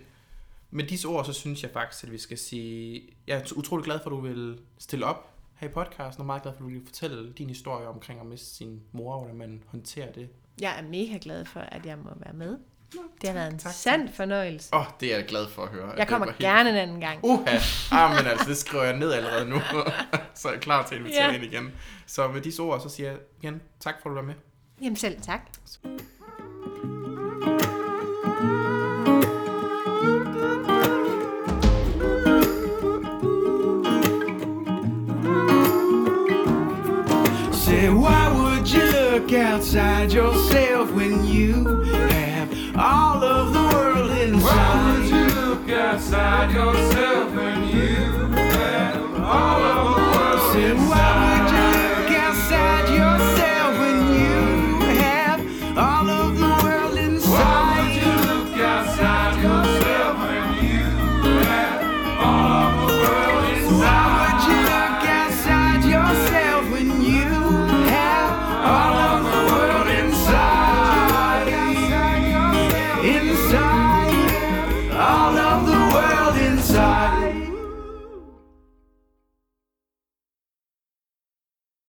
med 0.71 0.85
disse 0.85 1.09
ord, 1.09 1.25
så 1.25 1.33
synes 1.33 1.63
jeg 1.63 1.71
faktisk, 1.73 2.05
at 2.05 2.13
vi 2.13 2.19
skal 2.19 2.39
sige... 2.39 3.03
Jeg 3.27 3.37
er 3.39 3.53
utrolig 3.57 3.85
glad 3.85 3.99
for, 4.03 4.11
at 4.11 4.13
du 4.13 4.21
vil 4.21 4.59
stille 4.79 5.07
op 5.07 5.33
her 5.57 5.69
i 5.69 5.71
podcasten, 5.71 6.21
og 6.21 6.27
meget 6.27 6.43
glad 6.43 6.53
for, 6.53 6.59
at 6.65 6.65
du 6.65 6.69
vil 6.71 6.83
fortælle 6.87 7.33
din 7.33 7.49
historie 7.49 7.87
omkring 7.89 8.21
at 8.21 8.27
miste 8.27 8.47
sin 8.57 8.81
mor, 8.93 9.13
og 9.15 9.21
hvordan 9.21 9.37
man 9.37 9.63
håndterer 9.67 10.13
det. 10.13 10.29
Jeg 10.61 10.79
er 10.79 10.83
mega 10.83 11.19
glad 11.23 11.45
for, 11.45 11.61
at 11.61 11.87
jeg 11.87 11.99
må 11.99 12.11
være 12.17 12.35
med. 12.35 12.59
Det 13.21 13.29
har 13.29 13.35
været 13.35 13.53
en 13.53 13.59
tak, 13.59 13.73
sand 13.73 14.09
fornøjelse. 14.13 14.75
Åh, 14.75 14.81
oh, 14.81 14.87
det 15.01 15.13
er 15.13 15.17
jeg 15.17 15.27
glad 15.27 15.49
for 15.49 15.63
at 15.63 15.69
høre. 15.69 15.93
Jeg 15.97 16.09
kommer 16.09 16.27
helt- 16.27 16.39
gerne 16.39 16.71
en 16.71 16.77
anden 16.77 17.01
gang. 17.01 17.19
Uha, 17.23 17.57
ah, 17.93 18.17
men 18.17 18.27
altså, 18.27 18.49
det 18.49 18.57
skriver 18.57 18.85
jeg 18.85 18.97
ned 18.97 19.13
allerede 19.13 19.45
nu, 19.49 19.61
så 20.35 20.49
er 20.49 20.53
jeg 20.53 20.61
klar 20.61 20.87
til 20.87 20.95
at 20.95 21.01
invitere 21.01 21.25
Ja. 21.25 21.35
ind 21.35 21.45
igen. 21.45 21.73
Så 22.07 22.29
med 22.29 22.41
disse 22.41 22.63
ord, 22.63 22.81
så 22.81 22.89
siger 22.89 23.11
jeg 23.11 23.19
igen 23.43 23.61
tak 23.81 23.95
for, 24.03 24.09
at 24.11 24.11
du 24.11 24.15
var 24.21 24.27
med. 24.27 24.35
Jamen 24.83 24.97
selv 24.97 25.21
tak. 25.23 25.41
Say, 25.65 25.89